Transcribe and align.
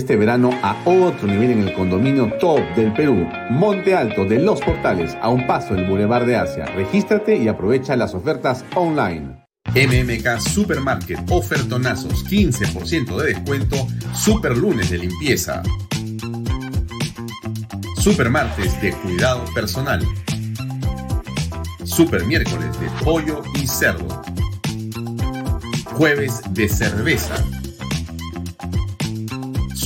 Este 0.00 0.16
verano 0.16 0.48
a 0.62 0.82
otro 0.86 1.28
nivel 1.28 1.50
en 1.50 1.68
el 1.68 1.74
condominio 1.74 2.32
top 2.40 2.58
del 2.74 2.90
Perú, 2.94 3.28
Monte 3.50 3.94
Alto 3.94 4.24
de 4.24 4.38
Los 4.38 4.58
Portales, 4.62 5.14
a 5.20 5.28
un 5.28 5.46
paso 5.46 5.74
del 5.74 5.86
Boulevard 5.86 6.24
de 6.24 6.36
Asia. 6.36 6.64
Regístrate 6.64 7.36
y 7.36 7.48
aprovecha 7.48 7.96
las 7.96 8.14
ofertas 8.14 8.64
online. 8.74 9.44
MMK 9.74 10.40
Supermarket, 10.40 11.18
ofertonazos, 11.30 12.24
15% 12.24 13.14
de 13.18 13.34
descuento, 13.34 13.76
super 14.14 14.56
lunes 14.56 14.88
de 14.88 14.96
limpieza. 14.96 15.62
Supermartes 17.98 18.80
de 18.80 18.92
cuidado 18.92 19.44
personal. 19.54 20.02
Super 21.84 22.24
miércoles 22.24 22.80
de 22.80 22.88
pollo 23.04 23.42
y 23.54 23.66
cerdo. 23.66 24.22
Jueves 25.92 26.40
de 26.54 26.70
cerveza. 26.70 27.34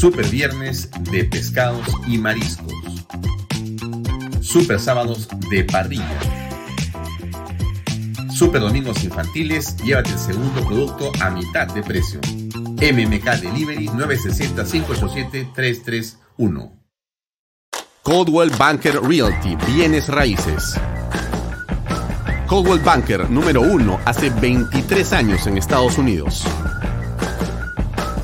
Super 0.04 0.28
viernes 0.28 0.90
de 1.10 1.24
pescados 1.24 1.88
y 2.06 2.18
mariscos. 2.18 2.74
Super 4.42 4.78
sábados 4.78 5.26
de 5.48 5.64
parrilla. 5.64 6.20
Super 8.30 8.60
domingos 8.60 9.02
infantiles, 9.02 9.74
llévate 9.78 10.10
el 10.10 10.18
segundo 10.18 10.62
producto 10.66 11.10
a 11.22 11.30
mitad 11.30 11.68
de 11.68 11.82
precio. 11.82 12.20
MMK 12.20 13.40
Delivery 13.40 13.86
960-587-331. 13.86 16.70
Coldwell 18.02 18.50
Banker 18.58 19.00
Realty, 19.00 19.56
bienes 19.66 20.08
raíces. 20.08 20.78
Coldwell 22.46 22.80
Banker 22.80 23.30
número 23.30 23.62
uno 23.62 23.98
hace 24.04 24.28
23 24.28 25.14
años 25.14 25.46
en 25.46 25.56
Estados 25.56 25.96
Unidos. 25.96 26.44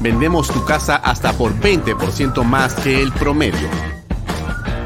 Vendemos 0.00 0.48
tu 0.48 0.64
casa 0.64 0.96
hasta 0.96 1.32
por 1.34 1.54
20% 1.60 2.42
más 2.42 2.74
que 2.74 3.00
el 3.02 3.12
promedio. 3.12 3.68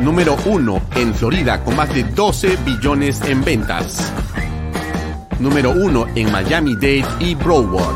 Número 0.01 0.37
uno 0.45 0.83
en 0.97 1.15
Florida 1.15 1.63
con 1.63 1.77
más 1.77 1.95
de 1.95 2.03
12 2.03 2.57
billones 2.65 3.21
en 3.23 3.45
ventas. 3.45 4.13
Número 5.39 5.71
uno 5.71 6.09
en 6.17 6.33
Miami-Dade 6.33 7.05
y 7.21 7.37
Broward. 7.37 7.95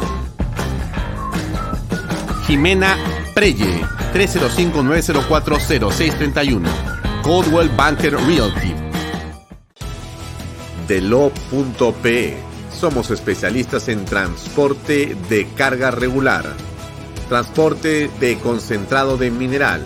Jimena 2.46 2.96
Preye, 3.34 3.84
305-904-0631. 4.14 6.62
Coldwell 7.22 7.68
Banker 7.70 8.14
Realty. 8.14 8.74
Delo.pe. 10.86 12.36
Somos 12.72 13.10
especialistas 13.10 13.88
en 13.88 14.04
transporte 14.04 15.16
de 15.28 15.48
carga 15.56 15.90
regular, 15.90 16.44
transporte 17.28 18.08
de 18.20 18.38
concentrado 18.38 19.18
de 19.18 19.30
mineral. 19.30 19.84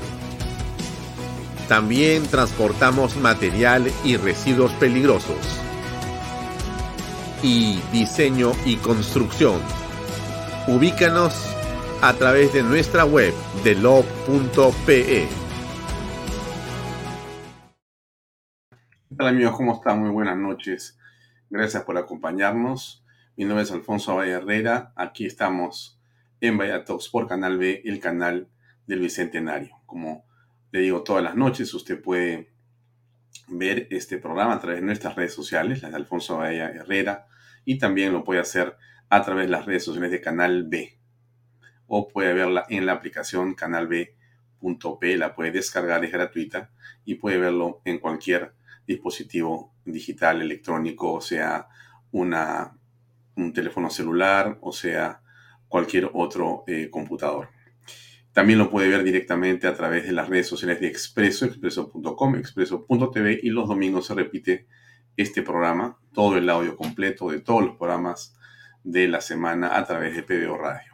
También 1.69 2.23
transportamos 2.29 3.17
material 3.17 3.91
y 4.05 4.17
residuos 4.17 4.73
peligrosos. 4.75 5.61
Y 7.43 7.81
diseño 7.91 8.53
y 8.65 8.77
construcción. 8.77 9.61
Ubícanos 10.69 11.35
a 12.01 12.13
través 12.13 12.53
de 12.53 12.63
nuestra 12.63 13.05
web 13.05 13.35
delo.pe. 13.65 15.29
Hola 19.19 19.31
amigos? 19.31 19.57
¿Cómo 19.57 19.75
están? 19.75 20.01
Muy 20.01 20.11
buenas 20.11 20.37
noches. 20.37 20.97
Gracias 21.51 21.83
por 21.83 21.99
acompañarnos. 21.99 23.05
Mi 23.37 23.45
nombre 23.45 23.65
es 23.65 23.73
Alfonso 23.73 24.15
Valle 24.15 24.33
Herrera. 24.33 24.93
Aquí 24.95 25.27
estamos 25.27 26.02
en 26.43 26.59
Talks 26.85 27.09
por 27.09 27.29
Canal 27.29 27.57
B, 27.57 27.83
el 27.85 28.01
canal 28.01 28.49
del 28.87 28.99
Bicentenario. 28.99 29.81
Como 29.87 30.27
le 30.73 30.81
digo 30.81 31.05
todas 31.05 31.23
las 31.23 31.37
noches, 31.37 31.73
usted 31.73 32.03
puede 32.03 32.53
ver 33.47 33.87
este 33.91 34.19
programa 34.19 34.55
a 34.55 34.61
través 34.61 34.81
de 34.81 34.87
nuestras 34.87 35.15
redes 35.15 35.33
sociales, 35.33 35.83
las 35.83 35.93
de 35.93 35.99
Alfonso 35.99 36.39
Valle 36.39 36.59
Herrera, 36.59 37.27
y 37.65 37.79
también 37.79 38.13
lo 38.13 38.25
puede 38.25 38.41
hacer 38.41 38.77
a 39.09 39.23
través 39.23 39.47
de 39.47 39.53
las 39.53 39.67
redes 39.67 39.85
sociales 39.85 40.11
de 40.11 40.21
Canal 40.21 40.65
B. 40.65 40.99
O 41.87 42.09
puede 42.09 42.33
verla 42.33 42.67
en 42.69 42.87
la 42.87 42.93
aplicación 42.93 43.55
canalb.p, 43.55 45.17
la 45.17 45.35
puede 45.37 45.53
descargar, 45.53 46.05
es 46.05 46.11
gratuita, 46.11 46.73
y 47.05 47.15
puede 47.15 47.39
verlo 47.39 47.83
en 47.85 48.01
cualquier 48.01 48.53
dispositivo 48.85 49.77
digital, 49.85 50.43
electrónico, 50.43 51.13
o 51.13 51.21
sea, 51.21 51.69
una, 52.11 52.77
un 53.37 53.53
teléfono 53.53 53.91
celular, 53.91 54.59
o 54.61 54.73
sea, 54.73 55.22
cualquier 55.73 56.11
otro 56.13 56.65
eh, 56.67 56.91
computador. 56.91 57.49
También 58.35 58.59
lo 58.59 58.69
puede 58.69 58.89
ver 58.89 59.03
directamente 59.05 59.67
a 59.67 59.75
través 59.75 60.05
de 60.05 60.13
las 60.13 60.29
redes 60.29 60.47
sociales 60.47 60.81
de 60.81 60.87
Expreso, 60.87 61.47
expreso.com, 61.47 62.37
expreso.tv 62.37 63.41
y 63.43 63.49
los 63.49 63.67
domingos 63.67 64.07
se 64.07 64.15
repite 64.15 64.67
este 65.17 65.41
programa, 65.41 65.99
todo 66.13 66.37
el 66.37 66.51
audio 66.51 66.77
completo 66.77 67.31
de 67.31 67.41
todos 67.41 67.65
los 67.65 67.77
programas 67.77 68.37
de 68.85 69.09
la 69.09 69.23
semana 69.23 69.79
a 69.79 69.87
través 69.87 70.15
de 70.15 70.23
PBO 70.23 70.59
Radio. 70.59 70.93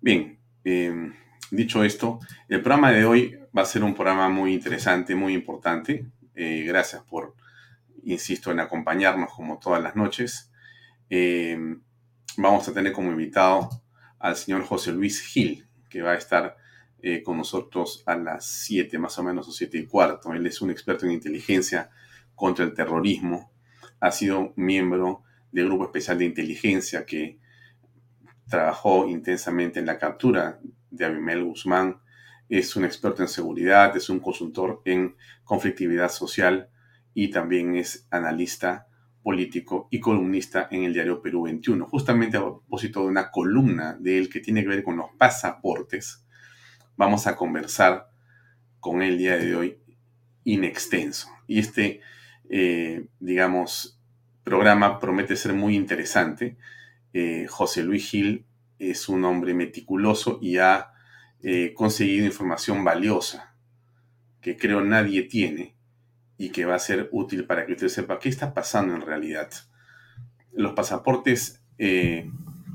Bien, 0.00 0.40
eh, 0.64 1.12
dicho 1.52 1.84
esto, 1.84 2.18
el 2.48 2.60
programa 2.60 2.90
de 2.90 3.04
hoy 3.04 3.38
va 3.56 3.62
a 3.62 3.66
ser 3.66 3.84
un 3.84 3.94
programa 3.94 4.28
muy 4.28 4.52
interesante, 4.52 5.14
muy 5.14 5.32
importante. 5.32 6.06
Eh, 6.34 6.64
gracias 6.66 7.04
por, 7.04 7.36
insisto, 8.02 8.50
en 8.50 8.58
acompañarnos 8.58 9.32
como 9.32 9.60
todas 9.60 9.80
las 9.80 9.94
noches. 9.94 10.50
Eh, 11.08 11.56
vamos 12.36 12.68
a 12.68 12.72
tener 12.72 12.92
como 12.92 13.10
invitado 13.10 13.68
al 14.18 14.36
señor 14.36 14.64
José 14.64 14.92
Luis 14.92 15.20
Gil, 15.20 15.66
que 15.88 16.02
va 16.02 16.12
a 16.12 16.16
estar 16.16 16.56
eh, 17.02 17.22
con 17.22 17.36
nosotros 17.36 18.02
a 18.06 18.14
las 18.16 18.46
7, 18.46 18.98
más 18.98 19.18
o 19.18 19.22
menos, 19.22 19.48
o 19.48 19.52
7 19.52 19.78
y 19.78 19.86
cuarto. 19.86 20.32
Él 20.32 20.46
es 20.46 20.60
un 20.60 20.70
experto 20.70 21.06
en 21.06 21.12
inteligencia 21.12 21.90
contra 22.34 22.64
el 22.64 22.74
terrorismo. 22.74 23.52
Ha 24.00 24.12
sido 24.12 24.52
miembro 24.56 25.22
del 25.50 25.66
Grupo 25.66 25.84
Especial 25.84 26.18
de 26.18 26.24
Inteligencia 26.24 27.04
que 27.04 27.38
trabajó 28.48 29.08
intensamente 29.08 29.80
en 29.80 29.86
la 29.86 29.98
captura 29.98 30.60
de 30.90 31.04
Abimel 31.04 31.44
Guzmán 31.44 32.02
es 32.58 32.76
un 32.76 32.84
experto 32.84 33.22
en 33.22 33.28
seguridad, 33.28 33.96
es 33.96 34.10
un 34.10 34.20
consultor 34.20 34.82
en 34.84 35.16
conflictividad 35.42 36.10
social 36.10 36.68
y 37.14 37.30
también 37.30 37.76
es 37.76 38.06
analista 38.10 38.88
político 39.22 39.88
y 39.90 40.00
columnista 40.00 40.68
en 40.70 40.84
el 40.84 40.92
diario 40.92 41.22
Perú 41.22 41.42
21, 41.42 41.86
justamente 41.86 42.36
a 42.36 42.40
propósito 42.40 43.00
de 43.00 43.06
una 43.06 43.30
columna 43.30 43.96
de 43.98 44.18
él 44.18 44.28
que 44.28 44.40
tiene 44.40 44.62
que 44.62 44.68
ver 44.68 44.82
con 44.82 44.96
los 44.96 45.10
pasaportes. 45.18 46.24
Vamos 46.96 47.26
a 47.26 47.36
conversar 47.36 48.10
con 48.80 49.02
él 49.02 49.12
el 49.12 49.18
día 49.18 49.36
de 49.36 49.54
hoy 49.54 49.78
in 50.44 50.64
extenso. 50.64 51.28
Y 51.46 51.60
este, 51.60 52.00
eh, 52.50 53.06
digamos, 53.20 54.00
programa 54.44 54.98
promete 54.98 55.36
ser 55.36 55.52
muy 55.52 55.76
interesante. 55.76 56.56
Eh, 57.12 57.46
José 57.48 57.84
Luis 57.84 58.10
Gil 58.10 58.46
es 58.78 59.08
un 59.08 59.24
hombre 59.24 59.54
meticuloso 59.54 60.38
y 60.42 60.58
ha 60.58 60.92
eh, 61.42 61.72
conseguido 61.74 62.26
información 62.26 62.84
valiosa 62.84 63.54
que 64.40 64.56
creo 64.56 64.82
nadie 64.82 65.22
tiene 65.22 65.76
y 66.36 66.50
que 66.50 66.64
va 66.64 66.74
a 66.74 66.80
ser 66.80 67.08
útil 67.12 67.46
para 67.46 67.66
que 67.66 67.72
usted 67.72 67.88
sepa 67.88 68.18
qué 68.18 68.28
está 68.28 68.54
pasando 68.54 68.94
en 68.94 69.02
realidad. 69.02 69.50
Los 70.52 70.72
pasaportes 70.72 71.62
eh, 71.78 72.30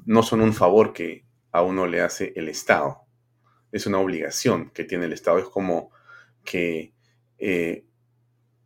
no 0.06 0.24
son 0.24 0.42
un 0.42 0.54
favor 0.54 0.94
que 0.94 1.26
a 1.52 1.62
uno 1.62 1.88
le 1.88 2.02
hace 2.02 2.34
el 2.36 2.50
Estado, 2.50 3.02
es 3.72 3.86
una 3.86 4.00
obligación 4.00 4.70
que 4.72 4.84
tiene 4.84 5.06
el 5.06 5.14
Estado, 5.14 5.40
es 5.40 5.46
como 5.46 5.92
que 6.44 6.94
eh, 7.38 7.86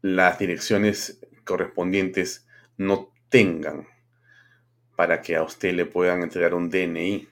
las 0.01 0.39
direcciones 0.39 1.19
correspondientes 1.45 2.47
no 2.77 3.11
tengan 3.29 3.88
para 4.95 5.21
que 5.21 5.35
a 5.35 5.43
usted 5.43 5.73
le 5.73 5.85
puedan 5.85 6.21
entregar 6.21 6.53
un 6.53 6.69
DNI 6.69 7.27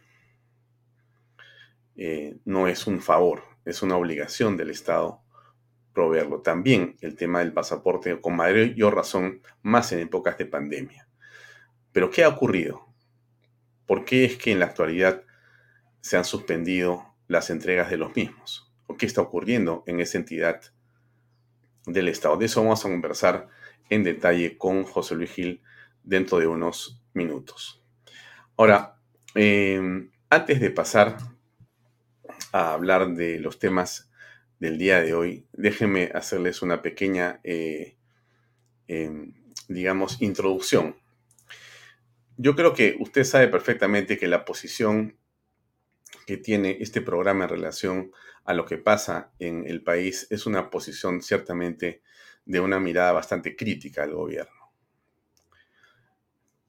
eh, 2.01 2.37
no 2.45 2.67
es 2.67 2.87
un 2.87 3.01
favor, 3.01 3.43
es 3.65 3.81
una 3.81 3.97
obligación 3.97 4.55
del 4.55 4.69
Estado 4.69 5.21
proveerlo. 5.93 6.41
También 6.41 6.95
el 7.01 7.15
tema 7.15 7.39
del 7.39 7.53
pasaporte, 7.53 8.19
con 8.21 8.35
mayor 8.35 8.95
razón, 8.95 9.41
más 9.61 9.91
en 9.91 9.99
épocas 9.99 10.37
de 10.37 10.45
pandemia. 10.45 11.07
Pero 11.91 12.09
¿qué 12.09 12.23
ha 12.23 12.29
ocurrido? 12.29 12.85
¿Por 13.85 14.05
qué 14.05 14.25
es 14.25 14.37
que 14.37 14.51
en 14.51 14.59
la 14.59 14.65
actualidad 14.65 15.23
se 16.01 16.17
han 16.17 16.25
suspendido 16.25 17.15
las 17.27 17.49
entregas 17.49 17.89
de 17.89 17.97
los 17.97 18.15
mismos? 18.15 18.71
¿O 18.87 18.97
qué 18.97 19.05
está 19.05 19.21
ocurriendo 19.21 19.83
en 19.87 19.99
esa 19.99 20.17
entidad 20.17 20.61
del 21.85 22.07
Estado? 22.07 22.37
De 22.37 22.45
eso 22.45 22.61
vamos 22.61 22.85
a 22.85 22.89
conversar 22.89 23.47
en 23.89 24.03
detalle 24.03 24.57
con 24.57 24.83
José 24.83 25.15
Luis 25.15 25.31
Gil 25.31 25.61
dentro 26.03 26.39
de 26.39 26.47
unos 26.47 27.01
minutos. 27.13 27.83
Ahora, 28.57 28.99
eh, 29.35 30.09
antes 30.29 30.59
de 30.59 30.69
pasar 30.69 31.17
a 32.51 32.73
hablar 32.73 33.13
de 33.13 33.39
los 33.39 33.59
temas 33.59 34.08
del 34.59 34.77
día 34.77 35.01
de 35.01 35.13
hoy, 35.13 35.47
déjenme 35.53 36.11
hacerles 36.13 36.61
una 36.61 36.81
pequeña, 36.81 37.39
eh, 37.43 37.97
em, 38.87 39.33
digamos, 39.67 40.21
introducción. 40.21 40.97
Yo 42.37 42.55
creo 42.55 42.73
que 42.73 42.97
usted 42.99 43.23
sabe 43.23 43.47
perfectamente 43.47 44.17
que 44.17 44.27
la 44.27 44.45
posición 44.45 45.17
que 46.25 46.37
tiene 46.37 46.77
este 46.79 47.01
programa 47.01 47.45
en 47.45 47.49
relación 47.49 48.11
a 48.43 48.53
lo 48.53 48.65
que 48.65 48.77
pasa 48.77 49.31
en 49.39 49.65
el 49.65 49.83
país 49.83 50.27
es 50.29 50.45
una 50.45 50.69
posición 50.69 51.21
ciertamente 51.21 52.01
de 52.45 52.59
una 52.59 52.79
mirada 52.79 53.11
bastante 53.11 53.55
crítica 53.55 54.03
al 54.03 54.13
gobierno. 54.13 54.71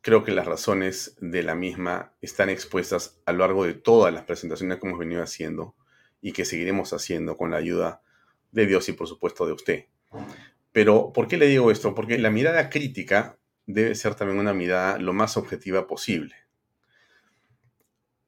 Creo 0.02 0.24
que 0.24 0.32
las 0.32 0.46
razones 0.46 1.16
de 1.20 1.42
la 1.42 1.54
misma 1.54 2.14
están 2.20 2.48
expuestas 2.48 3.20
a 3.26 3.32
lo 3.32 3.40
largo 3.40 3.64
de 3.64 3.74
todas 3.74 4.14
las 4.14 4.24
presentaciones 4.24 4.78
que 4.78 4.86
hemos 4.86 4.98
venido 4.98 5.22
haciendo 5.22 5.76
y 6.20 6.32
que 6.32 6.44
seguiremos 6.44 6.92
haciendo 6.92 7.36
con 7.36 7.50
la 7.50 7.56
ayuda 7.56 8.02
de 8.52 8.66
Dios 8.66 8.88
y 8.88 8.92
por 8.92 9.06
supuesto 9.06 9.46
de 9.46 9.52
usted. 9.52 9.84
Pero, 10.72 11.12
¿por 11.12 11.28
qué 11.28 11.36
le 11.36 11.46
digo 11.46 11.70
esto? 11.70 11.94
Porque 11.94 12.18
la 12.18 12.30
mirada 12.30 12.70
crítica 12.70 13.38
debe 13.66 13.94
ser 13.94 14.14
también 14.14 14.38
una 14.38 14.54
mirada 14.54 14.98
lo 14.98 15.12
más 15.12 15.36
objetiva 15.36 15.86
posible. 15.86 16.34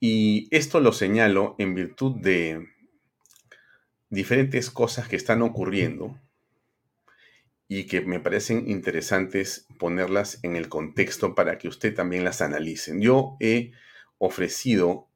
Y 0.01 0.49
esto 0.51 0.81
lo 0.81 0.93
señalo 0.93 1.55
en 1.59 1.75
virtud 1.75 2.17
de 2.21 2.69
diferentes 4.11 4.71
cosas 4.71 5.09
que 5.09 5.17
están 5.17 5.43
ocurriendo 5.43 6.19
y 7.69 7.85
que 7.85 8.01
me 8.03 8.21
parecen 8.21 8.69
interesantes 8.69 9.67
ponerlas 9.79 10.41
en 10.43 10.57
el 10.57 10.69
contexto 10.69 11.35
para 11.35 11.57
que 11.57 11.69
usted 11.69 11.95
también 11.95 12.25
las 12.25 12.43
analice. 12.43 12.95
Yo 12.99 13.37
he 13.41 13.73
ofrecido 14.19 15.09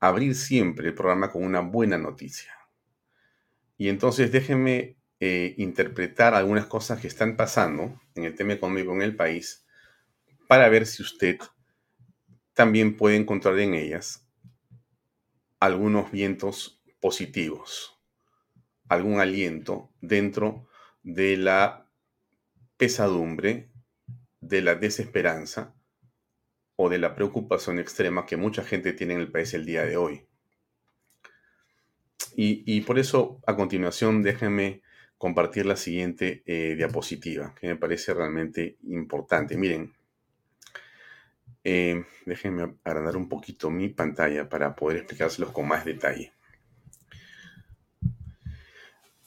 abrir 0.00 0.34
siempre 0.34 0.88
el 0.88 0.94
programa 0.94 1.30
con 1.30 1.44
una 1.44 1.60
buena 1.60 1.98
noticia. 1.98 2.52
Y 3.76 3.88
entonces 3.88 4.32
déjenme 4.32 4.96
eh, 5.20 5.54
interpretar 5.58 6.34
algunas 6.34 6.66
cosas 6.66 7.00
que 7.00 7.08
están 7.08 7.36
pasando 7.36 8.00
en 8.14 8.24
el 8.24 8.34
tema 8.34 8.52
económico 8.52 8.92
en 8.92 9.02
el 9.02 9.16
país 9.16 9.64
para 10.46 10.68
ver 10.68 10.86
si 10.86 11.02
usted 11.02 11.38
también 12.54 12.96
puede 12.96 13.16
encontrar 13.16 13.58
en 13.58 13.74
ellas 13.74 14.28
algunos 15.60 16.10
vientos 16.10 16.82
positivos, 17.00 18.00
algún 18.88 19.20
aliento 19.20 19.92
dentro 20.00 20.68
de 21.02 21.36
la 21.36 21.90
pesadumbre, 22.76 23.70
de 24.40 24.62
la 24.62 24.74
desesperanza 24.76 25.77
o 26.80 26.88
de 26.88 26.98
la 26.98 27.16
preocupación 27.16 27.80
extrema 27.80 28.24
que 28.24 28.36
mucha 28.36 28.62
gente 28.62 28.92
tiene 28.92 29.14
en 29.14 29.20
el 29.20 29.32
país 29.32 29.52
el 29.52 29.66
día 29.66 29.84
de 29.84 29.96
hoy. 29.96 30.22
Y, 32.36 32.82
por 32.82 33.00
eso, 33.00 33.40
a 33.48 33.56
continuación, 33.56 34.22
déjenme 34.22 34.82
compartir 35.18 35.66
la 35.66 35.74
siguiente 35.74 36.44
eh, 36.46 36.76
diapositiva, 36.76 37.52
que 37.56 37.66
me 37.66 37.74
parece 37.74 38.14
realmente 38.14 38.76
importante. 38.84 39.56
Miren, 39.56 39.92
eh, 41.64 42.04
déjenme 42.24 42.76
agrandar 42.84 43.16
un 43.16 43.28
poquito 43.28 43.70
mi 43.70 43.88
pantalla 43.88 44.48
para 44.48 44.76
poder 44.76 44.98
explicárselos 44.98 45.50
con 45.50 45.66
más 45.66 45.84
detalle. 45.84 46.32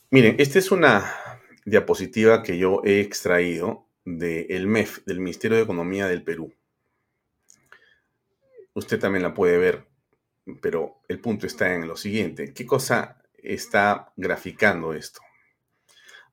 Miren, 0.09 0.37
esta 0.39 0.57
es 0.57 0.71
una 0.71 1.13
diapositiva 1.65 2.43
que 2.43 2.57
yo 2.57 2.81
he 2.85 3.01
extraído 3.01 3.89
del 4.05 4.67
MEF, 4.67 5.03
del 5.05 5.19
Ministerio 5.19 5.57
de 5.57 5.63
Economía 5.63 6.07
del 6.07 6.23
Perú. 6.23 6.53
Usted 8.73 8.99
también 8.99 9.23
la 9.23 9.33
puede 9.33 9.57
ver, 9.57 9.87
pero 10.61 11.01
el 11.07 11.19
punto 11.19 11.45
está 11.45 11.73
en 11.73 11.87
lo 11.87 11.97
siguiente. 11.97 12.53
¿Qué 12.53 12.65
cosa 12.65 13.21
está 13.37 14.13
graficando 14.15 14.93
esto? 14.93 15.21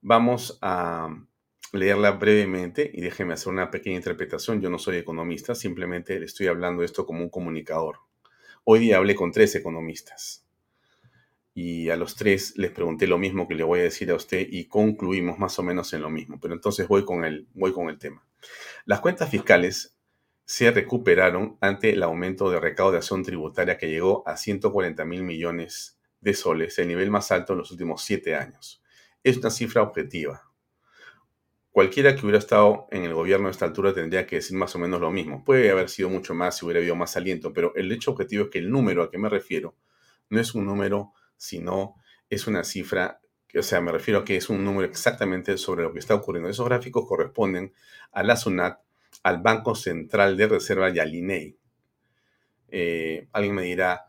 Vamos 0.00 0.58
a 0.62 1.08
leerla 1.72 2.12
brevemente 2.12 2.90
y 2.92 3.00
déjeme 3.00 3.34
hacer 3.34 3.52
una 3.52 3.70
pequeña 3.70 3.96
interpretación. 3.96 4.60
Yo 4.60 4.70
no 4.70 4.78
soy 4.78 4.96
economista, 4.96 5.54
simplemente 5.54 6.18
le 6.18 6.26
estoy 6.26 6.46
hablando 6.46 6.82
esto 6.82 7.04
como 7.04 7.22
un 7.22 7.28
comunicador. 7.28 7.96
Hoy 8.64 8.80
día 8.80 8.98
hablé 8.98 9.14
con 9.14 9.32
tres 9.32 9.54
economistas 9.54 10.46
y 11.54 11.90
a 11.90 11.96
los 11.96 12.14
tres 12.14 12.56
les 12.56 12.70
pregunté 12.70 13.08
lo 13.08 13.18
mismo 13.18 13.48
que 13.48 13.56
le 13.56 13.64
voy 13.64 13.80
a 13.80 13.84
decir 13.84 14.10
a 14.10 14.14
usted 14.14 14.46
y 14.48 14.66
concluimos 14.66 15.38
más 15.38 15.58
o 15.58 15.62
menos 15.64 15.92
en 15.92 16.02
lo 16.02 16.10
mismo. 16.10 16.38
Pero 16.40 16.54
entonces 16.54 16.86
voy 16.86 17.04
con 17.04 17.24
el, 17.24 17.48
voy 17.54 17.72
con 17.72 17.88
el 17.88 17.98
tema. 17.98 18.24
Las 18.84 19.00
cuentas 19.00 19.28
fiscales 19.28 19.97
se 20.48 20.70
recuperaron 20.70 21.58
ante 21.60 21.90
el 21.90 22.02
aumento 22.02 22.50
de 22.50 22.58
recaudación 22.58 23.22
tributaria 23.22 23.76
que 23.76 23.90
llegó 23.90 24.26
a 24.26 24.38
140 24.38 25.04
mil 25.04 25.22
millones 25.22 25.98
de 26.22 26.32
soles, 26.32 26.78
el 26.78 26.88
nivel 26.88 27.10
más 27.10 27.30
alto 27.30 27.52
en 27.52 27.58
los 27.58 27.70
últimos 27.70 28.02
siete 28.02 28.34
años. 28.34 28.82
Es 29.22 29.36
una 29.36 29.50
cifra 29.50 29.82
objetiva. 29.82 30.50
Cualquiera 31.70 32.16
que 32.16 32.22
hubiera 32.22 32.38
estado 32.38 32.86
en 32.90 33.04
el 33.04 33.12
gobierno 33.12 33.48
a 33.48 33.50
esta 33.50 33.66
altura 33.66 33.92
tendría 33.92 34.26
que 34.26 34.36
decir 34.36 34.56
más 34.56 34.74
o 34.74 34.78
menos 34.78 35.02
lo 35.02 35.10
mismo. 35.10 35.44
Puede 35.44 35.70
haber 35.70 35.90
sido 35.90 36.08
mucho 36.08 36.32
más 36.32 36.56
si 36.56 36.64
hubiera 36.64 36.80
habido 36.80 36.96
más 36.96 37.14
aliento, 37.18 37.52
pero 37.52 37.74
el 37.74 37.92
hecho 37.92 38.12
objetivo 38.12 38.44
es 38.44 38.50
que 38.50 38.60
el 38.60 38.70
número 38.70 39.02
a 39.02 39.10
que 39.10 39.18
me 39.18 39.28
refiero 39.28 39.76
no 40.30 40.40
es 40.40 40.54
un 40.54 40.64
número 40.64 41.12
sino 41.36 41.96
es 42.30 42.46
una 42.46 42.64
cifra, 42.64 43.20
o 43.54 43.62
sea, 43.62 43.82
me 43.82 43.92
refiero 43.92 44.20
a 44.20 44.24
que 44.24 44.36
es 44.36 44.48
un 44.48 44.64
número 44.64 44.88
exactamente 44.88 45.58
sobre 45.58 45.82
lo 45.82 45.92
que 45.92 45.98
está 45.98 46.14
ocurriendo. 46.14 46.48
Esos 46.48 46.66
gráficos 46.66 47.06
corresponden 47.06 47.74
a 48.12 48.22
la 48.22 48.34
SUNAT, 48.34 48.80
al 49.22 49.40
Banco 49.42 49.74
Central 49.74 50.36
de 50.36 50.48
Reserva 50.48 50.90
y 50.90 50.98
al 50.98 51.14
INEI. 51.14 51.56
Eh, 52.70 53.28
alguien 53.32 53.54
me 53.54 53.62
dirá, 53.62 54.06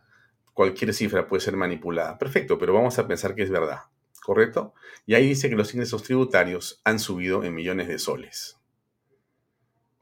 cualquier 0.53 0.93
cifra 0.93 1.27
puede 1.27 1.41
ser 1.41 1.55
manipulada. 1.55 2.17
Perfecto, 2.17 2.57
pero 2.57 2.73
vamos 2.73 2.99
a 2.99 3.07
pensar 3.07 3.35
que 3.35 3.43
es 3.43 3.49
verdad, 3.49 3.79
¿correcto? 4.23 4.73
Y 5.05 5.15
ahí 5.15 5.27
dice 5.27 5.49
que 5.49 5.55
los 5.55 5.73
ingresos 5.73 6.03
tributarios 6.03 6.81
han 6.83 6.99
subido 6.99 7.43
en 7.43 7.55
millones 7.55 7.87
de 7.87 7.99
soles 7.99 8.59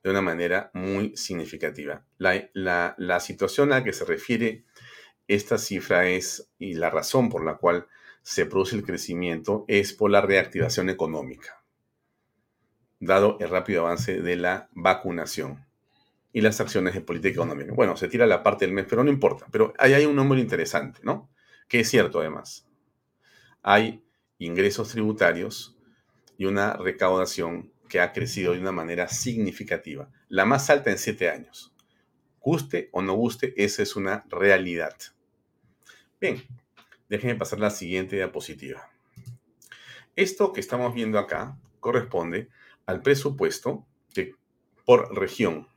de 0.03 0.11
una 0.11 0.21
manera 0.21 0.71
muy 0.73 1.17
significativa. 1.17 2.05
La, 2.17 2.49
la 2.97 3.19
situación 3.19 3.73
a 3.73 3.79
la 3.79 3.83
que 3.83 3.91
se 3.91 4.05
refiere 4.05 4.63
esta 5.27 5.57
cifra 5.57 6.07
es, 6.07 6.49
y 6.57 6.75
la 6.75 6.89
razón 6.89 7.29
por 7.29 7.43
la 7.43 7.57
cual 7.57 7.87
se 8.21 8.45
produce 8.45 8.75
el 8.75 8.83
crecimiento 8.83 9.65
es 9.67 9.93
por 9.93 10.09
la 10.09 10.21
reactivación 10.21 10.89
económica, 10.89 11.56
dado 12.99 13.37
el 13.39 13.49
rápido 13.49 13.85
avance 13.85 14.21
de 14.21 14.35
la 14.35 14.69
vacunación 14.73 15.65
y 16.33 16.41
las 16.41 16.59
acciones 16.61 16.93
de 16.93 17.01
política 17.01 17.33
económica. 17.33 17.73
Bueno, 17.73 17.97
se 17.97 18.07
tira 18.07 18.27
la 18.27 18.43
parte 18.43 18.65
del 18.65 18.73
mes, 18.73 18.85
pero 18.89 19.03
no 19.03 19.09
importa. 19.09 19.45
Pero 19.51 19.73
ahí 19.77 19.93
hay 19.93 20.05
un 20.05 20.15
número 20.15 20.41
interesante, 20.41 20.99
¿no? 21.03 21.29
Que 21.67 21.79
es 21.79 21.89
cierto 21.89 22.19
además. 22.19 22.67
Hay 23.63 24.03
ingresos 24.37 24.89
tributarios 24.89 25.75
y 26.37 26.45
una 26.45 26.73
recaudación 26.73 27.71
que 27.89 27.99
ha 27.99 28.13
crecido 28.13 28.53
de 28.53 28.59
una 28.59 28.71
manera 28.71 29.07
significativa, 29.07 30.09
la 30.27 30.45
más 30.45 30.69
alta 30.69 30.91
en 30.91 30.97
siete 30.97 31.29
años. 31.29 31.73
Guste 32.39 32.89
o 32.91 33.01
no 33.01 33.13
guste, 33.13 33.53
esa 33.57 33.81
es 33.81 33.95
una 33.95 34.25
realidad. 34.29 34.95
Bien, 36.19 36.43
déjenme 37.09 37.35
pasar 37.35 37.59
la 37.59 37.69
siguiente 37.69 38.15
diapositiva. 38.15 38.89
Esto 40.15 40.53
que 40.53 40.59
estamos 40.59 40.93
viendo 40.93 41.19
acá 41.19 41.57
corresponde 41.79 42.49
al 42.87 43.01
presupuesto 43.01 43.85
que, 44.13 44.33
por 44.85 45.15
región. 45.15 45.67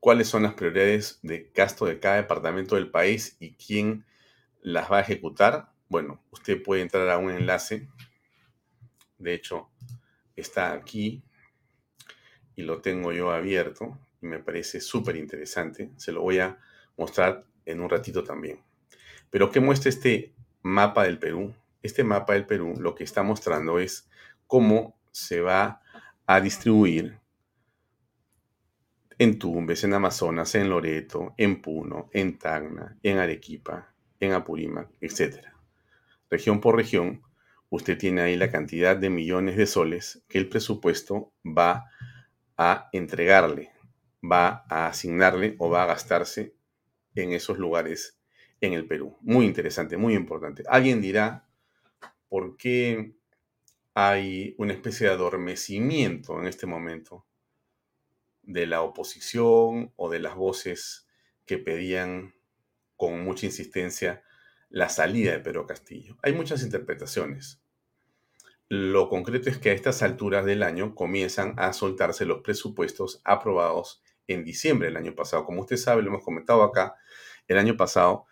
¿Cuáles 0.00 0.28
son 0.28 0.42
las 0.42 0.52
prioridades 0.54 1.18
de 1.22 1.50
gasto 1.54 1.86
de 1.86 1.98
cada 1.98 2.16
departamento 2.16 2.74
del 2.74 2.90
país 2.90 3.36
y 3.40 3.54
quién 3.54 4.04
las 4.60 4.92
va 4.92 4.98
a 4.98 5.00
ejecutar? 5.00 5.72
Bueno, 5.88 6.22
usted 6.30 6.62
puede 6.62 6.82
entrar 6.82 7.08
a 7.08 7.16
un 7.16 7.30
enlace. 7.30 7.88
De 9.16 9.32
hecho, 9.32 9.70
está 10.36 10.72
aquí 10.72 11.22
y 12.56 12.62
lo 12.62 12.82
tengo 12.82 13.12
yo 13.12 13.30
abierto 13.30 13.98
y 14.20 14.26
me 14.26 14.40
parece 14.40 14.80
súper 14.80 15.16
interesante. 15.16 15.90
Se 15.96 16.12
lo 16.12 16.20
voy 16.20 16.40
a 16.40 16.58
mostrar 16.96 17.46
en 17.64 17.80
un 17.80 17.88
ratito 17.88 18.24
también. 18.24 18.60
Pero 19.30 19.50
¿qué 19.50 19.60
muestra 19.60 19.88
este 19.88 20.34
mapa 20.62 21.04
del 21.04 21.18
Perú? 21.18 21.54
Este 21.84 22.02
mapa 22.02 22.32
del 22.32 22.46
Perú 22.46 22.72
lo 22.78 22.94
que 22.94 23.04
está 23.04 23.22
mostrando 23.22 23.78
es 23.78 24.08
cómo 24.46 24.98
se 25.12 25.42
va 25.42 25.82
a 26.24 26.40
distribuir 26.40 27.20
en 29.18 29.38
Tumbes, 29.38 29.84
en 29.84 29.92
Amazonas, 29.92 30.54
en 30.54 30.70
Loreto, 30.70 31.34
en 31.36 31.60
Puno, 31.60 32.08
en 32.14 32.38
Tacna, 32.38 32.96
en 33.02 33.18
Arequipa, 33.18 33.94
en 34.18 34.32
Apurímac, 34.32 34.88
etc. 35.02 35.44
Región 36.30 36.62
por 36.62 36.74
región, 36.74 37.22
usted 37.68 37.98
tiene 37.98 38.22
ahí 38.22 38.36
la 38.36 38.50
cantidad 38.50 38.96
de 38.96 39.10
millones 39.10 39.58
de 39.58 39.66
soles 39.66 40.24
que 40.26 40.38
el 40.38 40.48
presupuesto 40.48 41.34
va 41.44 41.90
a 42.56 42.88
entregarle, 42.92 43.72
va 44.22 44.64
a 44.70 44.86
asignarle 44.86 45.54
o 45.58 45.68
va 45.68 45.82
a 45.82 45.86
gastarse 45.86 46.54
en 47.14 47.32
esos 47.32 47.58
lugares 47.58 48.18
en 48.62 48.72
el 48.72 48.86
Perú. 48.86 49.18
Muy 49.20 49.44
interesante, 49.44 49.98
muy 49.98 50.14
importante. 50.14 50.64
Alguien 50.66 51.02
dirá, 51.02 51.46
¿por 52.34 52.56
qué 52.56 53.14
hay 53.94 54.56
una 54.58 54.72
especie 54.72 55.06
de 55.06 55.12
adormecimiento 55.12 56.40
en 56.40 56.48
este 56.48 56.66
momento 56.66 57.24
de 58.42 58.66
la 58.66 58.82
oposición 58.82 59.92
o 59.94 60.10
de 60.10 60.18
las 60.18 60.34
voces 60.34 61.06
que 61.46 61.58
pedían 61.58 62.34
con 62.96 63.22
mucha 63.22 63.46
insistencia 63.46 64.24
la 64.68 64.88
salida 64.88 65.30
de 65.30 65.38
Pedro 65.38 65.64
Castillo? 65.64 66.16
Hay 66.24 66.32
muchas 66.32 66.64
interpretaciones. 66.64 67.62
Lo 68.68 69.08
concreto 69.08 69.48
es 69.48 69.58
que 69.58 69.70
a 69.70 69.74
estas 69.74 70.02
alturas 70.02 70.44
del 70.44 70.64
año 70.64 70.96
comienzan 70.96 71.54
a 71.56 71.72
soltarse 71.72 72.24
los 72.24 72.40
presupuestos 72.40 73.20
aprobados 73.22 74.02
en 74.26 74.42
diciembre 74.42 74.88
del 74.88 74.96
año 74.96 75.14
pasado. 75.14 75.44
Como 75.44 75.60
usted 75.60 75.76
sabe, 75.76 76.02
lo 76.02 76.08
hemos 76.08 76.24
comentado 76.24 76.64
acá, 76.64 76.96
el 77.46 77.58
año 77.58 77.76
pasado, 77.76 78.26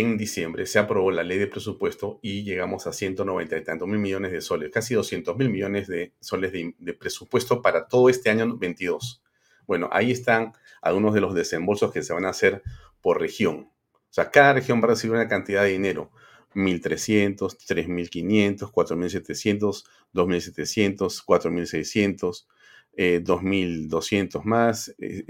en 0.00 0.16
diciembre, 0.16 0.66
se 0.66 0.78
aprobó 0.78 1.10
la 1.10 1.22
ley 1.22 1.38
de 1.38 1.46
presupuesto 1.46 2.18
y 2.22 2.42
llegamos 2.44 2.86
a 2.86 2.92
190 2.92 3.56
y 3.56 3.64
tantos 3.64 3.88
mil 3.88 3.98
millones 3.98 4.32
de 4.32 4.40
soles, 4.40 4.70
casi 4.70 4.94
200 4.94 5.36
mil 5.36 5.48
millones 5.48 5.88
de 5.88 6.12
soles 6.20 6.52
de, 6.52 6.92
presupuesto 6.94 7.62
para 7.62 7.88
todo 7.88 8.08
este 8.08 8.30
año 8.30 8.56
22. 8.56 9.22
Bueno, 9.66 9.88
ahí 9.92 10.10
están 10.10 10.52
algunos 10.82 11.14
de 11.14 11.20
los 11.20 11.34
desembolsos 11.34 11.92
que 11.92 12.02
se 12.02 12.12
van 12.12 12.24
a 12.26 12.30
hacer 12.30 12.62
por 13.00 13.20
región. 13.20 13.70
O 13.94 14.12
sea, 14.16 14.30
cada 14.30 14.52
región 14.54 14.80
va 14.80 14.84
a 14.84 14.88
recibir 14.88 15.14
una 15.16 15.28
cantidad 15.28 15.62
de 15.62 15.70
dinero. 15.70 16.10
1.300, 16.54 17.36
3.500, 17.36 18.70
4.700, 18.70 19.84
2.700, 20.14 21.24
4.600, 21.26 22.46
eh, 22.98 23.22
2.200 23.22 24.42
más, 24.44 24.88
eh, 24.98 25.24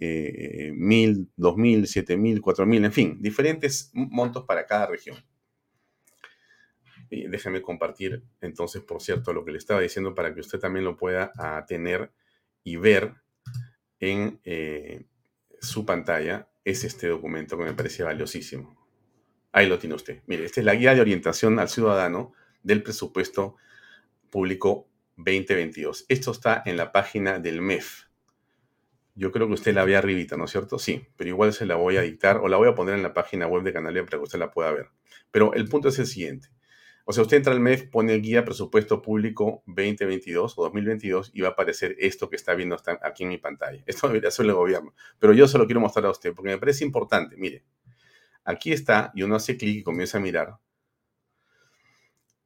eh, 0.00 0.72
1.000, 0.74 1.28
2.000, 1.36 1.86
7.000, 1.86 2.40
4.000, 2.40 2.84
en 2.86 2.92
fin, 2.92 3.18
diferentes 3.20 3.90
montos 3.92 4.44
para 4.44 4.66
cada 4.66 4.86
región. 4.86 5.16
Déjame 7.10 7.60
compartir 7.60 8.22
entonces, 8.40 8.82
por 8.82 9.02
cierto, 9.02 9.32
lo 9.32 9.44
que 9.44 9.50
le 9.50 9.58
estaba 9.58 9.80
diciendo 9.80 10.14
para 10.14 10.32
que 10.32 10.40
usted 10.40 10.60
también 10.60 10.84
lo 10.84 10.96
pueda 10.96 11.32
tener 11.66 12.12
y 12.62 12.76
ver 12.76 13.14
en 13.98 14.40
eh, 14.44 15.06
su 15.60 15.84
pantalla. 15.84 16.48
Es 16.64 16.84
este 16.84 17.08
documento 17.08 17.56
que 17.56 17.64
me 17.64 17.74
parece 17.74 18.02
valiosísimo. 18.02 18.76
Ahí 19.52 19.66
lo 19.66 19.78
tiene 19.78 19.96
usted. 19.96 20.22
Mire, 20.26 20.44
esta 20.44 20.60
es 20.60 20.66
la 20.66 20.74
guía 20.74 20.94
de 20.94 21.00
orientación 21.00 21.58
al 21.58 21.68
ciudadano 21.68 22.32
del 22.62 22.82
presupuesto 22.82 23.56
público 24.30 24.89
2022. 25.24 26.06
Esto 26.08 26.30
está 26.30 26.62
en 26.64 26.76
la 26.76 26.92
página 26.92 27.38
del 27.38 27.60
MEF. 27.62 28.04
Yo 29.14 29.32
creo 29.32 29.46
que 29.48 29.54
usted 29.54 29.74
la 29.74 29.84
ve 29.84 29.96
arribita, 29.96 30.36
¿no 30.36 30.44
es 30.44 30.50
cierto? 30.50 30.78
Sí, 30.78 31.06
pero 31.16 31.28
igual 31.28 31.52
se 31.52 31.66
la 31.66 31.74
voy 31.74 31.96
a 31.96 32.02
dictar 32.02 32.38
o 32.38 32.48
la 32.48 32.56
voy 32.56 32.68
a 32.68 32.74
poner 32.74 32.94
en 32.94 33.02
la 33.02 33.12
página 33.12 33.46
web 33.46 33.62
de 33.62 33.72
Canalia 33.72 34.04
para 34.04 34.18
que 34.18 34.24
usted 34.24 34.38
la 34.38 34.50
pueda 34.50 34.72
ver. 34.72 34.88
Pero 35.30 35.52
el 35.54 35.68
punto 35.68 35.88
es 35.88 35.98
el 35.98 36.06
siguiente. 36.06 36.48
O 37.04 37.12
sea, 37.12 37.22
usted 37.22 37.38
entra 37.38 37.52
al 37.52 37.60
MEF, 37.60 37.88
pone 37.90 38.14
guía 38.18 38.44
presupuesto 38.44 39.02
público 39.02 39.62
2022 39.66 40.56
o 40.56 40.62
2022 40.62 41.32
y 41.34 41.40
va 41.40 41.48
a 41.48 41.50
aparecer 41.52 41.96
esto 41.98 42.30
que 42.30 42.36
está 42.36 42.54
viendo 42.54 42.76
aquí 43.02 43.24
en 43.24 43.30
mi 43.30 43.38
pantalla. 43.38 43.82
Esto 43.86 44.06
debería 44.06 44.30
ser 44.30 44.46
el 44.46 44.54
gobierno. 44.54 44.94
Pero 45.18 45.32
yo 45.32 45.48
se 45.48 45.58
lo 45.58 45.66
quiero 45.66 45.80
mostrar 45.80 46.06
a 46.06 46.10
usted 46.10 46.32
porque 46.34 46.50
me 46.50 46.58
parece 46.58 46.84
importante. 46.84 47.36
Mire, 47.36 47.64
aquí 48.44 48.72
está 48.72 49.10
y 49.14 49.22
uno 49.22 49.36
hace 49.36 49.56
clic 49.56 49.78
y 49.78 49.82
comienza 49.82 50.18
a 50.18 50.20
mirar 50.20 50.58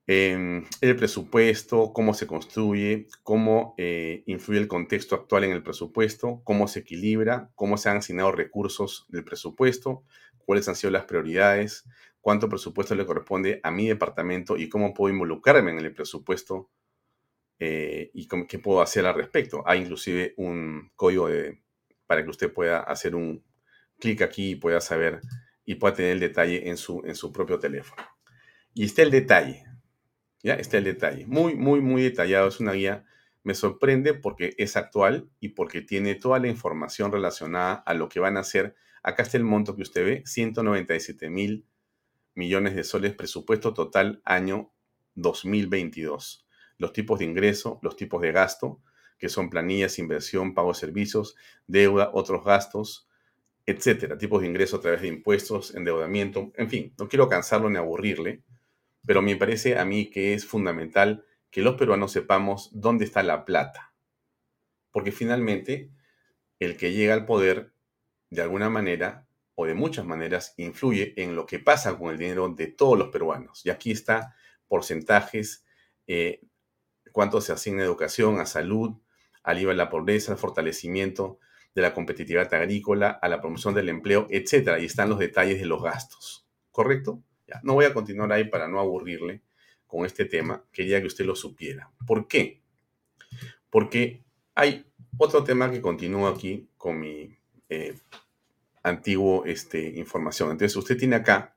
el 0.07 0.97
presupuesto, 0.97 1.93
cómo 1.95 2.13
se 2.13 2.27
construye, 2.27 3.09
cómo 3.23 3.75
eh, 3.79 4.23
influye 4.27 4.61
el 4.61 4.69
contexto 4.69 5.15
actual 5.15 5.45
en 5.45 5.53
el 5.53 5.63
presupuesto, 5.63 6.43
cómo 6.45 6.69
se 6.69 6.81
equilibra, 6.81 7.51
cómo 7.55 7.79
se 7.79 7.89
han 7.89 7.99
asignado 7.99 8.33
recursos 8.33 9.07
del 9.09 9.25
presupuesto, 9.25 10.05
cuáles 10.39 10.69
han 10.69 10.77
sido 10.77 10.91
las 10.91 11.05
prioridades, 11.05 11.85
cuánto 12.21 12.49
presupuesto 12.49 12.95
le 12.95 13.07
corresponde 13.07 13.61
a 13.63 13.71
mi 13.71 13.89
departamento 13.89 14.57
y 14.57 14.69
cómo 14.69 14.93
puedo 14.93 15.13
involucrarme 15.13 15.71
en 15.71 15.79
el 15.79 15.95
presupuesto 15.95 16.71
eh, 17.59 18.11
y 18.13 18.29
qué 18.47 18.59
puedo 18.59 18.83
hacer 18.83 19.07
al 19.07 19.15
respecto. 19.15 19.63
Hay 19.67 19.81
inclusive 19.81 20.35
un 20.37 20.91
código 20.97 21.29
para 22.07 22.23
que 22.23 22.31
usted 22.31 22.53
pueda 22.53 22.81
hacer 22.81 23.15
un 23.15 23.43
clic 23.99 24.21
aquí 24.21 24.51
y 24.51 24.57
pueda 24.57 24.81
saber 24.83 25.23
y 25.65 25.77
pueda 25.77 25.95
tener 25.95 26.13
el 26.13 26.21
detalle 26.21 26.69
en 26.69 26.77
su, 26.77 27.03
en 27.07 27.15
su 27.15 27.33
propio 27.33 27.59
teléfono. 27.59 28.03
Y 28.75 28.85
está 28.85 29.03
el 29.03 29.11
detalle. 29.11 29.65
¿Ya? 30.45 30.55
Está 30.55 30.77
el 30.77 30.85
detalle. 30.85 31.27
Muy, 31.27 31.55
muy, 31.55 31.81
muy 31.81 32.03
detallado. 32.03 32.49
Es 32.49 32.61
una 32.61 32.75
guía. 32.75 33.05
Me 33.43 33.55
sorprende 33.55 34.13
porque 34.13 34.55
es 34.59 34.77
actual 34.77 35.31
y 35.41 35.49
porque 35.51 35.81
tiene 35.81 36.15
toda 36.15 36.39
la 36.39 36.49
información 36.49 37.11
relacionada 37.11 37.75
a 37.75 37.95
lo 37.95 38.11
que 38.11 38.21
van 38.21 38.37
a 38.37 38.41
hacer. 38.41 38.77
Acá 39.03 39.23
está 39.23 39.39
el 39.39 39.45
monto 39.45 39.75
que 39.75 39.83
usted 39.83 40.05
ve, 40.05 40.23
197 40.27 41.31
mil 41.31 41.67
millones 42.35 42.75
de 42.75 42.85
soles 42.85 43.15
presupuesto 43.15 43.73
total 43.73 44.21
año 44.25 44.71
2022. 45.15 46.47
Los 46.77 46.93
tipos 46.93 47.19
de 47.21 47.25
ingreso, 47.25 47.79
los 47.83 47.97
tipos 47.97 48.21
de 48.21 48.33
gasto, 48.33 48.83
que 49.19 49.31
son 49.31 49.49
planillas, 49.49 49.99
inversión, 49.99 50.53
pago 50.53 50.73
de 50.73 50.79
servicios, 50.79 51.37
deuda, 51.67 52.11
otros 52.13 52.45
gastos, 52.45 53.09
etcétera. 53.65 54.19
Tipos 54.19 54.43
de 54.43 54.49
ingreso 54.49 54.77
a 54.77 54.81
través 54.81 55.01
de 55.01 55.09
impuestos, 55.09 55.75
endeudamiento, 55.75 56.53
en 56.57 56.69
fin, 56.69 56.95
no 56.99 57.09
quiero 57.09 57.29
cansarlo 57.29 57.71
ni 57.71 57.79
aburrirle 57.79 58.43
pero 59.07 59.23
me 59.23 59.37
parece 59.37 59.79
a 59.79 59.85
mí 59.85 60.11
que 60.11 60.35
es 60.35 60.47
fundamental 60.47 61.25
que 61.51 61.63
los 61.63 61.77
peruanos 61.77 62.13
sepamos 62.13 62.71
dónde 62.73 63.05
está 63.05 63.23
la 63.23 63.45
plata. 63.45 63.95
Porque 64.91 65.13
finalmente, 65.13 65.91
el 66.59 66.77
que 66.77 66.93
llega 66.93 67.15
al 67.15 67.27
poder, 67.27 67.73
de 68.31 68.43
alguna 68.43 68.71
manera, 68.71 69.27
o 69.55 69.67
de 69.67 69.75
muchas 69.75 70.05
maneras, 70.05 70.55
influye 70.57 71.15
en 71.17 71.37
lo 71.37 71.47
que 71.47 71.59
pasa 71.59 71.97
con 71.97 72.11
el 72.11 72.19
dinero 72.19 72.49
de 72.49 72.67
todos 72.67 72.99
los 72.99 73.09
peruanos. 73.09 73.65
Y 73.65 73.71
aquí 73.71 73.91
está 73.93 74.35
porcentajes, 74.67 75.65
eh, 76.07 76.41
cuánto 77.13 77.41
se 77.41 77.53
asigna 77.53 77.83
a 77.83 77.87
educación, 77.87 78.41
a 78.41 78.47
salud, 78.47 78.97
al 79.43 79.61
IVA 79.61 79.73
de 79.73 79.77
la 79.77 79.91
pobreza, 79.91 80.33
al 80.33 80.39
fortalecimiento 80.39 81.39
de 81.75 81.83
la 81.83 81.95
competitividad 81.95 82.53
agrícola, 82.55 83.11
a 83.11 83.29
la 83.29 83.41
promoción 83.41 83.75
del 83.75 83.89
empleo, 83.89 84.27
etc. 84.31 84.79
Y 84.81 84.87
están 84.87 85.09
los 85.09 85.19
detalles 85.19 85.61
de 85.61 85.67
los 85.67 85.83
gastos. 85.83 86.49
¿Correcto? 86.71 87.23
No 87.63 87.75
voy 87.75 87.85
a 87.85 87.95
continuar 87.95 88.33
ahí 88.33 88.45
para 88.45 88.69
no 88.69 88.81
aburrirle 88.81 89.43
con 89.87 90.07
este 90.07 90.25
tema. 90.25 90.65
Quería 90.73 91.01
que 91.01 91.07
usted 91.07 91.25
lo 91.25 91.37
supiera. 91.37 91.91
¿Por 92.07 92.27
qué? 92.27 92.63
Porque 93.71 94.23
hay 94.55 94.87
otro 95.19 95.45
tema 95.45 95.71
que 95.71 95.81
continúa 95.81 96.31
aquí 96.31 96.69
con 96.77 97.01
mi 97.01 97.37
eh, 97.69 97.97
antiguo 98.83 99.45
este, 99.45 99.81
información. 99.99 100.51
Entonces, 100.51 100.77
usted 100.77 100.97
tiene 100.97 101.17
acá 101.17 101.57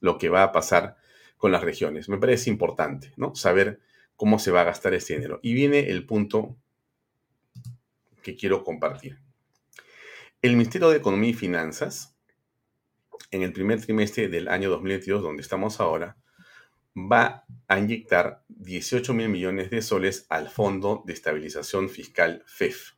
lo 0.00 0.18
que 0.18 0.28
va 0.28 0.42
a 0.42 0.52
pasar 0.52 0.96
con 1.36 1.52
las 1.52 1.62
regiones. 1.62 2.08
Me 2.08 2.18
parece 2.18 2.50
importante, 2.50 3.12
¿no? 3.16 3.34
Saber 3.34 3.80
cómo 4.16 4.38
se 4.38 4.50
va 4.50 4.62
a 4.62 4.64
gastar 4.64 4.94
ese 4.94 5.14
dinero. 5.14 5.40
Y 5.42 5.54
viene 5.54 5.90
el 5.90 6.06
punto 6.06 6.56
que 8.22 8.36
quiero 8.36 8.64
compartir. 8.64 9.18
El 10.42 10.52
Ministerio 10.52 10.88
de 10.90 10.96
Economía 10.96 11.30
y 11.30 11.34
Finanzas 11.34 12.15
en 13.30 13.42
el 13.42 13.52
primer 13.52 13.80
trimestre 13.80 14.28
del 14.28 14.48
año 14.48 14.70
2022, 14.70 15.22
donde 15.22 15.42
estamos 15.42 15.80
ahora, 15.80 16.16
va 16.96 17.44
a 17.68 17.78
inyectar 17.78 18.42
18 18.48 19.12
mil 19.12 19.28
millones 19.28 19.70
de 19.70 19.82
soles 19.82 20.26
al 20.30 20.48
Fondo 20.48 21.02
de 21.06 21.12
Estabilización 21.12 21.88
Fiscal 21.90 22.42
FEF, 22.46 22.92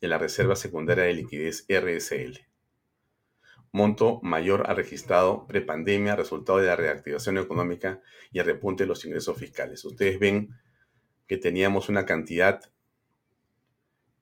de 0.00 0.08
la 0.08 0.18
Reserva 0.18 0.56
Secundaria 0.56 1.04
de 1.04 1.14
Liquidez 1.14 1.64
RSL. 1.68 2.46
Monto 3.72 4.20
mayor 4.22 4.64
ha 4.68 4.74
registrado 4.74 5.46
prepandemia, 5.46 6.16
resultado 6.16 6.58
de 6.58 6.66
la 6.66 6.76
reactivación 6.76 7.38
económica 7.38 8.00
y 8.30 8.38
el 8.38 8.46
repunte 8.46 8.84
de 8.84 8.88
los 8.88 9.04
ingresos 9.04 9.36
fiscales. 9.38 9.84
Ustedes 9.84 10.18
ven 10.18 10.50
que 11.26 11.36
teníamos 11.36 11.88
una 11.88 12.06
cantidad 12.06 12.60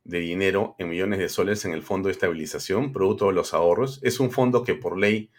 de 0.05 0.19
dinero 0.21 0.77
en 0.79 0.91
millones 0.91 1.19
de 1.19 1.31
soles 1.31 1.65
en 1.65 1.73
el 1.73 1.83
Fondo 1.83 2.09
de 2.09 2.13
Estabilización, 2.13 2.93
producto 2.93 3.27
de 3.29 3.33
los 3.33 3.55
ahorros. 3.55 4.01
Es 4.03 4.21
un 4.21 4.31
fondo 4.31 4.63
que 4.63 4.75
por 4.75 4.99
ley 4.99 5.31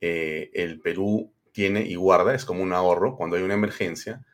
eh, 0.00 0.50
el 0.54 0.80
Perú 0.80 1.32
tiene 1.52 1.82
y 1.82 1.94
guarda, 1.94 2.34
es 2.34 2.44
como 2.44 2.62
un 2.62 2.72
ahorro 2.72 3.16
cuando 3.16 3.36
hay 3.36 3.42
una 3.42 3.54
emergencia. 3.54 4.24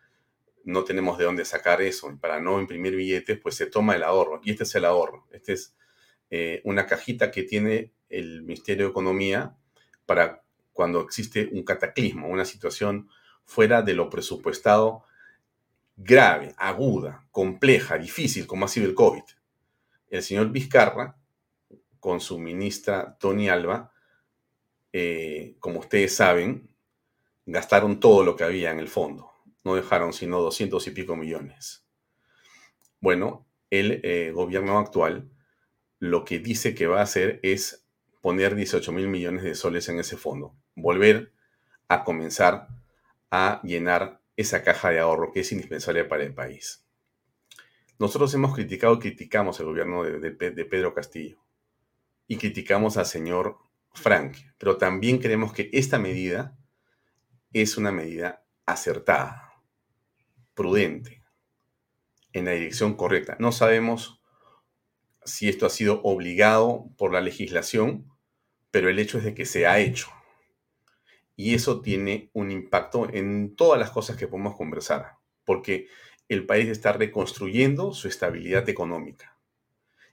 No 0.65 0.85
tenemos 0.85 1.19
de 1.19 1.25
dónde 1.25 1.45
sacar 1.45 1.83
eso. 1.83 2.17
Para 2.21 2.41
no 2.41 2.61
imprimir 2.61 2.95
billetes, 2.95 3.39
pues 3.41 3.57
se 3.57 3.67
toma 3.67 3.97
el 3.97 4.05
ahorro. 4.05 4.41
Y 4.45 4.53
este 4.53 4.63
es 4.63 4.75
el 4.77 4.85
ahorro. 4.85 5.27
Este 5.33 5.55
es 5.55 5.75
eh, 6.31 6.61
una 6.65 6.87
cajita 6.87 7.31
que 7.31 7.43
tiene 7.43 7.93
el 8.09 8.43
Ministerio 8.43 8.87
de 8.87 8.91
Economía 8.91 9.57
para 10.07 10.43
cuando 10.73 11.01
existe 11.01 11.49
un 11.53 11.65
cataclismo, 11.65 12.29
una 12.29 12.45
situación 12.45 13.09
fuera 13.45 13.83
de 13.83 13.95
lo 13.95 14.09
presupuestado 14.09 15.03
grave, 15.97 16.55
aguda, 16.57 17.27
compleja, 17.31 17.99
difícil, 17.99 18.47
como 18.47 18.65
ha 18.65 18.69
sido 18.69 18.87
el 18.87 18.95
COVID 18.95 19.23
el 20.11 20.23
señor 20.23 20.51
Vizcarra, 20.51 21.17
con 21.99 22.21
su 22.21 22.39
ministra 22.39 23.17
Tony 23.19 23.49
Alba, 23.49 23.93
eh, 24.93 25.57
como 25.61 25.81
ustedes 25.81 26.15
saben, 26.15 26.69
gastaron 27.47 28.01
todo 28.01 28.25
lo 28.25 28.37
que 28.37 28.45
había 28.45 28.71
en 28.71 28.79
el 28.79 28.89
fondo. 28.89 29.31
No 29.65 29.75
dejaron 29.75 30.13
sino 30.13 30.41
200 30.41 30.87
y 30.87 30.91
pico 30.91 31.17
millones. 31.17 31.85
Bueno, 33.01 33.47
el 33.71 34.01
eh, 34.03 34.33
gobierno 34.33 34.79
actual 34.79 35.31
lo 35.99 36.25
que 36.25 36.39
dice 36.39 36.75
que 36.75 36.87
va 36.87 37.01
a 37.01 37.05
hacer 37.05 37.41
es 37.43 37.87
poner 38.21 38.55
18 38.55 38.91
mil 38.93 39.09
millones 39.09 39.45
de 39.45 39.55
soles 39.55 39.89
en 39.89 40.01
ese 40.01 40.17
fondo. 40.17 40.55
Volver 40.75 41.33
a 41.89 42.05
comenzar 42.05 42.69
a 43.31 43.61
llenar 43.63 44.21
esa 44.37 44.63
caja 44.63 44.91
de 44.91 44.99
ahorro 44.99 45.31
que 45.33 45.41
es 45.41 45.53
indispensable 45.53 46.05
para 46.05 46.25
el 46.25 46.35
país. 46.35 46.85
Nosotros 48.01 48.33
hemos 48.33 48.55
criticado 48.55 48.99
criticamos 48.99 49.61
el 49.61 49.67
gobierno 49.67 50.03
de, 50.03 50.33
Pedro 50.33 50.95
Castillo 50.95 51.39
y 52.27 52.39
criticamos 52.39 52.97
al 52.97 53.05
señor 53.05 53.59
Frank, 53.93 54.39
pero 54.57 54.79
también 54.79 55.19
creemos 55.19 55.53
que 55.53 55.69
esta 55.75 55.99
medida 55.99 56.57
es 57.53 57.77
una 57.77 57.93
medida 57.93 58.43
acertada, 58.65 59.53
prudente, 60.55 61.23
en 62.33 62.47
la 62.47 62.53
dirección 62.53 62.95
correcta. 62.95 63.37
No 63.39 63.53
sabemos 63.53 64.23
si 65.27 65.51
esto 65.51 65.67
ha 65.67 65.71
sido 65.71 66.01
obligado 66.03 66.87
por 66.97 67.13
la 67.13 67.21
legislación, 67.21 68.11
pero 68.71 68.89
el 68.89 68.99
hecho 68.99 69.19
es 69.19 69.25
de 69.25 69.35
que 69.35 69.45
se 69.45 69.67
ha 69.67 69.79
hecho. 69.79 70.09
Y 71.37 71.55
eso 71.55 71.83
tiene 71.83 72.31
un 72.33 72.51
impacto 72.51 73.13
en 73.13 73.55
todas 73.57 73.79
las 73.79 73.91
cosas 73.91 74.17
que 74.17 74.27
podemos 74.27 74.57
conversar, 74.57 75.19
porque 75.45 75.89
el 76.31 76.47
país 76.47 76.69
está 76.69 76.93
reconstruyendo 76.93 77.93
su 77.93 78.07
estabilidad 78.07 78.69
económica. 78.69 79.37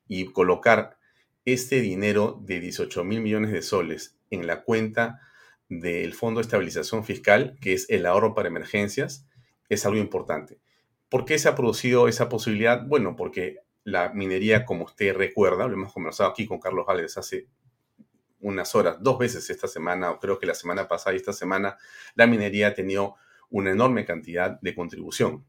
Y 0.08 0.26
colocar 0.26 0.98
este 1.46 1.80
dinero 1.80 2.42
de 2.44 2.60
18 2.60 3.04
mil 3.04 3.22
millones 3.22 3.52
de 3.52 3.62
soles 3.62 4.18
en 4.32 4.48
la 4.48 4.64
cuenta 4.64 5.22
del 5.70 6.16
Fondo 6.16 6.40
de 6.40 6.46
Estabilización 6.46 7.06
Fiscal, 7.06 7.56
que 7.62 7.74
es 7.74 7.88
el 7.90 8.08
ahorro 8.08 8.34
para 8.34 8.48
emergencias, 8.48 9.28
es 9.70 9.86
algo 9.86 10.00
importante. 10.00 10.60
¿Por 11.08 11.24
qué 11.24 11.38
se 11.38 11.50
ha 11.50 11.56
producido 11.56 12.08
esa 12.08 12.30
posibilidad? 12.30 12.84
Bueno, 12.88 13.16
porque 13.16 13.60
la 13.84 14.10
minería, 14.10 14.66
como 14.66 14.86
usted 14.86 15.16
recuerda, 15.16 15.68
lo 15.68 15.74
hemos 15.76 15.94
conversado 15.94 16.32
aquí 16.32 16.48
con 16.48 16.60
Carlos 16.60 16.86
Álvarez 16.88 17.16
hace 17.20 17.48
unas 18.40 18.74
horas, 18.74 18.98
dos 19.02 19.20
veces 19.20 19.48
esta 19.52 19.68
semana, 19.68 20.10
o 20.10 20.20
creo 20.20 20.40
que 20.40 20.48
la 20.48 20.56
semana 20.56 20.88
pasada 20.88 21.14
y 21.14 21.18
esta 21.18 21.34
semana, 21.34 21.78
la 22.16 22.26
minería 22.26 22.70
ha 22.70 22.74
tenido 22.74 23.18
una 23.52 23.72
enorme 23.72 24.04
cantidad 24.04 24.60
de 24.62 24.74
contribución. 24.74 25.46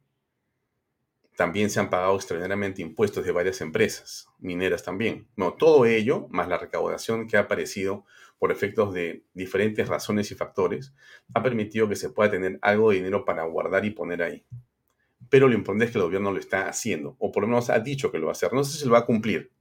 También 1.39 1.71
se 1.71 1.79
han 1.79 1.89
pagado 1.89 2.17
extraordinariamente 2.17 2.83
impuestos 2.83 3.25
de 3.25 3.31
varias 3.31 3.61
empresas, 3.61 4.27
mineras 4.41 4.83
también. 4.83 5.29
No, 5.37 5.53
todo 5.53 5.87
ello, 5.87 6.27
más 6.31 6.49
la 6.49 6.59
recaudación 6.59 7.29
que 7.29 7.37
ha 7.37 7.43
aparecido 7.43 8.05
por 8.41 8.51
efectos 8.51 8.93
de 8.93 9.23
diferentes 9.35 9.87
razones 9.87 10.33
y 10.33 10.35
factores, 10.35 10.93
ha 11.33 11.41
permitido 11.41 11.89
que 11.89 11.95
se 11.95 12.11
pueda 12.11 12.29
tener 12.29 12.59
algo 12.61 12.91
de 12.91 12.97
dinero 12.97 13.25
para 13.25 13.45
guardar 13.45 13.85
y 13.85 13.91
poner 13.91 14.21
ahí. 14.21 14.45
Pero 15.31 15.47
lo 15.47 15.55
importante 15.55 15.85
es 15.85 15.93
que 15.93 15.99
el 15.99 16.05
gobierno 16.07 16.33
lo 16.33 16.41
está 16.41 16.69
haciendo, 16.69 17.15
o 17.21 17.31
por 17.31 17.45
lo 17.45 17.47
menos 17.47 17.71
ha 17.71 17.79
dicho 17.79 18.11
que 18.11 18.19
lo 18.19 18.27
va 18.27 18.33
a 18.33 18.33
hacer. 18.33 18.53
No 18.53 18.65
sé 18.65 18.77
si 18.77 18.87
lo 18.87 18.95
va 18.95 18.99
a 18.99 19.07
cumplir. 19.07 19.53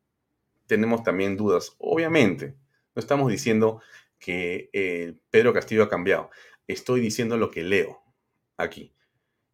Tenemos 0.66 1.04
también 1.04 1.38
dudas, 1.38 1.76
obviamente. 1.78 2.56
No 2.96 3.00
estamos 3.02 3.30
diciendo 3.30 3.84
que 4.18 4.72
eh, 4.74 5.14
Pedro 5.30 5.54
Castillo 5.54 5.84
ha 5.84 5.90
cambiado. 5.90 6.32
Estoy 6.66 7.02
diciendo 7.02 7.38
lo 7.38 7.52
que 7.52 7.62
leo 7.62 8.02
aquí. 8.58 8.96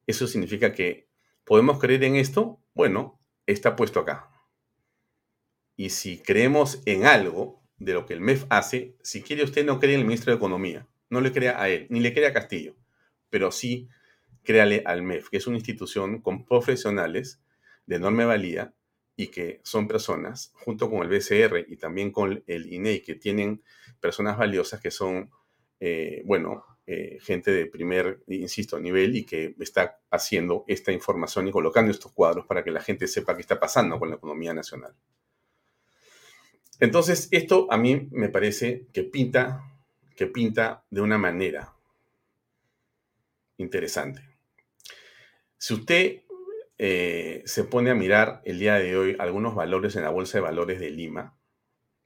Eso 0.07 0.25
significa 0.25 0.71
que 0.71 1.11
¿Podemos 1.45 1.79
creer 1.79 2.03
en 2.05 2.15
esto? 2.15 2.61
Bueno, 2.73 3.19
está 3.45 3.75
puesto 3.75 3.99
acá. 3.99 4.29
Y 5.75 5.89
si 5.89 6.19
creemos 6.19 6.81
en 6.85 7.05
algo 7.05 7.61
de 7.77 7.93
lo 7.93 8.05
que 8.05 8.13
el 8.13 8.21
MEF 8.21 8.45
hace, 8.49 8.95
si 9.03 9.21
quiere 9.21 9.43
usted 9.43 9.65
no 9.65 9.79
cree 9.79 9.95
en 9.95 10.01
el 10.01 10.05
ministro 10.05 10.31
de 10.31 10.37
Economía, 10.37 10.87
no 11.09 11.19
le 11.19 11.31
crea 11.31 11.61
a 11.61 11.69
él, 11.69 11.87
ni 11.89 11.99
le 11.99 12.13
crea 12.13 12.29
a 12.29 12.33
Castillo, 12.33 12.75
pero 13.29 13.51
sí 13.51 13.89
créale 14.43 14.83
al 14.85 15.03
MEF, 15.03 15.29
que 15.29 15.37
es 15.37 15.47
una 15.47 15.57
institución 15.57 16.21
con 16.21 16.45
profesionales 16.45 17.41
de 17.85 17.97
enorme 17.97 18.25
valía 18.25 18.73
y 19.15 19.27
que 19.27 19.61
son 19.63 19.87
personas, 19.87 20.51
junto 20.55 20.89
con 20.89 21.03
el 21.03 21.09
BCR 21.09 21.65
y 21.67 21.77
también 21.77 22.11
con 22.11 22.43
el 22.47 22.71
INEI, 22.71 23.01
que 23.01 23.15
tienen 23.15 23.63
personas 23.99 24.37
valiosas 24.37 24.79
que 24.79 24.91
son, 24.91 25.29
eh, 25.79 26.23
bueno, 26.25 26.65
eh, 26.85 27.17
gente 27.21 27.51
de 27.51 27.65
primer, 27.65 28.23
insisto, 28.27 28.77
nivel 28.77 29.15
y 29.15 29.25
que 29.25 29.55
está 29.59 30.01
haciendo 30.11 30.65
esta 30.67 30.91
información 30.91 31.47
y 31.47 31.51
colocando 31.51 31.91
estos 31.91 32.11
cuadros 32.11 32.45
para 32.45 32.63
que 32.63 32.71
la 32.71 32.81
gente 32.81 33.07
sepa 33.07 33.35
qué 33.35 33.41
está 33.41 33.59
pasando 33.59 33.97
con 33.99 34.09
la 34.09 34.15
economía 34.15 34.53
nacional. 34.53 34.93
Entonces, 36.81 37.29
esto 37.31 37.67
a 37.71 37.77
mí 37.77 38.09
me 38.11 38.27
parece 38.27 38.87
que 38.91 39.03
pinta, 39.03 39.63
que 40.17 40.27
pinta 40.27 40.83
de 40.89 40.99
una 40.99 41.17
manera 41.17 41.73
interesante. 43.57 44.21
Si 45.57 45.73
usted 45.73 46.23
eh, 46.77 47.43
se 47.45 47.63
pone 47.63 47.91
a 47.91 47.95
mirar 47.95 48.41
el 48.43 48.59
día 48.59 48.75
de 48.75 48.97
hoy 48.97 49.15
algunos 49.19 49.55
valores 49.55 49.95
en 49.95 50.03
la 50.03 50.09
Bolsa 50.09 50.39
de 50.39 50.41
Valores 50.41 50.81
de 50.81 50.89
Lima, 50.89 51.37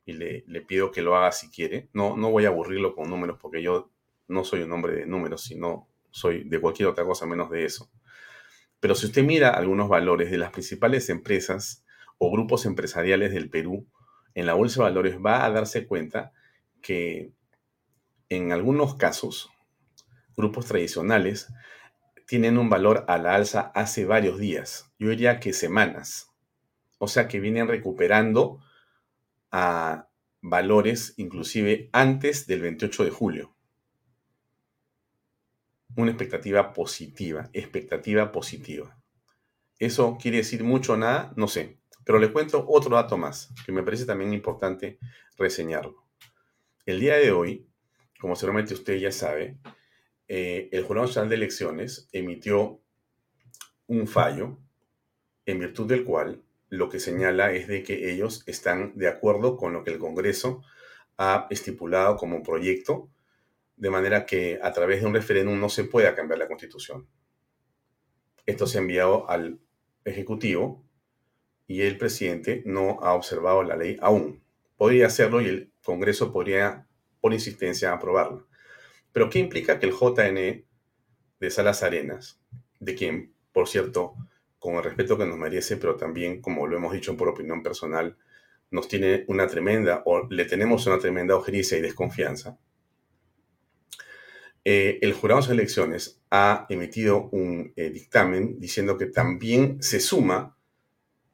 y 0.05 0.13
le, 0.13 0.43
le 0.47 0.61
pido 0.61 0.91
que 0.91 1.01
lo 1.01 1.15
haga 1.17 1.31
si 1.31 1.49
quiere, 1.49 1.89
no, 1.93 2.15
no 2.15 2.29
voy 2.29 2.45
a 2.45 2.49
aburrirlo 2.49 2.95
con 2.95 3.09
números 3.09 3.37
porque 3.41 3.61
yo 3.61 3.91
no 4.27 4.43
soy 4.43 4.61
un 4.61 4.71
hombre 4.71 4.95
de 4.95 5.05
números, 5.05 5.43
sino 5.43 5.87
soy 6.11 6.43
de 6.43 6.59
cualquier 6.59 6.89
otra 6.89 7.05
cosa 7.05 7.25
menos 7.25 7.49
de 7.49 7.65
eso. 7.65 7.89
Pero 8.79 8.95
si 8.95 9.07
usted 9.07 9.23
mira 9.23 9.49
algunos 9.49 9.89
valores 9.89 10.29
de 10.31 10.37
las 10.37 10.51
principales 10.51 11.09
empresas 11.09 11.85
o 12.17 12.31
grupos 12.31 12.65
empresariales 12.65 13.31
del 13.31 13.49
Perú, 13.49 13.87
en 14.33 14.45
la 14.45 14.53
bolsa 14.53 14.81
de 14.81 14.89
valores 14.89 15.17
va 15.23 15.45
a 15.45 15.51
darse 15.51 15.87
cuenta 15.87 16.31
que 16.81 17.31
en 18.29 18.51
algunos 18.51 18.95
casos, 18.95 19.49
grupos 20.35 20.65
tradicionales 20.65 21.47
tienen 22.27 22.57
un 22.57 22.69
valor 22.69 23.05
a 23.07 23.17
la 23.17 23.35
alza 23.35 23.71
hace 23.73 24.05
varios 24.05 24.37
días, 24.37 24.91
yo 24.99 25.09
diría 25.09 25.39
que 25.39 25.53
semanas. 25.53 26.31
O 26.99 27.07
sea 27.07 27.27
que 27.27 27.39
vienen 27.39 27.67
recuperando 27.67 28.59
a 29.51 30.09
valores 30.41 31.13
inclusive 31.17 31.89
antes 31.93 32.47
del 32.47 32.61
28 32.61 33.05
de 33.05 33.11
julio 33.11 33.56
una 35.97 36.11
expectativa 36.11 36.73
positiva, 36.73 37.49
expectativa 37.53 38.31
positiva. 38.31 38.97
¿Eso 39.79 40.17
quiere 40.21 40.37
decir 40.37 40.63
mucho 40.63 40.93
o 40.93 40.97
nada? 40.97 41.33
No 41.35 41.47
sé. 41.47 41.79
Pero 42.05 42.19
le 42.19 42.31
cuento 42.31 42.63
otro 42.67 42.95
dato 42.95 43.17
más, 43.17 43.53
que 43.65 43.71
me 43.71 43.83
parece 43.83 44.05
también 44.05 44.31
importante 44.31 44.99
reseñarlo. 45.37 46.07
El 46.85 46.99
día 46.99 47.17
de 47.17 47.31
hoy, 47.31 47.67
como 48.19 48.35
seguramente 48.35 48.75
usted 48.75 48.97
ya 48.97 49.11
sabe, 49.11 49.57
eh, 50.27 50.69
el 50.71 50.83
Jurado 50.83 51.07
Nacional 51.07 51.29
de 51.29 51.35
Elecciones 51.35 52.07
emitió 52.11 52.79
un 53.87 54.07
fallo 54.07 54.59
en 55.45 55.59
virtud 55.59 55.87
del 55.87 56.05
cual 56.05 56.43
lo 56.69 56.89
que 56.89 56.99
señala 56.99 57.53
es 57.53 57.67
de 57.67 57.81
que 57.83 58.11
ellos 58.11 58.43
están 58.45 58.95
de 58.95 59.07
acuerdo 59.07 59.57
con 59.57 59.73
lo 59.73 59.83
que 59.83 59.91
el 59.91 59.99
Congreso 59.99 60.61
ha 61.17 61.47
estipulado 61.49 62.17
como 62.17 62.43
proyecto 62.43 63.09
de 63.77 63.89
manera 63.89 64.25
que 64.25 64.59
a 64.61 64.71
través 64.73 65.01
de 65.01 65.07
un 65.07 65.13
referéndum 65.13 65.59
no 65.59 65.69
se 65.69 65.85
pueda 65.85 66.15
cambiar 66.15 66.39
la 66.39 66.47
constitución. 66.47 67.07
Esto 68.45 68.67
se 68.67 68.77
ha 68.77 68.81
enviado 68.81 69.29
al 69.29 69.59
Ejecutivo 70.03 70.83
y 71.67 71.81
el 71.81 71.97
presidente 71.97 72.63
no 72.65 72.99
ha 73.01 73.13
observado 73.13 73.63
la 73.63 73.75
ley 73.75 73.97
aún. 74.01 74.41
Podría 74.77 75.07
hacerlo 75.07 75.41
y 75.41 75.47
el 75.47 75.71
Congreso 75.83 76.31
podría, 76.31 76.87
por 77.21 77.33
insistencia, 77.33 77.93
aprobarla. 77.93 78.45
Pero 79.11 79.29
¿qué 79.29 79.39
implica 79.39 79.79
que 79.79 79.85
el 79.85 79.93
JN 79.93 80.65
de 81.39 81.49
Salas 81.49 81.83
Arenas, 81.83 82.39
de 82.79 82.95
quien, 82.95 83.33
por 83.51 83.67
cierto, 83.67 84.15
con 84.59 84.75
el 84.75 84.83
respeto 84.83 85.17
que 85.17 85.25
nos 85.25 85.37
merece, 85.37 85.77
pero 85.77 85.95
también, 85.95 86.41
como 86.41 86.67
lo 86.67 86.77
hemos 86.77 86.93
dicho 86.93 87.15
por 87.15 87.27
opinión 87.27 87.63
personal, 87.63 88.17
nos 88.71 88.87
tiene 88.87 89.23
una 89.27 89.47
tremenda, 89.47 90.03
o 90.05 90.27
le 90.29 90.45
tenemos 90.45 90.85
una 90.87 90.99
tremenda 90.99 91.35
ojeriza 91.35 91.77
y 91.77 91.81
desconfianza, 91.81 92.57
eh, 94.69 94.99
el 95.01 95.13
jurado 95.13 95.41
de 95.43 95.53
elecciones 95.53 96.19
ha 96.29 96.65
emitido 96.67 97.29
un 97.31 97.71
eh, 97.77 97.89
dictamen 97.89 98.59
diciendo 98.59 98.97
que 98.97 99.05
también 99.05 99.81
se 99.81 100.01
suma 100.01 100.57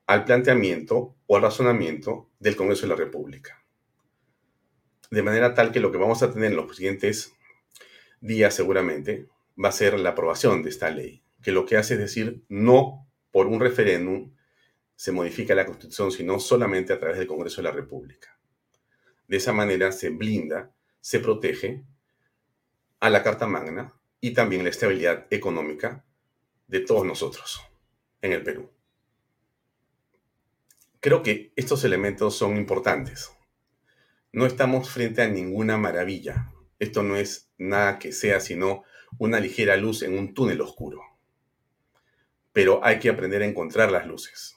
al 0.06 0.24
planteamiento 0.24 1.15
o 1.26 1.36
al 1.36 1.41
razonamiento 1.41 2.30
del 2.38 2.56
Congreso 2.56 2.84
de 2.84 2.89
la 2.89 2.96
República. 2.96 3.65
De 5.10 5.24
manera 5.24 5.56
tal 5.56 5.72
que 5.72 5.80
lo 5.80 5.91
que 5.91 5.98
vamos 5.98 6.22
a 6.22 6.32
tener 6.32 6.52
en 6.52 6.58
los 6.58 6.76
siguientes 6.76 7.34
días 8.22 8.54
seguramente 8.54 9.26
va 9.58 9.69
a 9.69 9.72
ser 9.72 9.98
la 9.98 10.12
aprobación 10.12 10.62
de 10.62 10.69
esta 10.69 10.91
ley, 10.91 11.24
que 11.41 11.52
lo 11.52 11.65
que 11.65 11.78
hace 11.78 11.96
es 11.96 12.02
decir, 12.02 12.43
no 12.50 13.10
por 13.32 13.48
un 13.48 13.60
referéndum 13.60 14.32
se 14.96 15.12
modifica 15.12 15.56
la 15.56 15.65
Constitución, 15.65 16.12
sino 16.12 16.39
solamente 16.39 16.93
a 16.93 17.00
través 17.00 17.17
del 17.17 17.26
Congreso 17.26 17.63
de 17.63 17.69
la 17.69 17.74
República. 17.74 18.39
De 19.28 19.38
esa 19.38 19.54
manera 19.54 19.91
se 19.91 20.10
blinda, 20.10 20.72
se 21.02 21.19
protege 21.19 21.84
a 23.03 23.09
la 23.09 23.21
Carta 23.21 23.47
Magna 23.47 23.93
y 24.21 24.31
también 24.31 24.63
la 24.63 24.69
estabilidad 24.69 25.27
económica 25.29 26.05
de 26.67 26.79
todos 26.79 27.05
nosotros 27.05 27.61
en 28.21 28.31
el 28.31 28.43
Perú. 28.43 28.71
Creo 31.01 31.21
que 31.21 31.51
estos 31.57 31.83
elementos 31.83 32.37
son 32.37 32.55
importantes. 32.55 33.29
No 34.31 34.45
estamos 34.45 34.89
frente 34.89 35.21
a 35.21 35.27
ninguna 35.27 35.77
maravilla. 35.77 36.53
Esto 36.79 37.03
no 37.03 37.17
es 37.17 37.51
nada 37.57 37.99
que 37.99 38.13
sea 38.13 38.39
sino 38.39 38.83
una 39.17 39.41
ligera 39.41 39.75
luz 39.75 40.01
en 40.01 40.17
un 40.17 40.33
túnel 40.33 40.61
oscuro. 40.61 41.01
Pero 42.53 42.79
hay 42.85 42.99
que 42.99 43.09
aprender 43.09 43.41
a 43.41 43.47
encontrar 43.47 43.91
las 43.91 44.07
luces. 44.07 44.55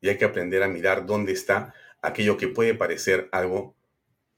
Y 0.00 0.08
hay 0.08 0.18
que 0.18 0.24
aprender 0.24 0.64
a 0.64 0.68
mirar 0.68 1.06
dónde 1.06 1.30
está 1.30 1.74
aquello 2.02 2.36
que 2.38 2.48
puede 2.48 2.74
parecer 2.74 3.28
algo 3.30 3.76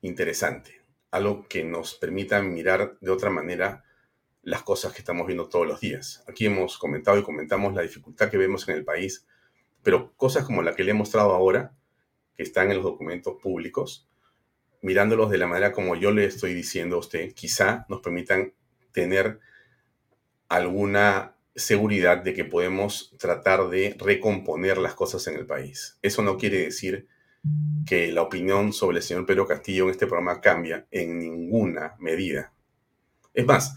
interesante 0.03 0.80
algo 1.11 1.47
que 1.49 1.65
nos 1.65 1.95
permita 1.95 2.41
mirar 2.43 2.97
de 3.01 3.11
otra 3.11 3.31
manera 3.31 3.85
las 4.43 4.63
cosas 4.63 4.93
que 4.93 5.01
estamos 5.01 5.27
viendo 5.27 5.49
todos 5.49 5.67
los 5.67 5.81
días. 5.81 6.25
Aquí 6.27 6.47
hemos 6.47 6.79
comentado 6.79 7.19
y 7.19 7.23
comentamos 7.23 7.75
la 7.75 7.83
dificultad 7.83 8.31
que 8.31 8.39
vemos 8.39 8.69
en 8.69 8.77
el 8.77 8.85
país, 8.85 9.27
pero 9.83 10.13
cosas 10.17 10.45
como 10.45 10.63
la 10.63 10.75
que 10.75 10.85
le 10.85 10.93
he 10.93 10.95
mostrado 10.95 11.33
ahora, 11.33 11.75
que 12.35 12.43
están 12.43 12.71
en 12.71 12.77
los 12.77 12.85
documentos 12.85 13.37
públicos, 13.43 14.09
mirándolos 14.83 15.31
de 15.31 15.39
la 15.39 15.47
manera 15.47 15.73
como 15.73 15.95
yo 15.97 16.11
le 16.11 16.25
estoy 16.25 16.55
diciendo 16.55 16.97
a 16.97 17.01
usted, 17.01 17.35
quizá 17.35 17.85
nos 17.89 18.01
permitan 18.01 18.55
tener 18.93 19.41
alguna 20.49 21.37
seguridad 21.55 22.19
de 22.19 22.33
que 22.33 22.45
podemos 22.45 23.15
tratar 23.19 23.69
de 23.69 23.97
recomponer 23.99 24.79
las 24.79 24.95
cosas 24.95 25.27
en 25.27 25.37
el 25.37 25.47
país. 25.47 25.99
Eso 26.03 26.23
no 26.23 26.39
quiere 26.39 26.59
decir 26.59 27.09
que 27.87 28.13
la 28.13 28.23
opinión 28.23 28.73
sobre 28.73 28.99
el 28.99 29.03
señor 29.03 29.27
Pedro 29.27 29.47
Castillo 29.47 29.85
en 29.85 29.91
este 29.91 30.07
programa 30.07 30.41
cambia 30.41 30.87
en 30.91 31.19
ninguna 31.19 31.95
medida. 31.99 32.53
Es 33.35 33.47
más, 33.47 33.75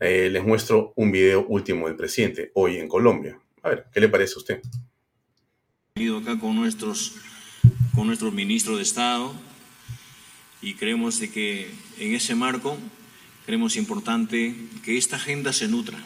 eh, 0.00 0.28
les 0.30 0.44
muestro 0.44 0.92
un 0.96 1.10
video 1.10 1.46
último 1.46 1.86
del 1.86 1.96
presidente 1.96 2.52
hoy 2.54 2.76
en 2.76 2.88
Colombia. 2.88 3.38
A 3.62 3.70
ver, 3.70 3.86
¿qué 3.92 4.00
le 4.00 4.08
parece 4.08 4.34
a 4.34 4.38
usted? 4.38 4.62
Venido 5.96 6.18
acá 6.18 6.38
con 6.38 6.54
nuestros, 6.54 7.16
con 7.94 8.06
nuestros 8.06 8.32
ministros 8.32 8.76
de 8.76 8.82
Estado 8.82 9.32
y 10.62 10.74
creemos 10.74 11.18
de 11.18 11.30
que 11.30 11.70
en 11.98 12.14
ese 12.14 12.34
marco 12.34 12.76
creemos 13.46 13.76
importante 13.76 14.54
que 14.84 14.98
esta 14.98 15.16
agenda 15.16 15.52
se 15.52 15.68
nutra 15.68 15.98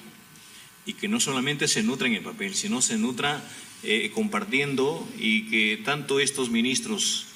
y 0.87 0.95
que 0.95 1.09
no 1.09 1.21
solamente 1.21 1.69
se 1.69 1.83
nutra 1.83 2.09
en 2.09 2.15
el 2.15 2.23
papel, 2.23 2.55
sino 2.55 2.81
se 2.81 2.99
nutra 2.99 3.43
eh, 3.83 4.11
compartiendo 4.15 5.07
y 5.19 5.49
que 5.49 5.81
tanto 5.85 6.21
estos 6.21 6.51
ministros 6.51 7.27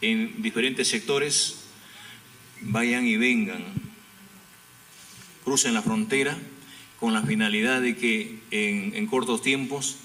en 0.00 0.42
diferentes 0.42 0.88
sectores 0.88 1.56
vayan 2.60 3.06
y 3.06 3.16
vengan, 3.16 3.64
crucen 5.44 5.74
la 5.74 5.82
frontera 5.82 6.38
con 7.00 7.12
la 7.12 7.22
finalidad 7.22 7.80
de 7.80 7.96
que 7.96 8.38
en, 8.50 8.94
en 8.94 9.06
cortos 9.06 9.42
tiempos 9.42 9.96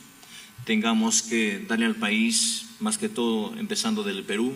tengamos 0.65 1.21
que 1.21 1.59
darle 1.59 1.85
al 1.85 1.95
país, 1.95 2.65
más 2.79 2.97
que 2.97 3.09
todo 3.09 3.55
empezando 3.57 4.03
del 4.03 4.23
Perú, 4.23 4.53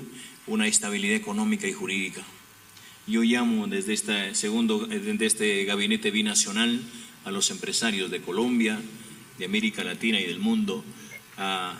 una 0.47 0.67
estabilidad 0.67 1.15
económica 1.15 1.67
y 1.67 1.73
jurídica. 1.73 2.23
Yo 3.05 3.21
llamo 3.21 3.67
desde 3.67 3.93
este 3.93 4.35
segundo, 4.35 4.85
desde 4.87 5.25
este 5.25 5.63
gabinete 5.65 6.11
binacional 6.11 6.81
a 7.25 7.31
los 7.31 7.51
empresarios 7.51 8.09
de 8.11 8.21
Colombia, 8.21 8.79
de 9.37 9.45
América 9.45 9.83
Latina 9.83 10.19
y 10.19 10.25
del 10.25 10.39
mundo 10.39 10.83
a 11.37 11.79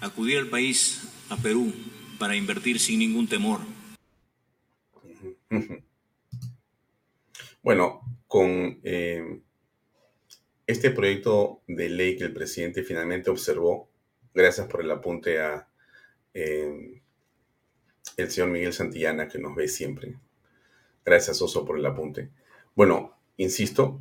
acudir 0.00 0.38
al 0.38 0.48
país, 0.48 1.02
a 1.28 1.36
Perú, 1.36 1.72
para 2.18 2.36
invertir 2.36 2.78
sin 2.78 3.00
ningún 3.00 3.28
temor. 3.28 3.60
Bueno, 7.64 8.00
con 8.26 8.80
eh, 8.82 9.40
este 10.66 10.90
proyecto 10.90 11.60
de 11.68 11.88
ley 11.90 12.16
que 12.16 12.24
el 12.24 12.32
presidente 12.32 12.82
finalmente 12.82 13.30
observó, 13.30 13.88
gracias 14.34 14.66
por 14.66 14.80
el 14.80 14.90
apunte 14.90 15.40
a 15.40 15.68
eh, 16.34 17.00
el 18.16 18.30
señor 18.30 18.50
Miguel 18.50 18.72
Santillana, 18.72 19.28
que 19.28 19.38
nos 19.38 19.54
ve 19.54 19.68
siempre. 19.68 20.16
Gracias, 21.04 21.40
Oso, 21.40 21.64
por 21.64 21.78
el 21.78 21.86
apunte. 21.86 22.30
Bueno, 22.74 23.16
insisto, 23.36 24.00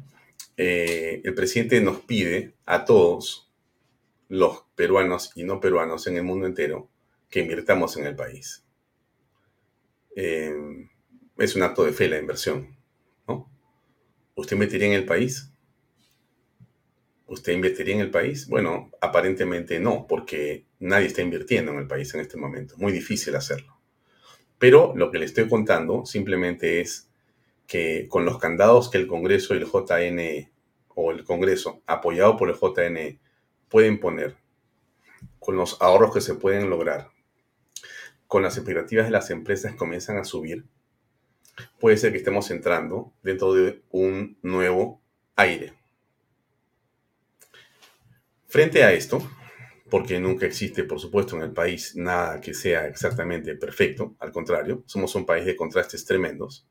eh, 0.58 1.22
el 1.24 1.36
presidente 1.36 1.82
nos 1.82 2.00
pide 2.02 2.54
a 2.66 2.84
todos 2.86 3.51
los 4.32 4.64
peruanos 4.76 5.34
y 5.36 5.44
no 5.44 5.60
peruanos 5.60 6.08
en 6.08 6.16
el 6.16 6.24
mundo 6.24 6.48
entero 6.48 6.90
que 7.30 7.42
invirtamos 7.42 7.98
en 7.98 8.06
el 8.06 8.16
país. 8.16 8.64
Eh, 10.16 10.56
es 11.38 11.56
un 11.58 11.64
acto 11.64 11.84
de 11.84 11.92
fe 11.92 12.08
la 12.08 12.18
inversión, 12.18 12.78
¿no? 13.28 13.52
¿Usted 14.36 14.54
invertiría 14.54 14.88
en 14.88 14.94
el 14.94 15.06
país? 15.06 15.52
¿Usted 17.26 17.52
invertiría 17.52 17.96
en 17.96 18.00
el 18.00 18.10
país? 18.10 18.48
Bueno, 18.48 18.90
aparentemente 19.02 19.82
no, 19.82 20.08
porque 20.08 20.66
nadie 20.80 21.08
está 21.08 21.22
invirtiendo 21.22 21.74
en 21.74 21.80
el 21.80 21.88
país 21.88 22.14
en 22.14 22.22
este 22.22 22.38
momento. 22.38 22.76
Muy 22.78 22.94
difícil 22.94 23.36
hacerlo. 23.36 23.82
Pero 24.58 24.94
lo 24.96 25.12
que 25.12 25.20
le 25.20 25.26
estoy 25.26 25.50
contando 25.50 26.06
simplemente 26.06 26.80
es 26.80 27.10
que 27.68 28.08
con 28.08 28.24
los 28.24 28.38
candados 28.38 28.90
que 28.90 28.98
el 28.98 29.08
Congreso 29.08 29.56
y 29.56 29.58
el 29.58 29.66
JN, 29.66 30.50
o 30.88 31.12
el 31.12 31.26
Congreso, 31.26 31.82
apoyado 31.86 32.38
por 32.38 32.50
el 32.50 32.56
JN, 32.56 33.20
pueden 33.72 34.00
poner, 34.00 34.36
con 35.40 35.56
los 35.56 35.82
ahorros 35.82 36.14
que 36.14 36.22
se 36.22 36.36
pueden 36.36 36.70
lograr, 36.70 37.10
con 38.28 38.44
las 38.44 38.58
expectativas 38.58 39.06
de 39.06 39.12
las 39.12 39.32
empresas 39.32 39.72
que 39.72 39.78
comienzan 39.78 40.18
a 40.18 40.24
subir, 40.24 40.66
puede 41.80 41.98
ser 41.98 42.12
que 42.12 42.20
estemos 42.20 42.52
entrando 42.52 43.12
dentro 43.24 43.54
de 43.54 43.82
un 43.90 44.38
nuevo 44.44 45.02
aire. 45.36 45.74
Frente 48.48 48.84
a 48.84 48.94
esto, 48.94 49.28
porque 49.90 50.20
nunca 50.20 50.46
existe, 50.46 50.84
por 50.84 51.00
supuesto, 51.00 51.36
en 51.36 51.42
el 51.42 51.52
país 51.52 51.96
nada 51.96 52.40
que 52.40 52.54
sea 52.54 52.86
exactamente 52.86 53.56
perfecto, 53.56 54.16
al 54.20 54.32
contrario, 54.32 54.84
somos 54.86 55.16
un 55.16 55.26
país 55.26 55.46
de 55.46 55.56
contrastes 55.56 56.06
tremendos, 56.06 56.68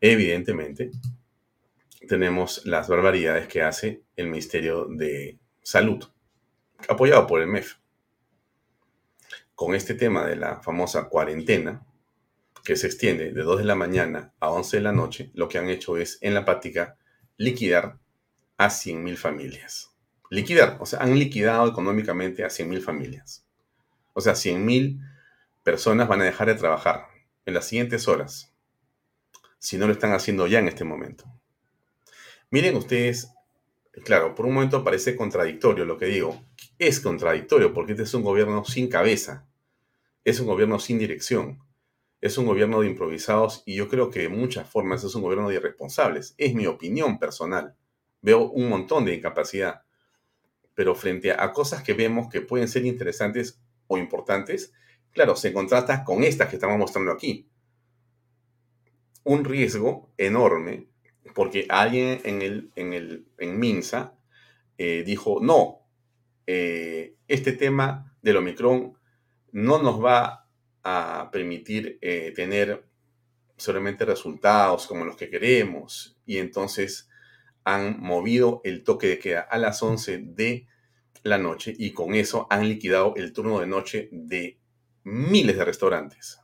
Evidentemente, 0.00 0.90
tenemos 2.08 2.64
las 2.64 2.88
barbaridades 2.88 3.46
que 3.48 3.60
hace 3.60 4.02
el 4.16 4.28
Ministerio 4.28 4.86
de 4.86 5.38
Salud, 5.62 6.02
apoyado 6.88 7.26
por 7.26 7.40
el 7.40 7.46
MEF. 7.46 7.76
Con 9.54 9.74
este 9.74 9.94
tema 9.94 10.26
de 10.26 10.36
la 10.36 10.60
famosa 10.62 11.08
cuarentena, 11.08 11.86
que 12.64 12.76
se 12.76 12.86
extiende 12.86 13.32
de 13.32 13.42
2 13.42 13.58
de 13.58 13.64
la 13.64 13.74
mañana 13.74 14.32
a 14.40 14.50
11 14.50 14.78
de 14.78 14.82
la 14.82 14.92
noche, 14.92 15.30
lo 15.34 15.48
que 15.48 15.58
han 15.58 15.68
hecho 15.68 15.96
es, 15.96 16.18
en 16.20 16.34
la 16.34 16.44
práctica, 16.44 16.96
liquidar 17.36 17.98
a 18.56 18.68
100.000 18.68 19.16
familias. 19.16 19.94
Liquidar, 20.30 20.76
o 20.80 20.86
sea, 20.86 21.00
han 21.00 21.18
liquidado 21.18 21.68
económicamente 21.68 22.44
a 22.44 22.48
100.000 22.48 22.80
familias. 22.82 23.46
O 24.12 24.20
sea, 24.20 24.34
100.000 24.34 25.00
personas 25.62 26.08
van 26.08 26.20
a 26.20 26.24
dejar 26.24 26.48
de 26.48 26.54
trabajar 26.54 27.06
en 27.46 27.54
las 27.54 27.66
siguientes 27.66 28.06
horas 28.08 28.52
si 29.58 29.76
no 29.76 29.86
lo 29.86 29.92
están 29.92 30.12
haciendo 30.12 30.46
ya 30.46 30.58
en 30.58 30.68
este 30.68 30.84
momento. 30.84 31.24
Miren 32.50 32.76
ustedes, 32.76 33.28
claro, 34.04 34.34
por 34.34 34.46
un 34.46 34.54
momento 34.54 34.84
parece 34.84 35.16
contradictorio 35.16 35.84
lo 35.84 35.98
que 35.98 36.06
digo. 36.06 36.42
Es 36.78 37.00
contradictorio 37.00 37.72
porque 37.72 37.92
este 37.92 38.04
es 38.04 38.14
un 38.14 38.22
gobierno 38.22 38.64
sin 38.64 38.88
cabeza, 38.88 39.46
es 40.24 40.40
un 40.40 40.46
gobierno 40.46 40.78
sin 40.78 40.98
dirección, 40.98 41.62
es 42.20 42.36
un 42.38 42.46
gobierno 42.46 42.80
de 42.80 42.88
improvisados 42.88 43.62
y 43.64 43.74
yo 43.74 43.88
creo 43.88 44.10
que 44.10 44.20
de 44.20 44.28
muchas 44.28 44.68
formas 44.68 45.02
es 45.04 45.14
un 45.14 45.22
gobierno 45.22 45.48
de 45.48 45.56
irresponsables. 45.56 46.34
Es 46.36 46.54
mi 46.54 46.66
opinión 46.66 47.18
personal. 47.18 47.74
Veo 48.20 48.50
un 48.50 48.68
montón 48.68 49.06
de 49.06 49.14
incapacidad, 49.14 49.82
pero 50.74 50.94
frente 50.94 51.32
a 51.32 51.52
cosas 51.52 51.82
que 51.82 51.94
vemos 51.94 52.28
que 52.28 52.42
pueden 52.42 52.68
ser 52.68 52.84
interesantes 52.84 53.60
o 53.86 53.96
importantes, 53.96 54.72
claro, 55.12 55.34
se 55.34 55.52
contrasta 55.52 56.04
con 56.04 56.22
estas 56.22 56.48
que 56.48 56.56
estamos 56.56 56.78
mostrando 56.78 57.12
aquí 57.12 57.48
un 59.24 59.44
riesgo 59.44 60.12
enorme 60.16 60.89
porque 61.34 61.66
alguien 61.68 62.20
en, 62.24 62.42
el, 62.42 62.70
en, 62.76 62.92
el, 62.92 63.26
en 63.38 63.58
Minsa 63.58 64.14
eh, 64.78 65.02
dijo, 65.04 65.40
no, 65.40 65.86
eh, 66.46 67.16
este 67.28 67.52
tema 67.52 68.16
del 68.22 68.38
Omicron 68.38 68.94
no 69.52 69.82
nos 69.82 70.02
va 70.02 70.48
a 70.82 71.28
permitir 71.30 71.98
eh, 72.00 72.32
tener 72.34 72.84
solamente 73.56 74.04
resultados 74.04 74.86
como 74.86 75.04
los 75.04 75.16
que 75.16 75.28
queremos 75.28 76.16
y 76.24 76.38
entonces 76.38 77.08
han 77.64 78.00
movido 78.00 78.62
el 78.64 78.82
toque 78.82 79.08
de 79.08 79.18
queda 79.18 79.40
a 79.40 79.58
las 79.58 79.82
11 79.82 80.18
de 80.18 80.66
la 81.22 81.36
noche 81.36 81.74
y 81.76 81.92
con 81.92 82.14
eso 82.14 82.46
han 82.48 82.66
liquidado 82.66 83.14
el 83.16 83.34
turno 83.34 83.60
de 83.60 83.66
noche 83.66 84.08
de 84.12 84.58
miles 85.04 85.58
de 85.58 85.64
restaurantes 85.64 86.40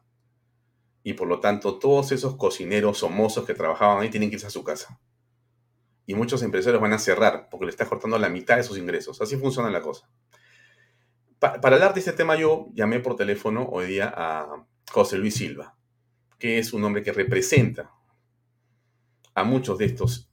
y 1.06 1.12
por 1.12 1.28
lo 1.28 1.38
tanto 1.38 1.78
todos 1.78 2.10
esos 2.10 2.34
cocineros 2.34 3.00
o 3.04 3.08
mozos 3.08 3.46
que 3.46 3.54
trabajaban 3.54 4.02
ahí 4.02 4.10
tienen 4.10 4.28
que 4.28 4.34
irse 4.34 4.48
a 4.48 4.50
su 4.50 4.64
casa. 4.64 4.98
Y 6.04 6.16
muchos 6.16 6.42
empresarios 6.42 6.82
van 6.82 6.94
a 6.94 6.98
cerrar 6.98 7.46
porque 7.48 7.66
le 7.66 7.70
está 7.70 7.86
cortando 7.86 8.18
la 8.18 8.28
mitad 8.28 8.56
de 8.56 8.64
sus 8.64 8.76
ingresos. 8.76 9.20
Así 9.20 9.36
funciona 9.36 9.70
la 9.70 9.82
cosa. 9.82 10.10
para 11.38 11.76
hablar 11.76 11.94
de 11.94 12.00
este 12.00 12.12
tema 12.12 12.34
yo 12.34 12.70
llamé 12.72 12.98
por 12.98 13.14
teléfono 13.14 13.68
hoy 13.70 13.86
día 13.86 14.12
a 14.16 14.66
José 14.90 15.16
Luis 15.18 15.36
Silva, 15.36 15.76
que 16.40 16.58
es 16.58 16.72
un 16.72 16.82
hombre 16.82 17.04
que 17.04 17.12
representa 17.12 17.92
a 19.32 19.44
muchos 19.44 19.78
de 19.78 19.84
estos 19.84 20.28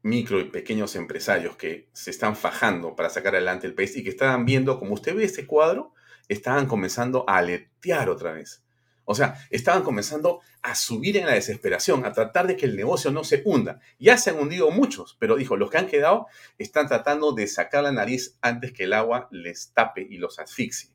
micro 0.00 0.40
y 0.40 0.44
pequeños 0.44 0.96
empresarios 0.96 1.54
que 1.56 1.90
se 1.92 2.10
están 2.10 2.34
fajando 2.34 2.96
para 2.96 3.10
sacar 3.10 3.34
adelante 3.34 3.66
el 3.66 3.74
país 3.74 3.94
y 3.94 4.02
que 4.02 4.08
estaban 4.08 4.46
viendo, 4.46 4.78
como 4.78 4.94
usted 4.94 5.14
ve 5.14 5.24
este 5.24 5.46
cuadro, 5.46 5.92
estaban 6.28 6.64
comenzando 6.64 7.26
a 7.28 7.36
aletear 7.36 8.08
otra 8.08 8.32
vez 8.32 8.63
o 9.04 9.14
sea, 9.14 9.46
estaban 9.50 9.82
comenzando 9.82 10.40
a 10.62 10.74
subir 10.74 11.16
en 11.16 11.26
la 11.26 11.34
desesperación, 11.34 12.06
a 12.06 12.12
tratar 12.12 12.46
de 12.46 12.56
que 12.56 12.66
el 12.66 12.76
negocio 12.76 13.10
no 13.10 13.22
se 13.24 13.42
hunda. 13.44 13.80
Ya 13.98 14.16
se 14.16 14.30
han 14.30 14.38
hundido 14.38 14.70
muchos, 14.70 15.16
pero 15.18 15.36
dijo, 15.36 15.56
los 15.56 15.70
que 15.70 15.78
han 15.78 15.88
quedado 15.88 16.26
están 16.58 16.88
tratando 16.88 17.32
de 17.32 17.46
sacar 17.46 17.84
la 17.84 17.92
nariz 17.92 18.38
antes 18.40 18.72
que 18.72 18.84
el 18.84 18.94
agua 18.94 19.28
les 19.30 19.72
tape 19.72 20.06
y 20.08 20.16
los 20.16 20.38
asfixie. 20.38 20.90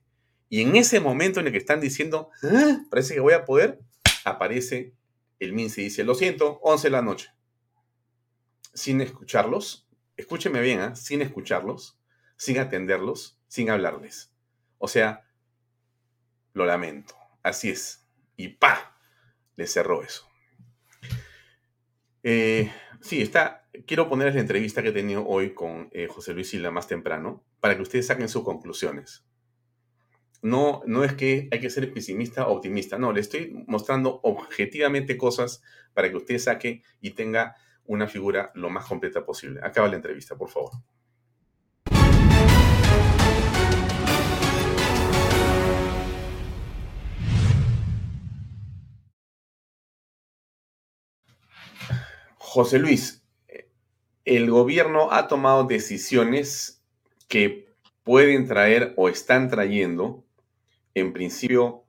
Y 0.49 0.61
en 0.61 0.75
ese 0.75 0.99
momento 0.99 1.39
en 1.39 1.45
el 1.45 1.51
que 1.51 1.59
están 1.59 1.79
diciendo, 1.79 2.31
ah, 2.43 2.79
parece 2.89 3.13
que 3.13 3.19
voy 3.19 3.33
a 3.33 3.45
poder, 3.45 3.79
aparece 4.25 4.95
el 5.37 5.53
MINSE 5.53 5.81
y 5.81 5.83
dice, 5.85 6.03
lo 6.03 6.15
siento, 6.15 6.59
11 6.63 6.87
de 6.87 6.91
la 6.91 7.01
noche. 7.03 7.29
Sin 8.73 9.01
escucharlos, 9.01 9.87
escúcheme 10.17 10.61
bien, 10.61 10.81
¿eh? 10.81 10.95
sin 10.95 11.21
escucharlos, 11.21 11.99
sin 12.35 12.57
atenderlos, 12.57 13.39
sin 13.47 13.69
hablarles. 13.69 14.31
O 14.79 14.87
sea, 14.87 15.25
lo 16.53 16.65
lamento. 16.65 17.18
Así 17.49 17.69
es. 17.69 18.07
Y 18.37 18.49
¡pa! 18.49 18.95
Le 19.55 19.65
cerró 19.65 20.03
eso. 20.03 20.29
Eh, 22.23 22.71
sí, 23.01 23.21
está. 23.21 23.67
Quiero 23.87 24.07
ponerles 24.07 24.35
la 24.35 24.41
entrevista 24.41 24.83
que 24.83 24.89
he 24.89 24.93
tenido 24.93 25.25
hoy 25.25 25.53
con 25.53 25.89
eh, 25.91 26.07
José 26.07 26.33
Luis 26.33 26.49
Silva 26.49 26.69
más 26.69 26.87
temprano 26.87 27.43
para 27.59 27.75
que 27.75 27.81
ustedes 27.81 28.07
saquen 28.07 28.29
sus 28.29 28.43
conclusiones. 28.43 29.25
no, 30.41 30.81
no 30.85 31.03
es 31.03 31.13
que 31.13 31.49
hay 31.51 31.59
que 31.59 31.69
ser 31.69 31.91
pesimista 31.93 32.47
o 32.47 32.53
optimista, 32.55 32.97
no, 32.97 33.11
le 33.11 33.19
estoy 33.19 33.63
mostrando 33.67 34.21
objetivamente 34.23 35.17
cosas 35.17 35.61
para 35.93 36.09
que 36.09 36.15
usted 36.15 36.37
saque 36.37 36.83
y 37.01 37.11
tenga 37.11 37.55
una 37.85 38.07
figura 38.07 38.51
lo 38.55 38.69
más 38.69 38.85
completa 38.85 39.25
posible. 39.25 39.59
Acaba 39.63 39.89
la 39.89 39.95
entrevista, 39.95 40.37
por 40.37 40.49
favor. 40.49 40.71
José 52.51 52.79
Luis, 52.79 53.23
el 54.25 54.49
gobierno 54.49 55.11
ha 55.11 55.27
tomado 55.27 55.65
decisiones 55.65 56.83
que 57.27 57.69
pueden 58.03 58.47
traer 58.47 58.95
o 58.97 59.07
están 59.07 59.51
trayendo, 59.51 60.23
en 60.95 61.13
principio, 61.13 61.83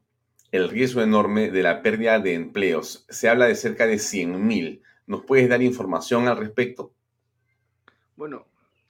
el 0.52 0.68
riesgo 0.68 1.00
enorme 1.00 1.50
de 1.50 1.62
la 1.62 1.80
pérdida 1.80 2.18
de 2.18 2.34
empleos. 2.34 3.06
Se 3.08 3.30
habla 3.30 3.46
de 3.46 3.54
cerca 3.54 3.86
de 3.86 3.94
100.000. 3.94 4.82
¿Nos 5.06 5.24
puedes 5.24 5.48
dar 5.48 5.62
información 5.62 6.28
al 6.28 6.36
respecto? 6.36 6.92
Bueno, 8.16 8.46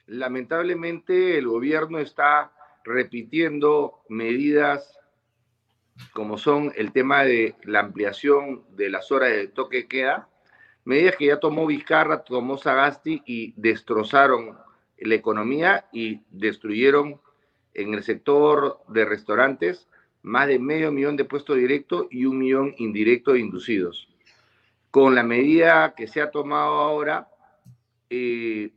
lamentablemente 0.07 1.37
el 1.37 1.47
gobierno 1.47 1.99
está 1.99 2.51
repitiendo 2.83 4.01
medidas 4.09 4.99
como 6.11 6.37
son 6.37 6.73
el 6.75 6.91
tema 6.91 7.23
de 7.23 7.55
la 7.63 7.79
ampliación 7.79 8.65
de 8.75 8.89
las 8.89 9.09
horas 9.09 9.29
de 9.29 9.47
toque 9.47 9.87
queda, 9.87 10.27
medidas 10.83 11.15
que 11.15 11.27
ya 11.27 11.39
tomó 11.39 11.67
Vizcarra, 11.67 12.23
tomó 12.23 12.57
Sagasti 12.57 13.21
y 13.25 13.53
destrozaron 13.57 14.57
la 14.97 15.15
economía 15.15 15.85
y 15.91 16.21
destruyeron 16.29 17.19
en 17.73 17.93
el 17.93 18.03
sector 18.03 18.79
de 18.87 19.05
restaurantes 19.05 19.87
más 20.23 20.47
de 20.47 20.59
medio 20.59 20.91
millón 20.91 21.17
de 21.17 21.25
puestos 21.25 21.57
directos 21.57 22.05
y 22.11 22.25
un 22.25 22.37
millón 22.37 22.75
indirecto 22.77 23.33
de 23.33 23.39
inducidos. 23.39 24.07
Con 24.91 25.15
la 25.15 25.23
medida 25.23 25.95
que 25.95 26.07
se 26.07 26.21
ha 26.21 26.31
tomado 26.31 26.79
ahora, 26.79 27.29
eh, 28.09 28.71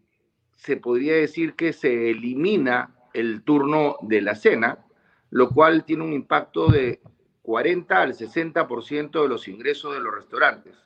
se 0.57 0.77
podría 0.77 1.15
decir 1.15 1.55
que 1.55 1.73
se 1.73 2.11
elimina 2.11 2.95
el 3.13 3.43
turno 3.43 3.97
de 4.03 4.23
la 4.23 4.35
cena, 4.35 4.87
lo 5.31 5.51
cual 5.51 5.85
tiene 5.85 6.05
un 6.05 6.13
impacto 6.13 6.69
de 6.69 7.01
40 7.43 8.01
al 8.01 8.15
60% 8.15 9.23
de 9.23 9.29
los 9.29 9.49
ingresos 9.49 9.93
de 9.93 10.01
los 10.01 10.15
restaurantes. 10.15 10.84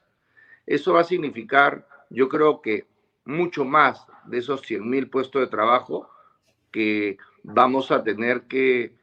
Eso 0.68 0.92
va 0.92 1.00
a 1.00 1.04
significar, 1.04 1.88
yo 2.10 2.28
creo 2.28 2.60
que 2.60 2.86
mucho 3.24 3.64
más 3.64 4.06
de 4.26 4.36
esos 4.36 4.60
100 4.60 4.86
mil 4.86 5.08
puestos 5.08 5.40
de 5.40 5.46
trabajo 5.46 6.10
que 6.70 7.16
vamos 7.42 7.90
a 7.90 8.04
tener 8.04 8.42
que 8.42 8.94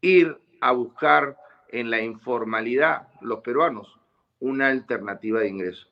ir 0.00 0.40
a 0.60 0.70
buscar 0.70 1.36
en 1.70 1.90
la 1.90 2.00
informalidad 2.00 3.08
los 3.20 3.40
peruanos 3.40 3.98
una 4.38 4.68
alternativa 4.68 5.40
de 5.40 5.48
ingreso. 5.48 5.88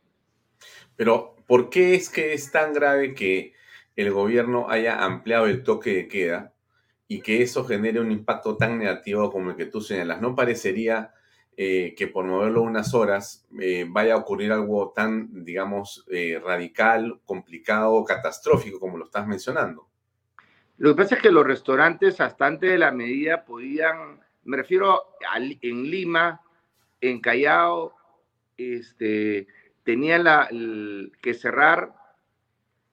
Pero, 0.95 1.35
¿por 1.49 1.71
qué 1.71 1.97
es 1.97 2.09
que 2.09 2.33
es 2.33 2.53
tan 2.53 2.73
grave 2.73 3.15
que 3.15 3.55
el 3.97 4.13
gobierno 4.13 4.71
haya 4.71 5.05
ampliado 5.05 5.47
el 5.47 5.65
toque 5.65 5.93
de 5.93 6.09
queda 6.09 6.55
y 7.09 7.21
que 7.21 7.43
eso 7.43 7.65
genere 7.65 7.99
un 7.99 8.13
impacto 8.13 8.57
tan 8.57 8.79
negativo 8.79 9.33
como 9.33 9.51
el 9.51 9.57
que 9.57 9.67
tú 9.67 9.81
señalas? 9.81 10.21
¿No 10.21 10.37
parecería 10.37 11.15
eh, 11.61 11.93
que 11.97 12.07
por 12.07 12.25
moverlo 12.25 12.63
unas 12.63 12.95
horas 12.95 13.45
eh, 13.61 13.85
vaya 13.89 14.15
a 14.15 14.19
ocurrir 14.19 14.53
algo 14.53 14.93
tan, 14.95 15.45
digamos, 15.45 16.07
eh, 16.09 16.41
radical, 16.43 17.21
complicado, 17.25 18.05
catastrófico 18.05 18.79
como 18.79 18.97
lo 18.97 19.07
estás 19.07 19.27
mencionando? 19.27 19.89
Lo 20.77 20.91
que 20.91 21.03
pasa 21.03 21.17
es 21.17 21.23
que 21.23 21.33
los 21.33 21.45
restaurantes 21.45 22.21
hasta 22.21 22.47
antes 22.47 22.71
de 22.71 22.79
la 22.79 22.93
medida 22.93 23.45
podían 23.45 24.21
me 24.49 24.57
refiero 24.57 25.03
en 25.61 25.91
Lima, 25.91 26.41
en 27.03 27.21
Callao, 27.21 27.95
este, 28.57 29.47
tenían 29.85 30.25
la, 30.25 30.49
que 31.21 31.35
cerrar, 31.35 31.93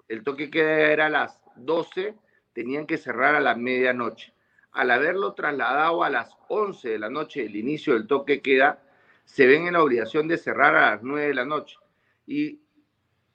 el 0.10 0.22
toque 0.24 0.50
que 0.50 0.92
era 0.92 1.06
a 1.06 1.10
las 1.10 1.40
12, 1.56 2.14
tenían 2.52 2.86
que 2.86 2.98
cerrar 2.98 3.36
a 3.36 3.40
la 3.40 3.56
medianoche. 3.56 4.34
Al 4.76 4.92
haberlo 4.92 5.34
trasladado 5.34 6.04
a 6.04 6.10
las 6.10 6.38
11 6.50 6.90
de 6.90 7.00
la 7.00 7.10
noche, 7.10 7.46
el 7.46 7.56
inicio 7.56 7.94
del 7.94 8.08
toque 8.08 8.42
queda, 8.42 8.84
se 9.24 9.48
ven 9.48 9.68
en 9.68 9.74
la 9.74 9.82
obligación 9.82 10.28
de 10.28 10.38
cerrar 10.38 10.76
a 10.76 10.92
las 10.92 11.02
9 11.02 11.28
de 11.28 11.34
la 11.34 11.46
noche. 11.46 11.78
Y 12.28 12.60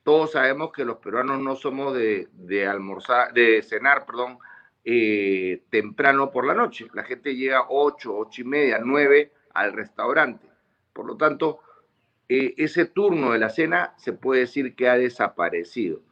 todos 0.03 0.33
sabemos 0.33 0.71
que 0.71 0.85
los 0.85 0.99
peruanos 0.99 1.41
no 1.41 1.57
somos 1.57 1.95
de, 1.95 2.29
de 2.33 2.67
almorzar, 2.67 3.33
de 3.33 3.63
cenar, 3.63 4.05
perdón, 4.05 4.39
eh, 4.85 5.63
temprano 5.71 6.31
por 6.31 6.47
la 6.47 6.55
noche. 6.55 6.89
La 6.93 7.05
gente 7.05 7.35
llega 7.35 7.67
8, 7.69 8.17
8 8.17 8.43
y 8.43 8.45
media, 8.45 8.79
9 8.83 9.33
al 9.55 9.73
restaurante. 9.73 10.47
Por 10.93 11.07
lo 11.07 11.17
tanto, 11.17 11.61
eh, 12.29 12.55
ese 12.59 12.85
turno 12.85 13.33
de 13.33 13.39
la 13.39 13.49
cena 13.49 13.95
se 13.97 14.13
puede 14.13 14.43
decir 14.43 14.75
que 14.75 14.89
ha 14.89 14.97
desaparecido. 14.97 16.03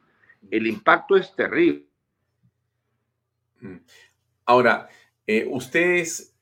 El 0.51 0.67
impacto 0.67 1.17
es 1.17 1.35
terrible. 1.35 1.87
Mm. 3.61 3.77
Ahora, 4.45 4.89
eh, 5.29 5.47
ustedes... 5.49 6.35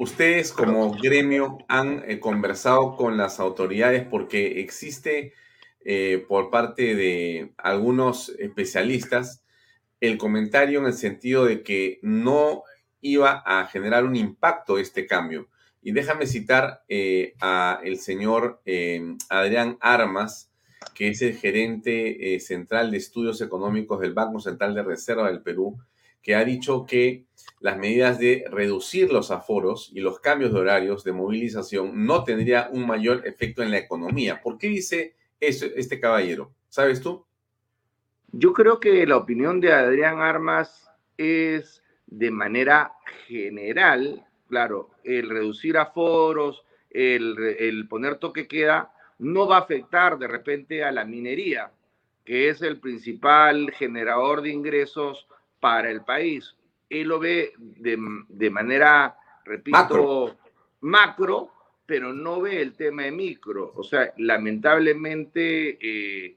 Ustedes 0.00 0.52
como 0.52 0.92
gremio 0.92 1.58
han 1.66 2.18
conversado 2.20 2.94
con 2.94 3.16
las 3.16 3.40
autoridades 3.40 4.06
porque 4.06 4.60
existe 4.60 5.32
eh, 5.84 6.24
por 6.28 6.50
parte 6.50 6.94
de 6.94 7.52
algunos 7.56 8.28
especialistas 8.38 9.42
el 10.00 10.18
comentario 10.18 10.80
en 10.80 10.86
el 10.86 10.92
sentido 10.92 11.46
de 11.46 11.62
que 11.62 11.98
no 12.02 12.62
iba 13.00 13.42
a 13.46 13.66
generar 13.66 14.04
un 14.04 14.16
impacto 14.16 14.78
este 14.78 15.06
cambio. 15.06 15.48
Y 15.80 15.92
déjame 15.92 16.26
citar 16.26 16.84
eh, 16.88 17.34
a 17.40 17.80
el 17.84 17.98
señor 17.98 18.60
eh, 18.66 19.16
Adrián 19.28 19.78
Armas, 19.80 20.47
que 20.94 21.08
es 21.08 21.22
el 21.22 21.34
gerente 21.36 22.38
central 22.40 22.90
de 22.90 22.98
estudios 22.98 23.40
económicos 23.40 24.00
del 24.00 24.14
Banco 24.14 24.40
Central 24.40 24.74
de 24.74 24.82
Reserva 24.82 25.28
del 25.28 25.42
Perú, 25.42 25.78
que 26.22 26.34
ha 26.34 26.44
dicho 26.44 26.84
que 26.86 27.24
las 27.60 27.78
medidas 27.78 28.18
de 28.18 28.44
reducir 28.50 29.12
los 29.12 29.30
aforos 29.30 29.90
y 29.94 30.00
los 30.00 30.20
cambios 30.20 30.52
de 30.52 30.60
horarios 30.60 31.04
de 31.04 31.12
movilización 31.12 32.04
no 32.06 32.24
tendría 32.24 32.68
un 32.72 32.86
mayor 32.86 33.26
efecto 33.26 33.62
en 33.62 33.70
la 33.70 33.78
economía. 33.78 34.40
¿Por 34.42 34.58
qué 34.58 34.68
dice 34.68 35.16
este 35.40 36.00
caballero? 36.00 36.52
¿Sabes 36.68 37.00
tú? 37.00 37.24
Yo 38.32 38.52
creo 38.52 38.78
que 38.78 39.06
la 39.06 39.16
opinión 39.16 39.60
de 39.60 39.72
Adrián 39.72 40.20
Armas 40.20 40.90
es 41.16 41.82
de 42.06 42.30
manera 42.30 42.92
general, 43.26 44.26
claro, 44.48 44.90
el 45.04 45.30
reducir 45.30 45.78
aforos, 45.78 46.64
el, 46.90 47.36
el 47.58 47.88
poner 47.88 48.16
toque 48.16 48.46
queda, 48.46 48.92
no 49.18 49.46
va 49.46 49.56
a 49.56 49.60
afectar 49.60 50.18
de 50.18 50.28
repente 50.28 50.84
a 50.84 50.92
la 50.92 51.04
minería, 51.04 51.72
que 52.24 52.48
es 52.48 52.62
el 52.62 52.78
principal 52.78 53.70
generador 53.72 54.42
de 54.42 54.50
ingresos 54.50 55.26
para 55.60 55.90
el 55.90 56.02
país. 56.04 56.56
Él 56.88 57.08
lo 57.08 57.18
ve 57.18 57.52
de, 57.58 57.98
de 58.28 58.50
manera, 58.50 59.16
repito, 59.44 60.36
macro 60.80 61.52
pero 61.88 62.12
no 62.12 62.42
ve 62.42 62.60
el 62.60 62.74
tema 62.74 63.04
de 63.04 63.12
micro. 63.12 63.72
O 63.74 63.82
sea, 63.82 64.12
lamentablemente 64.18 65.78
eh, 65.80 66.36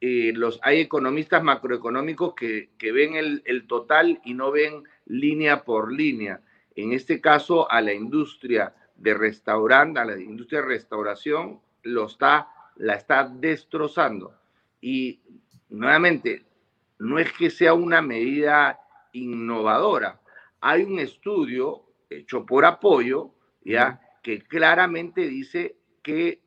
eh, 0.00 0.32
los, 0.34 0.58
hay 0.62 0.80
economistas 0.80 1.44
macroeconómicos 1.44 2.32
que, 2.34 2.70
ven 2.80 3.14
el, 3.14 3.42
el, 3.44 3.66
total 3.66 4.18
y 4.24 4.32
no 4.32 4.50
ven 4.50 4.84
línea 5.04 5.62
por 5.62 5.92
línea. 5.92 6.40
En 6.74 6.94
este 6.94 7.20
caso, 7.20 7.70
a 7.70 7.82
la 7.82 7.92
industria 7.92 8.74
de 8.96 9.12
restaurante, 9.12 10.00
a 10.00 10.06
la 10.06 10.18
industria 10.18 10.62
de 10.62 10.68
restauración, 10.68 11.60
lo 11.88 12.06
está, 12.06 12.48
la 12.76 12.94
está 12.94 13.24
destrozando. 13.28 14.34
Y 14.80 15.20
nuevamente, 15.68 16.44
no 16.98 17.18
es 17.18 17.32
que 17.32 17.50
sea 17.50 17.74
una 17.74 18.02
medida 18.02 18.78
innovadora. 19.12 20.20
Hay 20.60 20.82
un 20.82 20.98
estudio 20.98 21.84
hecho 22.10 22.44
por 22.44 22.64
apoyo, 22.64 23.30
¿ya? 23.64 24.00
que 24.22 24.42
claramente 24.42 25.22
dice 25.22 25.76
que 26.02 26.40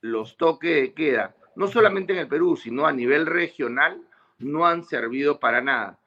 los 0.00 0.36
toques 0.36 0.74
de 0.74 0.94
queda, 0.94 1.34
no 1.56 1.66
solamente 1.66 2.12
en 2.12 2.20
el 2.20 2.28
Perú, 2.28 2.56
sino 2.56 2.86
a 2.86 2.92
nivel 2.92 3.26
regional, 3.26 4.00
no 4.38 4.66
han 4.66 4.84
servido 4.84 5.40
para 5.40 5.60
nada. 5.60 5.98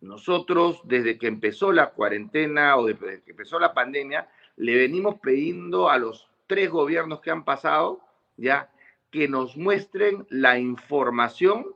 Nosotros, 0.00 0.82
desde 0.84 1.18
que 1.18 1.26
empezó 1.26 1.72
la 1.72 1.90
cuarentena 1.90 2.76
o 2.76 2.86
desde 2.86 3.22
que 3.22 3.30
empezó 3.30 3.58
la 3.58 3.72
pandemia, 3.72 4.28
le 4.56 4.76
venimos 4.76 5.18
pidiendo 5.20 5.88
a 5.88 5.98
los 5.98 6.28
tres 6.46 6.70
gobiernos 6.70 7.20
que 7.20 7.30
han 7.30 7.44
pasado, 7.44 8.00
ya, 8.36 8.70
que 9.10 9.28
nos 9.28 9.56
muestren 9.56 10.26
la 10.30 10.58
información 10.58 11.66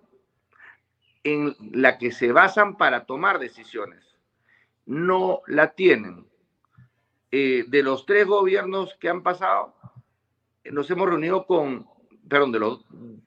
en 1.25 1.55
la 1.73 1.99
que 1.99 2.13
se 2.13 2.33
basan 2.33 2.77
para 2.77 3.05
tomar 3.05 3.39
decisiones. 3.39 4.17
No 4.87 5.43
la 5.47 5.73
tienen. 5.73 6.27
Eh, 7.31 7.65
de 7.69 7.83
los 7.83 8.07
tres 8.07 8.27
gobiernos 8.27 8.97
que 8.99 9.09
han 9.09 9.23
pasado, 9.23 9.75
nos 10.65 10.91
hemos 10.91 11.09
reunido 11.09 11.47
con, 11.47 11.87
perdón, 12.29 12.53
de 12.53 12.59
los 12.59 12.85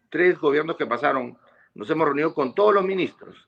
tres 0.09 0.39
gobiernos 0.39 0.75
que 0.75 0.87
pasaron, 0.87 1.37
nos 1.75 1.89
hemos 1.89 2.05
reunido 2.05 2.33
con 2.33 2.55
todos 2.55 2.73
los 2.73 2.83
ministros. 2.83 3.47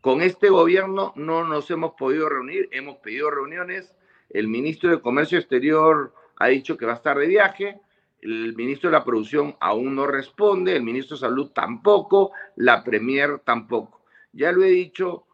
Con 0.00 0.20
este 0.20 0.50
gobierno 0.50 1.12
no 1.14 1.44
nos 1.44 1.70
hemos 1.70 1.92
podido 1.92 2.28
reunir, 2.28 2.68
hemos 2.72 2.96
pedido 2.98 3.30
reuniones, 3.30 3.94
el 4.30 4.48
ministro 4.48 4.90
de 4.90 5.00
Comercio 5.00 5.38
Exterior 5.38 6.12
ha 6.38 6.48
dicho 6.48 6.76
que 6.76 6.86
va 6.86 6.92
a 6.92 6.96
estar 6.96 7.16
de 7.16 7.26
viaje, 7.28 7.80
el 8.22 8.54
ministro 8.54 8.88
de 8.88 8.96
la 8.96 9.04
Producción 9.04 9.56
aún 9.60 9.96
no 9.96 10.06
responde, 10.06 10.76
el 10.76 10.82
ministro 10.82 11.16
de 11.16 11.20
Salud 11.20 11.50
tampoco, 11.50 12.32
la 12.56 12.82
Premier 12.84 13.40
tampoco. 13.40 14.00
Ya 14.32 14.52
lo 14.52 14.62
he 14.62 14.70
dicho, 14.70 15.26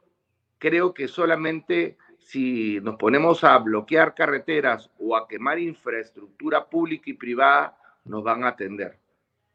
creo 0.59 0.95
que 0.95 1.07
solamente 1.07 1.99
si 2.19 2.81
nos 2.81 2.97
ponemos 2.97 3.45
a 3.45 3.57
bloquear 3.59 4.15
carreteras 4.15 4.91
o 4.99 5.17
a 5.17 5.29
quemar 5.29 5.59
infraestructura 5.59 6.69
pública 6.69 7.11
y 7.11 7.15
privada, 7.15 7.79
nos 8.05 8.25
van 8.25 8.45
a 8.45 8.49
atender. 8.49 8.99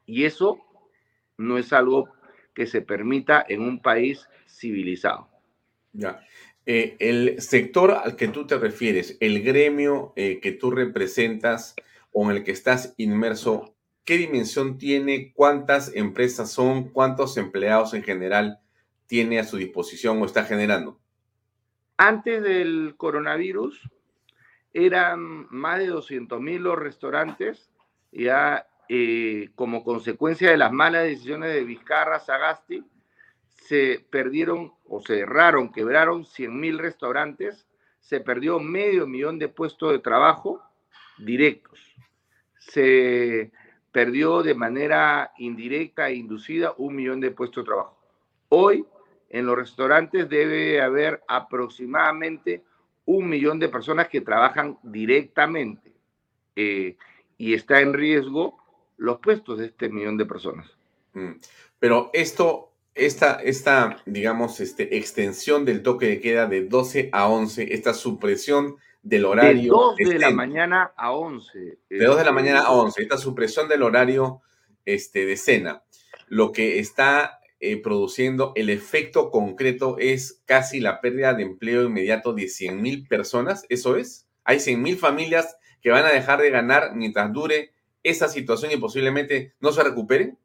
Y 0.05 0.25
eso 0.25 0.59
no 1.37 1.57
es 1.57 1.73
algo 1.73 2.09
que 2.53 2.67
se 2.67 2.81
permita 2.81 3.45
en 3.47 3.61
un 3.61 3.81
país 3.81 4.27
civilizado. 4.47 5.27
Ya. 5.91 6.25
Eh, 6.65 6.95
el 6.99 7.41
sector 7.41 7.91
al 7.91 8.15
que 8.15 8.29
tú 8.29 8.47
te 8.47 8.57
refieres, 8.57 9.17
el 9.19 9.43
gremio 9.43 10.13
eh, 10.15 10.39
que 10.39 10.53
tú 10.53 10.71
representas 10.71 11.75
o 12.13 12.30
en 12.30 12.38
el 12.38 12.43
que 12.43 12.52
estás 12.52 12.93
inmerso, 12.97 13.76
¿qué 14.06 14.17
dimensión 14.17 14.78
tiene? 14.78 15.34
¿Cuántas 15.34 15.93
empresas 15.95 16.52
son? 16.52 16.89
¿Cuántos 16.89 17.38
empleados 17.38 17.93
en 17.93 18.04
general 18.04 18.60
tiene 19.08 19.39
a 19.39 19.43
su 19.43 19.58
disposición 19.58 20.21
o 20.21 20.26
está 20.26 20.45
generando? 20.45 20.99
Antes 21.97 22.41
del 22.41 22.95
coronavirus, 22.97 23.89
eran 24.73 25.47
más 25.49 25.80
de 25.80 25.88
200 25.88 26.39
mil 26.39 26.63
los 26.63 26.78
restaurantes, 26.78 27.69
ya 28.12 28.67
eh, 28.89 29.49
como 29.56 29.84
consecuencia 29.84 30.49
de 30.49 30.58
las 30.58 30.71
malas 30.71 31.04
decisiones 31.04 31.54
de 31.54 31.63
Vizcarra, 31.63 32.19
Sagasti, 32.19 32.84
se 33.45 34.06
perdieron 34.10 34.73
o 34.86 34.99
se 34.99 35.19
cerraron, 35.19 35.71
quebraron 35.71 36.26
100 36.26 36.60
mil 36.60 36.80
restaurantes, 36.80 37.67
se 38.02 38.19
perdió 38.19 38.60
medio 38.60 39.08
millón 39.08 39.39
de 39.39 39.47
puestos 39.47 39.91
de 39.91 39.99
trabajo 39.99 40.62
directos, 41.17 41.92
se 42.69 43.52
perdió 43.91 44.41
de 44.43 44.56
manera 44.56 45.32
indirecta 45.38 46.10
e 46.10 46.15
inducida 46.15 46.73
un 46.78 46.95
millón 46.95 47.19
de 47.19 47.32
puestos 47.32 47.63
de 47.63 47.67
trabajo. 47.67 47.97
Hoy 48.49 48.86
en 49.30 49.45
los 49.45 49.58
restaurantes 49.58 50.30
debe 50.30 50.82
haber 50.82 51.23
aproximadamente 51.28 52.63
un 53.06 53.28
millón 53.28 53.60
de 53.60 53.69
personas 53.69 54.08
que 54.08 54.21
trabajan 54.21 54.78
directamente 54.84 55.91
eh, 56.56 56.97
y 57.38 57.54
está 57.54 57.82
en 57.82 57.93
riesgo 57.93 58.58
los 58.97 59.19
puestos 59.19 59.60
de 59.60 59.65
este 59.67 59.89
millón 59.89 60.17
de 60.17 60.26
personas. 60.26 60.71
Mm. 61.13 61.34
Pero 61.80 62.10
esto 62.13 62.73
esta, 62.95 63.41
esta, 63.41 63.97
digamos, 64.06 64.60
este, 64.60 64.97
extensión 64.97 65.65
del 65.65 65.82
toque 65.82 66.08
de 66.08 66.19
queda 66.19 66.45
de 66.47 66.65
12 66.65 67.10
a 67.12 67.28
11, 67.28 67.73
esta 67.73 67.93
supresión 67.93 68.78
del 69.03 69.25
horario. 69.25 69.93
De 69.97 70.05
2 70.05 70.13
de 70.13 70.19
la 70.19 70.31
mañana 70.31 70.93
a 70.95 71.11
11. 71.11 71.77
De 71.89 72.05
2 72.05 72.17
de 72.17 72.25
la 72.25 72.31
mañana 72.31 72.61
a 72.61 72.71
11, 72.71 73.01
esta 73.01 73.17
supresión 73.17 73.67
del 73.67 73.83
horario 73.83 74.41
este, 74.85 75.25
de 75.25 75.37
cena, 75.37 75.83
lo 76.27 76.51
que 76.51 76.79
está 76.79 77.39
eh, 77.59 77.81
produciendo 77.81 78.53
el 78.55 78.69
efecto 78.69 79.29
concreto 79.29 79.97
es 79.99 80.41
casi 80.45 80.79
la 80.79 81.01
pérdida 81.01 81.33
de 81.33 81.43
empleo 81.43 81.83
inmediato 81.83 82.33
de 82.33 82.47
100 82.47 82.81
mil 82.81 83.07
personas, 83.07 83.65
¿eso 83.69 83.97
es? 83.97 84.27
Hay 84.45 84.59
100 84.59 84.81
mil 84.81 84.97
familias 84.97 85.57
que 85.81 85.91
van 85.91 86.05
a 86.05 86.11
dejar 86.11 86.41
de 86.41 86.49
ganar 86.49 86.95
mientras 86.95 87.31
dure 87.31 87.71
esa 88.03 88.27
situación 88.27 88.71
y 88.71 88.77
posiblemente 88.77 89.53
no 89.59 89.71
se 89.71 89.83
recuperen. 89.83 90.37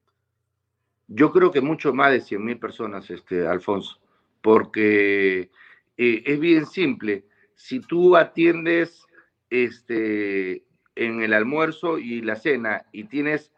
Yo 1.07 1.33
creo 1.33 1.51
que 1.51 1.61
mucho 1.61 1.93
más 1.95 2.13
de 2.13 2.21
100 2.21 2.45
mil 2.45 2.59
personas, 2.59 3.09
este, 3.11 3.47
Alfonso, 3.47 3.99
porque 4.43 5.51
eh, 5.97 6.23
es 6.27 6.39
bien 6.39 6.67
simple. 6.67 7.25
Si 7.59 7.81
tú 7.81 8.17
atiendes 8.17 9.05
este, 9.51 10.65
en 10.95 11.23
el 11.23 11.35
almuerzo 11.35 11.99
y 11.99 12.23
la 12.23 12.37
cena 12.37 12.87
y 12.93 13.05
tienes 13.05 13.53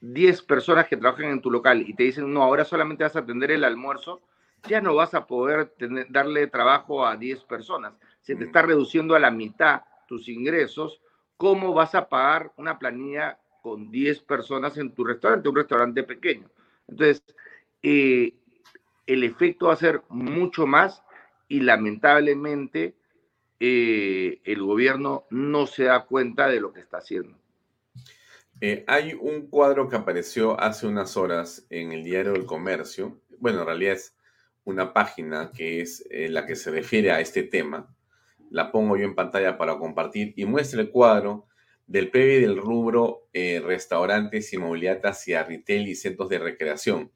10 0.00 0.42
personas 0.42 0.88
que 0.88 0.96
trabajan 0.96 1.26
en 1.26 1.40
tu 1.40 1.48
local 1.48 1.84
y 1.86 1.94
te 1.94 2.02
dicen, 2.02 2.32
no, 2.32 2.42
ahora 2.42 2.64
solamente 2.64 3.04
vas 3.04 3.14
a 3.14 3.20
atender 3.20 3.52
el 3.52 3.62
almuerzo, 3.62 4.20
ya 4.66 4.80
no 4.80 4.96
vas 4.96 5.14
a 5.14 5.28
poder 5.28 5.72
darle 6.08 6.48
trabajo 6.48 7.06
a 7.06 7.16
10 7.16 7.44
personas. 7.44 7.94
Se 8.20 8.34
te 8.34 8.44
está 8.44 8.62
reduciendo 8.62 9.14
a 9.14 9.20
la 9.20 9.30
mitad 9.30 9.82
tus 10.08 10.28
ingresos. 10.28 11.00
¿Cómo 11.36 11.72
vas 11.72 11.94
a 11.94 12.08
pagar 12.08 12.52
una 12.56 12.80
planilla 12.80 13.38
con 13.62 13.92
10 13.92 14.22
personas 14.22 14.76
en 14.76 14.92
tu 14.92 15.04
restaurante, 15.04 15.48
un 15.48 15.56
restaurante 15.56 16.02
pequeño? 16.02 16.50
Entonces, 16.88 17.22
eh, 17.80 18.34
el 19.06 19.22
efecto 19.22 19.68
va 19.68 19.74
a 19.74 19.76
ser 19.76 20.02
mucho 20.08 20.66
más 20.66 21.04
y 21.46 21.60
lamentablemente 21.60 22.96
eh, 23.60 24.40
el 24.44 24.62
gobierno 24.62 25.26
no 25.30 25.66
se 25.66 25.84
da 25.84 26.06
cuenta 26.06 26.48
de 26.48 26.60
lo 26.60 26.72
que 26.72 26.80
está 26.80 26.98
haciendo. 26.98 27.38
Eh, 28.60 28.84
hay 28.86 29.14
un 29.14 29.46
cuadro 29.46 29.88
que 29.88 29.96
apareció 29.96 30.60
hace 30.60 30.86
unas 30.86 31.16
horas 31.16 31.66
en 31.70 31.92
el 31.92 32.02
diario 32.02 32.32
del 32.32 32.46
Comercio. 32.46 33.20
Bueno, 33.38 33.60
en 33.60 33.66
realidad 33.66 33.94
es 33.94 34.16
una 34.64 34.92
página 34.92 35.52
que 35.54 35.80
es 35.80 36.04
la 36.10 36.46
que 36.46 36.56
se 36.56 36.70
refiere 36.70 37.12
a 37.12 37.20
este 37.20 37.42
tema. 37.42 37.94
La 38.50 38.72
pongo 38.72 38.96
yo 38.96 39.04
en 39.04 39.14
pantalla 39.14 39.56
para 39.56 39.78
compartir 39.78 40.34
y 40.36 40.44
muestra 40.44 40.80
el 40.80 40.90
cuadro 40.90 41.46
del 41.90 42.08
PIB 42.08 42.40
del 42.42 42.56
rubro 42.56 43.26
eh, 43.32 43.60
restaurantes, 43.66 44.52
y 44.52 44.56
retail 44.56 45.88
y 45.88 45.94
centros 45.96 46.28
de 46.28 46.38
recreación. 46.38 47.10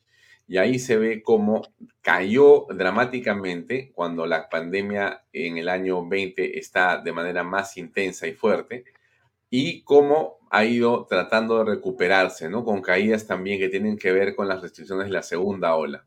Y 0.47 0.59
ahí 0.59 0.79
se 0.79 0.97
ve 0.97 1.23
cómo 1.23 1.63
cayó 2.03 2.67
dramáticamente 2.69 3.93
cuando 3.95 4.27
la 4.27 4.49
pandemia 4.49 5.25
en 5.33 5.59
el 5.59 5.69
año 5.69 6.07
20 6.07 6.59
está 6.59 6.99
de 6.99 7.13
manera 7.13 7.43
más 7.43 7.77
intensa 7.77 8.27
y 8.27 8.35
fuerte 8.35 8.85
y 9.49 9.83
cómo 9.83 10.39
ha 10.51 10.65
ido 10.65 11.07
tratando 11.09 11.59
de 11.59 11.77
recuperarse, 11.77 12.49
¿no? 12.49 12.65
Con 12.65 12.83
caídas 12.83 13.27
también 13.27 13.59
que 13.59 13.69
tienen 13.69 13.97
que 13.97 14.13
ver 14.13 14.35
con 14.35 14.49
las 14.49 14.61
restricciones 14.61 15.07
de 15.07 15.13
la 15.13 15.23
segunda 15.23 15.75
ola. 15.77 16.05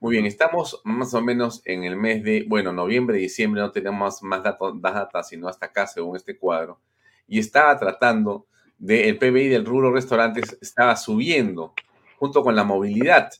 Muy 0.00 0.12
bien, 0.12 0.26
estamos 0.26 0.80
más 0.84 1.14
o 1.14 1.20
menos 1.20 1.62
en 1.64 1.84
el 1.84 1.96
mes 1.96 2.22
de, 2.22 2.44
bueno, 2.48 2.72
noviembre, 2.72 3.18
diciembre, 3.18 3.60
no 3.60 3.72
tenemos 3.72 4.22
más 4.22 4.42
datos, 4.42 4.74
más 4.76 4.94
data, 4.94 5.22
sino 5.22 5.48
hasta 5.48 5.66
acá, 5.66 5.86
según 5.86 6.16
este 6.16 6.36
cuadro 6.36 6.80
y 7.28 7.38
estaba 7.38 7.78
tratando 7.78 8.46
de, 8.78 9.08
el 9.08 9.18
PBI 9.18 9.48
del 9.48 9.66
rubro 9.66 9.92
restaurantes 9.92 10.56
estaba 10.60 10.96
subiendo 10.96 11.74
junto 12.16 12.42
con 12.42 12.56
la 12.56 12.64
movilidad. 12.64 13.30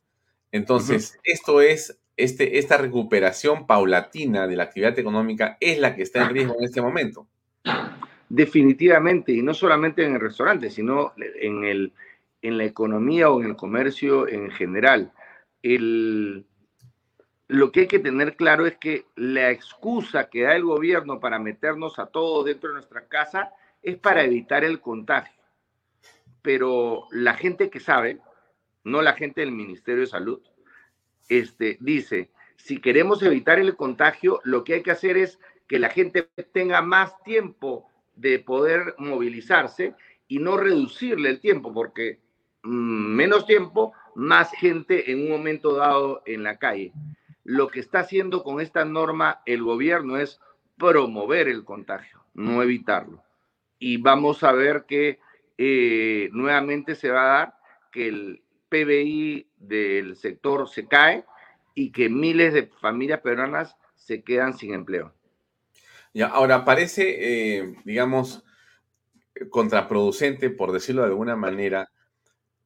Entonces, 0.53 1.19
esto 1.25 1.61
es, 1.61 1.99
este, 2.17 2.59
esta 2.59 2.77
recuperación 2.77 3.67
paulatina 3.67 4.47
de 4.47 4.57
la 4.57 4.65
actividad 4.65 4.99
económica 4.99 5.57
es 5.61 5.79
la 5.79 5.95
que 5.95 6.03
está 6.03 6.25
en 6.25 6.31
riesgo 6.31 6.57
en 6.59 6.65
este 6.65 6.81
momento. 6.81 7.27
Definitivamente, 8.29 9.33
y 9.33 9.43
no 9.43 9.55
solamente 9.55 10.05
en 10.05 10.15
el 10.15 10.21
restaurante, 10.21 10.71
sino 10.71 11.13
en, 11.17 11.65
el, 11.65 11.93
en 12.43 12.59
la 12.59 12.65
economía 12.65 13.31
o 13.31 13.41
en 13.41 13.49
el 13.49 13.57
comercio 13.57 14.29
en 14.29 14.51
general. 14.51 15.13
El, 15.63 16.47
lo 17.49 17.73
que 17.73 17.81
hay 17.81 17.87
que 17.89 17.99
tener 17.99 18.37
claro 18.37 18.67
es 18.67 18.77
que 18.77 19.07
la 19.17 19.51
excusa 19.51 20.29
que 20.29 20.43
da 20.43 20.55
el 20.55 20.65
gobierno 20.65 21.21
para 21.21 21.39
meternos 21.39 21.99
a 21.99 22.07
todos 22.07 22.45
dentro 22.45 22.69
de 22.69 22.75
nuestra 22.75 23.07
casa 23.07 23.53
es 23.83 23.97
para 23.97 24.23
evitar 24.23 24.65
el 24.65 24.81
contagio. 24.81 25.43
Pero 26.43 27.07
la 27.11 27.35
gente 27.35 27.71
que 27.71 27.81
sabe, 27.81 28.21
no 28.89 29.03
la 29.03 29.15
gente 29.15 29.41
del 29.41 29.53
Ministerio 29.53 30.01
de 30.01 30.07
Salud, 30.07 30.41
este, 31.29 31.77
dice, 31.81 32.31
si 32.57 32.81
queremos 32.81 33.23
evitar 33.23 33.59
el 33.59 33.77
contagio, 33.77 34.41
lo 34.45 34.65
que 34.65 34.75
hay 34.75 34.83
que 34.83 34.91
hacer 34.91 35.17
es 35.17 35.39
que 35.67 35.79
la 35.79 35.91
gente 35.91 36.29
tenga 36.53 36.83
más 36.83 37.23
tiempo 37.23 37.89
de 38.17 38.39
poder 38.39 38.95
movilizarse 38.99 39.95
y 40.27 40.39
no 40.39 40.57
reducirle 40.57 41.29
el 41.31 41.41
tiempo, 41.41 41.73
porque 41.73 42.21
mm, 42.63 42.69
menos 43.15 43.47
tiempo, 43.47 43.93
más 44.15 44.51
gente 44.53 45.13
en 45.13 45.23
un 45.23 45.29
momento 45.29 45.77
dado 45.77 46.23
en 46.27 46.43
la 46.43 46.59
calle. 46.59 46.93
Lo 47.45 47.69
que 47.69 47.81
está 47.81 48.01
haciendo 48.01 48.43
con 48.43 48.61
esta 48.61 48.85
norma 48.85 49.43
el 49.47 49.63
gobierno 49.63 50.17
es 50.17 50.41
promover 50.77 51.49
el 51.49 51.65
contagio, 51.65 52.25
no 52.35 52.63
evitarlo 52.63 53.23
y 53.79 53.97
vamos 53.99 54.43
a 54.43 54.53
ver 54.53 54.85
que 54.87 55.21
eh, 55.57 56.29
nuevamente 56.33 56.95
se 56.95 57.11
va 57.11 57.23
a 57.23 57.39
dar 57.39 57.55
que 57.93 58.09
el 58.09 58.43
PBI 58.69 59.49
del 59.57 60.17
sector 60.17 60.69
se 60.69 60.87
cae 60.87 61.25
y 61.75 61.93
que 61.93 62.09
miles 62.09 62.53
de 62.53 62.67
familias 62.81 63.21
peruanas 63.21 63.77
se 63.95 64.23
quedan 64.23 64.57
sin 64.57 64.75
empleo. 64.75 65.15
Ya, 66.15 66.27
ahora 66.27 66.65
parece, 66.65 67.59
eh, 67.59 67.75
digamos, 67.85 68.45
contraproducente, 69.51 70.51
por 70.51 70.73
decirlo 70.73 71.03
de 71.03 71.09
alguna 71.09 71.37
manera, 71.37 71.91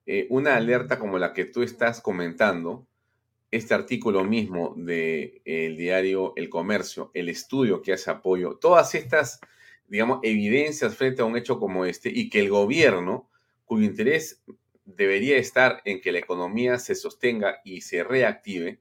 eh, 0.07 0.27
una 0.31 0.57
alerta 0.57 0.99
como 0.99 1.19
la 1.19 1.33
que 1.33 1.45
tú 1.45 1.63
estás 1.63 2.01
comentando, 2.01 2.87
este 3.51 3.75
artículo 3.75 4.25
mismo 4.25 4.75
del 4.79 5.77
diario 5.77 6.33
El 6.37 6.49
Comercio, 6.49 7.11
el 7.13 7.29
estudio 7.29 7.83
que 7.83 7.93
hace 7.93 8.11
apoyo, 8.11 8.57
todas 8.57 8.95
estas 8.95 9.41
digamos, 9.93 10.21
evidencias 10.23 10.97
frente 10.97 11.21
a 11.21 11.27
un 11.27 11.37
hecho 11.37 11.59
como 11.59 11.85
este 11.85 12.09
y 12.09 12.31
que 12.31 12.41
el 12.41 12.49
gobierno, 12.49 13.29
cuyo 13.67 13.85
interés 13.85 14.43
debería 14.85 15.37
estar 15.37 15.81
en 15.85 16.01
que 16.01 16.13
la 16.13 16.19
economía 16.19 16.79
se 16.79 16.95
sostenga 16.95 17.61
y 17.65 17.83
se 17.83 18.05
reactive, 18.05 18.81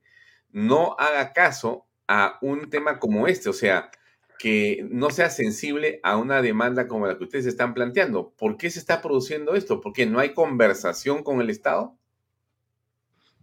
no 0.50 0.96
haga 1.00 1.34
caso 1.34 1.86
a 2.08 2.38
un 2.42 2.70
tema 2.70 3.00
como 3.00 3.28
este, 3.28 3.50
o 3.50 3.54
sea, 3.54 3.92
que 4.38 4.88
no 4.90 5.12
sea 5.12 5.30
sensible 5.30 6.00
a 6.04 6.18
una 6.18 6.42
demanda 6.42 6.88
como 6.88 7.06
la 7.06 7.18
que 7.18 7.26
ustedes 7.26 7.46
están 7.46 7.76
planteando. 7.76 8.32
¿Por 8.32 8.58
qué 8.58 8.72
se 8.72 8.80
está 8.80 9.02
produciendo 9.02 9.54
esto? 9.54 9.82
¿Porque 9.82 10.08
no 10.08 10.20
hay 10.20 10.34
conversación 10.34 11.24
con 11.24 11.42
el 11.42 11.52
Estado? 11.52 11.96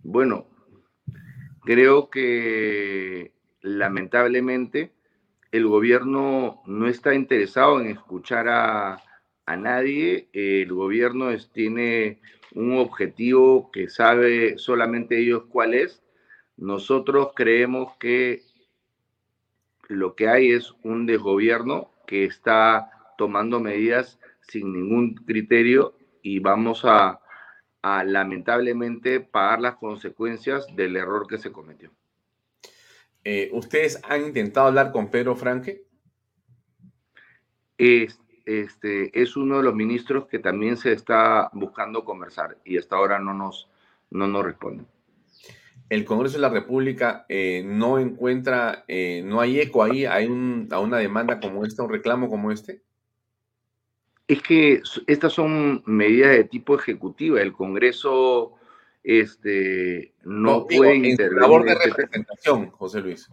Bueno, 0.03 0.49
creo 1.63 2.11
que 2.11 3.33
lamentablemente 3.61 4.93
el 5.53 5.67
gobierno 5.67 6.63
no 6.67 6.89
está 6.89 7.15
interesado 7.15 7.81
en 7.81 7.89
escuchar 7.89 8.49
a, 8.49 9.03
nadie. 9.57 10.29
El 10.33 10.73
gobierno 10.73 11.29
tiene 11.53 12.21
un 12.55 12.79
objetivo 12.79 13.71
que 13.71 13.89
sabe 13.89 14.59
solamente 14.59 15.19
ellos 15.19 15.45
cuál 15.49 15.75
es. 15.75 16.03
Nosotros 16.57 17.31
creemos 17.35 17.97
que 17.99 18.43
lo 19.89 20.15
que 20.15 20.29
hay 20.29 20.53
es 20.53 20.75
un 20.83 21.07
desgobierno 21.07 21.91
que 22.07 22.25
está 22.25 22.91
tomando 23.17 23.61
medidas 23.61 24.19
sin 24.41 24.73
ningún 24.73 25.15
criterio 25.15 25.97
y 26.23 26.39
vamos 26.41 26.85
a, 26.85 27.21
lamentablemente 27.83 29.21
pagar 29.21 29.61
las 29.61 29.77
consecuencias 29.77 30.67
del 30.77 30.97
error 30.97 31.27
que 31.27 31.39
se 31.39 31.51
cometió. 31.51 31.91
Eh, 33.25 33.49
¿Ustedes 33.53 33.99
han 34.05 34.27
intentado 34.27 34.67
hablar 34.67 34.93
con 34.93 35.11
Pedro 35.11 35.35
Franque? 35.37 35.85
Es, 37.79 38.21
este, 38.49 39.21
es 39.21 39.37
uno 39.37 39.59
de 39.59 39.63
los 39.63 39.75
ministros 39.75 40.27
que 40.27 40.39
también 40.39 40.77
se 40.77 40.93
está 40.93 41.51
buscando 41.53 42.05
conversar 42.05 42.59
y 42.65 42.79
hasta 42.79 42.97
ahora 42.97 43.19
no 43.19 43.35
nos, 43.35 43.69
no 44.11 44.27
nos 44.27 44.45
responden 44.45 44.87
el 45.89 46.05
Congreso 46.05 46.37
de 46.37 46.43
la 46.43 46.51
República 46.51 47.25
eh, 47.29 47.63
no 47.65 47.99
encuentra, 47.99 48.85
eh, 48.89 49.23
no 49.25 49.41
hay 49.41 49.61
eco 49.61 49.83
ahí 49.83 50.05
hay 50.05 50.27
a 50.71 50.81
una 50.81 50.99
demanda 50.99 51.41
como 51.41 51.65
esta, 51.65 51.83
un 51.83 51.91
reclamo 51.91 52.29
como 52.29 52.53
este? 52.53 52.83
Es 54.27 54.43
que 54.43 54.83
estas 55.07 55.33
son 55.33 55.83
medidas 55.87 56.33
de 56.33 56.45
tipo 56.45 56.75
ejecutiva. 56.75 57.41
El 57.41 57.55
Congreso 57.55 58.53
este, 59.03 60.13
no, 60.23 60.67
puede 60.67 60.97
intervenir. 60.97 61.21
En 61.21 61.35
la 61.37 61.41
labor 61.41 61.65
de 61.65 61.73
este 61.73 61.85
representación, 61.87 62.71
José 62.73 63.01
Luis. 63.01 63.31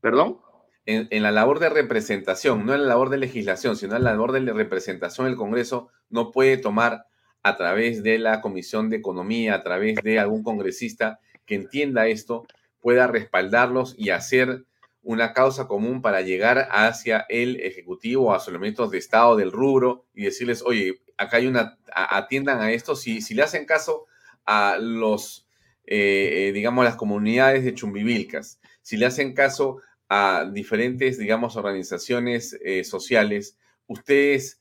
¿Perdón? 0.00 0.38
En, 0.86 1.22
la 1.22 1.30
labor 1.30 1.60
de 1.60 1.68
representación, 1.68 2.66
no 2.66 2.74
en 2.74 2.82
la 2.82 2.88
labor 2.88 3.10
de 3.10 3.18
legislación, 3.18 3.76
sino 3.76 3.96
en 3.96 4.04
la 4.04 4.12
labor 4.12 4.32
de 4.32 4.40
representación, 4.52 5.26
el 5.26 5.36
Congreso 5.36 5.88
no 6.08 6.32
puede 6.32 6.56
tomar 6.56 7.06
a 7.42 7.56
través 7.56 8.02
de 8.02 8.18
la 8.18 8.40
Comisión 8.40 8.90
de 8.90 8.96
Economía, 8.96 9.54
a 9.54 9.62
través 9.62 9.96
de 10.02 10.18
algún 10.18 10.42
congresista, 10.42 11.20
que 11.46 11.54
entienda 11.54 12.08
esto 12.08 12.46
pueda 12.80 13.06
respaldarlos 13.06 13.94
y 13.98 14.10
hacer 14.10 14.64
una 15.02 15.32
causa 15.32 15.66
común 15.66 16.02
para 16.02 16.20
llegar 16.22 16.68
hacia 16.70 17.24
el 17.28 17.60
Ejecutivo, 17.60 18.32
a 18.32 18.36
los 18.36 18.48
elementos 18.48 18.90
de 18.90 18.98
Estado 18.98 19.36
del 19.36 19.52
rubro 19.52 20.06
y 20.14 20.24
decirles, 20.24 20.62
oye, 20.64 21.00
acá 21.16 21.38
hay 21.38 21.46
una, 21.46 21.78
atiendan 21.92 22.60
a 22.60 22.72
esto, 22.72 22.96
si, 22.96 23.20
si 23.20 23.34
le 23.34 23.42
hacen 23.42 23.64
caso 23.64 24.06
a 24.44 24.78
los, 24.78 25.46
eh, 25.84 26.48
eh, 26.48 26.52
digamos, 26.52 26.84
las 26.84 26.96
comunidades 26.96 27.64
de 27.64 27.74
Chumbivilcas, 27.74 28.60
si 28.82 28.96
le 28.96 29.06
hacen 29.06 29.34
caso 29.34 29.80
a 30.10 30.44
diferentes, 30.52 31.16
digamos, 31.16 31.56
organizaciones 31.56 32.58
eh, 32.62 32.84
sociales, 32.84 33.56
ustedes 33.86 34.58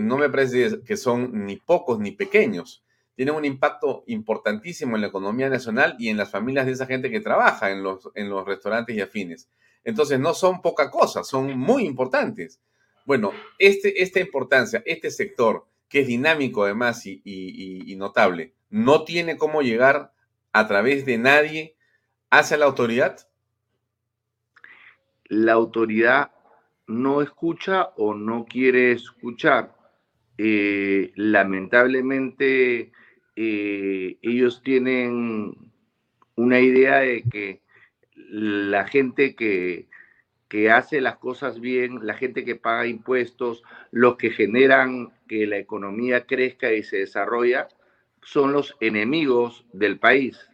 no 0.00 0.18
me 0.18 0.28
parece 0.28 0.82
que 0.84 0.98
son 0.98 1.46
ni 1.46 1.56
pocos 1.56 1.98
ni 1.98 2.10
pequeños 2.10 2.82
tienen 3.14 3.34
un 3.34 3.44
impacto 3.44 4.04
importantísimo 4.06 4.96
en 4.96 5.02
la 5.02 5.08
economía 5.08 5.48
nacional 5.48 5.96
y 5.98 6.08
en 6.08 6.16
las 6.16 6.30
familias 6.30 6.66
de 6.66 6.72
esa 6.72 6.86
gente 6.86 7.10
que 7.10 7.20
trabaja 7.20 7.70
en 7.70 7.82
los, 7.82 8.10
en 8.14 8.28
los 8.28 8.46
restaurantes 8.46 8.96
y 8.96 9.00
afines. 9.00 9.48
Entonces, 9.84 10.18
no 10.18 10.34
son 10.34 10.62
poca 10.62 10.90
cosa, 10.90 11.24
son 11.24 11.58
muy 11.58 11.84
importantes. 11.84 12.60
Bueno, 13.04 13.32
este, 13.58 14.02
esta 14.02 14.20
importancia, 14.20 14.82
este 14.86 15.10
sector, 15.10 15.66
que 15.88 16.00
es 16.00 16.06
dinámico 16.06 16.64
además 16.64 17.04
y, 17.04 17.20
y 17.24 17.96
notable, 17.96 18.54
no 18.70 19.04
tiene 19.04 19.36
cómo 19.36 19.60
llegar 19.60 20.12
a 20.52 20.66
través 20.66 21.04
de 21.04 21.18
nadie 21.18 21.76
hacia 22.30 22.56
la 22.56 22.66
autoridad. 22.66 23.28
La 25.32 25.54
autoridad 25.54 26.30
no 26.86 27.22
escucha 27.22 27.84
o 27.96 28.12
no 28.12 28.44
quiere 28.44 28.92
escuchar. 28.92 29.74
Eh, 30.36 31.10
lamentablemente, 31.14 32.92
eh, 33.34 34.18
ellos 34.20 34.62
tienen 34.62 35.54
una 36.34 36.60
idea 36.60 36.98
de 36.98 37.22
que 37.22 37.62
la 38.14 38.86
gente 38.86 39.34
que, 39.34 39.88
que 40.48 40.70
hace 40.70 41.00
las 41.00 41.16
cosas 41.16 41.60
bien, 41.60 42.06
la 42.06 42.12
gente 42.12 42.44
que 42.44 42.56
paga 42.56 42.86
impuestos, 42.86 43.62
los 43.90 44.16
que 44.16 44.32
generan 44.32 45.14
que 45.28 45.46
la 45.46 45.56
economía 45.56 46.26
crezca 46.26 46.74
y 46.74 46.82
se 46.82 46.98
desarrolla, 46.98 47.68
son 48.20 48.52
los 48.52 48.76
enemigos 48.80 49.64
del 49.72 49.98
país. 49.98 50.46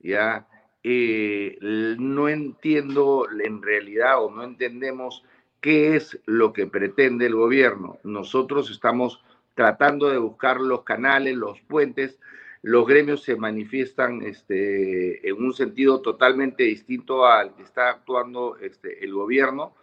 ¿ya? 0.00 0.46
Eh, 0.90 1.58
no 1.98 2.30
entiendo 2.30 3.26
en 3.44 3.60
realidad 3.60 4.24
o 4.24 4.30
no 4.30 4.42
entendemos 4.42 5.22
qué 5.60 5.96
es 5.96 6.18
lo 6.24 6.54
que 6.54 6.66
pretende 6.66 7.26
el 7.26 7.34
gobierno. 7.34 7.98
Nosotros 8.04 8.70
estamos 8.70 9.22
tratando 9.54 10.08
de 10.08 10.16
buscar 10.16 10.62
los 10.62 10.84
canales, 10.84 11.36
los 11.36 11.60
puentes. 11.60 12.18
Los 12.62 12.86
gremios 12.86 13.22
se 13.22 13.36
manifiestan 13.36 14.22
este, 14.22 15.28
en 15.28 15.36
un 15.36 15.52
sentido 15.52 16.00
totalmente 16.00 16.62
distinto 16.62 17.26
al 17.26 17.54
que 17.54 17.64
está 17.64 17.90
actuando 17.90 18.56
este, 18.56 19.04
el 19.04 19.12
gobierno, 19.12 19.74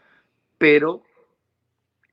pero 0.57 1.03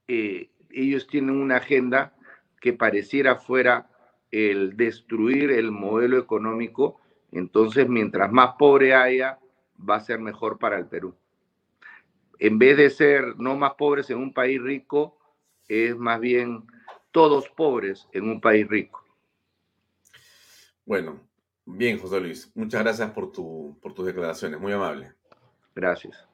eh, 0.07 0.51
ellos 0.69 1.07
tienen 1.07 1.41
una 1.41 1.55
agenda 1.57 2.13
que 2.61 2.73
pareciera 2.73 3.37
fuera 3.37 3.89
el 4.29 4.77
destruir 4.77 5.49
el 5.49 5.71
modelo 5.71 6.19
económico. 6.19 6.99
Entonces, 7.33 7.89
mientras 7.89 8.31
más 8.31 8.51
pobre 8.59 8.93
haya, 8.93 9.39
va 9.77 9.95
a 9.95 10.01
ser 10.01 10.19
mejor 10.19 10.59
para 10.59 10.77
el 10.77 10.85
Perú. 10.85 11.15
En 12.37 12.59
vez 12.59 12.77
de 12.77 12.89
ser 12.91 13.39
no 13.39 13.55
más 13.55 13.73
pobres 13.73 14.09
en 14.11 14.19
un 14.19 14.33
país 14.33 14.61
rico, 14.61 15.17
es 15.67 15.97
más 15.97 16.19
bien 16.19 16.63
todos 17.11 17.49
pobres 17.49 18.07
en 18.11 18.29
un 18.29 18.39
país 18.39 18.67
rico. 18.67 19.03
Bueno, 20.85 21.21
bien, 21.65 21.97
José 21.99 22.19
Luis. 22.19 22.51
Muchas 22.53 22.83
gracias 22.83 23.09
por, 23.11 23.31
tu, 23.31 23.79
por 23.81 23.93
tus 23.93 24.05
declaraciones. 24.05 24.59
Muy 24.59 24.73
amable. 24.73 25.13
Gracias. 25.73 26.27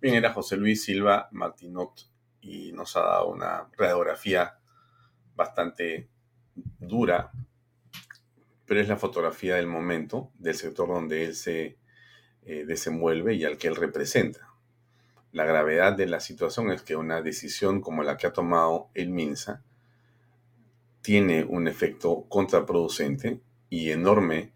Bien, 0.00 0.14
era 0.14 0.32
José 0.32 0.56
Luis 0.56 0.84
Silva 0.84 1.28
Martinot 1.32 2.08
y 2.40 2.72
nos 2.72 2.96
ha 2.96 3.00
dado 3.00 3.28
una 3.28 3.68
radiografía 3.76 4.59
bastante 5.40 6.06
dura, 6.78 7.32
pero 8.66 8.78
es 8.78 8.88
la 8.88 8.98
fotografía 8.98 9.56
del 9.56 9.66
momento, 9.66 10.30
del 10.38 10.54
sector 10.54 10.86
donde 10.88 11.24
él 11.24 11.34
se 11.34 11.78
eh, 12.42 12.64
desenvuelve 12.66 13.34
y 13.34 13.44
al 13.44 13.56
que 13.56 13.68
él 13.68 13.76
representa. 13.76 14.50
La 15.32 15.46
gravedad 15.46 15.96
de 15.96 16.06
la 16.06 16.20
situación 16.20 16.70
es 16.70 16.82
que 16.82 16.94
una 16.94 17.22
decisión 17.22 17.80
como 17.80 18.02
la 18.02 18.18
que 18.18 18.26
ha 18.26 18.34
tomado 18.34 18.90
el 18.92 19.08
MINSA 19.08 19.62
tiene 21.00 21.44
un 21.44 21.68
efecto 21.68 22.26
contraproducente 22.28 23.40
y 23.70 23.92
enormemente 23.92 24.52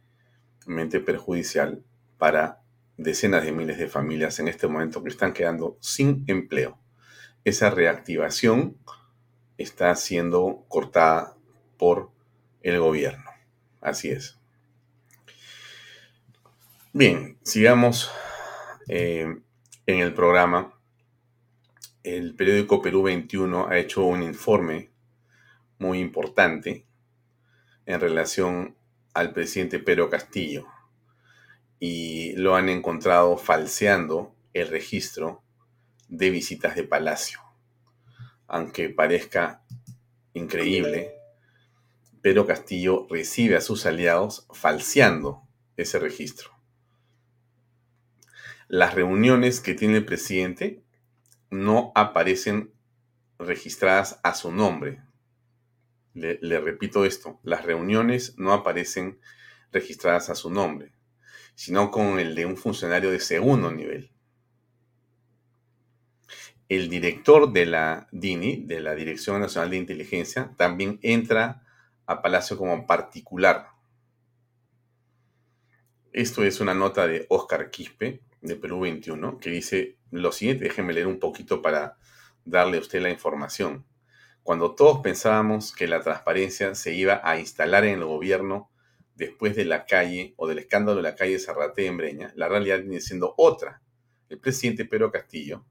perjudicial 1.03 1.83
para 2.19 2.61
decenas 2.99 3.45
de 3.45 3.53
miles 3.53 3.79
de 3.79 3.89
familias 3.89 4.39
en 4.39 4.49
este 4.49 4.67
momento 4.67 5.03
que 5.03 5.09
están 5.09 5.33
quedando 5.33 5.79
sin 5.81 6.25
empleo. 6.27 6.79
Esa 7.45 7.71
reactivación 7.71 8.77
está 9.59 9.95
siendo 9.95 10.65
cortada 10.69 11.37
por 11.79 12.11
el 12.63 12.79
gobierno. 12.81 13.31
Así 13.81 14.11
es. 14.11 14.39
Bien, 16.93 17.39
sigamos 17.43 18.11
eh, 18.89 19.27
en 19.87 19.99
el 19.99 20.15
programa. 20.15 20.79
El 22.03 22.35
periódico 22.35 22.83
Perú 22.83 23.03
21 23.03 23.69
ha 23.69 23.79
hecho 23.79 24.05
un 24.05 24.23
informe 24.23 24.91
muy 25.79 26.01
importante 26.01 26.87
en 27.87 28.01
relación 28.01 28.77
al 29.13 29.33
presidente 29.33 29.79
Pedro 29.79 30.11
Castillo 30.11 30.67
y 31.79 32.33
lo 32.37 32.57
han 32.57 32.69
encontrado 32.69 33.37
falseando 33.37 34.35
el 34.53 34.69
registro 34.69 35.43
de 36.09 36.31
visitas 36.31 36.75
de 36.77 36.85
palacio. 36.85 37.44
Aunque 38.55 38.89
parezca 38.89 39.65
increíble, 40.33 41.13
Pedro 42.23 42.47
Castillo 42.47 43.07
recibe 43.11 43.57
a 43.57 43.61
sus 43.61 43.85
aliados 43.85 44.47
falseando 44.53 45.43
ese 45.77 45.99
registro 45.99 46.55
las 48.69 48.95
reuniones 48.95 49.61
que 49.61 49.75
tiene 49.75 49.99
el 49.99 50.05
presidente 50.05 50.83
no 51.51 51.93
aparecen 51.95 52.73
registradas 53.39 54.21
a 54.23 54.35
su 54.35 54.51
nombre. 54.53 55.03
le, 56.15 56.61
repito 56.61 57.05
esto, 57.05 57.41
las 57.43 57.65
reuniones 57.65 58.39
no 58.39 58.53
aparecen 58.53 59.19
registradas 59.73 60.31
a 60.31 60.35
su 60.35 60.51
nombre, 60.51 60.93
sino 61.55 61.91
con 61.91 62.21
el 62.21 62.35
de 62.35 62.47
un 62.47 62.57
funcionario 62.57 63.11
de 63.11 63.21
segundo 63.21 63.73
nivel. 63.73 64.14
El 66.69 66.89
director 66.89 67.53
de 67.53 67.67
la 67.67 68.09
DINI, 68.11 68.65
de 68.65 68.81
la 68.81 68.95
Dirección 68.95 69.39
Nacional 69.39 69.69
de 69.69 69.77
Inteligencia, 69.77 70.55
también 70.57 70.99
entra 71.03 71.63
a 72.07 72.23
Palacio 72.23 72.57
como 72.57 72.87
particular. 72.87 73.69
Esto 76.13 76.43
es 76.43 76.61
una 76.61 76.73
nota 76.73 77.07
de 77.07 77.27
Oscar 77.29 77.71
Quispe, 77.71 78.23
de 78.41 78.57
Perú 78.57 78.81
21, 78.81 79.39
que 79.39 79.51
dice 79.51 79.99
lo 80.11 80.33
siguiente, 80.33 80.65
déjeme 80.65 80.95
leer 80.95 81.07
un 81.07 81.19
poquito 81.19 81.61
para 81.61 81.99
darle 82.47 82.79
a 82.79 82.81
usted 82.81 83.03
la 83.03 83.11
información. 83.11 83.85
Cuando 84.43 84.75
todos 84.75 85.01
pensábamos 85.01 85.75
que 85.75 85.87
la 85.87 86.01
transparencia 86.01 86.75
se 86.75 86.95
iba 86.95 87.21
a 87.25 87.39
instalar 87.39 87.85
en 87.85 87.99
el 87.99 88.05
gobierno 88.07 88.71
después 89.17 89.55
de 89.55 89.67
la 89.67 89.85
calle 89.85 90.33
o 90.39 90.47
del 90.47 90.61
escándalo 90.61 90.97
de 90.97 91.03
la 91.03 91.15
calle 91.15 91.39
Zarrate 91.39 91.87
en 91.87 91.99
Breña, 91.99 92.33
la 92.37 92.49
realidad 92.49 92.81
viene 92.81 93.01
siendo 93.03 93.35
otra. 93.37 93.83
El 94.31 94.39
presidente 94.39 94.87
Pedro 94.87 95.13
Castillo 95.13 95.67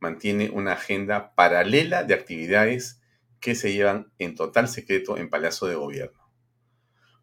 mantiene 0.00 0.50
una 0.50 0.72
agenda 0.72 1.34
paralela 1.34 2.04
de 2.04 2.14
actividades 2.14 3.00
que 3.40 3.54
se 3.54 3.72
llevan 3.72 4.12
en 4.18 4.34
total 4.34 4.68
secreto 4.68 5.16
en 5.16 5.30
Palacio 5.30 5.66
de 5.66 5.74
Gobierno. 5.74 6.30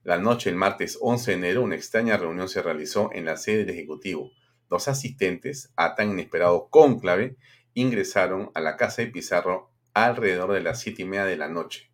La 0.03 0.17
noche 0.17 0.49
del 0.49 0.57
martes 0.57 0.97
11 0.99 1.31
de 1.31 1.37
enero, 1.37 1.61
una 1.63 1.75
extraña 1.75 2.17
reunión 2.17 2.49
se 2.49 2.61
realizó 2.61 3.11
en 3.13 3.25
la 3.25 3.37
sede 3.37 3.65
del 3.65 3.75
Ejecutivo. 3.75 4.31
Dos 4.69 4.87
asistentes 4.87 5.71
a 5.75 5.95
tan 5.95 6.11
inesperado 6.11 6.69
cónclave 6.69 7.37
ingresaron 7.73 8.51
a 8.53 8.61
la 8.61 8.77
casa 8.77 9.01
de 9.01 9.09
Pizarro 9.09 9.71
alrededor 9.93 10.53
de 10.53 10.61
las 10.61 10.79
siete 10.79 11.03
y 11.03 11.05
media 11.05 11.25
de 11.25 11.37
la 11.37 11.49
noche 11.49 11.91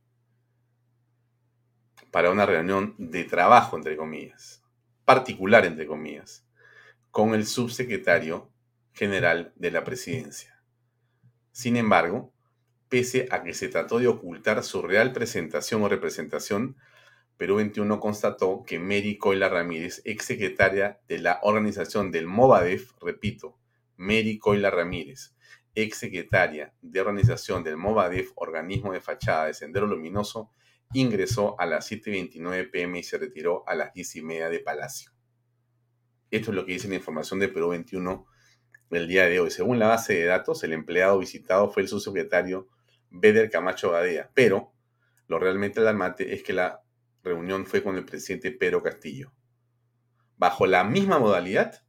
para 2.12 2.32
una 2.32 2.46
reunión 2.46 2.96
de 2.98 3.26
trabajo, 3.26 3.78
entre 3.78 3.96
comillas, 3.96 4.64
particular, 5.06 5.66
entre 5.66 5.86
comillas, 5.86 6.48
con 7.12 7.34
el 7.34 7.46
subsecretario 7.46 8.52
general 8.94 9.54
de 9.56 9.72
la 9.72 9.84
presidencia. 9.84 10.57
Sin 11.58 11.76
embargo, 11.76 12.32
pese 12.88 13.28
a 13.32 13.42
que 13.42 13.56
se 13.56 13.68
trató 13.68 13.98
de 13.98 14.06
ocultar 14.06 14.64
su 14.64 14.84
real 14.84 15.12
presentación 15.12 15.82
o 15.82 15.90
representación, 15.90 16.78
Perú 17.36 17.56
21 17.56 18.00
constató 18.00 18.62
que 18.64 18.78
Mary 18.78 19.18
Coila 19.18 19.50
Ramírez, 19.50 20.04
exsecretaria 20.06 21.00
de 21.08 21.18
la 21.18 21.40
organización 21.42 22.12
del 22.12 22.28
Movadef, 22.28 22.92
repito, 23.02 23.58
Mary 23.96 24.38
Coila 24.38 24.70
Ramírez, 24.70 25.36
exsecretaria 25.74 26.76
de 26.84 27.02
organización 27.02 27.64
del 27.64 27.76
Movadef, 27.76 28.34
organismo 28.36 28.94
de 28.94 29.02
fachada 29.02 29.48
de 29.48 29.56
Sendero 29.56 29.88
Luminoso, 29.88 30.52
ingresó 30.94 31.60
a 31.60 31.66
las 31.66 31.92
7.29 31.92 32.70
pm 32.70 33.00
y 33.00 33.04
se 33.04 33.18
retiró 33.18 33.68
a 33.68 33.74
las 33.74 33.96
10 33.96 34.18
y 34.18 34.22
media 34.22 34.50
de 34.50 34.60
Palacio. 34.60 35.10
Esto 36.30 36.52
es 36.52 36.56
lo 36.56 36.68
que 36.68 36.74
dice 36.74 36.88
la 36.88 36.94
información 36.94 37.40
de 37.40 37.48
Perú 37.48 37.70
21 37.70 38.28
del 38.90 39.08
día 39.08 39.26
de 39.26 39.40
hoy. 39.40 39.52
Según 39.52 39.80
la 39.80 39.88
base 39.88 40.14
de 40.14 40.26
datos, 40.26 40.64
el 40.64 40.74
empleado 40.74 41.20
visitado 41.20 41.70
fue 41.70 41.84
el 41.84 41.90
subsecretario 41.90 42.68
Beder 43.10 43.50
Camacho 43.50 43.92
Gadea, 43.92 44.32
pero 44.34 44.74
lo 45.28 45.40
realmente 45.40 45.80
alarmante 45.80 46.34
es 46.34 46.44
que 46.44 46.54
la 46.54 46.82
reunión 47.24 47.66
fue 47.66 47.84
con 47.84 47.96
el 47.98 48.06
presidente 48.06 48.52
Pedro 48.52 48.82
Castillo. 48.82 49.32
Bajo 50.38 50.68
la 50.68 50.84
misma 50.84 51.20
modalidad, 51.20 51.84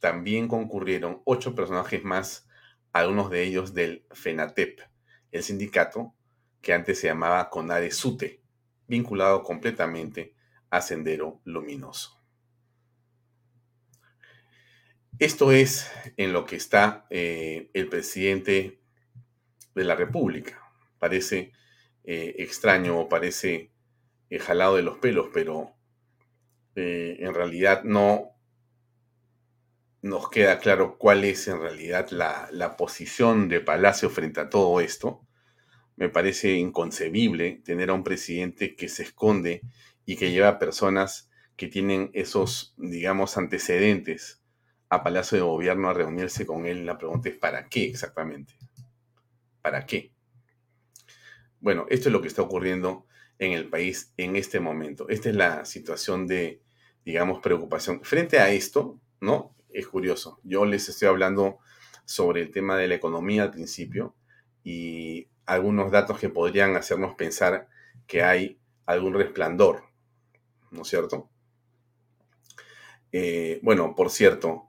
también 0.00 0.48
concurrieron 0.48 1.22
ocho 1.24 1.54
personajes 1.54 2.04
más, 2.04 2.48
algunos 2.92 3.30
de 3.30 3.42
ellos 3.42 3.74
del 3.74 4.06
FENATEP, 4.12 4.80
el 5.32 5.42
sindicato 5.42 6.14
que 6.60 6.72
antes 6.72 6.98
se 7.00 7.08
llamaba 7.08 7.50
CONADE 7.50 7.90
SUTE, 7.90 8.42
vinculado 8.86 9.42
completamente 9.42 10.34
a 10.70 10.80
Sendero 10.80 11.40
Luminoso. 11.44 12.13
Esto 15.20 15.52
es 15.52 15.88
en 16.16 16.32
lo 16.32 16.44
que 16.44 16.56
está 16.56 17.06
eh, 17.08 17.70
el 17.72 17.88
presidente 17.88 18.80
de 19.72 19.84
la 19.84 19.94
República. 19.94 20.60
Parece 20.98 21.52
eh, 22.02 22.34
extraño 22.38 22.98
o 22.98 23.08
parece 23.08 23.70
jalado 24.40 24.74
de 24.74 24.82
los 24.82 24.98
pelos, 24.98 25.28
pero 25.32 25.76
eh, 26.74 27.18
en 27.20 27.32
realidad 27.32 27.84
no 27.84 28.32
nos 30.02 30.28
queda 30.30 30.58
claro 30.58 30.98
cuál 30.98 31.22
es 31.22 31.46
en 31.46 31.60
realidad 31.60 32.10
la, 32.10 32.48
la 32.50 32.76
posición 32.76 33.48
de 33.48 33.60
Palacio 33.60 34.10
frente 34.10 34.40
a 34.40 34.50
todo 34.50 34.80
esto. 34.80 35.24
Me 35.94 36.08
parece 36.08 36.54
inconcebible 36.54 37.62
tener 37.64 37.90
a 37.90 37.94
un 37.94 38.02
presidente 38.02 38.74
que 38.74 38.88
se 38.88 39.04
esconde 39.04 39.62
y 40.04 40.16
que 40.16 40.32
lleva 40.32 40.58
personas 40.58 41.30
que 41.54 41.68
tienen 41.68 42.10
esos, 42.14 42.74
digamos, 42.76 43.38
antecedentes 43.38 44.43
a 44.94 45.02
Palacio 45.02 45.36
de 45.36 45.42
Gobierno 45.42 45.88
a 45.88 45.94
reunirse 45.94 46.46
con 46.46 46.66
él. 46.66 46.86
La 46.86 46.98
pregunta 46.98 47.28
es, 47.28 47.36
¿para 47.36 47.68
qué 47.68 47.86
exactamente? 47.86 48.54
¿Para 49.62 49.86
qué? 49.86 50.12
Bueno, 51.60 51.86
esto 51.88 52.08
es 52.08 52.12
lo 52.12 52.20
que 52.20 52.28
está 52.28 52.42
ocurriendo 52.42 53.06
en 53.38 53.52
el 53.52 53.68
país 53.68 54.12
en 54.16 54.36
este 54.36 54.60
momento. 54.60 55.08
Esta 55.08 55.30
es 55.30 55.36
la 55.36 55.64
situación 55.64 56.26
de, 56.26 56.62
digamos, 57.04 57.40
preocupación. 57.40 58.02
Frente 58.02 58.38
a 58.38 58.50
esto, 58.50 59.00
¿no? 59.20 59.54
Es 59.70 59.88
curioso. 59.88 60.40
Yo 60.44 60.64
les 60.64 60.88
estoy 60.88 61.08
hablando 61.08 61.58
sobre 62.04 62.42
el 62.42 62.50
tema 62.50 62.76
de 62.76 62.88
la 62.88 62.94
economía 62.94 63.42
al 63.42 63.50
principio 63.50 64.14
y 64.62 65.28
algunos 65.46 65.90
datos 65.90 66.18
que 66.18 66.28
podrían 66.28 66.76
hacernos 66.76 67.14
pensar 67.14 67.68
que 68.06 68.22
hay 68.22 68.58
algún 68.86 69.14
resplandor, 69.14 69.84
¿no 70.70 70.82
es 70.82 70.88
cierto? 70.88 71.30
Eh, 73.12 73.60
bueno, 73.62 73.94
por 73.94 74.10
cierto, 74.10 74.68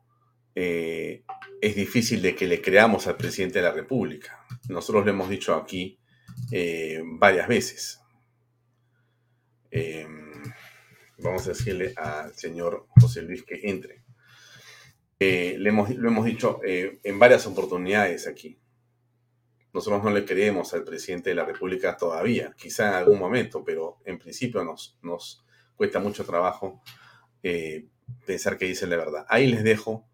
eh, 0.56 1.24
es 1.62 1.76
difícil 1.76 2.22
de 2.22 2.34
que 2.36 2.48
le 2.48 2.62
creamos 2.62 3.08
al 3.08 3.18
presidente 3.18 3.60
de 3.60 3.66
la 3.66 3.72
República. 3.72 4.46
Nosotros 4.70 5.06
lo 5.06 5.12
hemos 5.12 5.30
dicho 5.30 5.54
aquí 5.54 6.00
eh, 6.52 7.02
varias 7.04 7.48
veces. 7.48 8.02
Em, 9.70 10.42
vamos 11.18 11.46
a 11.46 11.50
decirle 11.50 11.94
al 11.98 12.34
señor 12.34 12.88
José 13.02 13.22
Luis 13.22 13.44
que 13.44 13.60
entre. 13.64 14.04
Eh, 15.20 15.56
le 15.58 15.70
hemos, 15.70 15.90
lo 15.90 16.10
hemos 16.10 16.26
dicho 16.26 16.60
eh, 16.66 17.00
en 17.04 17.20
varias 17.20 17.46
oportunidades 17.48 18.28
aquí. 18.28 18.60
Nosotros 19.74 20.04
no 20.04 20.12
le 20.12 20.24
creemos 20.24 20.74
al 20.74 20.84
presidente 20.84 21.32
de 21.32 21.36
la 21.36 21.46
República 21.46 21.98
todavía, 21.98 22.54
quizá 22.58 22.88
en 22.88 22.94
algún 22.96 23.20
momento, 23.20 23.64
pero 23.64 24.00
en 24.06 24.18
principio 24.18 24.64
nos, 24.64 24.98
nos 25.02 25.46
cuesta 25.76 26.00
mucho 26.00 26.24
trabajo 26.26 26.82
eh, 27.44 27.88
pensar 28.26 28.58
que 28.58 28.66
dice 28.66 28.88
la 28.88 28.96
verdad. 28.96 29.26
Ahí 29.28 29.48
les 29.48 29.64
dejo 29.64 30.08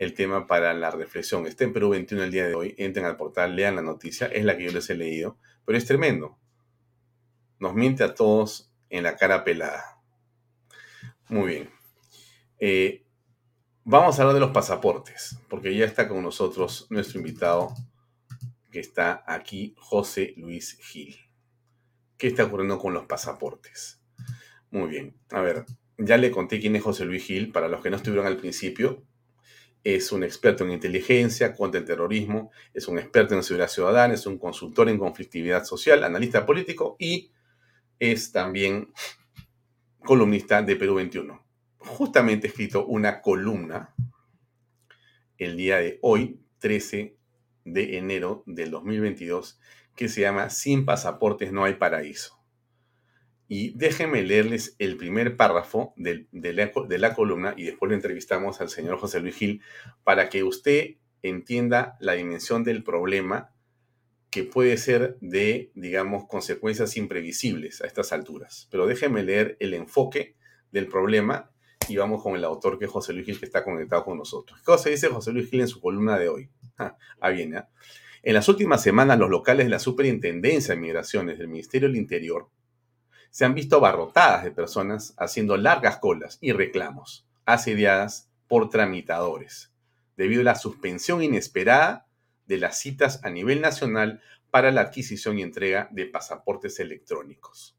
el 0.00 0.14
tema 0.14 0.46
para 0.46 0.72
la 0.72 0.90
reflexión. 0.90 1.46
Está 1.46 1.64
en 1.64 1.74
Perú 1.74 1.90
21 1.90 2.24
el 2.24 2.30
día 2.30 2.48
de 2.48 2.54
hoy, 2.54 2.74
entren 2.78 3.04
al 3.04 3.18
portal, 3.18 3.54
lean 3.54 3.76
la 3.76 3.82
noticia, 3.82 4.28
es 4.28 4.46
la 4.46 4.56
que 4.56 4.64
yo 4.64 4.72
les 4.72 4.88
he 4.88 4.94
leído, 4.94 5.36
pero 5.66 5.76
es 5.76 5.84
tremendo. 5.84 6.38
Nos 7.58 7.74
miente 7.74 8.02
a 8.02 8.14
todos 8.14 8.72
en 8.88 9.02
la 9.02 9.16
cara 9.16 9.44
pelada. 9.44 10.00
Muy 11.28 11.48
bien. 11.48 11.70
Eh, 12.58 13.04
vamos 13.84 14.18
a 14.18 14.22
hablar 14.22 14.34
de 14.34 14.40
los 14.40 14.52
pasaportes, 14.52 15.38
porque 15.50 15.76
ya 15.76 15.84
está 15.84 16.08
con 16.08 16.22
nosotros 16.22 16.86
nuestro 16.88 17.18
invitado 17.18 17.74
que 18.70 18.80
está 18.80 19.22
aquí, 19.26 19.74
José 19.76 20.32
Luis 20.38 20.78
Gil. 20.80 21.14
¿Qué 22.16 22.28
está 22.28 22.44
ocurriendo 22.44 22.78
con 22.78 22.94
los 22.94 23.04
pasaportes? 23.04 24.00
Muy 24.70 24.88
bien. 24.88 25.14
A 25.30 25.42
ver, 25.42 25.66
ya 25.98 26.16
le 26.16 26.30
conté 26.30 26.58
quién 26.58 26.74
es 26.74 26.82
José 26.82 27.04
Luis 27.04 27.22
Gil, 27.22 27.52
para 27.52 27.68
los 27.68 27.82
que 27.82 27.90
no 27.90 27.96
estuvieron 27.96 28.26
al 28.26 28.38
principio. 28.38 29.04
Es 29.82 30.12
un 30.12 30.24
experto 30.24 30.64
en 30.64 30.72
inteligencia 30.72 31.54
contra 31.54 31.80
el 31.80 31.86
terrorismo, 31.86 32.50
es 32.74 32.86
un 32.88 32.98
experto 32.98 33.34
en 33.34 33.42
seguridad 33.42 33.68
ciudadana, 33.68 34.14
es 34.14 34.26
un 34.26 34.38
consultor 34.38 34.88
en 34.88 34.98
conflictividad 34.98 35.64
social, 35.64 36.04
analista 36.04 36.44
político 36.44 36.96
y 36.98 37.32
es 37.98 38.32
también 38.32 38.92
columnista 40.04 40.62
de 40.62 40.76
Perú 40.76 40.96
21. 40.96 41.44
Justamente 41.78 42.46
he 42.46 42.50
escrito 42.50 42.84
una 42.86 43.20
columna 43.20 43.94
el 45.38 45.56
día 45.56 45.78
de 45.78 45.98
hoy, 46.02 46.40
13 46.58 47.16
de 47.64 47.96
enero 47.96 48.42
del 48.46 48.70
2022, 48.70 49.58
que 49.96 50.08
se 50.08 50.22
llama 50.22 50.50
Sin 50.50 50.84
pasaportes 50.84 51.52
no 51.52 51.64
hay 51.64 51.74
paraíso. 51.74 52.39
Y 53.52 53.76
déjenme 53.76 54.22
leerles 54.22 54.76
el 54.78 54.96
primer 54.96 55.36
párrafo 55.36 55.92
de, 55.96 56.28
la, 56.30 57.14
columna 57.14 57.52
y 57.56 57.64
después 57.64 57.88
lo 57.88 57.96
entrevistamos 57.96 58.60
al 58.60 58.70
señor 58.70 58.98
José 58.98 59.18
Luis 59.18 59.34
Gil 59.34 59.60
para 60.04 60.28
que 60.28 60.44
usted 60.44 60.98
entienda 61.22 61.96
la 61.98 62.12
dimensión 62.12 62.62
del 62.62 62.84
problema 62.84 63.52
que 64.30 64.44
puede 64.44 64.76
ser 64.76 65.18
de, 65.20 65.72
digamos, 65.74 66.28
consecuencias 66.28 66.96
imprevisibles 66.96 67.82
a 67.82 67.88
estas 67.88 68.12
alturas. 68.12 68.68
Pero 68.70 68.86
déjenme 68.86 69.24
leer 69.24 69.56
el 69.58 69.74
enfoque 69.74 70.36
del 70.70 70.86
problema 70.86 71.50
y 71.88 71.96
vamos 71.96 72.22
con 72.22 72.36
el 72.36 72.44
autor 72.44 72.78
que 72.78 72.84
es 72.84 72.90
José 72.92 73.12
Luis 73.14 73.26
Gil, 73.26 73.40
que 73.40 73.46
está 73.46 73.64
conectado 73.64 74.04
con 74.04 74.16
nosotros. 74.16 74.60
¿Qué 74.60 74.64
cosa 74.64 74.90
dice 74.90 75.08
José 75.08 75.32
Luis 75.32 75.50
Gil 75.50 75.62
en 75.62 75.68
su 75.68 75.80
columna 75.80 76.20
de 76.20 76.28
hoy? 76.28 76.50
Ah, 76.78 76.96
¿eh? 77.32 77.64
En 78.22 78.34
las 78.34 78.48
últimas 78.48 78.80
semanas, 78.80 79.18
los 79.18 79.28
locales 79.28 79.66
de 79.66 79.70
la 79.70 79.80
Superintendencia 79.80 80.76
de 80.76 80.80
Migraciones 80.80 81.36
del 81.36 81.48
Ministerio 81.48 81.88
del 81.88 81.96
Interior 81.96 82.48
se 83.30 83.44
han 83.44 83.54
visto 83.54 83.80
barrotadas 83.80 84.44
de 84.44 84.50
personas 84.50 85.14
haciendo 85.16 85.56
largas 85.56 85.98
colas 85.98 86.38
y 86.40 86.52
reclamos, 86.52 87.26
asediadas 87.46 88.28
por 88.48 88.68
tramitadores, 88.68 89.72
debido 90.16 90.42
a 90.42 90.44
la 90.44 90.54
suspensión 90.56 91.22
inesperada 91.22 92.06
de 92.46 92.58
las 92.58 92.78
citas 92.78 93.20
a 93.24 93.30
nivel 93.30 93.60
nacional 93.60 94.20
para 94.50 94.72
la 94.72 94.80
adquisición 94.82 95.38
y 95.38 95.42
entrega 95.42 95.88
de 95.92 96.06
pasaportes 96.06 96.80
electrónicos. 96.80 97.76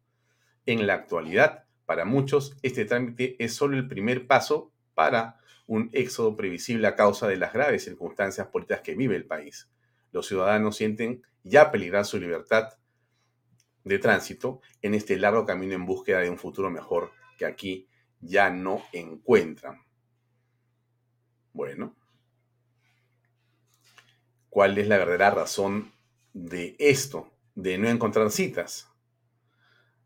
En 0.65 0.87
la 0.87 0.93
actualidad, 0.93 1.65
para 1.85 2.05
muchos, 2.05 2.55
este 2.61 2.85
trámite 2.85 3.35
es 3.39 3.53
solo 3.53 3.77
el 3.77 3.87
primer 3.87 4.27
paso 4.27 4.71
para 4.93 5.39
un 5.67 5.89
éxodo 5.91 6.37
previsible 6.37 6.87
a 6.87 6.95
causa 6.95 7.27
de 7.27 7.37
las 7.37 7.53
graves 7.53 7.83
circunstancias 7.83 8.47
políticas 8.47 8.81
que 8.81 8.95
vive 8.95 9.15
el 9.15 9.25
país. 9.25 9.69
Los 10.11 10.27
ciudadanos 10.27 10.77
sienten 10.77 11.23
ya 11.43 11.71
peligrar 11.71 12.05
su 12.05 12.17
libertad 12.17 12.69
de 13.83 13.99
tránsito 13.99 14.61
en 14.81 14.93
este 14.93 15.17
largo 15.17 15.45
camino 15.45 15.73
en 15.73 15.85
búsqueda 15.85 16.19
de 16.19 16.29
un 16.29 16.37
futuro 16.37 16.69
mejor 16.69 17.11
que 17.37 17.45
aquí 17.45 17.87
ya 18.19 18.49
no 18.49 18.81
encuentran. 18.93 19.81
Bueno, 21.53 21.95
¿cuál 24.49 24.77
es 24.77 24.87
la 24.87 24.97
verdadera 24.97 25.31
razón 25.31 25.91
de 26.33 26.75
esto, 26.79 27.31
de 27.55 27.77
no 27.77 27.89
encontrar 27.89 28.29
citas? 28.31 28.89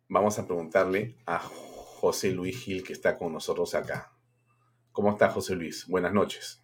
Vamos 0.07 0.39
a 0.39 0.45
preguntarle 0.45 1.15
a 1.25 1.39
José 1.39 2.31
Luis 2.31 2.57
Gil 2.63 2.83
que 2.83 2.93
está 2.93 3.17
con 3.17 3.33
nosotros 3.33 3.75
acá. 3.75 4.11
¿Cómo 4.91 5.11
está 5.11 5.29
José 5.29 5.55
Luis? 5.55 5.87
Buenas 5.87 6.13
noches. 6.13 6.61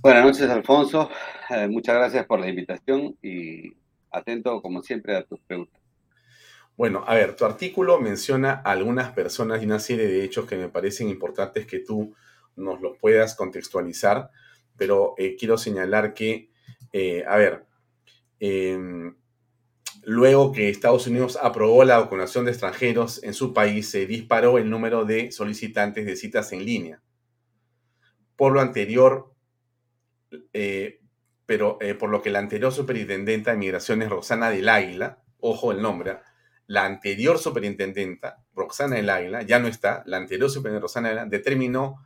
Buenas 0.00 0.24
noches, 0.24 0.48
Alfonso. 0.48 1.10
Eh, 1.50 1.68
muchas 1.68 1.96
gracias 1.96 2.24
por 2.24 2.38
la 2.40 2.48
invitación 2.48 3.16
y 3.20 3.72
atento, 4.10 4.62
como 4.62 4.80
siempre, 4.82 5.16
a 5.16 5.24
tus 5.24 5.40
preguntas. 5.40 5.77
Bueno, 6.78 7.02
a 7.08 7.16
ver, 7.16 7.34
tu 7.34 7.44
artículo 7.44 7.98
menciona 8.00 8.62
a 8.64 8.70
algunas 8.70 9.10
personas 9.10 9.60
y 9.60 9.66
una 9.66 9.80
serie 9.80 10.06
de 10.06 10.22
hechos 10.22 10.46
que 10.46 10.56
me 10.56 10.68
parecen 10.68 11.08
importantes 11.08 11.66
que 11.66 11.80
tú 11.80 12.14
nos 12.54 12.80
los 12.80 12.96
puedas 12.98 13.34
contextualizar, 13.34 14.30
pero 14.76 15.14
eh, 15.18 15.34
quiero 15.36 15.58
señalar 15.58 16.14
que, 16.14 16.52
eh, 16.92 17.24
a 17.26 17.36
ver, 17.36 17.66
em, 18.38 19.16
luego 20.04 20.52
que 20.52 20.68
Estados 20.68 21.08
Unidos 21.08 21.36
aprobó 21.42 21.82
la 21.82 21.98
vacunación 21.98 22.44
de 22.44 22.52
extranjeros 22.52 23.24
en 23.24 23.34
su 23.34 23.52
país, 23.52 23.90
se 23.90 24.06
disparó 24.06 24.56
el 24.56 24.70
número 24.70 25.04
de 25.04 25.32
solicitantes 25.32 26.06
de 26.06 26.14
citas 26.14 26.52
en 26.52 26.64
línea. 26.64 27.02
Por 28.36 28.52
lo 28.52 28.60
anterior, 28.60 29.34
eh, 30.52 31.00
pero 31.44 31.76
por 31.98 32.10
lo 32.10 32.22
que 32.22 32.30
la 32.30 32.38
anterior 32.38 32.70
superintendenta 32.70 33.50
de 33.50 33.56
migraciones, 33.56 34.10
Rosana 34.10 34.50
del 34.50 34.68
Águila, 34.68 35.24
ojo 35.40 35.72
el 35.72 35.82
nombre, 35.82 36.18
la 36.68 36.84
anterior 36.84 37.38
superintendenta, 37.38 38.44
Roxana 38.54 38.96
del 38.96 39.08
Águila, 39.08 39.42
ya 39.42 39.58
no 39.58 39.68
está, 39.68 40.02
la 40.06 40.18
anterior 40.18 40.50
superintendenta 40.50 40.82
Roxana 40.82 41.08
del 41.08 41.18
Águila, 41.18 41.30
determinó 41.30 41.96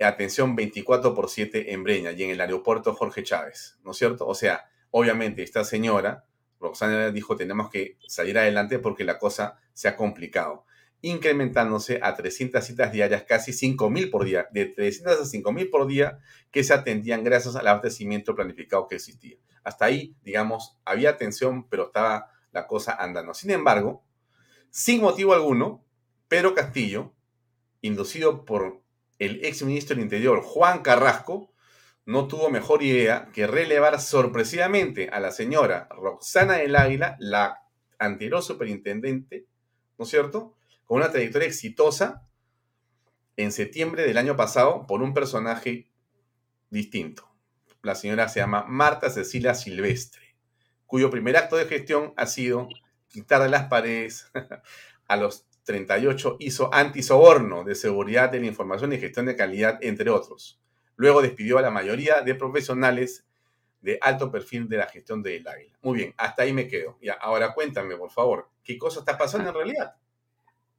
atención 0.00 0.54
24 0.56 1.14
por 1.14 1.28
7 1.28 1.72
en 1.72 1.82
Breña 1.82 2.12
y 2.12 2.22
en 2.22 2.30
el 2.30 2.40
aeropuerto 2.40 2.94
Jorge 2.94 3.22
Chávez, 3.22 3.78
¿no 3.84 3.90
es 3.90 3.96
cierto? 3.96 4.26
O 4.26 4.34
sea, 4.34 4.66
obviamente 4.90 5.42
esta 5.42 5.64
señora, 5.64 6.24
Roxana 6.60 7.10
dijo, 7.10 7.36
tenemos 7.36 7.70
que 7.70 7.98
salir 8.06 8.38
adelante 8.38 8.78
porque 8.78 9.04
la 9.04 9.18
cosa 9.18 9.58
se 9.72 9.88
ha 9.88 9.96
complicado, 9.96 10.64
incrementándose 11.00 11.98
a 12.02 12.14
300 12.14 12.64
citas 12.64 12.92
diarias, 12.92 13.24
casi 13.24 13.50
5.000 13.50 14.10
por 14.10 14.24
día, 14.24 14.46
de 14.52 14.66
300 14.66 15.20
a 15.20 15.24
5.000 15.24 15.70
por 15.70 15.88
día 15.88 16.20
que 16.52 16.62
se 16.62 16.72
atendían 16.72 17.24
gracias 17.24 17.56
al 17.56 17.66
abastecimiento 17.66 18.36
planificado 18.36 18.86
que 18.86 18.94
existía. 18.94 19.36
Hasta 19.64 19.86
ahí, 19.86 20.14
digamos, 20.22 20.78
había 20.84 21.10
atención, 21.10 21.68
pero 21.68 21.86
estaba 21.86 22.30
la 22.52 22.66
cosa 22.66 22.94
andando. 22.94 23.34
Sin 23.34 23.50
embargo, 23.50 24.04
sin 24.70 25.00
motivo 25.00 25.34
alguno, 25.34 25.84
Pedro 26.28 26.54
Castillo, 26.54 27.12
inducido 27.80 28.44
por 28.44 28.82
el 29.18 29.44
ex 29.44 29.62
ministro 29.62 29.96
del 29.96 30.04
Interior, 30.04 30.42
Juan 30.42 30.82
Carrasco, 30.82 31.52
no 32.04 32.26
tuvo 32.26 32.50
mejor 32.50 32.82
idea 32.82 33.30
que 33.32 33.46
relevar 33.46 34.00
sorpresivamente 34.00 35.08
a 35.10 35.20
la 35.20 35.30
señora 35.30 35.88
Roxana 35.90 36.54
del 36.54 36.76
Águila, 36.76 37.16
la 37.20 37.62
anterior 37.98 38.42
superintendente, 38.42 39.46
¿no 39.98 40.04
es 40.04 40.10
cierto?, 40.10 40.54
con 40.84 40.98
una 40.98 41.10
trayectoria 41.10 41.48
exitosa 41.48 42.26
en 43.36 43.52
septiembre 43.52 44.02
del 44.02 44.18
año 44.18 44.36
pasado 44.36 44.86
por 44.86 45.02
un 45.02 45.14
personaje 45.14 45.90
distinto. 46.70 47.28
La 47.82 47.94
señora 47.94 48.28
se 48.28 48.40
llama 48.40 48.64
Marta 48.68 49.08
Cecilia 49.10 49.54
Silvestre 49.54 50.31
cuyo 50.92 51.08
primer 51.08 51.38
acto 51.38 51.56
de 51.56 51.64
gestión 51.64 52.12
ha 52.18 52.26
sido 52.26 52.68
quitar 53.08 53.48
las 53.48 53.64
paredes 53.68 54.30
a 55.08 55.16
los 55.16 55.46
38 55.64 56.36
hizo 56.38 56.68
antisoborno 56.70 57.64
de 57.64 57.74
seguridad 57.74 58.30
de 58.30 58.40
la 58.40 58.46
información 58.46 58.92
y 58.92 58.98
gestión 58.98 59.24
de 59.24 59.34
calidad, 59.34 59.78
entre 59.80 60.10
otros. 60.10 60.60
Luego 60.96 61.22
despidió 61.22 61.56
a 61.56 61.62
la 61.62 61.70
mayoría 61.70 62.20
de 62.20 62.34
profesionales 62.34 63.24
de 63.80 63.98
alto 64.02 64.30
perfil 64.30 64.68
de 64.68 64.76
la 64.76 64.86
gestión 64.86 65.22
del 65.22 65.48
águila. 65.48 65.78
Muy 65.80 65.96
bien, 65.96 66.14
hasta 66.18 66.42
ahí 66.42 66.52
me 66.52 66.68
quedo. 66.68 66.98
Ahora 67.22 67.54
cuéntame, 67.54 67.96
por 67.96 68.10
favor, 68.10 68.50
¿qué 68.62 68.76
cosa 68.76 69.00
está 69.00 69.16
pasando 69.16 69.48
en 69.48 69.54
realidad? 69.54 69.94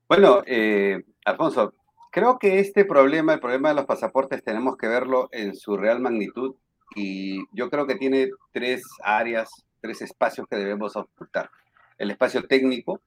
Bueno, 0.07 0.43
eh, 0.45 1.01
Alfonso, 1.26 1.74
creo 2.11 2.38
que 2.38 2.59
este 2.59 2.86
problema, 2.86 3.34
el 3.34 3.39
problema 3.39 3.70
de 3.70 3.76
los 3.76 3.86
pasaportes, 3.88 4.43
tenemos 4.43 4.78
que 4.78 4.88
verlo 4.88 5.28
en 5.32 5.55
su 5.55 5.76
real 5.76 5.99
magnitud 6.01 6.53
y 6.95 7.39
yo 7.51 7.72
creo 7.72 7.88
que 7.88 7.95
tiene 7.95 8.30
tres 8.51 8.84
áreas 9.03 9.49
tres 9.84 10.02
espacios 10.02 10.48
que 10.48 10.56
debemos 10.56 10.96
ocultar. 10.96 11.52
El 11.98 12.10
espacio 12.10 12.48
técnico, 12.48 13.02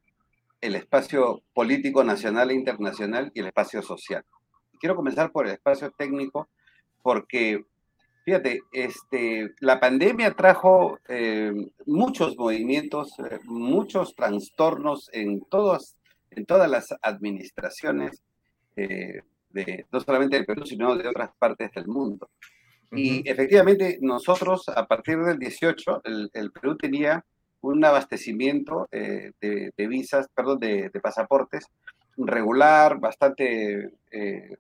el 0.61 0.77
espacio 0.77 1.43
político 1.55 2.05
nacional 2.05 2.51
e 2.51 2.55
internacional 2.55 3.33
y 3.35 3.41
el 3.41 3.47
espacio 3.47 3.81
social. 3.81 4.25
Quiero 4.79 4.95
comenzar 4.95 5.33
por 5.33 5.47
el 5.47 5.55
espacio 5.55 5.91
técnico 5.93 6.51
porque, 7.03 7.65
fíjate, 8.27 8.61
este, 8.73 9.55
la 9.61 9.81
pandemia 9.81 10.35
trajo 10.35 10.99
eh, 11.09 11.53
muchos 11.87 12.37
movimientos, 12.37 13.19
eh, 13.21 13.39
muchos 13.45 14.15
trastornos 14.15 15.09
en, 15.15 15.41
todos, 15.47 15.97
en 16.31 16.45
todas 16.45 16.71
las 16.71 16.95
administraciones, 17.01 18.23
eh, 18.77 19.23
de, 19.49 19.87
no 19.91 20.01
solamente 20.01 20.37
del 20.37 20.45
Perú, 20.45 20.67
sino 20.67 20.95
de 20.95 21.09
otras 21.09 21.31
partes 21.39 21.73
del 21.73 21.87
mundo. 21.87 22.29
Y 22.93 23.29
efectivamente, 23.29 23.99
nosotros 24.01 24.69
a 24.69 24.87
partir 24.87 25.19
del 25.19 25.39
18, 25.39 26.03
el, 26.33 26.53
Perú 26.53 26.77
tenía 26.77 27.25
un 27.61 27.85
abastecimiento 27.85 28.89
eh, 28.93 29.33
de, 29.41 29.87
visas, 29.87 30.29
perdón, 30.35 30.61
de, 30.61 30.91
pasaportes 31.03 31.67
regular, 32.17 32.99
bastante 32.99 33.91
eh, 34.11 34.57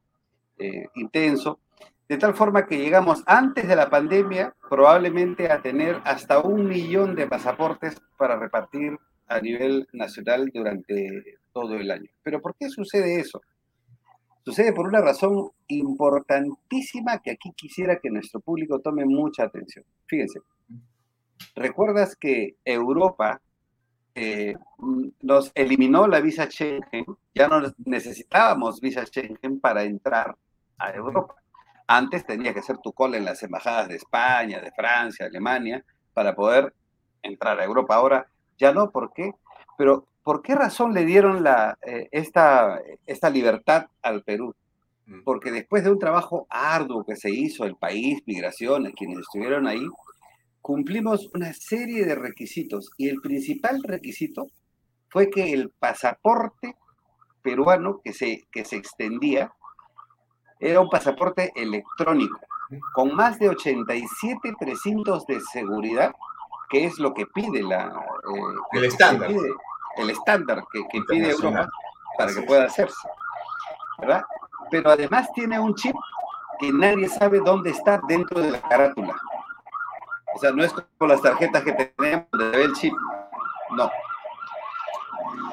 eh, 0.59 0.87
intenso, 0.97 1.61
de 2.09 2.18
tal 2.18 2.35
forma 2.35 2.66
que 2.66 2.79
llegamos 2.79 3.22
antes 3.27 3.66
de 3.66 3.77
la 3.77 3.91
pandemia 3.91 4.55
probablemente 4.68 5.51
a 5.51 5.61
tener 5.61 6.01
hasta 6.05 6.41
un 6.41 6.68
millón 6.68 7.14
de 7.14 7.27
pasaportes 7.27 8.01
para 8.16 8.39
repartir 8.39 8.97
a 9.27 9.41
nivel 9.41 9.89
nacional 9.93 10.51
durante 10.53 11.39
todo 11.53 11.74
el 11.74 11.91
año. 11.91 12.11
Pero 12.22 12.41
¿por 12.41 12.55
qué 12.55 12.68
sucede 12.68 13.18
eso? 13.18 13.41
Sucede 14.47 14.72
por 14.72 14.86
una 14.86 15.01
razón 15.01 15.51
importantísima 15.66 17.18
que 17.18 17.32
aquí 17.32 17.53
quisiera 17.57 17.99
que 17.99 18.11
nuestro 18.11 18.38
público 18.38 18.78
tome 18.78 19.05
mucha 19.05 19.42
atención. 19.42 19.84
Fíjense, 20.07 20.38
¿recuerdas 21.57 22.14
que 22.14 22.55
Europa 22.64 23.40
eh, 24.14 24.55
nos 25.20 25.51
eliminó 25.53 26.07
la 26.07 26.20
visa 26.20 26.49
Schengen? 26.49 27.07
Ya 27.34 27.49
no 27.49 27.61
necesitábamos 27.84 28.80
visa 28.80 29.05
Schengen 29.05 29.59
para 29.59 29.82
entrar 29.82 30.36
a 30.78 30.92
Europa. 30.92 31.34
Antes 31.88 32.24
tenía 32.24 32.55
que 32.55 32.61
hacer 32.61 32.78
tu 32.78 32.92
cola 32.92 33.16
en 33.16 33.24
las 33.24 33.42
embajadas 33.42 33.88
de 33.88 33.97
España, 33.97 34.61
de 34.61 34.70
Francia, 34.70 35.26
Alemania, 35.26 35.84
para 36.14 36.36
poder 36.36 36.72
entrar 37.20 37.59
a 37.59 37.64
Europa. 37.64 37.97
Ahora 37.97 38.28
ya 38.57 38.72
no, 38.72 38.92
¿por 38.92 39.12
qué? 39.12 39.32
Pero 39.76 40.07
¿por 40.27 40.43
qué 40.43 40.57
razón 40.57 40.93
le 40.93 41.05
dieron 41.05 41.45
la, 41.45 41.79
eh, 41.87 42.09
esta, 42.11 42.81
esta 43.07 43.31
libertad 43.31 43.87
al 44.03 44.24
Perú? 44.24 44.57
Mm. 45.07 45.22
Porque 45.22 45.53
después 45.53 45.85
de 45.85 45.93
un 45.93 46.01
trabajo 46.01 46.49
arduo 46.51 47.05
que 47.05 47.14
se 47.14 47.31
hizo, 47.31 47.64
el 47.64 47.77
país, 47.77 48.24
migraciones, 48.27 48.93
quienes 48.97 49.20
estuvieron 49.20 49.68
ahí, 49.68 49.87
cumplimos 50.61 51.31
una 51.33 51.53
serie 51.53 52.05
de 52.05 52.16
requisitos 52.16 52.91
y 52.97 53.09
el 53.09 53.20
principal 53.20 53.81
requisito 53.85 54.49
fue 55.11 55.31
que 55.31 55.53
el 55.53 55.70
pasaporte 55.70 56.74
peruano 57.41 58.01
que 58.03 58.12
se, 58.12 58.49
que 58.51 58.64
se 58.64 58.74
extendía 58.74 59.53
era 60.59 60.81
un 60.81 60.91
pasaporte 60.91 61.53
electrónico 61.55 62.41
con 62.95 63.14
más 63.14 63.39
de 63.39 63.51
87 63.51 64.55
precintos 64.59 65.24
de 65.27 65.41
seguridad, 65.53 66.16
que 66.68 66.85
es 66.85 66.99
lo 66.99 67.14
que 67.14 67.27
pide 67.27 67.62
la... 67.62 68.05
Eh, 68.35 68.41
el 68.72 68.85
estándar 68.87 69.31
el 69.97 70.11
estándar 70.11 70.64
que, 70.72 70.82
pide 71.09 71.30
Europa 71.30 71.68
para 72.16 72.34
que 72.34 72.42
pueda 72.42 72.64
hacerse, 72.64 73.09
¿verdad? 73.99 74.22
Pero 74.70 74.90
además 74.90 75.28
tiene 75.34 75.59
un 75.59 75.74
chip 75.74 75.94
que 76.59 76.72
nadie 76.72 77.09
sabe 77.09 77.40
dónde 77.40 77.70
está 77.70 78.01
dentro 78.09 78.40
de 78.40 78.53
la 78.53 78.61
carátula. 78.61 79.16
O 80.34 80.38
sea, 80.38 80.53
no 80.53 80.64
es 80.64 80.72
como 80.72 81.11
las 81.11 81.22
tarjetas 81.22 81.62
que 81.62 81.72
tenemos 81.72 82.26
donde 82.30 82.57
ve 82.57 82.64
el 82.64 82.72
chip. 82.74 82.92
No. 83.76 83.90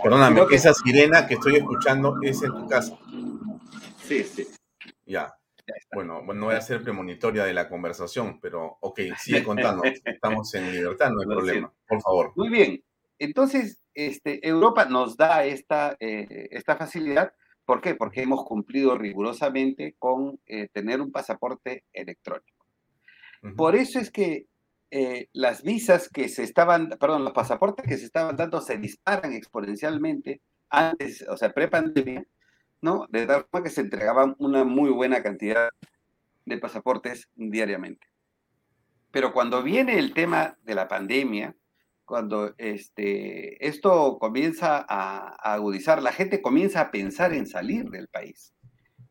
Perdóname, 0.02 0.46
que 0.48 0.56
esa 0.56 0.74
sirena 0.74 1.26
que 1.26 1.36
estoy 1.36 1.56
escuchando 1.56 2.18
es 2.22 2.42
en 2.44 2.52
tu 2.52 2.68
casa. 2.68 2.98
Sí, 4.04 4.24
sí. 4.24 4.48
Ya. 5.06 5.34
Bueno, 5.94 6.22
no 6.22 6.46
voy 6.46 6.56
a 6.56 6.62
ser 6.62 6.84
premonitoria 6.84 7.46
de 7.46 7.54
la 7.54 7.70
conversación, 7.70 8.40
pero 8.42 8.78
ok, 8.82 9.00
sigue 9.18 9.44
contando. 9.44 9.84
Estamos 10.06 10.54
en 10.56 10.72
libertad, 10.72 11.12
no 11.12 11.22
hay 11.22 11.28
problema. 11.28 11.74
Por 11.88 12.02
favor. 12.02 12.34
Muy 12.36 12.50
bien. 12.50 12.84
Entonces, 13.20 13.80
este, 13.94 14.48
Europa 14.48 14.86
nos 14.86 15.18
da 15.18 15.46
esta, 15.46 15.96
eh, 16.00 16.50
esta 16.52 16.76
facilidad. 16.76 17.34
¿Por 17.66 17.82
qué? 17.82 17.96
Porque 17.96 18.22
hemos 18.22 18.44
cumplido 18.44 18.98
rigurosamente 18.98 19.96
con 20.00 20.40
eh, 20.46 20.68
tener 20.70 21.02
un 21.02 21.12
pasaporte 21.12 21.86
electrónico. 21.94 22.66
Por 23.58 23.76
eso 23.76 24.00
es 24.00 24.10
que 24.10 24.48
eh, 24.90 25.28
las 25.34 25.64
visas 25.64 26.08
que 26.08 26.30
se 26.30 26.44
estaban, 26.44 26.90
perdón, 27.00 27.26
los 27.26 27.34
pasaportes 27.34 27.86
que 27.86 27.98
se 27.98 28.06
estaban 28.06 28.38
dando 28.38 28.62
se 28.62 28.78
disparan 28.78 29.34
exponencialmente 29.34 30.42
antes, 30.70 31.26
o 31.28 31.36
sea, 31.36 31.52
pre-pandemia, 31.52 32.26
¿no? 32.82 33.08
De 33.10 33.26
tal 33.26 33.46
forma 33.50 33.64
que 33.64 33.70
se 33.70 33.82
entregaban 33.82 34.36
una 34.38 34.64
muy 34.64 34.92
buena 34.92 35.22
cantidad 35.22 35.70
de 36.46 36.58
pasaportes 36.58 37.28
diariamente. 37.36 38.08
Pero 39.12 39.34
cuando 39.34 39.62
viene 39.62 40.00
el 40.00 40.14
tema 40.14 40.58
de 40.64 40.76
la 40.76 40.88
pandemia, 40.88 41.56
cuando 42.06 42.54
este, 42.58 43.66
esto 43.66 44.18
comienza 44.20 44.86
a, 44.88 45.54
agudizar, 45.54 46.02
la 46.02 46.12
gente 46.12 46.42
comienza 46.42 46.82
a 46.82 46.92
pensar 46.92 47.34
en 47.34 47.48
salir 47.48 47.90
del 47.90 48.08
país, 48.08 48.54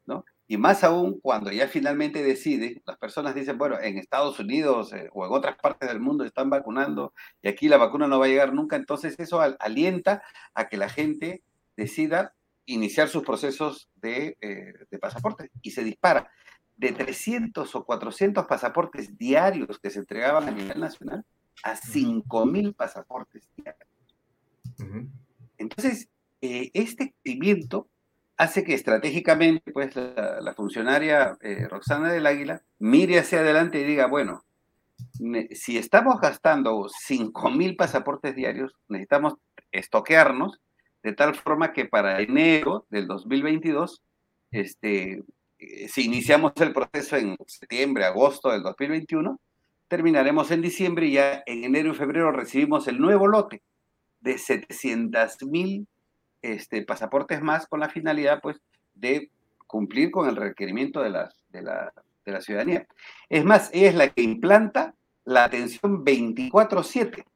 ¿no? 0.06 0.24
Y 0.46 0.58
más 0.58 0.84
aún 0.84 1.18
cuando 1.20 1.50
ya 1.50 1.68
finalmente 1.68 2.22
decide, 2.22 2.82
las 2.84 2.98
personas 2.98 3.34
dicen, 3.34 3.56
bueno, 3.56 3.78
en 3.80 3.96
Estados 3.96 4.38
Unidos 4.38 4.92
eh, 4.92 5.08
o 5.12 5.24
en 5.24 5.32
otras 5.32 5.56
partes 5.56 5.88
del 5.88 6.00
mundo 6.00 6.24
están 6.24 6.50
vacunando 6.50 7.14
y 7.40 7.48
aquí 7.48 7.68
la 7.68 7.78
vacuna 7.78 8.06
no 8.06 8.18
va 8.18 8.26
a 8.26 8.28
llegar 8.28 8.52
nunca, 8.52 8.76
entonces 8.76 9.14
eso 9.18 9.40
alienta 9.40 10.22
a 10.54 10.68
que 10.68 10.76
la 10.76 10.90
gente 10.90 11.42
decida 11.76 12.34
iniciar 12.66 13.08
sus 13.08 13.22
procesos 13.22 13.88
de, 13.96 14.36
eh, 14.40 14.74
de 14.90 14.98
pasaporte 14.98 15.50
y 15.62 15.70
se 15.70 15.84
dispara. 15.84 16.30
De 16.76 16.92
300 16.92 17.74
o 17.74 17.84
400 17.84 18.46
pasaportes 18.46 19.16
diarios 19.16 19.78
que 19.78 19.90
se 19.90 20.00
entregaban 20.00 20.48
a 20.48 20.50
nivel 20.50 20.80
nacional 20.80 21.24
a 21.62 21.76
5.000 21.76 22.74
pasaportes 22.74 23.48
diarios. 23.56 23.88
Entonces, 25.58 26.08
eh, 26.40 26.70
este 26.74 27.14
crecimiento 27.22 27.88
hace 28.36 28.64
que 28.64 28.74
estratégicamente 28.74 29.72
pues, 29.72 29.94
la, 29.94 30.54
funcionaria 30.56 31.36
eh, 31.40 31.68
Roxana 31.68 32.12
del 32.12 32.26
Águila 32.26 32.62
mire 32.78 33.18
hacia 33.18 33.40
adelante 33.40 33.80
y 33.80 33.84
diga, 33.84 34.06
bueno, 34.06 34.44
si 35.52 35.78
estamos 35.78 36.20
gastando 36.20 36.88
5.000 37.08 37.76
pasaportes 37.76 38.34
diarios, 38.34 38.74
necesitamos 38.88 39.34
estoquearnos 39.70 40.60
de 41.02 41.12
tal 41.12 41.34
forma 41.34 41.72
que 41.72 41.84
para 41.84 42.20
enero 42.20 42.86
del 42.90 43.06
2022, 43.06 44.02
este, 44.50 45.24
eh, 45.58 45.88
si 45.88 46.04
iniciamos 46.04 46.52
el 46.56 46.72
proceso 46.72 47.16
en 47.16 47.36
septiembre, 47.46 48.04
agosto 48.04 48.50
del 48.50 48.62
2021, 48.62 49.40
terminaremos 49.92 50.50
en 50.50 50.62
diciembre 50.62 51.04
y 51.04 51.12
ya 51.12 51.42
en 51.44 51.64
enero 51.64 51.90
y 51.90 51.94
febrero 51.94 52.32
recibimos 52.32 52.88
el 52.88 52.98
nuevo 52.98 53.28
lote 53.28 53.62
de 54.20 54.36
700.000 54.36 55.86
este, 56.40 56.82
pasaportes 56.82 57.42
más 57.42 57.66
con 57.66 57.80
la 57.80 57.90
finalidad 57.90 58.40
pues, 58.40 58.56
de 58.94 59.30
cumplir 59.66 60.10
con 60.10 60.30
el 60.30 60.36
requerimiento 60.36 61.02
de 61.02 61.10
la, 61.10 61.30
de, 61.50 61.60
la, 61.60 61.92
de 62.24 62.32
la 62.32 62.40
ciudadanía. 62.40 62.86
Es 63.28 63.44
más, 63.44 63.68
ella 63.74 63.90
es 63.90 63.94
la 63.94 64.08
que 64.08 64.22
implanta 64.22 64.94
la 65.26 65.44
atención 65.44 66.02
24/7. 66.02 67.26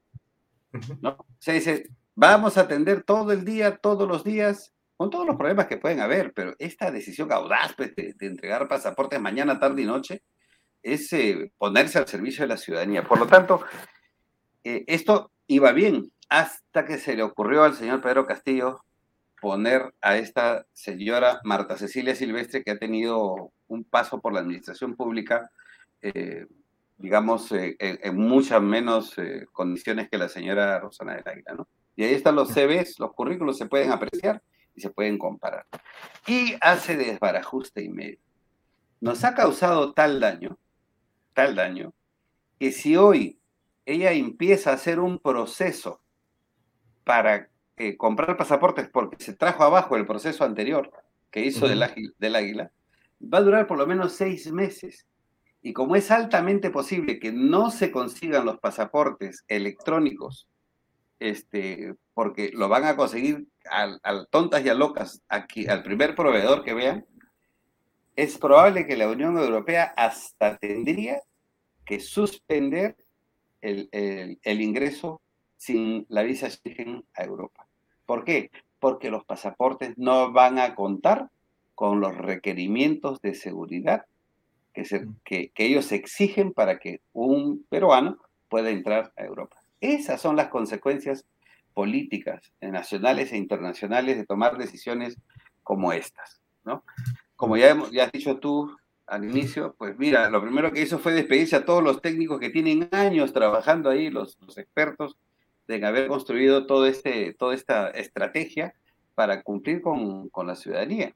¿no? 1.02 1.10
O 1.10 1.26
sea, 1.38 1.52
dice, 1.52 1.90
vamos 2.14 2.56
a 2.56 2.62
atender 2.62 3.02
todo 3.02 3.32
el 3.32 3.44
día, 3.44 3.76
todos 3.76 4.08
los 4.08 4.24
días, 4.24 4.72
con 4.96 5.10
todos 5.10 5.26
los 5.26 5.36
problemas 5.36 5.66
que 5.66 5.76
pueden 5.76 6.00
haber, 6.00 6.32
pero 6.32 6.54
esta 6.58 6.90
decisión 6.90 7.30
audaz 7.32 7.74
pues, 7.76 7.94
de, 7.94 8.14
entregar 8.18 8.66
pasaportes 8.66 9.20
mañana, 9.20 9.60
tarde 9.60 9.82
y 9.82 9.84
noche 9.84 10.22
es 10.86 11.12
eh, 11.12 11.50
ponerse 11.58 11.98
al 11.98 12.06
servicio 12.06 12.42
de 12.42 12.48
la 12.48 12.56
ciudadanía. 12.56 13.02
Por 13.02 13.18
lo 13.18 13.26
tanto, 13.26 13.64
eh, 14.62 14.84
esto 14.86 15.32
iba 15.48 15.72
bien 15.72 16.12
hasta 16.28 16.84
que 16.84 16.98
se 16.98 17.16
le 17.16 17.24
ocurrió 17.24 17.64
al 17.64 17.74
señor 17.74 18.00
Pedro 18.00 18.26
Castillo 18.26 18.84
poner 19.40 19.94
a 20.00 20.16
esta 20.16 20.64
señora 20.72 21.40
Marta 21.44 21.76
Cecilia 21.76 22.14
Silvestre, 22.14 22.62
que 22.62 22.70
ha 22.70 22.78
tenido 22.78 23.52
un 23.68 23.84
paso 23.84 24.20
por 24.20 24.32
la 24.32 24.40
administración 24.40 24.96
pública, 24.96 25.50
eh, 26.00 26.46
digamos, 26.96 27.52
en, 27.52 28.16
muchas 28.16 28.62
menos 28.62 29.14
condiciones 29.52 30.08
que 30.08 30.16
la 30.16 30.28
señora 30.28 30.80
Rosana 30.80 31.16
del 31.16 31.28
Águila, 31.28 31.54
¿no? 31.54 31.68
Y 31.96 32.04
ahí 32.04 32.14
están 32.14 32.34
los 32.34 32.48
CVs, 32.48 32.98
los 32.98 33.12
currículos 33.12 33.58
se 33.58 33.66
pueden 33.66 33.92
apreciar 33.92 34.42
y 34.74 34.80
se 34.80 34.90
pueden 34.90 35.18
comparar. 35.18 35.66
Y 36.26 36.54
hace 36.60 36.96
desbarajuste 36.96 37.82
y 37.82 37.90
medio. 37.90 38.18
Nos 39.00 39.24
ha 39.24 39.34
causado 39.34 39.92
tal 39.92 40.18
daño, 40.18 40.58
tal 41.36 41.54
daño, 41.54 41.92
que 42.58 42.72
si 42.72 42.96
hoy 42.96 43.38
ella 43.84 44.12
empieza 44.12 44.70
a 44.70 44.74
hacer 44.74 44.98
un 44.98 45.18
proceso 45.18 46.00
para 47.04 47.50
eh, 47.76 47.98
comprar 47.98 48.38
pasaportes 48.38 48.88
porque 48.88 49.22
se 49.22 49.34
trajo 49.34 49.62
abajo 49.62 49.96
el 49.96 50.06
proceso 50.06 50.44
anterior 50.44 50.90
que 51.30 51.44
hizo 51.44 51.68
del, 51.68 51.82
águila, 51.82 52.72
va 53.22 53.38
a 53.38 53.42
durar 53.42 53.66
por 53.66 53.76
lo 53.76 53.86
menos 53.86 54.14
seis 54.14 54.50
meses. 54.50 55.06
Y 55.60 55.74
como 55.74 55.94
es 55.94 56.10
altamente 56.10 56.70
posible 56.70 57.18
que 57.18 57.32
no 57.32 57.70
se 57.70 57.90
consigan 57.90 58.46
los 58.46 58.58
pasaportes 58.58 59.44
electrónicos, 59.46 60.48
este, 61.18 61.96
porque 62.14 62.50
lo 62.54 62.70
van 62.70 62.84
a 62.84 62.96
conseguir 62.96 63.46
al, 63.70 64.00
tontas 64.30 64.64
y 64.64 64.70
a 64.70 64.74
locas 64.74 65.20
aquí, 65.28 65.66
al 65.66 65.82
primer 65.82 66.14
proveedor 66.14 66.64
que 66.64 66.72
vean, 66.72 67.04
es 68.16 68.38
probable 68.38 68.86
que 68.86 68.96
la 68.96 69.08
Unión 69.08 69.38
Europea 69.38 69.92
hasta 69.96 70.56
tendría 70.56 71.22
que 71.84 72.00
suspender 72.00 72.96
el, 73.60 73.88
el 73.92 74.60
ingreso 74.60 75.20
sin 75.56 76.06
la 76.08 76.22
visa 76.22 76.50
Schengen 76.50 77.04
a 77.14 77.24
Europa. 77.24 77.66
¿Por 78.04 78.24
qué? 78.24 78.50
Porque 78.78 79.10
los 79.10 79.24
pasaportes 79.24 79.96
no 79.96 80.32
van 80.32 80.58
a 80.58 80.74
contar 80.74 81.30
con 81.74 82.00
los 82.00 82.16
requerimientos 82.16 83.20
de 83.20 83.34
seguridad 83.34 84.06
que, 84.72 85.50
que, 85.54 85.64
ellos 85.64 85.92
exigen 85.92 86.52
para 86.52 86.78
que 86.78 87.00
un 87.12 87.64
peruano 87.68 88.18
pueda 88.48 88.70
entrar 88.70 89.12
a 89.16 89.24
Europa. 89.24 89.56
Esas 89.80 90.20
son 90.20 90.36
las 90.36 90.48
consecuencias 90.48 91.24
políticas 91.74 92.52
nacionales 92.60 93.32
e 93.32 93.36
internacionales 93.36 94.16
de 94.16 94.26
tomar 94.26 94.56
decisiones 94.58 95.18
como 95.62 95.92
estas, 95.92 96.40
¿no? 96.64 96.84
Como 97.36 97.56
ya, 97.56 97.76
ya 97.92 98.04
has 98.04 98.12
dicho 98.12 98.38
tú 98.38 98.74
al 99.06 99.24
inicio, 99.24 99.74
pues 99.78 99.96
mira, 99.98 100.28
lo 100.30 100.42
primero 100.42 100.72
que 100.72 100.82
hizo 100.82 100.98
fue 100.98 101.12
despedirse 101.12 101.56
a 101.56 101.64
todos 101.64 101.82
los 101.82 102.02
técnicos 102.02 102.40
que 102.40 102.50
tienen 102.50 102.88
años 102.90 103.32
trabajando 103.32 103.88
ahí, 103.88 104.10
los, 104.10 104.36
los 104.40 104.58
expertos 104.58 105.16
de 105.68 105.84
haber 105.84 106.08
construido 106.08 106.66
todo 106.66 106.86
este, 106.86 107.34
toda 107.34 107.54
esta 107.54 107.88
estrategia 107.90 108.74
para 109.14 109.42
cumplir 109.42 109.80
con, 109.80 110.28
con 110.30 110.46
la 110.46 110.56
ciudadanía. 110.56 111.14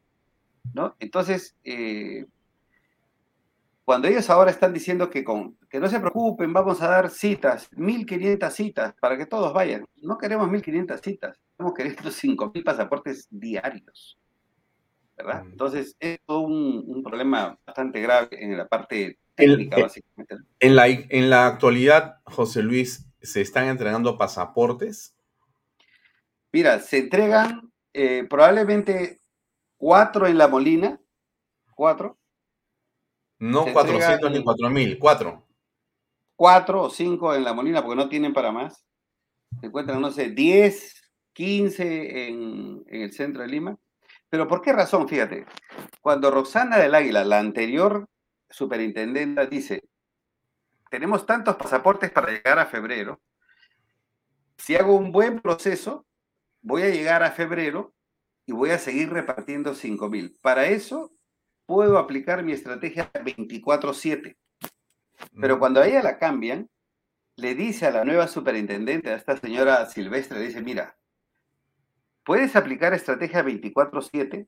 ¿no? 0.73 0.95
Entonces, 1.01 1.57
eh, 1.65 2.27
cuando 3.85 4.07
ellos 4.07 4.31
ahora 4.31 4.53
están 4.53 4.73
diciendo 4.73 5.11
que, 5.11 5.25
con, 5.25 5.57
que 5.69 5.81
no 5.81 5.89
se 5.89 5.99
preocupen, 5.99 6.53
vamos 6.53 6.81
a 6.81 6.89
dar 6.89 7.11
citas, 7.11 7.71
1.500 7.73 8.51
citas 8.51 8.95
para 9.01 9.17
que 9.17 9.27
todos 9.27 9.53
vayan. 9.53 9.85
No 9.97 10.17
queremos 10.17 10.49
1.500 10.49 11.01
citas, 11.03 11.41
estamos 11.51 11.75
queriendo 11.75 12.03
5.000 12.03 12.65
pasaportes 12.65 13.27
diarios. 13.31 14.20
¿Verdad? 15.23 15.45
Mm. 15.45 15.51
Entonces, 15.53 15.97
es 16.01 16.19
un, 16.27 16.85
un 16.87 17.03
problema 17.03 17.59
bastante 17.67 18.01
grave 18.01 18.29
en 18.33 18.57
la 18.57 18.69
parte 18.69 19.19
técnica, 19.35 19.79
eh, 19.79 19.83
básicamente. 19.83 20.37
En 20.59 20.77
la, 20.77 20.87
en 20.87 21.31
la 21.31 21.47
actualidad, 21.47 22.17
José 22.25 22.63
Luis, 22.63 23.07
se 23.23 23.41
están 23.41 23.69
entregando 23.69 24.19
pasaportes? 24.19 25.17
Mira, 26.53 26.81
se 26.81 26.99
entregan 26.99 27.71
eh, 27.93 28.27
probablemente 28.29 29.21
cuatro 29.77 30.27
en 30.27 30.39
la 30.39 30.49
Molina, 30.49 31.01
cuatro. 31.75 32.19
No 33.39 33.65
400 33.73 34.31
ni 34.31 34.43
4000, 34.43 34.99
cuatro. 34.99 35.47
Cuatro 36.37 36.83
o 36.83 36.91
cinco 36.91 37.35
en 37.35 37.45
la 37.45 37.53
Molina 37.53 37.83
porque 37.83 37.97
no 37.97 38.09
tienen 38.09 38.33
para 38.33 38.53
más. 38.53 38.85
Se 39.61 39.67
encuentran, 39.67 40.01
no 40.01 40.11
sé, 40.11 40.31
10, 40.31 41.13
15 41.33 42.29
en, 42.29 42.85
en 42.87 43.03
el 43.03 43.13
centro 43.13 43.43
de 43.43 43.49
Lima. 43.49 43.79
Pero 44.31 44.47
¿por 44.47 44.63
qué 44.63 44.73
razón? 44.73 45.09
Fíjate, 45.09 45.45
cuando 46.01 46.31
Roxana 46.31 46.79
del 46.79 46.95
Águila, 46.95 47.25
la 47.25 47.41
anterior 47.41 48.09
superintendenta, 48.49 49.47
dice, 49.47 49.83
tenemos 50.89 51.27
tantos 51.27 51.57
pasaportes 51.57 52.11
para 52.11 52.33
llegar 52.33 52.59
a 52.59 52.67
febrero. 52.67 53.21
Si 54.57 54.77
hago 54.77 54.97
un 54.97 55.11
buen 55.11 55.41
proceso, 55.41 56.07
voy 56.63 56.83
a 56.83 56.91
llegar 56.91 57.23
a 57.23 57.33
febrero 57.33 57.93
y 58.47 58.53
voy 58.53 58.71
a 58.71 58.79
seguir 58.79 59.11
repartiendo 59.13 59.75
5.000. 59.75 60.37
Para 60.41 60.67
eso, 60.67 61.13
puedo 61.67 61.99
aplicar 61.99 62.43
mi 62.45 62.53
estrategia 62.53 63.11
24/7. 63.13 64.37
Pero 65.41 65.59
cuando 65.59 65.81
a 65.81 65.87
ella 65.87 66.03
la 66.03 66.19
cambian, 66.19 66.69
le 67.37 67.55
dice 67.55 67.87
a 67.87 67.91
la 67.91 68.05
nueva 68.05 68.29
superintendente, 68.29 69.11
a 69.11 69.17
esta 69.17 69.37
señora 69.37 69.87
Silvestre, 69.87 70.39
le 70.39 70.47
dice, 70.47 70.63
mira, 70.63 70.99
puedes 72.31 72.55
aplicar 72.55 72.95
estrategia 72.95 73.43
24/7 73.43 74.47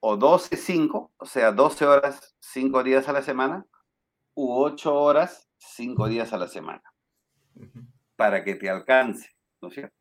o 0.00 0.16
12-5, 0.16 1.12
o 1.16 1.24
sea, 1.24 1.52
12 1.52 1.86
horas, 1.86 2.34
5 2.40 2.82
días 2.82 3.08
a 3.08 3.12
la 3.12 3.22
semana, 3.22 3.64
u 4.34 4.52
8 4.52 4.92
horas, 4.92 5.48
5 5.58 6.08
días 6.08 6.32
a 6.32 6.38
la 6.38 6.48
semana, 6.48 6.82
para 8.16 8.42
que 8.42 8.56
te 8.56 8.68
alcance, 8.68 9.30
¿no 9.62 9.68
es 9.68 9.74
cierto? 9.74 9.94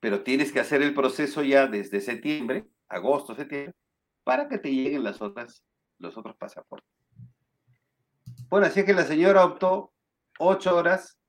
Pero 0.00 0.24
tienes 0.24 0.50
que 0.50 0.58
hacer 0.58 0.82
el 0.82 0.94
proceso 0.94 1.44
ya 1.44 1.68
desde 1.68 2.00
septiembre, 2.00 2.66
agosto, 2.88 3.36
septiembre, 3.36 3.76
para 4.24 4.48
que 4.48 4.58
te 4.58 4.74
lleguen 4.74 5.04
las 5.04 5.22
otras, 5.22 5.64
los 6.00 6.18
otros 6.18 6.34
pasaportes. 6.34 6.90
Bueno, 8.48 8.66
así 8.66 8.80
es 8.80 8.86
que 8.86 8.94
la 8.94 9.04
señora 9.04 9.44
optó 9.44 9.92
8 10.40 10.76
horas 10.76 11.20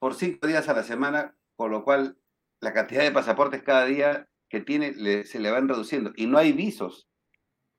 por 0.00 0.16
5 0.16 0.44
días 0.48 0.68
a 0.68 0.74
la 0.74 0.82
semana, 0.82 1.36
con 1.54 1.70
lo 1.70 1.84
cual 1.84 2.18
la 2.60 2.72
cantidad 2.72 3.02
de 3.02 3.12
pasaportes 3.12 3.62
cada 3.62 3.84
día 3.84 4.28
que 4.48 4.60
tiene 4.60 5.24
se 5.24 5.38
le 5.38 5.50
van 5.50 5.68
reduciendo. 5.68 6.12
Y 6.16 6.26
no 6.26 6.38
hay 6.38 6.52
visos 6.52 7.08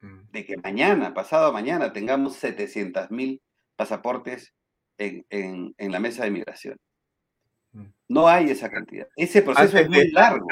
mm. 0.01 0.31
de 0.31 0.45
que 0.45 0.57
mañana, 0.57 1.13
pasado 1.13 1.51
mañana, 1.51 1.93
tengamos 1.93 2.35
700 2.35 3.11
mil 3.11 3.41
pasaportes 3.75 4.53
en, 4.97 5.73
la 5.77 5.99
mesa 5.99 6.23
de 6.23 6.31
migración. 6.31 6.77
Mm. 7.71 7.87
No 8.09 8.27
hay 8.27 8.49
esa 8.51 8.69
cantidad. 8.69 9.07
Ese 9.15 9.41
proceso 9.41 9.77
es 9.77 9.89
muy 9.89 10.11
largo. 10.11 10.47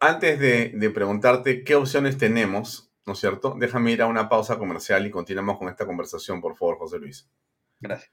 Antes 0.00 0.38
de, 0.40 0.72
de, 0.74 0.90
preguntarte 0.90 1.62
qué 1.62 1.76
opciones 1.76 2.18
tenemos, 2.18 2.92
¿no 3.06 3.12
es 3.12 3.20
cierto? 3.20 3.54
Déjame 3.58 3.92
ir 3.92 4.02
a 4.02 4.06
una 4.06 4.28
pausa 4.28 4.58
comercial 4.58 5.06
y 5.06 5.10
continuamos 5.10 5.58
con 5.58 5.68
esta 5.68 5.86
conversación, 5.86 6.40
por 6.40 6.56
favor, 6.56 6.78
José 6.78 6.98
Luis. 6.98 7.30
Gracias. 7.78 8.10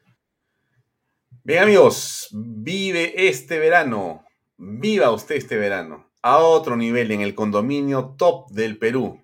Bien, 1.43 1.63
amigos, 1.63 2.29
vive 2.31 3.27
este 3.27 3.57
verano 3.57 4.23
Viva 4.61 5.09
usted 5.11 5.35
este 5.35 5.55
verano 5.55 6.11
a 6.21 6.39
otro 6.39 6.75
nivel 6.75 7.11
en 7.11 7.21
el 7.21 7.33
condominio 7.33 8.15
top 8.17 8.49
del 8.49 8.77
Perú. 8.77 9.23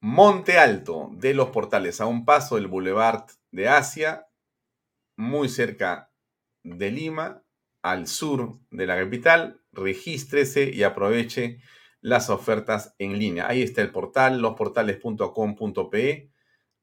Monte 0.00 0.60
Alto 0.60 1.10
de 1.14 1.34
los 1.34 1.48
Portales, 1.50 2.00
a 2.00 2.06
un 2.06 2.24
paso 2.24 2.54
del 2.54 2.68
Boulevard 2.68 3.24
de 3.50 3.68
Asia, 3.68 4.28
muy 5.16 5.48
cerca 5.48 6.12
de 6.62 6.92
Lima, 6.92 7.42
al 7.82 8.06
sur 8.06 8.60
de 8.70 8.86
la 8.86 8.96
capital. 8.96 9.60
Regístrese 9.72 10.70
y 10.72 10.84
aproveche 10.84 11.60
las 12.00 12.30
ofertas 12.30 12.94
en 12.98 13.18
línea. 13.18 13.48
Ahí 13.48 13.62
está 13.62 13.82
el 13.82 13.90
portal, 13.90 14.40
losportales.com.pe. 14.40 16.30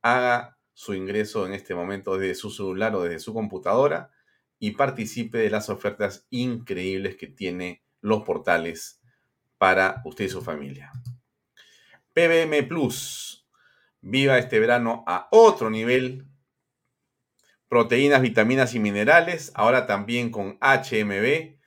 Haga 0.01 0.59
su 0.73 0.93
ingreso 0.93 1.45
en 1.45 1.53
este 1.53 1.73
momento 1.73 2.17
desde 2.17 2.35
su 2.35 2.51
celular 2.51 2.93
o 2.95 3.03
desde 3.03 3.19
su 3.19 3.33
computadora 3.33 4.11
y 4.59 4.71
participe 4.71 5.37
de 5.37 5.49
las 5.49 5.69
ofertas 5.69 6.25
increíbles 6.29 7.15
que 7.17 7.27
tiene 7.27 7.83
los 8.01 8.23
portales 8.23 9.01
para 9.57 10.01
usted 10.05 10.25
y 10.25 10.29
su 10.29 10.41
familia. 10.41 10.91
PBM 12.13 12.67
Plus. 12.67 13.45
Viva 14.01 14.37
este 14.37 14.59
verano 14.59 15.03
a 15.07 15.27
otro 15.31 15.69
nivel. 15.69 16.27
Proteínas, 17.67 18.21
vitaminas 18.21 18.73
y 18.75 18.79
minerales. 18.79 19.51
Ahora 19.55 19.85
también 19.85 20.29
con 20.29 20.57
HMB. 20.61 21.57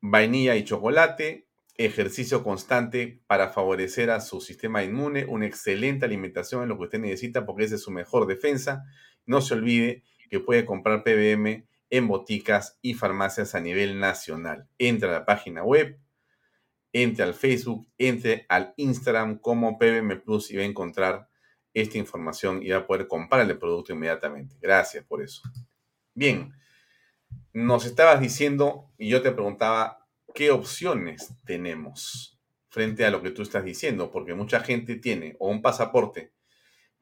Vainilla 0.00 0.56
y 0.56 0.64
chocolate. 0.64 1.48
Ejercicio 1.76 2.42
constante 2.44 3.22
para 3.26 3.48
favorecer 3.48 4.10
a 4.10 4.20
su 4.20 4.40
sistema 4.40 4.82
inmune. 4.82 5.26
Una 5.26 5.46
excelente 5.46 6.06
alimentación 6.06 6.62
es 6.62 6.68
lo 6.68 6.78
que 6.78 6.84
usted 6.84 7.00
necesita 7.00 7.44
porque 7.44 7.64
esa 7.64 7.74
es 7.74 7.82
su 7.82 7.90
mejor 7.90 8.26
defensa. 8.26 8.84
No 9.26 9.40
se 9.40 9.54
olvide 9.54 10.04
que 10.32 10.40
puede 10.40 10.64
comprar 10.64 11.04
PBM 11.04 11.68
en 11.90 12.08
boticas 12.08 12.78
y 12.80 12.94
farmacias 12.94 13.54
a 13.54 13.60
nivel 13.60 14.00
nacional. 14.00 14.66
Entre 14.78 15.06
a 15.06 15.12
la 15.12 15.26
página 15.26 15.62
web, 15.62 16.00
entre 16.90 17.22
al 17.22 17.34
Facebook, 17.34 17.86
entre 17.98 18.46
al 18.48 18.72
Instagram 18.78 19.40
como 19.40 19.78
PBM 19.78 20.22
Plus 20.22 20.50
y 20.50 20.56
va 20.56 20.62
a 20.62 20.64
encontrar 20.64 21.28
esta 21.74 21.98
información 21.98 22.62
y 22.62 22.70
va 22.70 22.78
a 22.78 22.86
poder 22.86 23.08
comprar 23.08 23.42
el 23.42 23.58
producto 23.58 23.92
inmediatamente. 23.92 24.56
Gracias 24.58 25.04
por 25.04 25.22
eso. 25.22 25.42
Bien, 26.14 26.54
nos 27.52 27.84
estabas 27.84 28.18
diciendo 28.18 28.90
y 28.96 29.10
yo 29.10 29.20
te 29.20 29.32
preguntaba 29.32 30.08
qué 30.34 30.50
opciones 30.50 31.34
tenemos 31.44 32.40
frente 32.70 33.04
a 33.04 33.10
lo 33.10 33.20
que 33.20 33.32
tú 33.32 33.42
estás 33.42 33.64
diciendo, 33.64 34.10
porque 34.10 34.32
mucha 34.32 34.60
gente 34.60 34.96
tiene 34.96 35.36
o 35.40 35.50
un 35.50 35.60
pasaporte 35.60 36.31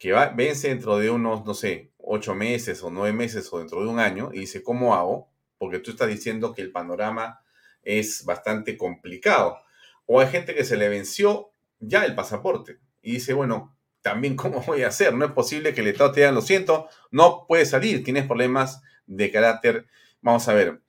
que 0.00 0.12
va, 0.12 0.28
vence 0.28 0.68
dentro 0.68 0.98
de 0.98 1.10
unos, 1.10 1.44
no 1.44 1.52
sé, 1.52 1.92
ocho 1.98 2.34
meses 2.34 2.82
o 2.82 2.90
nueve 2.90 3.12
meses 3.12 3.52
o 3.52 3.58
dentro 3.58 3.82
de 3.82 3.88
un 3.88 4.00
año 4.00 4.30
y 4.32 4.40
dice, 4.40 4.62
¿cómo 4.62 4.94
hago? 4.94 5.30
Porque 5.58 5.78
tú 5.78 5.90
estás 5.90 6.08
diciendo 6.08 6.54
que 6.54 6.62
el 6.62 6.72
panorama 6.72 7.42
es 7.82 8.24
bastante 8.24 8.78
complicado. 8.78 9.58
O 10.06 10.18
hay 10.18 10.28
gente 10.28 10.54
que 10.54 10.64
se 10.64 10.78
le 10.78 10.88
venció 10.88 11.52
ya 11.80 12.06
el 12.06 12.14
pasaporte 12.14 12.80
y 13.02 13.12
dice, 13.12 13.34
bueno, 13.34 13.76
también 14.00 14.36
cómo 14.36 14.62
voy 14.62 14.84
a 14.84 14.88
hacer. 14.88 15.12
No 15.12 15.26
es 15.26 15.32
posible 15.32 15.74
que 15.74 15.82
el 15.82 15.88
Estado 15.88 16.12
te 16.12 16.20
diga, 16.20 16.32
lo 16.32 16.40
siento, 16.40 16.88
no 17.10 17.44
puedes 17.46 17.68
salir, 17.68 18.02
tienes 18.02 18.26
problemas 18.26 18.80
de 19.04 19.30
carácter, 19.30 19.86
vamos 20.22 20.48
a 20.48 20.54
ver, 20.54 20.80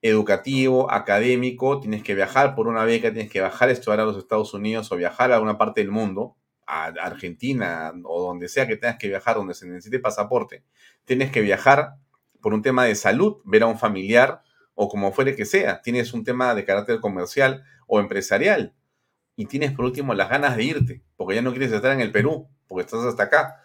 educativo, 0.00 0.92
académico, 0.92 1.80
tienes 1.80 2.04
que 2.04 2.14
viajar 2.14 2.54
por 2.54 2.68
una 2.68 2.84
beca, 2.84 3.12
tienes 3.12 3.32
que 3.32 3.40
bajar 3.40 3.68
a 3.68 3.72
estudiar 3.72 3.98
a 3.98 4.04
los 4.04 4.16
Estados 4.16 4.54
Unidos 4.54 4.92
o 4.92 4.96
viajar 4.96 5.32
a 5.32 5.40
una 5.40 5.58
parte 5.58 5.80
del 5.80 5.90
mundo 5.90 6.36
Argentina 6.70 7.92
o 8.04 8.22
donde 8.22 8.48
sea 8.48 8.66
que 8.66 8.76
tengas 8.76 8.98
que 8.98 9.08
viajar, 9.08 9.36
donde 9.36 9.54
se 9.54 9.66
necesite 9.66 9.98
pasaporte, 9.98 10.64
tienes 11.04 11.30
que 11.30 11.40
viajar 11.40 11.96
por 12.40 12.54
un 12.54 12.62
tema 12.62 12.84
de 12.84 12.94
salud, 12.94 13.38
ver 13.44 13.62
a 13.62 13.66
un 13.66 13.78
familiar 13.78 14.42
o 14.74 14.88
como 14.88 15.12
fuere 15.12 15.36
que 15.36 15.44
sea, 15.44 15.82
tienes 15.82 16.14
un 16.14 16.24
tema 16.24 16.54
de 16.54 16.64
carácter 16.64 17.00
comercial 17.00 17.64
o 17.86 18.00
empresarial 18.00 18.74
y 19.36 19.46
tienes 19.46 19.72
por 19.72 19.84
último 19.84 20.14
las 20.14 20.30
ganas 20.30 20.56
de 20.56 20.64
irte, 20.64 21.02
porque 21.16 21.34
ya 21.34 21.42
no 21.42 21.50
quieres 21.50 21.72
estar 21.72 21.92
en 21.92 22.00
el 22.00 22.12
Perú, 22.12 22.48
porque 22.66 22.84
estás 22.84 23.04
hasta 23.04 23.24
acá. 23.24 23.62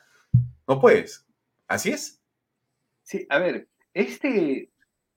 No 0.67 0.79
puedes. 0.79 1.25
Así 1.67 1.91
es. 1.91 2.21
Sí, 3.03 3.25
a 3.29 3.39
ver, 3.39 3.69
este 3.93 4.71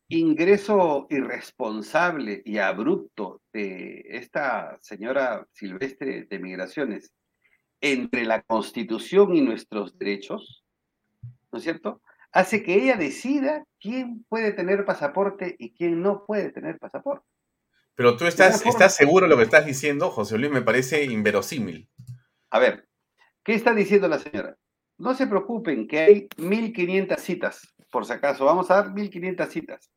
ingreso 0.08 1.06
irresponsable 1.10 2.42
y 2.44 2.58
abrupto 2.58 3.42
de 3.52 4.04
esta 4.08 4.78
señora 4.80 5.46
Silvestre 5.52 6.24
de 6.24 6.38
Migraciones 6.38 7.12
entre 7.80 8.24
la 8.24 8.42
Constitución 8.42 9.34
y 9.34 9.40
nuestros 9.40 9.98
derechos, 9.98 10.64
¿no 11.52 11.58
es 11.58 11.64
cierto? 11.64 12.02
Hace 12.32 12.62
que 12.62 12.74
ella 12.74 12.96
decida 12.96 13.64
quién 13.80 14.24
puede 14.28 14.52
tener 14.52 14.84
pasaporte 14.84 15.56
y 15.58 15.72
quién 15.72 16.02
no 16.02 16.24
puede 16.26 16.50
tener 16.50 16.78
pasaporte. 16.78 17.26
Pero 17.94 18.16
tú 18.16 18.26
estás, 18.26 18.64
estás 18.64 18.94
seguro 18.94 19.26
de 19.26 19.30
lo 19.30 19.36
que 19.36 19.44
estás 19.44 19.66
diciendo, 19.66 20.10
José 20.10 20.38
Luis, 20.38 20.52
me 20.52 20.62
parece 20.62 21.04
inverosímil. 21.04 21.88
A 22.50 22.58
ver, 22.58 22.86
¿qué 23.42 23.54
está 23.54 23.74
diciendo 23.74 24.08
la 24.08 24.18
señora? 24.18 24.56
No 24.98 25.14
se 25.14 25.26
preocupen, 25.26 25.88
que 25.88 25.98
hay 26.00 26.28
1500 26.36 27.20
citas, 27.20 27.74
por 27.90 28.04
si 28.04 28.12
acaso, 28.12 28.44
vamos 28.44 28.70
a 28.70 28.82
dar 28.82 28.94
1500 28.94 29.48
citas. 29.48 29.90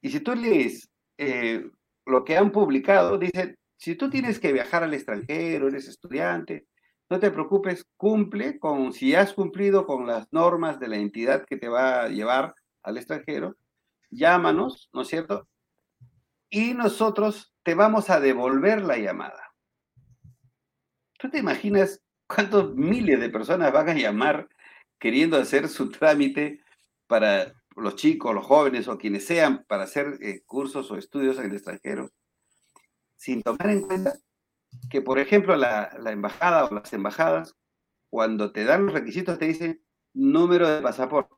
Y 0.00 0.10
si 0.10 0.20
tú 0.20 0.34
lees 0.34 0.88
eh, 1.18 1.64
lo 2.04 2.24
que 2.24 2.36
han 2.36 2.52
publicado, 2.52 3.18
dice, 3.18 3.56
si 3.76 3.94
tú 3.94 4.08
tienes 4.10 4.38
que 4.38 4.52
viajar 4.52 4.84
al 4.84 4.94
extranjero, 4.94 5.68
eres 5.68 5.88
estudiante, 5.88 6.66
no 7.08 7.20
te 7.20 7.30
preocupes, 7.30 7.86
cumple 7.96 8.58
con, 8.58 8.92
si 8.92 9.14
has 9.14 9.32
cumplido 9.32 9.86
con 9.86 10.06
las 10.06 10.32
normas 10.32 10.80
de 10.80 10.88
la 10.88 10.96
entidad 10.96 11.44
que 11.44 11.56
te 11.56 11.68
va 11.68 12.02
a 12.02 12.08
llevar 12.08 12.54
al 12.82 12.96
extranjero, 12.96 13.56
llámanos, 14.10 14.88
¿no 14.92 15.02
es 15.02 15.08
cierto? 15.08 15.48
Y 16.50 16.74
nosotros 16.74 17.54
te 17.62 17.74
vamos 17.74 18.10
a 18.10 18.20
devolver 18.20 18.82
la 18.82 18.98
llamada. 18.98 19.52
¿Tú 21.18 21.30
te 21.30 21.38
imaginas 21.38 22.00
cuántos 22.26 22.74
miles 22.74 23.20
de 23.20 23.30
personas 23.30 23.72
van 23.72 23.88
a 23.88 23.94
llamar 23.94 24.48
queriendo 24.98 25.36
hacer 25.36 25.68
su 25.68 25.90
trámite 25.90 26.60
para 27.06 27.52
los 27.76 27.96
chicos, 27.96 28.34
los 28.34 28.46
jóvenes 28.46 28.88
o 28.88 28.98
quienes 28.98 29.26
sean 29.26 29.64
para 29.68 29.84
hacer 29.84 30.18
eh, 30.20 30.42
cursos 30.44 30.90
o 30.90 30.96
estudios 30.96 31.38
en 31.38 31.46
el 31.46 31.52
extranjero, 31.52 32.10
sin 33.16 33.42
tomar 33.42 33.70
en 33.70 33.82
cuenta 33.82 34.14
que, 34.90 35.02
por 35.02 35.18
ejemplo, 35.18 35.56
la, 35.56 35.90
embajada 36.06 36.64
o 36.64 36.74
las 36.74 36.92
embajadas, 36.92 37.56
cuando 38.10 38.52
te 38.52 38.64
dan 38.64 38.86
los 38.86 38.94
requisitos, 38.94 39.38
te 39.38 39.46
dicen 39.46 39.82
número 40.14 40.68
de 40.68 40.82
pasaporte. 40.82 41.34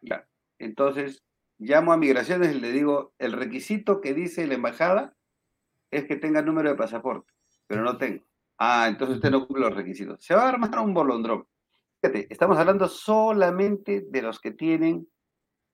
Ya. 0.00 0.26
Entonces, 0.58 1.22
llamo 1.58 1.92
a 1.92 1.96
migraciones 1.96 2.54
y 2.54 2.60
le 2.60 2.72
digo, 2.72 3.14
el 3.18 3.32
requisito 3.32 4.00
que 4.00 4.14
dice 4.14 4.46
la 4.46 4.54
embajada 4.54 5.14
es 5.90 6.04
que 6.04 6.16
tenga 6.16 6.42
número 6.42 6.70
de 6.70 6.76
pasaporte, 6.76 7.32
pero 7.66 7.82
no 7.82 7.96
tengo. 7.98 8.24
Ah, 8.58 8.86
entonces 8.88 9.16
usted 9.16 9.30
no 9.30 9.46
cumple 9.46 9.66
los 9.66 9.76
requisitos. 9.76 10.24
Se 10.24 10.34
va 10.34 10.44
a 10.44 10.48
armar 10.48 10.78
un 10.80 10.92
bolondrón. 10.92 11.46
Fíjate, 12.00 12.26
estamos 12.30 12.58
hablando 12.58 12.88
solamente 12.88 14.04
de 14.08 14.22
los 14.22 14.40
que 14.40 14.50
tienen 14.50 15.08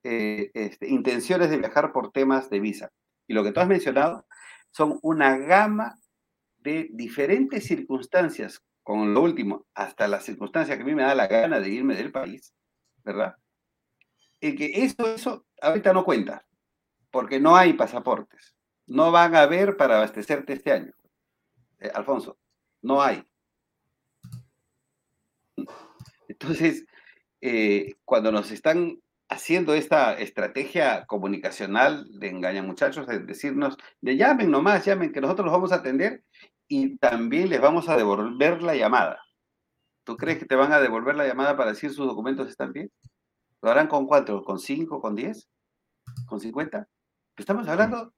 eh, 0.03 0.51
este, 0.55 0.89
intenciones 0.89 1.51
de 1.51 1.59
viajar 1.59 1.93
por 1.93 2.13
temas 2.13 2.51
de 2.51 2.61
visa. 2.61 2.93
Y 3.27 3.35
lo 3.35 3.43
que 3.43 3.53
tú 3.53 3.61
has 3.61 3.69
mencionado 3.69 4.27
son 4.71 4.99
una 5.03 5.39
gama 5.39 5.99
de 6.65 6.89
diferentes 6.93 7.67
circunstancias, 7.67 8.65
con 8.83 9.13
lo 9.13 9.23
último, 9.23 9.67
hasta 9.75 10.09
la 10.09 10.21
circunstancia 10.21 10.77
que 10.77 10.83
a 10.83 10.87
mí 10.87 10.95
me 10.95 11.03
da 11.03 11.15
la 11.15 11.27
gana 11.27 11.61
de 11.61 11.69
irme 11.69 11.95
del 11.95 12.11
país, 12.11 12.55
¿verdad? 13.05 13.37
Y 14.41 14.57
que 14.57 14.83
eso, 14.83 15.15
eso 15.15 15.47
ahorita 15.61 15.93
no 15.93 16.05
cuenta, 16.05 16.45
porque 17.11 17.39
no 17.39 17.55
hay 17.55 17.75
pasaportes. 17.75 18.55
No 18.87 19.13
van 19.13 19.35
a 19.37 19.43
haber 19.43 19.77
para 19.77 19.97
abastecerte 19.97 20.55
este 20.55 20.73
año. 20.73 20.93
Eh, 21.81 21.91
Alfonso, 21.95 22.39
no 22.83 23.03
hay. 23.03 23.23
Entonces, 26.29 26.87
eh, 27.43 27.95
cuando 28.05 28.33
nos 28.33 28.51
están 28.51 29.01
haciendo 29.29 29.75
esta 29.75 30.19
estrategia 30.19 31.05
comunicacional 31.07 32.07
de 32.19 32.29
engañar 32.29 32.65
muchachos, 32.65 33.07
de 33.07 33.19
decirnos, 33.21 33.77
de 34.01 34.17
llamen 34.17 34.51
nomás, 34.51 34.85
llamen, 34.85 35.13
que 35.13 35.21
nosotros 35.21 35.47
los 35.47 35.53
vamos 35.53 35.73
a 35.73 35.77
atender 35.77 36.23
y 36.75 36.97
también 36.97 37.51
les 37.51 37.61
vamos 37.61 37.89
a 37.89 37.97
devolver 37.97 38.61
la 38.61 38.75
llamada. 38.75 39.21
¿Tú 40.03 40.17
crees 40.17 40.41
que 40.41 40.45
te 40.45 40.57
van 40.57 40.73
a 40.73 40.81
devolver 40.81 41.15
la 41.15 41.25
llamada 41.25 41.57
para 41.57 41.71
decir 41.71 41.93
sus 41.93 42.05
documentos 42.05 42.49
están 42.49 42.73
bien? 42.73 42.91
¿Lo 43.63 43.71
harán 43.71 43.87
con 43.87 44.09
cuánto? 44.09 44.43
¿Con 44.43 44.59
cinco? 44.59 45.01
¿Con 45.01 45.15
diez? 45.15 45.49
¿Con 46.27 46.41
cincuenta? 46.41 46.89
Estamos 47.37 47.69
hablando... 47.69 48.13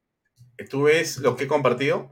¿Tú 0.70 0.84
ves 0.84 1.18
lo 1.18 1.36
que 1.36 1.44
he 1.44 1.48
compartido? 1.48 2.10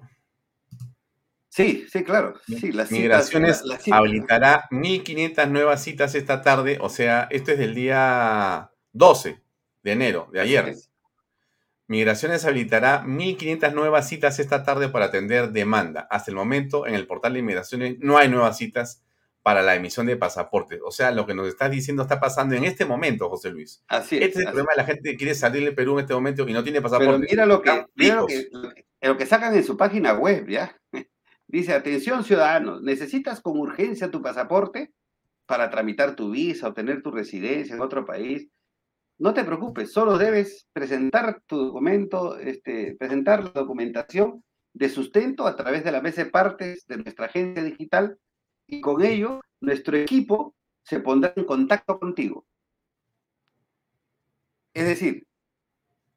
Sí, 1.48 1.86
sí, 1.90 2.04
claro. 2.04 2.34
Sí, 2.46 2.72
las 2.72 2.90
Migraciones 2.90 3.62
habilitará 3.90 4.68
1.500 4.70 5.48
nuevas 5.48 5.82
citas 5.82 6.14
esta 6.14 6.42
tarde, 6.42 6.76
o 6.78 6.90
sea, 6.90 7.26
esto 7.30 7.52
es 7.52 7.58
del 7.58 7.74
día 7.74 8.70
12 8.92 9.42
de 9.82 9.92
enero, 9.92 10.28
de 10.30 10.40
ayer. 10.42 10.74
Migraciones 11.86 12.44
habilitará 12.44 13.04
1.500 13.04 13.74
nuevas 13.74 14.08
citas 14.08 14.38
esta 14.38 14.64
tarde 14.64 14.88
para 14.88 15.06
atender 15.06 15.50
demanda. 15.50 16.06
Hasta 16.10 16.30
el 16.30 16.36
momento, 16.36 16.86
en 16.86 16.94
el 16.94 17.06
portal 17.06 17.34
de 17.34 17.42
Migraciones 17.42 17.96
no 18.00 18.16
hay 18.16 18.28
nuevas 18.28 18.56
citas 18.56 19.02
para 19.42 19.60
la 19.60 19.74
emisión 19.74 20.06
de 20.06 20.16
pasaportes. 20.16 20.80
O 20.82 20.90
sea, 20.90 21.10
lo 21.10 21.26
que 21.26 21.34
nos 21.34 21.46
estás 21.46 21.70
diciendo 21.70 22.02
está 22.02 22.18
pasando 22.18 22.54
en 22.54 22.64
este 22.64 22.86
momento, 22.86 23.28
José 23.28 23.50
Luis. 23.50 23.84
Así 23.88 24.16
es. 24.16 24.22
Este 24.22 24.38
es 24.38 24.46
el 24.46 24.52
problema 24.52 24.72
de 24.72 24.76
la 24.78 24.84
gente 24.86 25.10
que 25.10 25.16
quiere 25.18 25.34
salir 25.34 25.62
del 25.62 25.74
Perú 25.74 25.92
en 25.92 26.04
este 26.04 26.14
momento 26.14 26.48
y 26.48 26.52
no 26.54 26.64
tiene 26.64 26.80
pasaporte. 26.80 27.12
Pero 27.12 27.30
mira 27.30 27.44
lo 27.44 27.60
que, 27.60 27.84
mira 27.94 28.14
lo 28.14 28.26
que, 28.26 28.48
lo 29.02 29.16
que 29.18 29.26
sacan 29.26 29.54
en 29.54 29.62
su 29.62 29.76
página 29.76 30.14
web, 30.14 30.48
¿ya? 30.48 30.74
Dice, 31.46 31.74
atención 31.74 32.24
ciudadanos, 32.24 32.80
¿necesitas 32.80 33.42
con 33.42 33.58
urgencia 33.58 34.10
tu 34.10 34.22
pasaporte 34.22 34.94
para 35.44 35.68
tramitar 35.68 36.16
tu 36.16 36.30
visa, 36.30 36.68
obtener 36.68 37.02
tu 37.02 37.10
residencia 37.10 37.74
en 37.74 37.82
otro 37.82 38.06
país? 38.06 38.48
No 39.18 39.32
te 39.32 39.44
preocupes, 39.44 39.92
solo 39.92 40.18
debes 40.18 40.66
presentar 40.72 41.40
tu 41.46 41.56
documento, 41.56 42.38
este, 42.38 42.96
presentar 42.98 43.44
la 43.44 43.50
documentación 43.50 44.42
de 44.72 44.88
sustento 44.88 45.46
a 45.46 45.54
través 45.56 45.84
de 45.84 45.92
la 45.92 46.02
mesa 46.02 46.24
de 46.24 46.30
partes 46.30 46.86
de 46.86 46.98
nuestra 46.98 47.26
agencia 47.26 47.62
digital 47.62 48.18
y 48.66 48.80
con 48.80 49.02
ello 49.04 49.40
nuestro 49.60 49.96
equipo 49.96 50.54
se 50.82 51.00
pondrá 51.00 51.32
en 51.36 51.44
contacto 51.44 51.98
contigo. 51.98 52.44
Es 54.74 54.86
decir, 54.86 55.26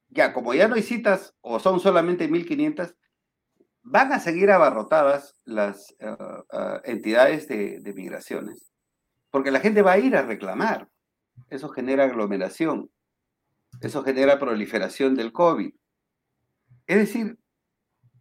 ya 0.08 0.32
como 0.32 0.54
ya 0.54 0.68
no 0.68 0.74
hay 0.74 0.82
citas 0.82 1.34
o 1.40 1.60
son 1.60 1.80
solamente 1.80 2.28
1500, 2.28 2.94
van 3.82 4.12
a 4.12 4.20
seguir 4.20 4.50
abarrotadas 4.50 5.40
las 5.44 5.94
eh, 5.98 6.16
eh, 6.52 6.80
entidades 6.84 7.48
de, 7.48 7.92
migraciones, 7.94 8.72
porque 9.30 9.50
la 9.50 9.60
gente 9.60 9.82
va 9.82 9.92
a 9.92 9.98
ir 9.98 10.16
a 10.16 10.22
reclamar. 10.22 10.88
Eso 11.50 11.68
genera 11.68 12.04
aglomeración, 12.04 12.90
eso 13.80 14.02
genera 14.02 14.38
proliferación 14.38 15.14
del 15.14 15.32
COVID. 15.32 15.72
Es 16.86 16.96
decir, 16.96 17.38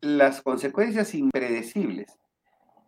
las 0.01 0.41
consecuencias 0.41 1.13
impredecibles 1.15 2.17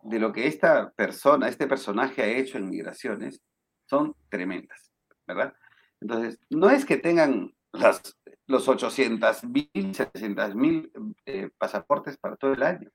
de 0.02 0.18
lo 0.18 0.32
que 0.32 0.46
esta 0.46 0.90
persona, 0.92 1.48
este 1.48 1.66
personaje 1.66 2.22
ha 2.22 2.28
hecho 2.28 2.58
en 2.58 2.70
migraciones, 2.70 3.42
son 3.86 4.14
tremendas, 4.28 4.92
¿verdad? 5.26 5.54
Entonces, 6.00 6.38
no 6.48 6.70
es 6.70 6.84
que 6.84 6.96
tengan 6.96 7.54
las 7.72 8.00
los 8.50 8.68
800 8.68 9.44
mil, 9.44 9.94
700 9.94 10.54
mil 10.56 10.90
eh, 11.24 11.50
pasaportes 11.56 12.18
para 12.18 12.36
todo 12.36 12.52
el 12.52 12.62
año. 12.64 12.90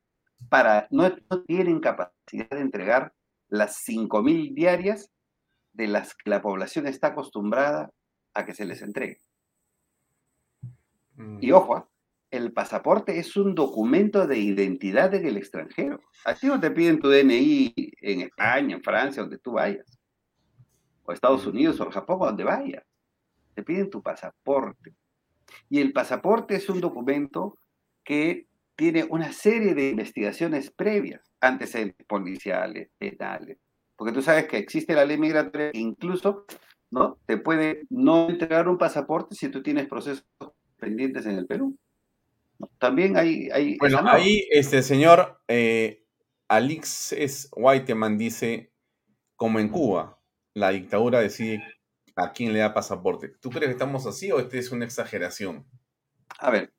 Para, 0.50 0.88
no, 0.92 1.16
tienen 1.48 1.80
capacidad 1.80 2.50
de 2.50 2.60
entregar 2.60 3.14
las 3.48 3.78
5 3.78 4.22
mil 4.22 4.54
diarias 4.54 5.10
de 5.76 5.88
las 5.88 6.16
que 6.16 6.30
la 6.30 6.42
población 6.42 6.88
está 6.88 7.08
acostumbrada 7.08 7.92
a 8.34 8.46
que 8.46 8.54
se 8.54 8.66
les 8.66 8.82
entregue. 8.82 9.20
Y 11.40 11.52
ojo, 11.52 11.76
¿ah? 11.76 11.90
el 12.32 12.52
pasaporte 12.52 13.18
es 13.20 13.36
un 13.38 13.56
documento 13.56 14.28
de 14.28 14.38
identidad 14.38 15.14
en 15.14 15.26
el 15.26 15.38
extranjero. 15.38 16.02
A 16.26 16.34
ti 16.34 16.48
no 16.48 16.60
te 16.60 16.72
piden 16.72 17.00
tu 17.00 17.10
DNI 17.10 17.74
en 17.76 18.22
España, 18.22 18.76
en 18.76 18.84
Francia, 18.84 19.22
donde 19.22 19.38
tú 19.38 19.54
vayas. 19.54 19.86
O 21.04 21.12
Estados 21.12 21.46
Unidos 21.46 21.80
o 21.80 21.90
Japón, 21.92 22.20
donde 22.20 22.44
vayas. 22.44 22.84
Te 23.54 23.64
piden 23.64 23.90
tu 23.90 24.02
pasaporte. 24.02 24.96
Y 25.70 25.80
el 25.80 25.94
pasaporte 25.94 26.56
es 26.56 26.70
un 26.70 26.82
documento 26.82 27.60
que 28.04 28.48
tiene 28.76 29.06
una 29.06 29.32
serie 29.32 29.74
de 29.74 29.90
investigaciones 29.90 30.72
previas, 30.72 31.22
antecedentes 31.40 32.06
policiales, 32.06 32.90
penales, 32.98 33.58
porque 33.96 34.14
tú 34.14 34.22
sabes 34.22 34.48
que 34.48 34.58
existe 34.58 34.94
la 34.94 35.06
ley 35.06 35.18
migratoria 35.18 35.72
que 35.72 35.80
incluso 35.80 36.46
¿no? 36.92 37.18
te 37.26 37.38
puede 37.38 37.84
no 37.90 38.30
entregar 38.30 38.68
un 38.68 38.78
pasaporte 38.78 39.36
si 39.36 39.50
tú 39.50 39.62
tienes 39.62 39.88
procesos 39.88 40.26
pendientes 40.78 41.26
en 41.26 41.38
el 41.38 41.46
Perú. 41.46 41.78
También 42.78 43.18
hay... 43.18 43.50
hay 43.52 43.78
bueno, 43.78 44.02
ahí 44.06 44.48
este 44.50 44.82
señor 44.82 45.42
eh, 45.48 46.04
Alexis 46.48 47.50
Whiteman 47.56 48.18
dice, 48.18 48.72
como 49.36 49.60
en 49.60 49.70
Cuba, 49.70 50.20
la 50.54 50.70
dictadura 50.72 51.20
decide 51.20 51.64
a 52.16 52.32
quién 52.32 52.54
le 52.54 52.60
da 52.60 52.74
pasaporte. 52.74 53.30
¿Tú 53.42 53.50
crees 53.50 53.66
que 53.68 53.74
estamos 53.74 54.06
así 54.06 54.32
o 54.32 54.40
esta 54.40 54.58
es 54.58 54.72
una 54.72 54.86
exageración? 54.86 55.66
A 56.40 56.50
ver, 56.50 56.74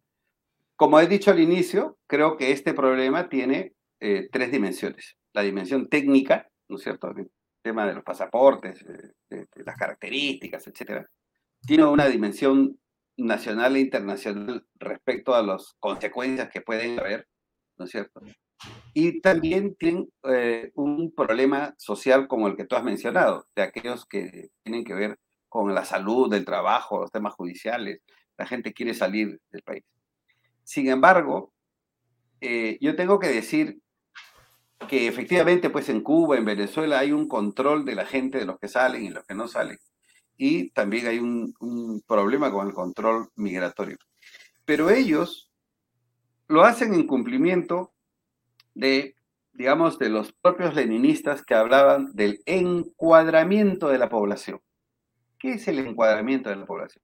como 0.77 1.01
he 1.01 1.07
dicho 1.07 1.31
al 1.31 1.41
inicio, 1.41 1.99
creo 2.07 2.37
que 2.37 2.53
este 2.53 2.75
problema 2.75 3.29
tiene 3.29 3.75
eh, 4.01 4.29
tres 4.31 4.51
dimensiones. 4.51 5.17
La 5.33 5.43
dimensión 5.43 5.89
técnica, 5.89 6.49
¿no 6.69 6.77
es 6.77 6.83
cierto? 6.83 7.11
El 7.11 7.31
tema 7.63 7.87
de 7.87 7.95
los 7.95 8.05
pasaportes, 8.05 8.85
eh, 9.31 9.47
las 9.57 9.77
características, 9.77 10.67
etcétera. 10.67 11.09
Tiene 11.67 11.85
una 11.85 12.07
dimensión 12.07 12.79
nacional 13.17 13.77
e 13.77 13.81
internacional 13.81 14.67
respecto 14.75 15.35
a 15.35 15.43
las 15.43 15.75
consecuencias 15.81 16.51
que 16.51 16.61
pueden 16.61 16.99
haber, 17.01 17.27
¿no 17.79 17.87
es 17.87 17.91
cierto? 17.91 18.21
Y 18.95 19.21
también 19.21 19.75
tiene 19.75 20.07
eh, 20.25 20.73
un 20.75 21.13
problema 21.15 21.75
social 21.79 22.27
como 22.29 22.49
el 22.49 22.57
que 22.57 22.65
tú 22.65 22.77
has 22.77 22.85
mencionado, 22.85 23.47
de 23.55 23.63
aquellos 23.63 24.07
que 24.07 24.51
tienen 24.63 24.85
que 24.85 24.95
ver 24.95 25.19
con 25.49 25.75
la 25.75 25.85
salud, 25.85 26.33
el 26.33 26.45
trabajo, 26.45 27.01
los 27.01 27.13
temas 27.13 27.35
judiciales. 27.35 28.01
La 28.39 28.47
gente 28.47 28.73
quiere 28.73 28.95
salir 28.95 29.41
del 29.51 29.63
país. 29.63 29.85
Sin 30.63 30.89
embargo, 30.89 31.53
eh, 32.41 32.79
yo 32.81 32.97
tengo 32.97 33.19
que 33.19 33.29
decir 33.29 33.81
que 34.89 35.09
efectivamente, 35.09 35.71
pues 35.71 35.89
en 35.89 36.03
Cuba, 36.03 36.37
en 36.37 36.45
Venezuela, 36.45 36.99
hay 36.99 37.13
un 37.13 37.29
control 37.29 37.85
de 37.85 37.95
la 37.95 38.07
gente, 38.07 38.39
de 38.39 38.47
los 38.47 38.59
que 38.59 38.69
salen 38.69 39.05
y 39.05 39.11
los 39.11 39.25
que 39.25 39.35
no 39.35 39.49
salen. 39.49 39.79
Y 40.37 40.71
también 40.71 41.07
hay 41.07 41.19
un, 41.19 41.55
un 41.61 42.03
problema 42.07 42.53
con 42.53 42.67
el 42.67 42.75
control 42.75 43.29
migratorio. 43.37 43.97
Pero 44.65 44.91
ellos 44.91 45.51
lo 46.49 46.65
hacen 46.65 46.95
en 46.95 47.07
cumplimiento 47.07 47.93
de, 48.75 49.17
digamos, 49.53 49.99
de 49.99 50.11
los 50.11 50.33
propios 50.33 50.75
leninistas 50.75 51.43
que 51.45 51.55
hablaban 51.55 52.13
del 52.15 52.41
encuadramiento 52.47 53.89
de 53.89 53.99
la 53.99 54.09
población. 54.09 54.61
¿Qué 55.39 55.55
es 55.55 55.69
el 55.69 55.79
encuadramiento 55.79 56.51
de 56.51 56.57
la 56.57 56.67
población? 56.67 57.03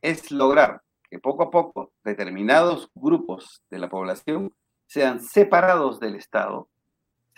Es 0.00 0.30
lograr 0.30 0.82
que 1.10 1.18
poco 1.18 1.44
a 1.44 1.50
poco 1.50 1.92
determinados 2.04 2.90
grupos 2.94 3.62
de 3.70 3.78
la 3.78 3.88
población 3.88 4.54
sean 4.86 5.20
separados 5.20 6.00
del 6.00 6.16
Estado, 6.16 6.68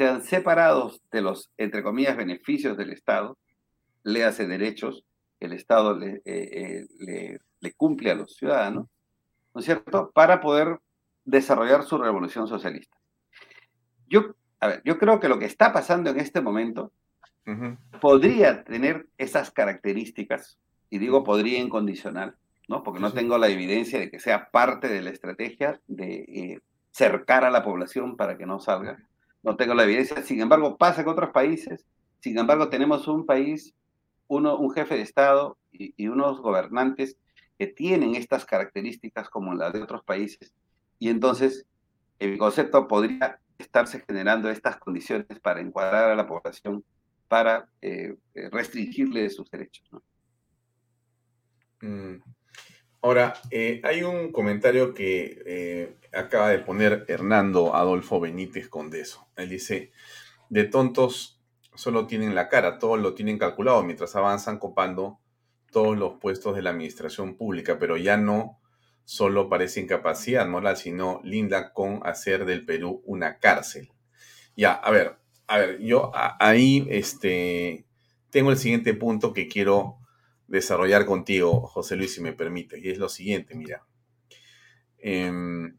sean 0.00 0.22
separados 0.22 1.02
de 1.12 1.20
los, 1.20 1.50
entre 1.58 1.82
comillas, 1.82 2.16
beneficios 2.16 2.74
del 2.78 2.90
Estado, 2.90 3.36
le 4.02 4.24
hace 4.24 4.46
derechos 4.46 5.04
el 5.40 5.52
Estado 5.52 5.94
le, 5.94 6.22
eh, 6.24 6.86
eh, 7.06 7.38
le, 7.60 7.72
cumple 7.74 8.10
a 8.10 8.14
los 8.14 8.34
ciudadanos, 8.34 8.86
¿no 9.54 9.58
es 9.58 9.66
cierto?, 9.66 10.10
para 10.14 10.40
poder 10.40 10.80
desarrollar 11.26 11.82
su 11.82 11.98
revolución 11.98 12.48
socialista. 12.48 12.96
Yo, 14.08 14.34
a 14.58 14.68
ver, 14.68 14.82
yo 14.86 14.96
creo 14.96 15.20
que 15.20 15.28
lo 15.28 15.38
que 15.38 15.44
está 15.44 15.70
pasando 15.70 16.08
en 16.08 16.18
este 16.18 16.40
momento 16.40 16.92
podría 18.00 18.64
tener 18.64 19.06
esas 19.18 19.50
características, 19.50 20.58
y 20.88 20.96
digo 20.96 21.24
podría 21.24 21.58
incondicional, 21.58 22.36
¿no? 22.68 22.82
Porque 22.82 23.00
no 23.00 23.12
tengo 23.12 23.36
la 23.36 23.48
evidencia 23.48 23.98
de 23.98 24.10
que 24.10 24.18
sea 24.18 24.50
parte 24.50 24.88
de 24.88 25.02
la 25.02 25.10
estrategia 25.10 25.78
de 25.88 26.14
eh, 26.14 26.60
cercar 26.90 27.44
a 27.44 27.50
la 27.50 27.62
población 27.62 28.16
para 28.16 28.38
que 28.38 28.46
no 28.46 28.60
salga. 28.60 28.98
No 29.42 29.56
tengo 29.56 29.74
la 29.74 29.84
evidencia. 29.84 30.22
Sin 30.22 30.40
embargo, 30.40 30.76
pasa 30.76 31.04
con 31.04 31.12
otros 31.12 31.30
países. 31.30 31.86
Sin 32.20 32.38
embargo, 32.38 32.68
tenemos 32.68 33.08
un 33.08 33.24
país, 33.24 33.74
uno, 34.28 34.56
un 34.58 34.70
jefe 34.72 34.96
de 34.96 35.02
Estado 35.02 35.56
y, 35.72 36.08
unos 36.08 36.40
gobernantes 36.40 37.16
que 37.58 37.66
tienen 37.66 38.14
estas 38.14 38.44
características 38.44 39.28
como 39.28 39.54
las 39.54 39.72
de 39.72 39.82
otros 39.82 40.04
países. 40.04 40.54
Y 40.98 41.08
entonces, 41.08 41.66
el 42.18 42.36
concepto 42.38 42.86
podría 42.86 43.40
estarse 43.58 44.04
generando 44.06 44.50
estas 44.50 44.76
condiciones 44.78 45.26
para 45.40 45.60
encuadrar 45.60 46.10
a 46.10 46.16
la 46.16 46.26
población 46.26 46.84
para 47.28 47.68
eh, 47.80 48.16
eh, 48.34 48.48
restringirle 48.50 49.30
sus 49.30 49.50
derechos. 49.50 49.88
Mm. 51.80 52.16
Ahora, 53.02 53.34
eh, 53.50 53.80
hay 53.82 54.02
un 54.02 54.30
comentario 54.30 54.92
que 54.92 55.42
eh, 55.46 55.96
acaba 56.12 56.50
de 56.50 56.58
poner 56.58 57.06
Hernando 57.08 57.74
Adolfo 57.74 58.20
Benítez 58.20 58.68
Condeso. 58.68 59.26
Él 59.36 59.48
dice, 59.48 59.90
de 60.50 60.64
tontos 60.64 61.40
solo 61.74 62.06
tienen 62.06 62.34
la 62.34 62.48
cara, 62.50 62.78
todos 62.78 63.00
lo 63.00 63.14
tienen 63.14 63.38
calculado 63.38 63.82
mientras 63.82 64.16
avanzan 64.16 64.58
copando 64.58 65.18
todos 65.72 65.96
los 65.96 66.18
puestos 66.20 66.54
de 66.54 66.62
la 66.62 66.70
administración 66.70 67.36
pública, 67.36 67.78
pero 67.78 67.96
ya 67.96 68.18
no 68.18 68.60
solo 69.04 69.48
parece 69.48 69.80
incapacidad 69.80 70.46
moral, 70.46 70.76
sino 70.76 71.20
linda 71.24 71.72
con 71.72 72.00
hacer 72.04 72.44
del 72.44 72.66
Perú 72.66 73.02
una 73.06 73.38
cárcel. 73.38 73.90
Ya, 74.56 74.72
a 74.74 74.90
ver, 74.90 75.16
a 75.46 75.58
ver, 75.58 75.80
yo 75.80 76.12
ahí 76.14 76.86
este, 76.90 77.86
tengo 78.28 78.50
el 78.50 78.58
siguiente 78.58 78.92
punto 78.92 79.32
que 79.32 79.48
quiero 79.48 79.99
desarrollar 80.50 81.06
contigo, 81.06 81.62
José 81.66 81.96
Luis, 81.96 82.12
si 82.12 82.20
me 82.20 82.32
permite, 82.32 82.78
y 82.78 82.90
es 82.90 82.98
lo 82.98 83.08
siguiente, 83.08 83.54
mira. 83.54 83.86
Em, 84.98 85.78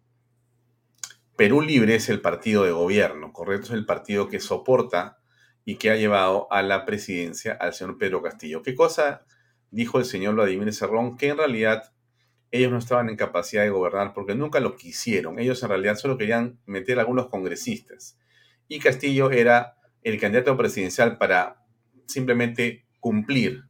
Perú 1.36 1.62
Libre 1.62 1.96
es 1.96 2.10
el 2.10 2.22
partido 2.22 2.64
de 2.64 2.72
gobierno, 2.72 3.34
¿correcto? 3.34 3.68
Es 3.68 3.74
el 3.74 3.86
partido 3.86 4.30
que 4.30 4.40
soporta 4.40 5.20
y 5.66 5.76
que 5.76 5.92
ha 5.92 5.98
llevado 5.98 6.48
a 6.52 6.62
la 6.62 6.86
presidencia 6.86 7.54
al 7.54 7.74
señor 7.74 7.98
Pedro 7.98 8.22
Castillo. 8.22 8.64
¿Qué 8.64 8.74
cosa 8.74 9.26
dijo 9.72 10.00
el 10.00 10.06
señor 10.06 10.36
Vladimir 10.36 10.74
Cerrón? 10.74 11.18
Que 11.18 11.30
en 11.30 11.38
realidad 11.38 11.94
ellos 12.52 12.72
no 12.72 12.78
estaban 12.78 13.10
en 13.10 13.18
capacidad 13.18 13.64
de 13.64 13.70
gobernar 13.70 14.14
porque 14.14 14.36
nunca 14.36 14.60
lo 14.60 14.76
quisieron. 14.76 15.38
Ellos 15.40 15.62
en 15.64 15.70
realidad 15.70 15.96
solo 15.96 16.18
querían 16.18 16.60
meter 16.66 16.98
a 16.98 17.02
algunos 17.02 17.28
congresistas. 17.28 18.18
Y 18.68 18.80
Castillo 18.80 19.32
era 19.32 19.76
el 20.04 20.20
candidato 20.20 20.56
presidencial 20.58 21.18
para 21.18 21.66
simplemente 22.08 22.86
cumplir, 23.00 23.66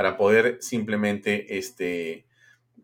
para 0.00 0.16
poder 0.16 0.56
simplemente 0.62 1.58
este, 1.58 2.24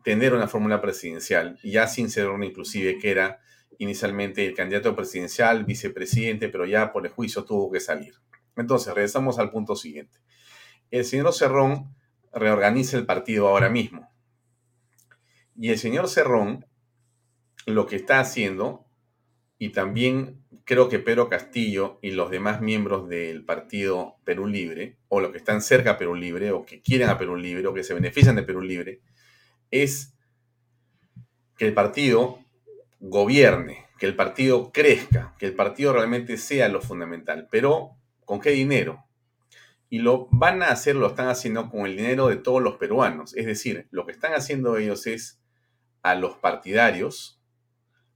tener 0.03 0.35
una 0.35 0.47
fórmula 0.47 0.79
presidencial, 0.81 1.57
ya 1.63 1.87
sin 1.87 2.11
ser 2.11 2.29
inclusive, 2.43 2.99
que 2.99 3.09
era 3.09 3.39
inicialmente 3.79 4.45
el 4.45 4.53
candidato 4.53 4.95
presidencial, 4.95 5.65
vicepresidente, 5.65 6.47
pero 6.47 6.67
ya 6.67 6.93
por 6.93 7.07
el 7.07 7.11
juicio 7.11 7.43
tuvo 7.43 7.71
que 7.71 7.79
salir. 7.79 8.13
Entonces, 8.55 8.93
regresamos 8.93 9.39
al 9.39 9.49
punto 9.49 9.75
siguiente. 9.75 10.19
El 10.91 11.05
señor 11.05 11.33
Cerrón 11.33 11.95
reorganiza 12.31 12.97
el 12.97 13.07
partido 13.07 13.47
ahora 13.47 13.69
mismo. 13.71 14.07
Y 15.55 15.71
el 15.71 15.79
señor 15.79 16.09
Cerrón 16.09 16.67
lo 17.65 17.87
que 17.87 17.95
está 17.95 18.19
haciendo, 18.19 18.85
y 19.59 19.69
también 19.69 20.43
creo 20.65 20.89
que 20.89 20.99
Pedro 20.99 21.29
Castillo 21.29 21.97
y 22.01 22.11
los 22.11 22.29
demás 22.29 22.61
miembros 22.61 23.09
del 23.09 23.43
partido 23.43 24.17
Perú 24.23 24.47
Libre, 24.47 24.97
o 25.07 25.19
los 25.19 25.31
que 25.31 25.37
están 25.37 25.61
cerca 25.61 25.91
a 25.91 25.97
Perú 25.97 26.13
Libre, 26.13 26.51
o 26.51 26.65
que 26.65 26.81
quieren 26.81 27.09
a 27.09 27.17
Perú 27.17 27.35
Libre, 27.35 27.65
o 27.67 27.73
que 27.73 27.83
se 27.83 27.93
benefician 27.93 28.35
de 28.35 28.43
Perú 28.43 28.61
Libre, 28.61 29.01
es 29.71 30.13
que 31.57 31.65
el 31.65 31.73
partido 31.73 32.39
gobierne, 32.99 33.85
que 33.97 34.05
el 34.05 34.15
partido 34.15 34.71
crezca, 34.71 35.35
que 35.39 35.47
el 35.47 35.55
partido 35.55 35.93
realmente 35.93 36.37
sea 36.37 36.69
lo 36.69 36.81
fundamental. 36.81 37.47
Pero, 37.49 37.97
¿con 38.25 38.39
qué 38.39 38.51
dinero? 38.51 39.03
Y 39.89 39.99
lo 39.99 40.27
van 40.31 40.61
a 40.61 40.67
hacer, 40.67 40.95
lo 40.95 41.07
están 41.07 41.29
haciendo 41.29 41.69
con 41.69 41.85
el 41.85 41.97
dinero 41.97 42.27
de 42.27 42.35
todos 42.35 42.61
los 42.61 42.75
peruanos. 42.75 43.35
Es 43.35 43.45
decir, 43.45 43.87
lo 43.89 44.05
que 44.05 44.11
están 44.11 44.33
haciendo 44.33 44.77
ellos 44.77 45.07
es 45.07 45.41
a 46.03 46.13
los 46.13 46.35
partidarios, 46.35 47.41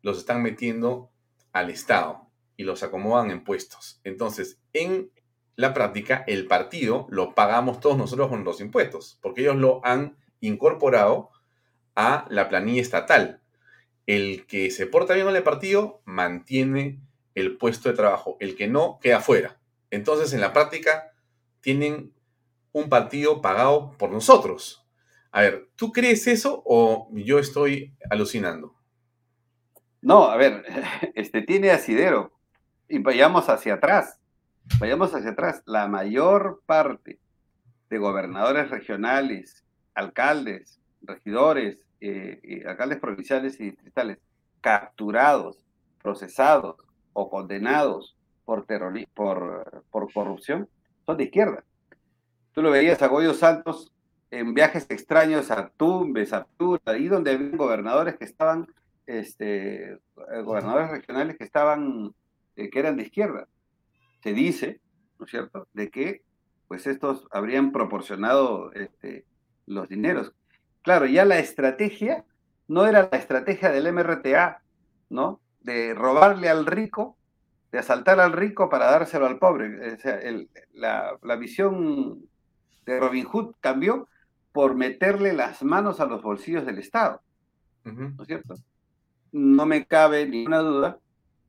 los 0.02 0.20
están 0.20 0.44
metiendo 0.44 1.11
al 1.54 1.70
Estado 1.70 2.30
y 2.58 2.64
los 2.64 2.84
acomodan 2.84 3.32
en 3.32 3.44
puestos. 3.44 4.00
Entonces, 4.04 4.60
en 4.74 5.12
la 5.56 5.74
práctica, 5.74 6.24
el 6.28 6.48
partido 6.48 7.08
lo 7.10 7.36
pagamos 7.36 7.80
todos 7.80 7.98
nosotros 7.98 8.30
con 8.30 8.44
los 8.44 8.62
impuestos, 8.62 9.20
porque 9.22 9.42
ellos 9.42 9.58
lo 9.58 9.82
han 9.84 10.18
incorporado 10.40 11.32
a 11.96 12.26
la 12.30 12.50
planilla 12.50 12.82
estatal 12.82 13.42
el 14.06 14.46
que 14.46 14.72
se 14.72 14.88
porta 14.88 15.14
bien 15.14 15.28
en 15.28 15.36
el 15.36 15.44
partido 15.44 16.02
mantiene 16.06 17.00
el 17.36 17.58
puesto 17.58 17.90
de 17.90 17.96
trabajo, 17.96 18.38
el 18.40 18.56
que 18.56 18.68
no 18.68 19.00
queda 19.02 19.22
fuera. 19.22 19.60
Entonces, 19.90 20.34
en 20.34 20.42
la 20.42 20.54
práctica, 20.54 21.14
tienen 21.62 22.14
un 22.74 22.90
partido 22.90 23.42
pagado 23.42 23.96
por 23.98 24.12
nosotros. 24.12 24.86
A 25.32 25.42
ver, 25.42 25.70
¿tú 25.76 25.92
crees 25.92 26.28
eso 26.28 26.62
o 26.66 27.10
yo 27.14 27.40
estoy 27.40 27.96
alucinando? 28.10 28.76
No, 30.02 30.26
a 30.26 30.38
ver, 30.38 30.64
este 31.16 31.42
tiene 31.42 31.72
asidero. 31.72 32.34
Y 32.88 33.00
vayamos 33.00 33.50
hacia 33.50 33.76
atrás. 33.76 34.20
Vayamos 34.80 35.14
hacia 35.14 35.32
atrás. 35.32 35.62
La 35.66 35.88
mayor 35.88 36.62
parte 36.66 37.20
de 37.90 37.98
gobernadores 37.98 38.70
regionales, 38.70 39.64
alcaldes, 39.94 40.80
regidores, 41.02 41.78
eh, 42.00 42.40
eh, 42.44 42.64
alcaldes 42.68 43.00
provinciales 43.00 43.60
y 43.60 43.72
distritales 43.72 44.18
capturados, 44.62 45.66
procesados 46.02 46.76
o 47.14 47.30
condenados 47.30 48.16
por, 48.46 48.66
por, 49.14 49.84
por 49.92 50.14
corrupción 50.14 50.68
son 51.06 51.18
de 51.18 51.26
izquierda. 51.26 51.64
Tú 52.54 52.62
lo 52.62 52.72
veías 52.72 53.02
a 53.02 53.08
Goyo 53.08 53.34
Santos 53.34 53.92
en 54.30 54.54
viajes 54.54 54.86
extraños 54.90 55.52
a 55.52 55.70
Tumbes, 55.70 56.34
a 56.34 56.46
Piura, 56.46 56.82
ahí 56.86 57.08
donde 57.08 57.32
había 57.32 57.56
gobernadores 57.56 58.16
que 58.16 58.26
estaban, 58.26 58.68
este, 59.20 59.94
eh, 59.94 60.42
gobernadores 60.44 60.90
regionales 60.90 61.38
que 61.38 61.44
estaban, 61.44 62.14
que 62.56 62.70
eran 62.74 62.98
de 62.98 63.04
izquierda. 63.04 63.48
Se 64.24 64.34
dice, 64.34 64.80
¿no 65.20 65.26
es 65.26 65.32
cierto?, 65.32 65.68
de 65.74 65.90
que 65.90 66.24
pues 66.68 66.88
estos 66.88 67.28
habrían 67.32 67.74
proporcionado 67.74 68.72
este, 68.74 69.26
los 69.66 69.90
dineros. 69.90 70.34
Claro, 70.84 71.06
ya 71.06 71.26
la 71.26 71.40
estrategia 71.40 72.24
no 72.68 72.86
era 72.86 73.10
la 73.12 73.18
estrategia 73.18 73.70
del 73.70 73.92
MRTA, 73.92 74.62
¿no? 75.10 75.42
De 75.60 75.94
robarle 75.94 76.48
al 76.48 76.66
rico, 76.66 77.18
de 77.74 77.80
asaltar 77.80 78.22
al 78.22 78.32
rico 78.32 78.70
para 78.70 78.90
dárselo 78.90 79.26
al 79.26 79.38
pobre. 79.38 79.94
O 79.94 79.98
sea, 80.00 80.18
la, 80.74 81.36
visión 81.36 82.22
de 82.86 83.00
Robin 83.00 83.26
Hood 83.26 83.56
cambió 83.60 84.08
por 84.54 84.76
meterle 84.76 85.34
las 85.34 85.64
manos 85.64 86.00
a 86.00 86.06
los 86.06 86.22
bolsillos 86.22 86.66
del 86.66 86.80
Estado. 86.80 87.22
¿No 87.84 88.22
es 88.22 88.28
cierto? 88.28 88.56
No 89.32 89.66
me 89.66 89.86
cabe 89.86 90.28
ninguna 90.28 90.60
duda 90.60 91.00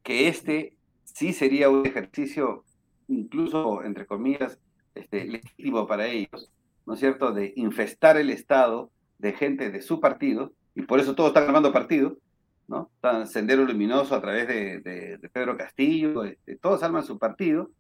que 0.03 0.29
este 0.29 0.77
sí 1.05 1.33
sería 1.33 1.69
un 1.69 1.87
ejercicio, 1.87 2.65
incluso, 3.09 3.83
entre 3.85 4.07
comillas, 4.07 4.59
este, 4.95 5.25
legítimo 5.25 5.87
para 5.87 6.07
ellos, 6.07 6.51
¿no 6.87 6.95
es 6.95 7.01
cierto?, 7.01 7.33
de 7.33 7.53
infestar 7.57 8.17
el 8.17 8.31
Estado 8.31 8.91
de 9.19 9.33
gente 9.33 9.71
de 9.71 9.83
su 9.83 10.01
partido, 10.01 10.53
y 10.75 10.83
por 10.83 11.01
eso 11.01 11.15
todos 11.15 11.29
están 11.29 11.45
armando 11.45 11.73
partido, 11.73 12.19
¿no? 12.67 12.91
Están 12.95 13.27
Sendero 13.27 13.65
Luminoso 13.65 14.15
a 14.15 14.21
través 14.21 14.49
de, 14.49 15.19
Pedro 15.33 15.57
Castillo, 15.57 16.25
este, 16.25 16.57
todos 16.57 16.83
arman 16.83 17.05
su 17.05 17.19
partido, 17.19 17.71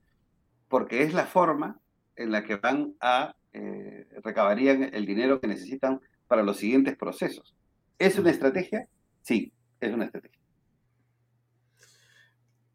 porque 0.68 1.02
es 1.02 1.14
la 1.14 1.26
forma 1.26 1.78
en 2.16 2.30
la 2.30 2.44
que 2.44 2.56
van 2.56 2.94
a 3.00 3.34
eh, 3.52 4.06
recabarían 4.22 4.94
el 4.94 5.04
dinero 5.04 5.40
que 5.40 5.46
necesitan 5.46 6.00
para 6.26 6.42
los 6.42 6.56
siguientes 6.56 6.96
procesos. 6.96 7.54
¿Es 7.98 8.18
una 8.18 8.30
estrategia? 8.30 8.88
Sí, 9.20 9.52
es 9.86 9.94
una 9.94 10.06
estrategia. 10.06 10.38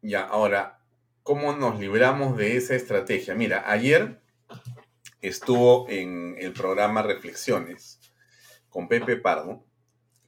Ya, 0.02 0.22
ahora, 0.22 0.80
¿cómo 1.22 1.52
nos 1.54 1.78
libramos 1.80 2.36
de 2.36 2.56
esa 2.56 2.74
estrategia? 2.74 3.34
Mira, 3.34 3.70
ayer 3.70 4.20
estuvo 5.20 5.88
en 5.88 6.36
el 6.38 6.52
programa 6.52 7.02
Reflexiones 7.02 8.00
con 8.68 8.88
Pepe 8.88 9.16
Pardo, 9.16 9.64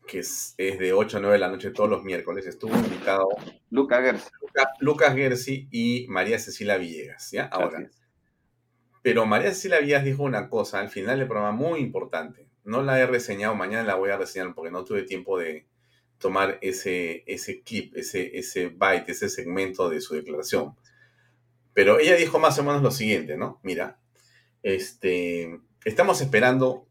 que 0.07 0.19
es, 0.19 0.55
de 0.57 0.93
8 0.93 1.19
a 1.19 1.21
9 1.21 1.35
de 1.35 1.39
la 1.39 1.49
noche 1.49 1.71
todos 1.71 1.89
los 1.89 2.03
miércoles. 2.03 2.47
Estuvo 2.47 2.75
invitado 2.75 3.29
Lucas 3.71 4.01
Gersi. 4.01 4.29
Lucas 4.81 5.15
Gersi 5.15 5.69
y 5.71 6.07
María 6.09 6.39
Cecilia 6.39 6.77
Villegas, 6.77 7.31
¿ya? 7.31 7.45
Ahora. 7.45 7.89
Pero 9.03 9.25
María 9.25 9.51
Cecilia 9.51 9.79
Villegas 9.79 10.05
dijo 10.05 10.25
una 10.25 10.49
cosa 10.49 10.81
al 10.81 10.89
final 10.89 11.19
del 11.19 11.29
programa 11.29 11.53
muy 11.53 11.81
importante. 11.81 12.49
No 12.65 12.83
la 12.83 12.99
he 12.99 13.07
reseñado, 13.07 13.55
mañana 13.55 13.85
la 13.85 13.95
voy 13.95 14.11
a 14.11 14.17
reseñar 14.17 14.53
porque 14.55 14.73
no 14.73 14.85
tuve 14.85 15.05
tiempo 15.05 15.39
de 15.39 15.69
tomar 16.21 16.59
ese, 16.61 17.25
ese 17.27 17.63
clip, 17.63 17.97
ese, 17.97 18.39
ese 18.39 18.69
byte, 18.69 19.11
ese 19.11 19.29
segmento 19.29 19.89
de 19.89 20.01
su 20.01 20.15
declaración. 20.15 20.77
Pero 21.73 21.99
ella 21.99 22.15
dijo 22.15 22.39
más 22.39 22.59
o 22.59 22.63
menos 22.63 22.83
lo 22.83 22.91
siguiente, 22.91 23.39
¿no? 23.39 23.59
Mira, 23.63 23.99
este, 24.63 25.61
estamos 25.85 26.21
esperando 26.21 26.87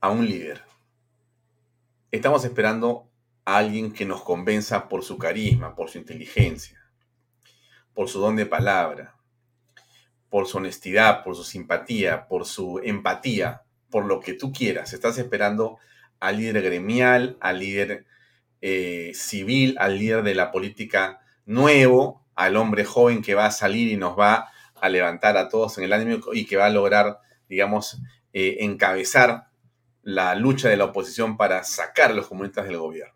a 0.00 0.10
un 0.10 0.26
líder. 0.26 0.62
Estamos 2.10 2.44
esperando 2.46 3.10
a 3.44 3.58
alguien 3.58 3.92
que 3.92 4.06
nos 4.06 4.22
convenza 4.22 4.88
por 4.88 5.04
su 5.04 5.18
carisma, 5.18 5.76
por 5.76 5.90
su 5.90 5.98
inteligencia, 5.98 6.80
por 7.92 8.08
su 8.08 8.18
don 8.18 8.34
de 8.36 8.46
palabra, 8.46 9.14
por 10.30 10.46
su 10.46 10.56
honestidad, 10.56 11.22
por 11.22 11.36
su 11.36 11.44
simpatía, 11.44 12.28
por 12.28 12.46
su 12.46 12.80
empatía, 12.82 13.62
por 13.90 14.06
lo 14.06 14.20
que 14.20 14.32
tú 14.32 14.52
quieras. 14.52 14.94
Estás 14.94 15.18
esperando 15.18 15.78
al 16.18 16.38
líder 16.38 16.62
gremial, 16.62 17.36
al 17.40 17.58
líder 17.58 18.06
eh, 18.60 19.12
civil, 19.14 19.76
al 19.78 19.98
líder 19.98 20.22
de 20.22 20.34
la 20.34 20.50
política 20.50 21.20
nuevo, 21.46 22.26
al 22.34 22.56
hombre 22.56 22.84
joven 22.84 23.22
que 23.22 23.34
va 23.34 23.46
a 23.46 23.50
salir 23.50 23.88
y 23.88 23.96
nos 23.96 24.18
va 24.18 24.50
a 24.74 24.88
levantar 24.88 25.36
a 25.36 25.48
todos 25.48 25.78
en 25.78 25.84
el 25.84 25.92
ánimo 25.92 26.20
y 26.32 26.46
que 26.46 26.56
va 26.56 26.66
a 26.66 26.70
lograr, 26.70 27.20
digamos, 27.48 28.00
eh, 28.32 28.58
encabezar 28.60 29.48
la 30.02 30.34
lucha 30.34 30.68
de 30.68 30.76
la 30.76 30.86
oposición 30.86 31.36
para 31.36 31.64
sacar 31.64 32.10
a 32.12 32.14
los 32.14 32.28
comunistas 32.28 32.66
del 32.66 32.78
gobierno. 32.78 33.14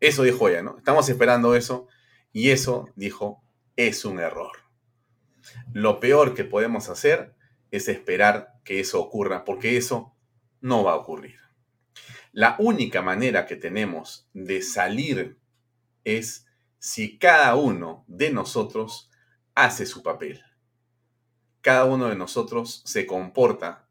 Eso 0.00 0.22
dijo 0.22 0.48
ella, 0.48 0.62
¿no? 0.62 0.76
Estamos 0.78 1.08
esperando 1.08 1.54
eso 1.54 1.86
y 2.32 2.50
eso, 2.50 2.88
dijo, 2.94 3.42
es 3.76 4.04
un 4.04 4.20
error. 4.20 4.52
Lo 5.72 6.00
peor 6.00 6.34
que 6.34 6.44
podemos 6.44 6.88
hacer 6.88 7.34
es 7.70 7.88
esperar 7.88 8.54
que 8.64 8.80
eso 8.80 9.00
ocurra, 9.00 9.44
porque 9.44 9.76
eso 9.76 10.14
no 10.60 10.84
va 10.84 10.92
a 10.92 10.96
ocurrir. 10.96 11.38
La 12.38 12.54
única 12.60 13.02
manera 13.02 13.46
que 13.46 13.56
tenemos 13.56 14.28
de 14.32 14.62
salir 14.62 15.40
es 16.04 16.46
si 16.78 17.18
cada 17.18 17.56
uno 17.56 18.04
de 18.06 18.30
nosotros 18.30 19.10
hace 19.56 19.86
su 19.86 20.04
papel. 20.04 20.40
Cada 21.62 21.84
uno 21.86 22.08
de 22.08 22.14
nosotros 22.14 22.84
se 22.86 23.06
comporta 23.06 23.88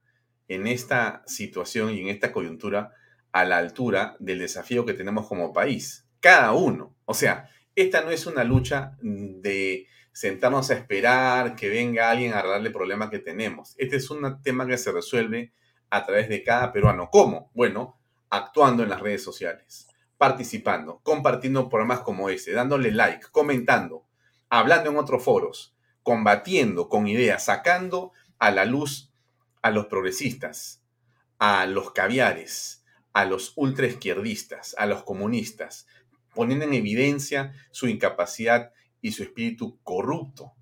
en 0.47 0.65
esta 0.65 1.23
situación 1.27 1.91
y 1.91 1.99
en 1.99 2.07
esta 2.07 2.31
coyuntura 2.31 2.93
a 3.33 3.43
la 3.43 3.57
altura 3.57 4.15
del 4.19 4.39
desafío 4.39 4.85
que 4.85 4.93
tenemos 4.93 5.27
como 5.27 5.51
país. 5.51 6.07
Cada 6.21 6.53
uno. 6.53 6.95
O 7.03 7.13
sea, 7.13 7.49
esta 7.75 7.99
no 7.99 8.11
es 8.11 8.27
una 8.27 8.45
lucha 8.45 8.97
de 9.01 9.87
sentarnos 10.13 10.71
a 10.71 10.75
esperar 10.75 11.53
que 11.53 11.67
venga 11.67 12.09
alguien 12.09 12.31
a 12.31 12.39
arreglar 12.39 12.65
el 12.65 12.71
problema 12.71 13.09
que 13.09 13.19
tenemos. 13.19 13.75
Este 13.77 13.97
es 13.97 14.09
un 14.09 14.41
tema 14.41 14.65
que 14.65 14.77
se 14.77 14.93
resuelve 14.93 15.51
a 15.89 16.05
través 16.05 16.29
de 16.29 16.43
cada 16.43 16.71
peruano. 16.71 17.09
¿Cómo? 17.11 17.51
Bueno, 17.53 17.97
actuando 18.29 18.83
en 18.83 18.89
las 18.89 19.01
redes 19.01 19.23
sociales, 19.23 19.87
participando, 20.17 20.99
compartiendo 21.03 21.69
programas 21.69 22.01
como 22.01 22.29
este, 22.29 22.51
dándole 22.51 22.91
like, 22.91 23.27
comentando, 23.31 24.05
hablando 24.49 24.89
en 24.89 24.97
otros 24.97 25.23
foros, 25.23 25.75
combatiendo 26.03 26.89
con 26.89 27.07
ideas, 27.07 27.45
sacando 27.45 28.13
a 28.39 28.51
la 28.51 28.65
luz 28.65 29.11
a 29.61 29.71
los 29.71 29.87
progresistas, 29.87 30.81
a 31.39 31.65
los 31.65 31.91
caviares, 31.91 32.85
a 33.13 33.25
los 33.25 33.53
ultraizquierdistas, 33.55 34.75
a 34.77 34.85
los 34.85 35.03
comunistas, 35.03 35.87
poniendo 36.33 36.65
en 36.65 36.73
evidencia 36.73 37.53
su 37.71 37.87
incapacidad 37.87 38.71
y 39.01 39.11
su 39.11 39.23
espíritu 39.23 39.79
corrupto. 39.83 40.53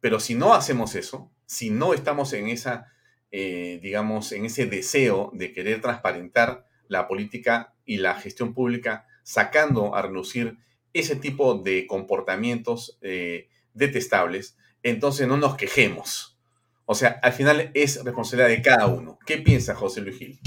Pero 0.00 0.20
si 0.20 0.34
no 0.34 0.54
hacemos 0.54 0.94
eso, 0.94 1.32
si 1.46 1.70
no 1.70 1.94
estamos 1.94 2.32
en 2.32 2.48
esa, 2.48 2.92
eh, 3.32 3.80
digamos, 3.82 4.32
en 4.32 4.44
ese 4.44 4.66
deseo 4.66 5.30
de 5.34 5.52
querer 5.52 5.80
transparentar 5.80 6.67
la 6.88 7.06
política 7.06 7.74
y 7.84 7.98
la 7.98 8.14
gestión 8.14 8.54
pública, 8.54 9.06
sacando 9.22 9.94
a 9.94 10.02
relucir 10.02 10.58
ese 10.92 11.16
tipo 11.16 11.54
de 11.54 11.86
comportamientos 11.86 12.98
eh, 13.02 13.48
detestables, 13.74 14.56
entonces 14.82 15.28
no 15.28 15.36
nos 15.36 15.56
quejemos. 15.56 16.38
O 16.86 16.94
sea, 16.94 17.20
al 17.22 17.32
final 17.32 17.70
es 17.74 18.02
responsabilidad 18.02 18.48
de 18.48 18.62
cada 18.62 18.86
uno. 18.86 19.18
¿Qué 19.26 19.38
piensa 19.38 19.74
José 19.74 20.00
Luis 20.00 20.18
Gil? 20.18 20.40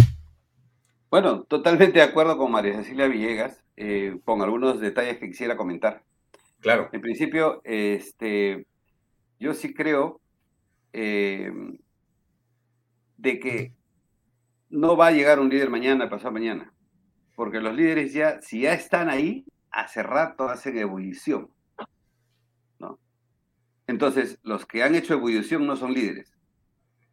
Bueno, 1.11 1.43
totalmente 1.43 1.99
de 1.99 2.05
acuerdo 2.05 2.37
con 2.37 2.51
María 2.51 2.73
Cecilia 2.73 3.07
Villegas, 3.07 3.63
eh, 3.77 4.17
con 4.25 4.41
algunos 4.41 4.79
detalles 4.79 5.17
que 5.17 5.27
quisiera 5.27 5.57
comentar. 5.57 6.03
Claro. 6.61 6.89
En 6.93 7.01
principio, 7.01 7.61
este, 7.63 8.65
yo 9.39 9.53
sí 9.53 9.73
creo 9.73 10.21
eh, 10.93 11.51
de 13.17 13.39
que 13.39 13.73
no 14.71 14.95
va 14.95 15.07
a 15.07 15.11
llegar 15.11 15.39
un 15.39 15.49
líder 15.49 15.69
mañana, 15.69 16.09
pasado 16.09 16.31
mañana, 16.31 16.73
porque 17.35 17.59
los 17.59 17.75
líderes 17.75 18.13
ya, 18.13 18.41
si 18.41 18.61
ya 18.61 18.73
están 18.73 19.09
ahí, 19.09 19.45
hace 19.69 20.01
rato 20.01 20.49
hacen 20.49 20.77
ebullición. 20.77 21.49
¿no? 22.79 22.97
Entonces, 23.85 24.39
los 24.43 24.65
que 24.65 24.81
han 24.83 24.95
hecho 24.95 25.13
ebullición 25.13 25.67
no 25.67 25.75
son 25.75 25.93
líderes, 25.93 26.33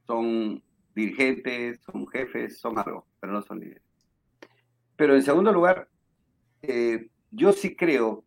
son 0.07 0.63
dirigentes, 0.95 1.81
son 1.81 2.07
jefes, 2.07 2.59
son 2.59 2.79
algo, 2.79 3.07
pero 3.21 3.33
no 3.33 3.43
son 3.43 3.61
líderes. 3.61 3.83
Pero 4.97 5.15
en 5.15 5.23
segundo 5.23 5.53
lugar, 5.53 5.89
eh, 6.63 7.09
yo 7.31 7.53
sí 7.53 7.77
creo 7.77 8.25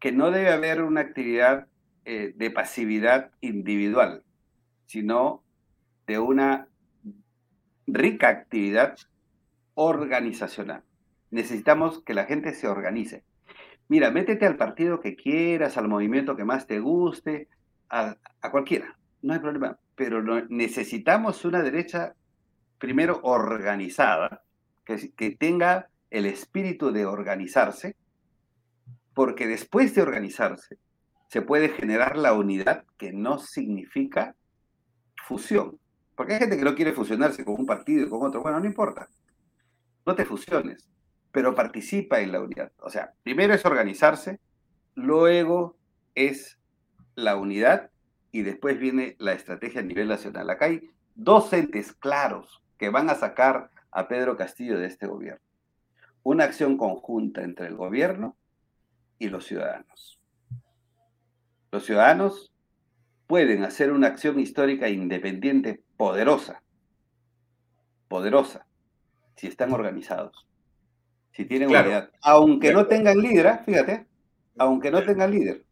que 0.00 0.12
no 0.12 0.30
debe 0.30 0.52
haber 0.52 0.82
una 0.82 1.00
actividad 1.00 1.66
eh, 2.04 2.32
de 2.36 2.50
pasividad 2.50 3.30
individual, 3.40 4.22
sino 4.86 5.42
de 6.06 6.18
una 6.18 6.68
rica 7.86 8.28
actividad 8.28 8.96
organizacional. 9.74 10.82
Necesitamos 11.30 12.02
que 12.02 12.14
la 12.14 12.24
gente 12.24 12.54
se 12.54 12.68
organice. 12.68 13.24
Mira, 13.88 14.10
métete 14.10 14.46
al 14.46 14.56
partido 14.56 15.00
que 15.00 15.16
quieras, 15.16 15.76
al 15.76 15.88
movimiento 15.88 16.36
que 16.36 16.44
más 16.44 16.66
te 16.66 16.80
guste, 16.80 17.48
a, 17.90 18.16
cualquiera, 18.50 18.96
no 19.22 19.34
hay 19.34 19.40
problema. 19.40 19.78
Pero 19.94 20.22
necesitamos 20.48 21.44
una 21.44 21.62
derecha, 21.62 22.14
primero, 22.78 23.20
organizada, 23.22 24.42
que, 24.84 25.36
tenga 25.38 25.88
el 26.10 26.26
espíritu 26.26 26.92
de 26.92 27.06
organizarse, 27.06 27.96
porque 29.12 29.46
después 29.46 29.94
de 29.94 30.02
organizarse 30.02 30.78
se 31.28 31.42
puede 31.42 31.68
generar 31.68 32.16
la 32.16 32.32
unidad 32.32 32.84
que 32.96 33.12
no 33.12 33.38
significa 33.38 34.34
fusión. 35.26 35.78
Porque 36.14 36.34
hay 36.34 36.38
gente 36.38 36.56
que 36.56 36.64
no 36.64 36.74
quiere 36.74 36.92
fusionarse 36.92 37.44
con 37.44 37.54
un 37.58 37.66
partido 37.66 38.06
y 38.06 38.08
con 38.08 38.22
otro. 38.22 38.42
Bueno, 38.42 38.60
no 38.60 38.66
importa. 38.66 39.08
No 40.06 40.14
te 40.14 40.24
fusiones, 40.24 40.88
pero 41.32 41.54
participa 41.54 42.20
en 42.20 42.32
la 42.32 42.40
unidad. 42.40 42.72
O 42.78 42.90
sea, 42.90 43.14
primero 43.22 43.54
es 43.54 43.64
organizarse, 43.64 44.38
luego 44.94 45.76
es 46.14 46.58
la 47.14 47.36
unidad 47.36 47.90
y 48.32 48.42
después 48.42 48.78
viene 48.78 49.16
la 49.18 49.32
estrategia 49.32 49.80
a 49.80 49.84
nivel 49.84 50.08
nacional. 50.08 50.50
Acá 50.50 50.66
hay 50.66 50.90
dos 51.14 51.52
entes 51.52 51.92
claros 51.92 52.62
que 52.78 52.90
van 52.90 53.08
a 53.08 53.14
sacar 53.14 53.70
a 53.90 54.08
Pedro 54.08 54.36
Castillo 54.36 54.78
de 54.78 54.86
este 54.86 55.06
gobierno. 55.06 55.40
Una 56.22 56.44
acción 56.44 56.76
conjunta 56.76 57.42
entre 57.42 57.68
el 57.68 57.76
gobierno 57.76 58.36
y 59.18 59.28
los 59.28 59.46
ciudadanos. 59.46 60.20
Los 61.70 61.84
ciudadanos 61.84 62.52
pueden 63.26 63.62
hacer 63.62 63.92
una 63.92 64.08
acción 64.08 64.40
histórica 64.40 64.88
independiente 64.88 65.83
poderosa, 65.96 66.62
poderosa, 68.08 68.66
si 69.36 69.46
están 69.46 69.72
organizados, 69.72 70.46
si 71.32 71.44
tienen 71.44 71.68
unidad, 71.68 72.10
aunque 72.22 72.72
no 72.72 72.86
tengan 72.86 73.18
líder, 73.18 73.60
fíjate, 73.64 74.06
aunque 74.58 74.90
no 74.90 75.02
tengan 75.02 75.30
líder. 75.30 75.64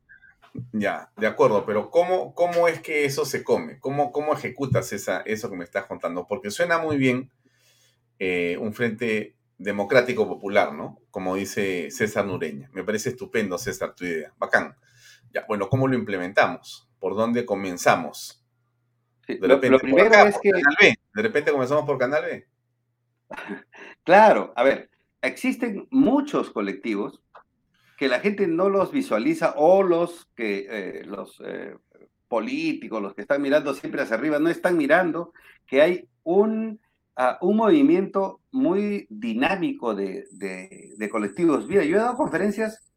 Ya, 0.72 1.10
de 1.16 1.26
acuerdo, 1.26 1.64
pero 1.64 1.90
¿cómo, 1.90 2.34
cómo 2.34 2.68
es 2.68 2.80
que 2.80 3.04
eso 3.06 3.24
se 3.24 3.42
come? 3.42 3.78
¿Cómo, 3.78 4.12
cómo 4.12 4.34
ejecutas 4.34 4.92
esa, 4.92 5.20
eso 5.22 5.48
que 5.48 5.56
me 5.56 5.64
estás 5.64 5.86
contando? 5.86 6.26
Porque 6.26 6.50
suena 6.50 6.78
muy 6.78 6.98
bien 6.98 7.30
eh, 8.18 8.58
un 8.60 8.74
frente 8.74 9.34
democrático 9.56 10.28
popular, 10.28 10.74
¿no? 10.74 10.98
Como 11.10 11.36
dice 11.36 11.90
César 11.90 12.26
Nureña. 12.26 12.68
Me 12.72 12.84
parece 12.84 13.10
estupendo, 13.10 13.56
César, 13.56 13.94
tu 13.94 14.04
idea. 14.04 14.34
Bacán. 14.38 14.76
Ya, 15.32 15.44
bueno, 15.48 15.68
¿cómo 15.68 15.88
lo 15.88 15.94
implementamos? 15.94 16.88
¿Por 16.98 17.16
dónde 17.16 17.46
comenzamos? 17.46 18.41
De 19.38 19.48
repente, 19.48 19.70
lo, 19.70 19.78
primero 19.78 20.14
es 20.26 20.38
que... 20.38 20.50
Canal 20.50 20.76
B. 20.80 20.94
De 21.14 21.22
repente 21.22 21.52
comenzamos 21.52 21.84
por 21.84 21.98
Canal 21.98 22.24
B. 22.24 22.46
Claro, 24.04 24.52
a 24.56 24.64
ver, 24.64 24.90
existen 25.20 25.86
muchos 25.90 26.50
colectivos 26.50 27.22
que 27.96 28.08
la 28.08 28.18
gente 28.18 28.48
no 28.48 28.68
los 28.68 28.90
visualiza 28.90 29.54
o 29.56 29.82
los 29.84 30.26
que 30.34 30.66
eh, 30.68 31.04
los 31.04 31.40
eh, 31.44 31.76
políticos, 32.26 33.00
los 33.00 33.14
que 33.14 33.22
están 33.22 33.40
mirando 33.40 33.74
siempre 33.74 34.02
hacia 34.02 34.16
arriba, 34.16 34.40
no 34.40 34.48
están 34.48 34.76
mirando 34.76 35.32
que 35.66 35.82
hay 35.82 36.08
un 36.24 36.80
un 37.40 37.56
movimiento 37.56 38.40
muy 38.50 39.06
dinámico 39.10 39.94
de, 39.94 40.26
de, 40.32 41.08
colectivos. 41.10 41.68
Mira, 41.68 41.84
yo 41.84 41.96
he 41.96 42.00
dado 42.00 42.16
conferencias 42.16 42.90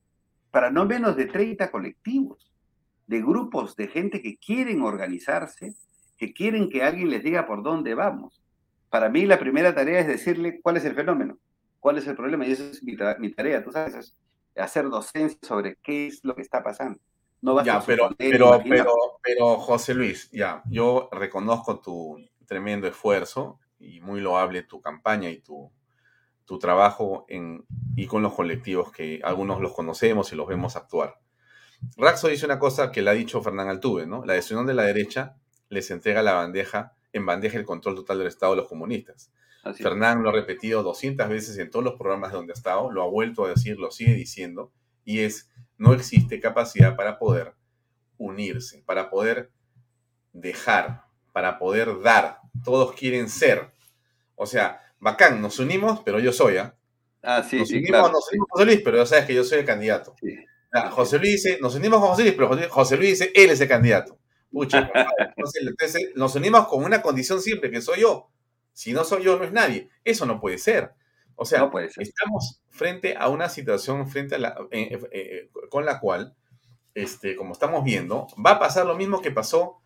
para 0.51 0.71
no 0.71 0.85
menos 0.85 1.17
de 1.17 1.25
30 1.25 1.69
colectivos, 1.69 2.51
de 3.07 3.21
grupos 3.21 3.75
de 3.75 3.87
gente 3.87 4.21
que 4.21 4.37
quieren 4.37 4.81
organizarse, 4.81 5.75
que 6.17 6.33
quieren 6.33 6.69
que 6.69 6.83
alguien 6.83 7.09
les 7.09 7.23
diga 7.23 7.45
por 7.47 7.63
dónde 7.63 7.93
vamos. 7.93 8.41
Para 8.89 9.09
mí 9.09 9.25
la 9.25 9.39
primera 9.39 9.73
tarea 9.75 9.99
es 9.99 10.07
decirle 10.07 10.59
cuál 10.61 10.77
es 10.77 10.85
el 10.85 10.95
fenómeno, 10.95 11.37
cuál 11.79 11.97
es 11.97 12.07
el 12.07 12.15
problema, 12.15 12.45
y 12.45 12.51
esa 12.51 12.63
es 12.63 12.83
mi, 12.83 12.95
tarea, 13.31 13.63
tú 13.63 13.71
sabes, 13.71 14.15
hacer 14.55 14.89
docencia 14.89 15.39
sobre 15.41 15.77
qué 15.83 16.07
es 16.07 16.23
lo 16.23 16.35
que 16.35 16.41
está 16.41 16.63
pasando. 16.63 16.99
No 17.41 17.61
ya, 17.63 17.81
pero, 17.85 18.09
pero, 18.17 18.61
pero, 18.63 19.19
pero, 19.21 19.57
José 19.57 19.93
Luis, 19.93 20.29
ya, 20.31 20.63
yo 20.69 21.09
reconozco 21.11 21.79
tu 21.79 22.17
tremendo 22.47 22.87
esfuerzo, 22.87 23.59
y 23.79 24.01
muy 24.01 24.21
loable 24.21 24.63
tu 24.63 24.81
campaña 24.81 25.29
y 25.29 25.39
tu, 25.39 25.71
tu 26.45 26.59
trabajo 26.59 27.25
en, 27.27 27.65
y 27.95 28.07
con 28.07 28.21
los 28.21 28.33
colectivos 28.33 28.91
que 28.91 29.21
algunos 29.23 29.61
los 29.61 29.73
conocemos 29.73 30.31
y 30.31 30.35
los 30.35 30.47
vemos 30.47 30.75
actuar. 30.75 31.19
Raxo 31.97 32.29
dice 32.29 32.45
una 32.45 32.59
cosa 32.59 32.91
que 32.91 33.01
le 33.01 33.11
ha 33.11 33.13
dicho 33.13 33.41
Fernán 33.41 33.69
Altuve, 33.69 34.07
¿no? 34.07 34.25
La 34.25 34.33
decisión 34.33 34.65
de 34.65 34.73
la 34.73 34.83
derecha 34.83 35.35
les 35.69 35.91
entrega 35.91 36.21
la 36.21 36.33
bandeja, 36.33 36.93
en 37.13 37.25
bandeja 37.25 37.57
el 37.57 37.65
control 37.65 37.95
total 37.95 38.19
del 38.19 38.27
Estado 38.27 38.53
de 38.53 38.57
los 38.57 38.67
comunistas. 38.67 39.31
Fernán 39.73 40.21
lo 40.21 40.29
ha 40.29 40.33
repetido 40.33 40.83
200 40.83 41.27
veces 41.27 41.57
en 41.57 41.71
todos 41.71 41.83
los 41.83 41.95
programas 41.95 42.31
donde 42.31 42.53
ha 42.53 42.55
estado, 42.55 42.91
lo 42.91 43.01
ha 43.01 43.07
vuelto 43.07 43.45
a 43.45 43.49
decir, 43.49 43.79
lo 43.79 43.89
sigue 43.89 44.13
diciendo, 44.13 44.71
y 45.03 45.21
es, 45.21 45.49
no 45.77 45.93
existe 45.93 46.39
capacidad 46.39 46.95
para 46.95 47.17
poder 47.17 47.53
unirse, 48.17 48.83
para 48.85 49.09
poder 49.09 49.51
dejar, 50.33 51.05
para 51.33 51.57
poder 51.57 52.01
dar. 52.01 52.39
Todos 52.63 52.93
quieren 52.93 53.27
ser. 53.27 53.71
O 54.35 54.45
sea, 54.45 54.81
bacán, 54.99 55.41
nos 55.41 55.59
unimos, 55.59 56.01
pero 56.05 56.19
yo 56.19 56.31
soy, 56.31 56.57
¿ah? 56.57 56.75
Ah, 57.23 57.43
sí, 57.43 57.57
nos 57.57 57.69
sí, 57.69 57.77
unimos, 57.77 57.89
claro. 57.89 58.13
nos 58.13 58.27
unimos 58.29 58.47
José 58.51 58.65
Luis, 58.65 58.81
pero 58.83 58.97
ya 58.97 59.05
sabes 59.05 59.25
que 59.25 59.33
yo 59.33 59.43
soy 59.43 59.59
el 59.59 59.65
candidato. 59.65 60.15
Sí. 60.21 60.35
José 60.91 61.17
Luis 61.17 61.43
dice, 61.43 61.57
nos 61.61 61.73
unimos 61.75 61.99
con 61.99 62.09
José 62.09 62.23
Luis, 62.23 62.35
pero 62.35 62.69
José 62.69 62.97
Luis 62.97 63.11
dice, 63.11 63.31
él 63.33 63.49
es 63.49 63.61
el 63.61 63.67
candidato. 63.67 64.19
Pucha, 64.55 64.83
compadre, 64.83 65.33
entonces, 65.35 65.67
entonces, 65.67 66.11
nos 66.15 66.33
unimos 66.35 66.65
con 66.67 66.81
una 66.85 67.01
condición 67.01 67.41
simple, 67.41 67.69
que 67.69 67.81
soy 67.81 67.99
yo. 67.99 68.29
Si 68.71 68.93
no 68.93 69.03
soy 69.03 69.23
yo, 69.23 69.37
no 69.37 69.43
es 69.43 69.51
nadie. 69.51 69.89
Eso 70.05 70.25
no 70.25 70.39
puede 70.39 70.57
ser. 70.57 70.93
O 71.35 71.43
sea, 71.43 71.59
No 71.59 71.69
puede 71.69 71.89
ser. 71.89 72.03
estamos 72.03 72.61
frente 72.69 73.17
a 73.17 73.27
una 73.27 73.49
situación 73.49 74.07
frente 74.07 74.35
a 74.35 74.37
la, 74.37 74.55
eh, 74.71 74.87
eh, 74.91 75.09
eh, 75.11 75.49
con 75.69 75.83
la 75.83 75.99
cual, 75.99 76.37
este, 76.93 77.35
como 77.35 77.51
estamos 77.51 77.83
viendo, 77.83 78.27
va 78.43 78.51
a 78.51 78.59
pasar 78.59 78.85
lo 78.85 78.95
mismo 78.95 79.21
que 79.21 79.31
pasó 79.31 79.81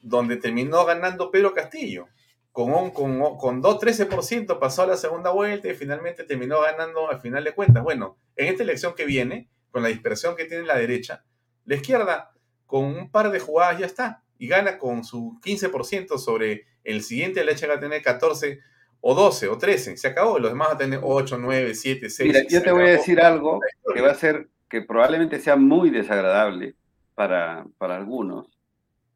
donde 0.00 0.38
terminó 0.38 0.86
ganando 0.86 1.30
Pedro 1.30 1.52
Castillo. 1.52 2.06
Con, 2.52 2.72
un, 2.72 2.92
con, 2.92 3.36
con 3.36 3.62
2-13% 3.62 4.58
pasó 4.58 4.82
a 4.82 4.86
la 4.86 4.96
segunda 4.96 5.30
vuelta 5.30 5.68
y 5.68 5.74
finalmente 5.74 6.24
terminó 6.24 6.62
ganando 6.62 7.10
al 7.10 7.20
final 7.20 7.44
de 7.44 7.52
cuentas. 7.52 7.82
Bueno, 7.82 8.16
en 8.36 8.48
esta 8.48 8.62
elección 8.62 8.94
que 8.94 9.04
viene, 9.04 9.50
con 9.70 9.82
la 9.82 9.90
dispersión 9.90 10.36
que 10.36 10.46
tiene 10.46 10.64
la 10.64 10.78
derecha, 10.78 11.22
la 11.66 11.74
izquierda, 11.74 12.32
con 12.70 12.84
un 12.84 13.10
par 13.10 13.32
de 13.32 13.40
jugadas 13.40 13.80
ya 13.80 13.86
está. 13.86 14.22
Y 14.38 14.46
gana 14.46 14.78
con 14.78 15.02
su 15.02 15.38
15% 15.44 16.18
sobre 16.18 16.66
el 16.84 17.02
siguiente, 17.02 17.40
la 17.40 17.46
derecha 17.46 17.66
va 17.66 17.74
a 17.74 17.80
tener 17.80 18.00
14 18.00 18.60
o 19.00 19.14
12 19.14 19.48
o 19.48 19.58
13. 19.58 19.96
Se 19.96 20.06
acabó. 20.06 20.38
Los 20.38 20.52
demás 20.52 20.68
van 20.68 20.76
a 20.76 20.78
tener 20.78 21.00
8, 21.02 21.36
9, 21.36 21.74
7, 21.74 22.08
6. 22.08 22.28
Mira, 22.28 22.46
yo 22.48 22.62
te 22.62 22.70
voy 22.70 22.84
a 22.84 22.92
decir 22.92 23.20
algo 23.20 23.58
que 23.92 24.00
va 24.00 24.12
a 24.12 24.14
ser, 24.14 24.48
que 24.68 24.82
probablemente 24.82 25.40
sea 25.40 25.56
muy 25.56 25.90
desagradable 25.90 26.76
para, 27.16 27.66
para 27.76 27.96
algunos, 27.96 28.46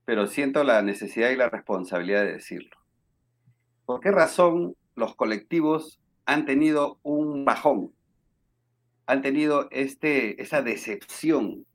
pero 0.05 0.27
siento 0.27 0.65
la 0.65 0.83
necesidad 0.83 1.31
y 1.31 1.37
la 1.37 1.49
responsabilidad 1.49 2.25
de 2.25 2.33
decirlo. 2.33 2.77
¿Por 3.87 4.01
qué 4.01 4.11
razón 4.11 4.75
los 4.97 5.15
colectivos 5.15 6.01
han 6.27 6.45
tenido 6.45 6.99
un 7.05 7.45
bajón? 7.45 7.93
Han 9.07 9.23
tenido 9.23 9.69
este, 9.71 10.43
esa 10.43 10.61
decepción 10.61 11.67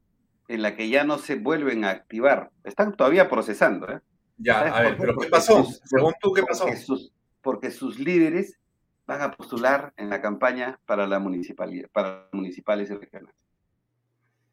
en 0.49 0.61
la 0.61 0.75
que 0.75 0.89
ya 0.89 1.03
no 1.05 1.17
se 1.17 1.35
vuelven 1.35 1.85
a 1.85 1.91
activar. 1.91 2.51
Están 2.65 2.95
todavía 2.97 3.29
procesando, 3.29 3.89
¿eh? 3.89 4.01
Ya, 4.37 4.55
¿Sabes 4.55 4.73
a 4.73 4.81
ver, 4.81 4.91
qué? 4.93 4.97
pero 4.99 5.11
¿qué 5.13 5.15
Porque 5.15 5.29
pasó? 5.29 5.63
sus- 5.63 5.81
Según 5.85 6.13
tú, 6.19 6.33
¿qué 6.33 6.43
pasó? 6.43 6.65
Porque 6.65 6.77
sus, 6.77 7.13
porque 7.41 7.71
sus 7.71 7.99
líderes 7.99 8.57
van 9.05 9.21
a 9.21 9.31
postular 9.31 9.93
en 9.97 10.09
la 10.09 10.21
campaña 10.21 10.79
para 10.85 11.07
la 11.07 11.19
municipalidad, 11.19 11.89
para 11.91 12.27
municipales 12.31 12.89
y 12.89 12.95
regionales. 12.95 13.35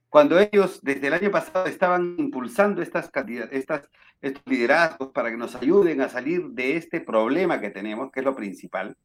Cuando 0.09 0.39
ellos 0.39 0.81
desde 0.83 1.09
el 1.09 1.15
año 1.15 1.31
pasado 1.31 1.67
estaban 1.67 2.15
impulsando 2.19 2.81
estas, 2.81 3.11
estos 3.53 4.43
liderazgos 4.47 5.11
para 5.13 5.31
que 5.31 5.37
nos 5.37 5.55
ayuden 5.57 6.01
a 6.01 6.09
salir 6.09 6.47
de 6.51 6.77
este 6.77 7.01
problema 7.01 7.61
que 7.61 7.71
tenemos, 7.71 8.11
que 8.13 8.21
es 8.21 8.25
lo 8.27 8.35
principal, 8.35 8.97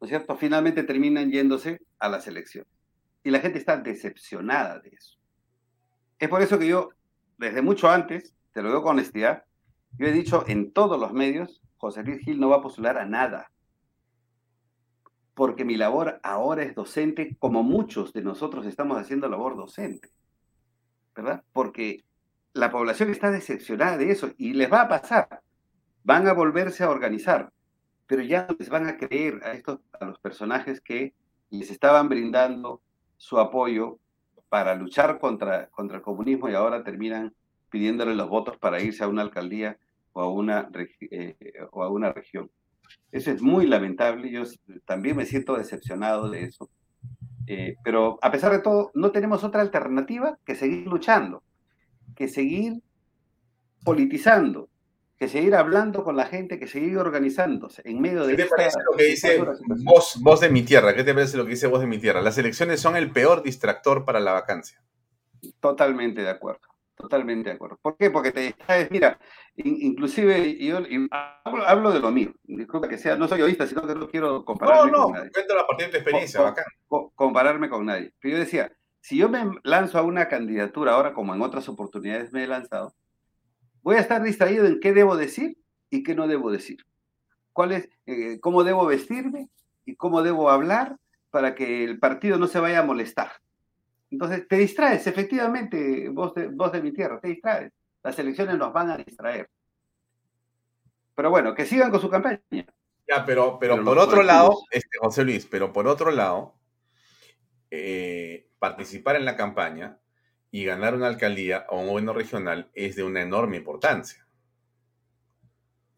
¿no 0.00 0.04
es 0.04 0.08
cierto? 0.10 0.36
Finalmente 0.36 0.82
terminan 0.84 1.30
yéndose 1.30 1.80
a 1.98 2.08
las 2.08 2.26
elecciones. 2.28 2.70
Y 3.24 3.30
la 3.30 3.40
gente 3.40 3.58
está 3.58 3.76
decepcionada 3.76 4.78
de 4.78 4.90
eso. 4.90 5.15
Es 6.18 6.28
por 6.28 6.42
eso 6.42 6.58
que 6.58 6.68
yo, 6.68 6.90
desde 7.38 7.62
mucho 7.62 7.90
antes, 7.90 8.34
te 8.52 8.62
lo 8.62 8.68
digo 8.68 8.82
con 8.82 8.92
honestidad, 8.92 9.44
yo 9.98 10.06
he 10.06 10.12
dicho 10.12 10.44
en 10.46 10.72
todos 10.72 10.98
los 10.98 11.12
medios, 11.12 11.62
José 11.76 12.02
Luis 12.02 12.20
Gil 12.20 12.40
no 12.40 12.48
va 12.48 12.56
a 12.56 12.62
postular 12.62 12.96
a 12.98 13.04
nada. 13.04 13.50
Porque 15.34 15.64
mi 15.64 15.76
labor 15.76 16.20
ahora 16.22 16.62
es 16.62 16.74
docente, 16.74 17.36
como 17.38 17.62
muchos 17.62 18.12
de 18.12 18.22
nosotros 18.22 18.66
estamos 18.66 18.98
haciendo 18.98 19.28
labor 19.28 19.56
docente. 19.56 20.10
¿Verdad? 21.14 21.44
Porque 21.52 22.04
la 22.54 22.70
población 22.70 23.10
está 23.10 23.30
decepcionada 23.30 23.98
de 23.98 24.10
eso 24.10 24.30
y 24.38 24.54
les 24.54 24.72
va 24.72 24.82
a 24.82 24.88
pasar. 24.88 25.42
Van 26.04 26.26
a 26.26 26.32
volverse 26.32 26.84
a 26.84 26.90
organizar, 26.90 27.52
pero 28.06 28.22
ya 28.22 28.46
no 28.48 28.56
les 28.58 28.70
van 28.70 28.86
a 28.86 28.96
creer 28.96 29.42
a 29.44 29.52
estos, 29.52 29.80
a 29.98 30.06
los 30.06 30.18
personajes 30.18 30.80
que 30.80 31.14
les 31.50 31.70
estaban 31.70 32.08
brindando 32.08 32.80
su 33.18 33.38
apoyo 33.38 33.98
para 34.48 34.74
luchar 34.74 35.18
contra, 35.18 35.68
contra 35.68 35.98
el 35.98 36.02
comunismo 36.02 36.48
y 36.48 36.54
ahora 36.54 36.84
terminan 36.84 37.34
pidiéndole 37.70 38.14
los 38.14 38.28
votos 38.28 38.56
para 38.58 38.80
irse 38.80 39.04
a 39.04 39.08
una 39.08 39.22
alcaldía 39.22 39.78
o 40.12 40.20
a 40.20 40.32
una, 40.32 40.70
eh, 41.10 41.34
o 41.72 41.82
a 41.82 41.90
una 41.90 42.12
región. 42.12 42.50
Eso 43.10 43.30
es 43.30 43.42
muy 43.42 43.66
lamentable, 43.66 44.30
yo 44.30 44.42
también 44.84 45.16
me 45.16 45.26
siento 45.26 45.56
decepcionado 45.56 46.30
de 46.30 46.44
eso. 46.44 46.70
Eh, 47.46 47.76
pero 47.84 48.18
a 48.22 48.30
pesar 48.30 48.52
de 48.52 48.60
todo, 48.60 48.90
no 48.94 49.12
tenemos 49.12 49.44
otra 49.44 49.60
alternativa 49.60 50.38
que 50.44 50.54
seguir 50.54 50.86
luchando, 50.86 51.42
que 52.14 52.28
seguir 52.28 52.82
politizando, 53.84 54.68
que 55.18 55.28
seguir 55.28 55.54
hablando 55.54 56.04
con 56.04 56.16
la 56.16 56.26
gente, 56.26 56.58
que 56.58 56.66
seguir 56.66 56.98
organizándose 56.98 57.82
en 57.84 58.00
medio 58.00 58.26
de 58.26 58.32
¿Qué 58.32 58.36
te 58.36 58.42
esta- 58.44 58.56
parece 58.56 58.78
lo 58.90 58.96
que 58.96 59.04
dice 59.04 59.38
voz, 59.84 60.18
voz 60.22 60.40
de 60.40 60.50
mi 60.50 60.62
tierra? 60.62 60.94
¿Qué 60.94 61.04
te 61.04 61.14
parece 61.14 61.36
lo 61.36 61.44
que 61.44 61.50
dice 61.50 61.66
voz 61.66 61.80
de 61.80 61.86
mi 61.86 61.98
tierra? 61.98 62.20
Las 62.20 62.36
elecciones 62.38 62.80
son 62.80 62.96
el 62.96 63.10
peor 63.10 63.42
distractor 63.42 64.04
para 64.04 64.20
la 64.20 64.32
vacancia. 64.32 64.82
Totalmente 65.60 66.22
de 66.22 66.30
acuerdo, 66.30 66.60
totalmente 66.96 67.50
de 67.50 67.56
acuerdo. 67.56 67.78
¿Por 67.80 67.96
qué? 67.96 68.10
Porque 68.10 68.32
te 68.32 68.40
distraes, 68.40 68.90
mira, 68.90 69.18
in- 69.56 69.76
inclusive 69.80 70.56
yo 70.58 70.78
hablo, 71.10 71.66
hablo 71.66 71.92
de 71.92 72.00
lo 72.00 72.10
mío, 72.10 72.32
disculpa 72.44 72.88
que 72.88 72.98
sea, 72.98 73.16
no 73.16 73.28
soy 73.28 73.40
egoísta, 73.40 73.66
sino 73.66 73.86
que 73.86 73.94
no 73.94 74.08
quiero 74.08 74.32
No, 74.38 74.44
compararme 74.44 74.92
no, 74.92 75.04
con 75.04 75.12
nadie. 75.12 75.30
cuéntalo 75.30 75.60
a 75.60 75.66
partir 75.66 75.86
de 75.86 75.92
tu 75.92 75.96
experiencia, 75.98 76.40
bacán. 76.42 76.64
co- 76.88 77.12
compararme 77.14 77.68
con 77.68 77.86
nadie. 77.86 78.12
Pero 78.20 78.34
yo 78.34 78.40
decía, 78.40 78.72
si 79.00 79.16
yo 79.16 79.28
me 79.28 79.44
lanzo 79.62 79.98
a 79.98 80.02
una 80.02 80.28
candidatura 80.28 80.92
ahora, 80.94 81.12
como 81.14 81.34
en 81.34 81.42
otras 81.42 81.68
oportunidades 81.68 82.32
me 82.32 82.44
he 82.44 82.46
lanzado, 82.46 82.92
voy 83.86 83.94
a 83.94 84.00
estar 84.00 84.20
distraído 84.20 84.66
en 84.66 84.80
qué 84.80 84.92
debo 84.92 85.16
decir 85.16 85.58
y 85.90 86.02
qué 86.02 86.16
no 86.16 86.26
debo 86.26 86.50
decir. 86.50 86.84
¿Cuál 87.52 87.70
es, 87.70 87.88
eh, 88.06 88.40
cómo 88.40 88.64
debo 88.64 88.84
vestirme 88.84 89.48
y 89.84 89.94
cómo 89.94 90.24
debo 90.24 90.50
hablar 90.50 90.96
para 91.30 91.54
que 91.54 91.84
el 91.84 92.00
partido 92.00 92.36
no 92.36 92.48
se 92.48 92.58
vaya 92.58 92.80
a 92.80 92.84
molestar. 92.84 93.30
Entonces, 94.10 94.48
te 94.48 94.56
distraes, 94.56 95.06
efectivamente, 95.06 96.08
vos 96.08 96.34
de, 96.34 96.48
vos 96.48 96.72
de 96.72 96.82
mi 96.82 96.92
tierra, 96.92 97.20
te 97.20 97.28
distraes. 97.28 97.72
Las 98.02 98.18
elecciones 98.18 98.58
nos 98.58 98.72
van 98.72 98.90
a 98.90 98.96
distraer. 98.96 99.48
Pero 101.14 101.30
bueno, 101.30 101.54
que 101.54 101.64
sigan 101.64 101.92
con 101.92 102.00
su 102.00 102.10
campaña. 102.10 102.40
Ya, 102.50 103.24
pero, 103.24 103.56
pero, 103.60 103.74
Pero 103.74 103.84
por 103.84 103.98
otro 103.98 104.24
lado, 104.24 104.64
este, 104.72 104.98
José 104.98 105.22
Luis, 105.22 105.46
pero 105.46 105.72
por 105.72 105.86
otro 105.86 106.10
lado, 106.10 106.54
eh, 107.70 108.48
participar 108.58 109.14
en 109.14 109.24
la 109.24 109.36
campaña 109.36 110.00
y 110.56 110.64
ganar 110.64 110.94
una 110.94 111.08
alcaldía 111.08 111.66
o 111.68 111.80
un 111.80 111.88
gobierno 111.88 112.14
regional 112.14 112.70
es 112.72 112.96
de 112.96 113.04
una 113.04 113.20
enorme 113.20 113.58
importancia. 113.58 114.26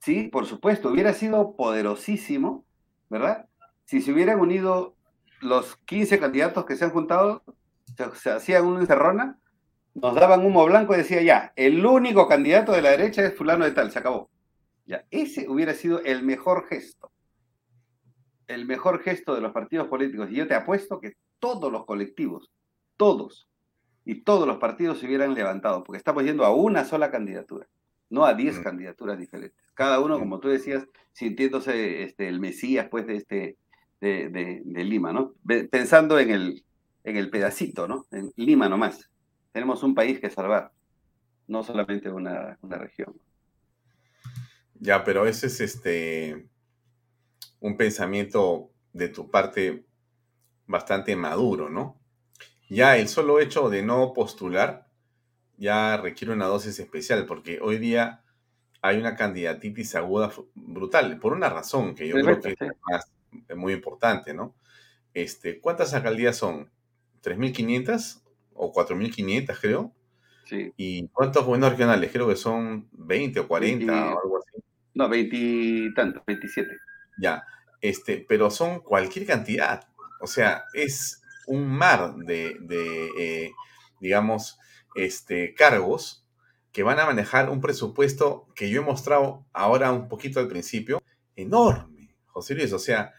Sí, 0.00 0.24
por 0.24 0.46
supuesto, 0.46 0.88
hubiera 0.88 1.14
sido 1.14 1.54
poderosísimo, 1.54 2.64
¿verdad? 3.08 3.46
Si 3.84 4.00
se 4.00 4.10
hubieran 4.10 4.40
unido 4.40 4.96
los 5.40 5.76
15 5.84 6.18
candidatos 6.18 6.64
que 6.64 6.74
se 6.74 6.84
han 6.84 6.90
juntado, 6.90 7.44
se, 8.16 8.30
hacían 8.30 8.64
una 8.64 8.80
encerrona, 8.80 9.38
nos 9.94 10.16
daban 10.16 10.44
humo 10.44 10.66
blanco 10.66 10.92
y 10.92 10.98
decía 10.98 11.22
ya, 11.22 11.52
el 11.54 11.86
único 11.86 12.26
candidato 12.26 12.72
de 12.72 12.82
la 12.82 12.90
derecha 12.90 13.24
es 13.24 13.36
fulano 13.36 13.64
de 13.64 13.70
tal, 13.70 13.92
se 13.92 14.00
acabó. 14.00 14.28
Ya, 14.86 15.04
ese 15.12 15.48
hubiera 15.48 15.72
sido 15.72 16.00
el 16.02 16.24
mejor 16.24 16.66
gesto. 16.66 17.12
El 18.48 18.66
mejor 18.66 19.04
gesto 19.04 19.36
de 19.36 19.40
los 19.40 19.52
partidos 19.52 19.86
políticos. 19.86 20.30
Y 20.32 20.34
yo 20.34 20.48
te 20.48 20.56
apuesto 20.56 20.98
que 20.98 21.12
todos 21.38 21.70
los 21.70 21.86
colectivos, 21.86 22.50
todos, 22.96 23.48
y 24.08 24.22
todos 24.22 24.48
los 24.48 24.56
partidos 24.56 24.98
se 24.98 25.06
hubieran 25.06 25.34
levantado, 25.34 25.84
porque 25.84 25.98
estamos 25.98 26.24
yendo 26.24 26.42
a 26.46 26.54
una 26.54 26.86
sola 26.86 27.10
candidatura, 27.10 27.68
no 28.08 28.24
a 28.24 28.32
10 28.32 28.58
Mm. 28.58 28.62
candidaturas 28.62 29.18
diferentes. 29.18 29.58
Cada 29.74 30.00
uno, 30.00 30.16
Mm. 30.16 30.20
como 30.20 30.40
tú 30.40 30.48
decías, 30.48 30.86
sintiéndose 31.12 32.02
este, 32.04 32.26
el 32.26 32.40
Mesías 32.40 32.88
pues, 32.90 33.06
de, 33.06 33.16
este, 33.16 33.56
de, 34.00 34.30
de- 34.30 34.62
de 34.64 34.84
Lima, 34.84 35.12
¿no? 35.12 35.34
Pensando 35.70 36.18
en 36.18 36.30
el, 36.30 36.64
en 37.04 37.16
el 37.16 37.28
pedacito, 37.28 37.86
¿no? 37.86 38.06
En 38.10 38.32
Lima 38.36 38.66
nomás. 38.70 39.10
Tenemos 39.52 39.82
un 39.82 39.94
país 39.94 40.20
que 40.20 40.30
salvar, 40.30 40.72
no 41.46 41.62
solamente 41.62 42.08
una, 42.10 42.56
una 42.62 42.78
región. 42.78 43.14
Ya, 44.80 45.04
pero 45.04 45.26
ese 45.26 45.48
es 45.48 45.60
este 45.60 46.46
un 47.60 47.76
pensamiento 47.76 48.70
de 48.94 49.08
tu 49.08 49.30
parte 49.30 49.84
bastante 50.66 51.14
maduro, 51.16 51.68
¿no? 51.68 51.96
Ya 52.68 52.96
el 52.96 53.08
solo 53.08 53.40
hecho 53.40 53.70
de 53.70 53.82
no 53.82 54.12
postular 54.12 54.86
ya 55.56 55.96
requiere 55.96 56.32
una 56.34 56.46
dosis 56.46 56.78
especial, 56.78 57.26
porque 57.26 57.58
hoy 57.60 57.78
día 57.78 58.22
hay 58.82 58.98
una 58.98 59.16
candidatitis 59.16 59.94
aguda 59.96 60.32
brutal, 60.54 61.18
por 61.18 61.32
una 61.32 61.48
razón 61.48 61.94
que 61.94 62.08
yo 62.08 62.14
creo 62.16 62.40
que 62.40 62.50
es 62.50 62.72
más- 62.90 63.10
es 63.48 63.56
muy 63.56 63.72
importante, 63.72 64.34
¿no? 64.34 64.54
Este, 65.14 65.60
¿cuántas 65.60 65.94
alcaldías 65.94 66.36
son? 66.36 66.70
¿3.500 67.22 68.22
o 68.54 68.72
4.500 68.72 69.58
creo? 69.60 69.92
Sí. 70.44 70.72
¿Y 70.76 71.08
cuántos 71.08 71.44
gobiernos 71.44 71.70
regionales? 71.72 72.10
Creo 72.12 72.28
que 72.28 72.36
son 72.36 72.88
20 72.92 73.40
o 73.40 73.48
40 73.48 73.92
Veinte- 73.92 74.14
o 74.14 74.20
algo 74.22 74.38
así. 74.38 74.62
No, 74.94 75.08
veintitantos, 75.08 76.22
veintisiete. 76.26 76.76
Ya, 77.18 77.44
este, 77.80 78.24
pero 78.28 78.50
son 78.50 78.80
cualquier 78.80 79.26
cantidad. 79.26 79.86
O 80.20 80.26
sea, 80.26 80.64
es 80.74 81.17
un 81.48 81.68
mar 81.68 82.14
de, 82.14 82.56
eh, 83.18 83.52
digamos, 84.00 84.58
este, 84.94 85.54
cargos 85.54 86.24
que 86.72 86.82
van 86.82 87.00
a 87.00 87.06
manejar 87.06 87.50
un 87.50 87.60
presupuesto 87.60 88.46
que 88.54 88.70
yo 88.70 88.82
he 88.82 88.84
mostrado 88.84 89.46
ahora 89.52 89.90
un 89.90 90.08
poquito 90.08 90.38
al 90.38 90.48
principio, 90.48 91.02
enorme, 91.34 92.14
José 92.26 92.54
Luis. 92.54 92.72
O 92.72 92.78
sea, 92.78 93.14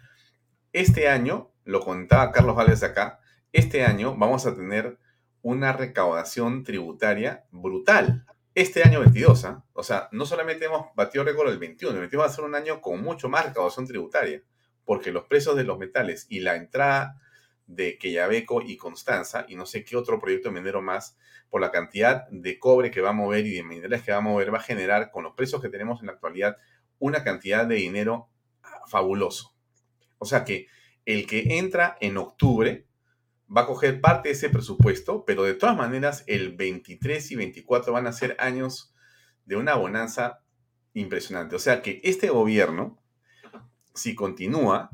este 0.71 1.09
año, 1.09 1.51
lo 1.65 1.81
contaba 1.81 2.31
Carlos 2.31 2.55
Valdés 2.55 2.83
acá, 2.83 3.19
este 3.51 3.83
año 3.83 4.15
vamos 4.15 4.45
a 4.45 4.55
tener 4.55 4.99
una 5.41 5.73
recaudación 5.73 6.63
tributaria 6.63 7.45
brutal. 7.51 8.25
Este 8.55 8.83
año 8.83 8.99
22, 8.99 9.45
¿ah? 9.45 9.63
o 9.73 9.83
sea, 9.83 10.09
no 10.11 10.25
solamente 10.25 10.65
hemos 10.65 10.87
batido 10.95 11.23
récord 11.23 11.49
el 11.49 11.59
21, 11.59 11.93
el 11.93 11.99
21 12.01 12.21
va 12.21 12.27
a 12.27 12.33
ser 12.33 12.43
un 12.43 12.55
año 12.55 12.81
con 12.81 13.01
mucho 13.01 13.29
más 13.29 13.45
recaudación 13.45 13.87
tributaria, 13.87 14.43
porque 14.85 15.11
los 15.11 15.25
precios 15.25 15.55
de 15.55 15.63
los 15.63 15.77
metales 15.77 16.25
y 16.29 16.41
la 16.41 16.55
entrada 16.55 17.21
de 17.69 17.99
Quellaveco 17.99 18.63
y 18.63 18.77
Constanza, 18.77 19.45
y 19.47 19.55
no 19.55 19.67
sé 19.67 19.85
qué 19.85 19.95
otro 19.95 20.19
proyecto 20.19 20.51
minero 20.51 20.81
más, 20.81 21.17
por 21.49 21.61
la 21.61 21.71
cantidad 21.71 22.27
de 22.29 22.57
cobre 22.57 22.89
que 22.89 22.99
va 22.99 23.11
a 23.11 23.13
mover 23.13 23.45
y 23.45 23.53
de 23.53 23.63
minerales 23.63 24.01
que 24.01 24.11
va 24.11 24.17
a 24.17 24.21
mover, 24.21 24.51
va 24.51 24.57
a 24.57 24.63
generar, 24.63 25.11
con 25.11 25.23
los 25.23 25.35
precios 25.35 25.61
que 25.61 25.69
tenemos 25.69 26.01
en 26.01 26.07
la 26.07 26.13
actualidad, 26.13 26.57
una 26.97 27.23
cantidad 27.23 27.67
de 27.67 27.75
dinero 27.75 28.27
fabuloso. 28.87 29.53
O 30.17 30.25
sea 30.25 30.43
que 30.43 30.67
el 31.05 31.27
que 31.27 31.57
entra 31.59 31.95
en 32.01 32.17
octubre 32.17 32.87
va 33.55 33.61
a 33.61 33.67
coger 33.67 34.01
parte 34.01 34.29
de 34.29 34.33
ese 34.33 34.49
presupuesto, 34.49 35.23
pero 35.25 35.43
de 35.43 35.53
todas 35.53 35.77
maneras 35.77 36.23
el 36.25 36.55
23 36.55 37.31
y 37.31 37.35
24 37.35 37.93
van 37.93 38.07
a 38.07 38.13
ser 38.13 38.35
años 38.39 38.93
de 39.45 39.55
una 39.57 39.75
bonanza 39.75 40.41
impresionante. 40.93 41.55
O 41.55 41.59
sea 41.59 41.83
que 41.83 42.01
este 42.03 42.29
gobierno, 42.29 42.99
si 43.93 44.15
continúa, 44.15 44.89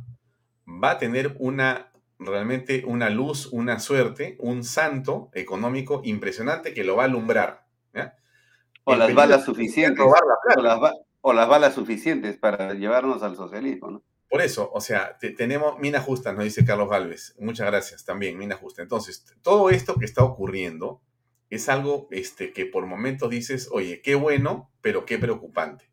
va 0.68 0.92
a 0.92 0.98
tener 0.98 1.38
una 1.40 1.92
realmente 2.20 2.84
una 2.86 3.10
luz, 3.10 3.48
una 3.52 3.80
suerte, 3.80 4.38
un 4.40 4.64
santo 4.64 5.30
económico 5.34 6.02
impresionante 6.04 6.74
que 6.74 6.84
lo 6.84 6.96
va 6.96 7.04
a 7.04 7.06
alumbrar. 7.08 7.66
O 8.88 8.96
las 8.96 9.14
balas 9.16 9.44
suficientes. 9.44 10.06
O 11.22 11.34
las, 11.34 11.50
balas 11.50 11.74
suficientes 11.74 12.38
para 12.38 12.76
llevarnos 12.76 13.24
al 13.24 13.36
socialismo, 13.36 13.90
¿no? 13.90 14.04
Por 14.30 14.42
eso, 14.42 14.70
o 14.74 14.80
sea, 14.80 15.18
tenemos 15.18 15.80
mina 15.80 16.00
justa, 16.00 16.34
nos 16.34 16.44
dice 16.44 16.66
Carlos 16.66 16.90
Galvez. 16.90 17.36
Muchas 17.40 17.66
gracias 17.68 18.06
también, 18.06 18.38
mina 18.38 18.56
justa. 18.56 18.84
Entonces, 18.84 19.26
todo 19.42 19.70
esto 19.70 19.96
que 19.96 20.06
está 20.06 20.24
ocurriendo 20.24 21.02
es 21.50 21.68
algo 21.70 22.08
este, 22.12 22.54
que 22.54 22.66
por 22.66 22.86
momentos 22.86 23.30
dices, 23.30 23.70
oye, 23.72 24.02
qué 24.04 24.14
bueno, 24.14 24.72
pero 24.82 25.06
qué 25.06 25.18
preocupante. 25.18 25.90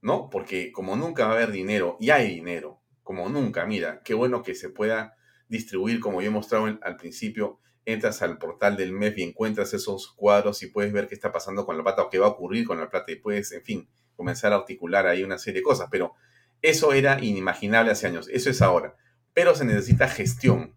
¿No? 0.00 0.30
Porque 0.30 0.72
como 0.72 0.96
nunca 0.96 1.26
va 1.26 1.32
a 1.32 1.34
haber 1.36 1.50
dinero, 1.50 1.96
y 2.00 2.10
hay 2.10 2.34
dinero, 2.34 2.80
como 3.02 3.28
nunca, 3.28 3.66
mira, 3.66 4.00
qué 4.02 4.14
bueno 4.14 4.42
que 4.42 4.54
se 4.54 4.70
pueda 4.70 5.14
distribuir, 5.48 6.00
como 6.00 6.22
yo 6.22 6.28
he 6.28 6.30
mostrado 6.30 6.66
al 6.66 6.96
principio, 6.96 7.60
entras 7.84 8.22
al 8.22 8.38
portal 8.38 8.76
del 8.76 8.92
MEF 8.92 9.18
y 9.18 9.22
encuentras 9.22 9.74
esos 9.74 10.12
cuadros 10.12 10.62
y 10.62 10.68
puedes 10.68 10.92
ver 10.92 11.06
qué 11.06 11.14
está 11.14 11.32
pasando 11.32 11.66
con 11.66 11.76
la 11.76 11.82
plata 11.82 12.02
o 12.02 12.10
qué 12.10 12.18
va 12.18 12.26
a 12.26 12.30
ocurrir 12.30 12.66
con 12.66 12.78
la 12.78 12.88
plata 12.88 13.12
y 13.12 13.16
puedes, 13.16 13.52
en 13.52 13.62
fin, 13.62 13.88
comenzar 14.16 14.52
a 14.52 14.56
articular 14.56 15.06
ahí 15.06 15.22
una 15.22 15.38
serie 15.38 15.60
de 15.60 15.64
cosas. 15.64 15.88
Pero 15.90 16.14
eso 16.62 16.92
era 16.92 17.22
inimaginable 17.22 17.92
hace 17.92 18.06
años, 18.06 18.28
eso 18.28 18.50
es 18.50 18.62
ahora. 18.62 18.96
Pero 19.32 19.54
se 19.54 19.64
necesita 19.64 20.08
gestión 20.08 20.76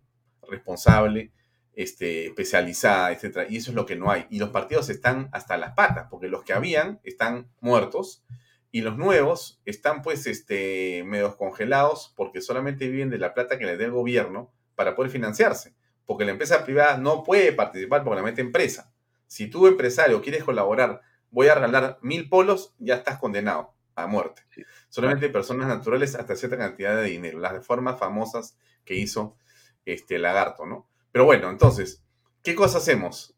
responsable, 0.50 1.32
este, 1.74 2.26
especializada, 2.28 3.12
etc. 3.12 3.50
Y 3.50 3.58
eso 3.58 3.72
es 3.72 3.76
lo 3.76 3.86
que 3.86 3.96
no 3.96 4.12
hay. 4.12 4.26
Y 4.30 4.40
los 4.40 4.50
partidos 4.50 4.90
están 4.90 5.30
hasta 5.32 5.58
las 5.58 5.74
patas, 5.74 6.08
porque 6.10 6.28
los 6.28 6.44
que 6.44 6.54
habían 6.54 7.00
están 7.04 7.50
muertos 7.62 8.26
y 8.72 8.82
los 8.82 8.98
nuevos 8.98 9.62
están 9.66 10.02
pues 10.02 10.28
este, 10.28 11.04
medio 11.06 11.38
congelados 11.38 12.14
porque 12.18 12.42
solamente 12.42 12.90
viven 12.90 13.10
de 13.10 13.18
la 13.18 13.34
plata 13.34 13.58
que 13.58 13.66
les 13.66 13.78
dé 13.78 13.86
el 13.86 13.92
gobierno 13.92 14.52
para 14.78 14.96
poder 14.96 15.12
financiarse. 15.12 15.76
Porque 16.06 16.24
la 16.24 16.32
empresa 16.32 16.64
privada 16.64 16.98
no 16.98 17.24
puede 17.24 17.52
participar 17.52 18.04
porque 18.04 18.16
la 18.16 18.24
mete 18.24 18.40
empresa. 18.40 18.94
Si 19.26 19.48
tú, 19.48 19.68
empresario, 19.68 20.22
quieres 20.22 20.44
colaborar, 20.44 21.02
voy 21.32 21.48
a 21.48 21.56
regalar 21.56 21.98
mil 22.02 22.30
polos, 22.30 22.76
ya 22.78 22.96
estás 22.96 23.18
condenado 23.18 23.74
a 23.96 24.08
muerte. 24.08 24.44
Solamente 24.88 25.28
personas 25.30 25.68
naturales 25.68 26.16
hasta 26.16 26.36
cierta 26.36 26.58
cantidad 26.58 26.96
de 26.96 27.04
dinero. 27.04 27.40
Las 27.40 27.52
reformas 27.52 28.00
famosas 28.00 28.58
que 28.86 28.96
hizo 28.96 29.36
este 29.84 30.20
Lagarto, 30.20 30.66
¿no? 30.66 30.88
Pero 31.12 31.26
bueno, 31.26 31.50
entonces, 31.50 32.04
¿qué 32.44 32.56
cosa 32.56 32.78
hacemos? 32.78 33.37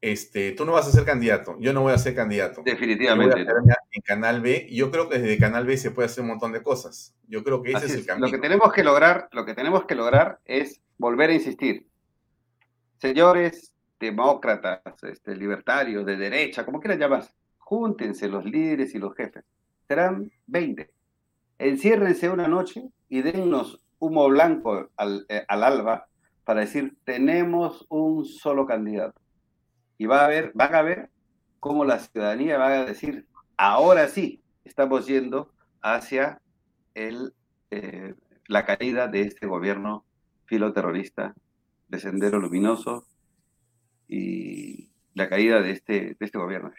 Este, 0.00 0.52
tú 0.52 0.64
no 0.64 0.72
vas 0.72 0.88
a 0.88 0.92
ser 0.92 1.04
candidato, 1.04 1.56
yo 1.60 1.74
no 1.74 1.82
voy 1.82 1.92
a 1.92 1.98
ser 1.98 2.14
candidato. 2.14 2.62
Definitivamente. 2.64 3.40
en 3.40 4.02
Canal 4.02 4.40
B, 4.40 4.66
yo 4.70 4.90
creo 4.90 5.10
que 5.10 5.18
desde 5.18 5.38
Canal 5.38 5.66
B 5.66 5.76
se 5.76 5.90
puede 5.90 6.06
hacer 6.06 6.22
un 6.22 6.28
montón 6.28 6.52
de 6.52 6.62
cosas. 6.62 7.14
Yo 7.28 7.44
creo 7.44 7.62
que 7.62 7.72
ese 7.72 7.86
es 7.86 7.94
el 7.94 8.06
camino. 8.06 8.26
Lo 8.26 8.32
que 8.32 8.38
tenemos 8.38 8.72
que 8.72 8.82
lograr, 8.82 9.28
lo 9.32 9.44
que 9.44 9.54
tenemos 9.54 9.84
que 9.84 9.94
lograr 9.94 10.40
es 10.46 10.80
volver 10.96 11.30
a 11.30 11.34
insistir. 11.34 11.86
Señores 12.96 13.74
demócratas, 13.98 14.80
este, 15.02 15.36
libertarios, 15.36 16.06
de 16.06 16.16
derecha, 16.16 16.64
como 16.64 16.80
quieran 16.80 16.98
llamar, 16.98 17.24
júntense 17.58 18.26
los 18.28 18.46
líderes 18.46 18.94
y 18.94 18.98
los 18.98 19.14
jefes. 19.14 19.44
Serán 19.86 20.32
20. 20.46 20.90
Enciérrense 21.58 22.30
una 22.30 22.48
noche 22.48 22.88
y 23.10 23.20
dennos 23.20 23.82
humo 23.98 24.26
blanco 24.30 24.88
al, 24.96 25.26
eh, 25.28 25.44
al 25.46 25.62
alba 25.62 26.08
para 26.44 26.60
decir, 26.60 26.96
tenemos 27.04 27.84
un 27.90 28.24
solo 28.24 28.64
candidato 28.64 29.20
y 30.00 30.06
va 30.06 30.24
a 30.24 30.28
ver, 30.28 30.50
van 30.54 30.74
a 30.74 30.80
ver 30.80 31.10
cómo 31.58 31.84
la 31.84 31.98
ciudadanía 31.98 32.56
va 32.56 32.68
a 32.68 32.84
decir, 32.86 33.26
ahora 33.58 34.08
sí, 34.08 34.42
estamos 34.64 35.06
yendo 35.06 35.52
hacia 35.82 36.40
el, 36.94 37.34
eh, 37.70 38.14
la 38.46 38.64
caída 38.64 39.08
de 39.08 39.20
este 39.20 39.46
gobierno 39.46 40.06
filoterrorista 40.46 41.34
de 41.88 42.00
Sendero 42.00 42.38
Luminoso 42.38 43.04
y 44.08 44.90
la 45.12 45.28
caída 45.28 45.60
de 45.60 45.72
este, 45.72 46.16
de 46.18 46.24
este 46.24 46.38
gobierno, 46.38 46.72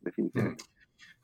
definitivamente. 0.00 0.62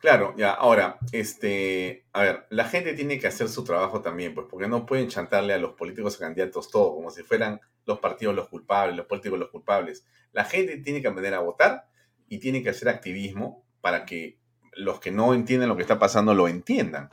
Claro, 0.01 0.35
ya, 0.37 0.53
ahora, 0.53 0.99
este, 1.13 2.05
a 2.13 2.21
ver, 2.23 2.47
la 2.51 2.65
gente 2.65 2.93
tiene 2.93 3.19
que 3.19 3.27
hacer 3.29 3.49
su 3.49 3.65
trabajo 3.65 4.03
también, 4.03 4.35
pues, 4.35 4.47
porque 4.51 4.69
no 4.69 4.85
pueden 4.85 5.09
chantarle 5.09 5.55
a 5.55 5.59
los 5.59 5.73
políticos 5.73 6.17
y 6.17 6.19
candidatos 6.21 6.71
todo, 6.71 6.95
como 6.95 7.11
si 7.11 7.23
fueran 7.23 7.61
los 7.87 7.99
partidos 7.99 8.35
los 8.35 8.49
culpables, 8.49 8.95
los 8.97 9.07
políticos 9.07 9.39
los 9.39 9.49
culpables. 9.51 10.05
La 10.33 10.45
gente 10.45 10.77
tiene 10.79 11.01
que 11.01 11.09
aprender 11.09 11.33
a 11.35 11.39
votar 11.41 11.89
y 12.29 12.39
tiene 12.39 12.63
que 12.63 12.69
hacer 12.71 12.89
activismo 12.91 13.65
para 13.81 14.05
que 14.05 14.39
los 14.73 15.01
que 15.01 15.11
no 15.11 15.33
entienden 15.33 15.69
lo 15.71 15.77
que 15.77 15.83
está 15.83 15.99
pasando 15.99 16.35
lo 16.35 16.47
entiendan. 16.49 17.09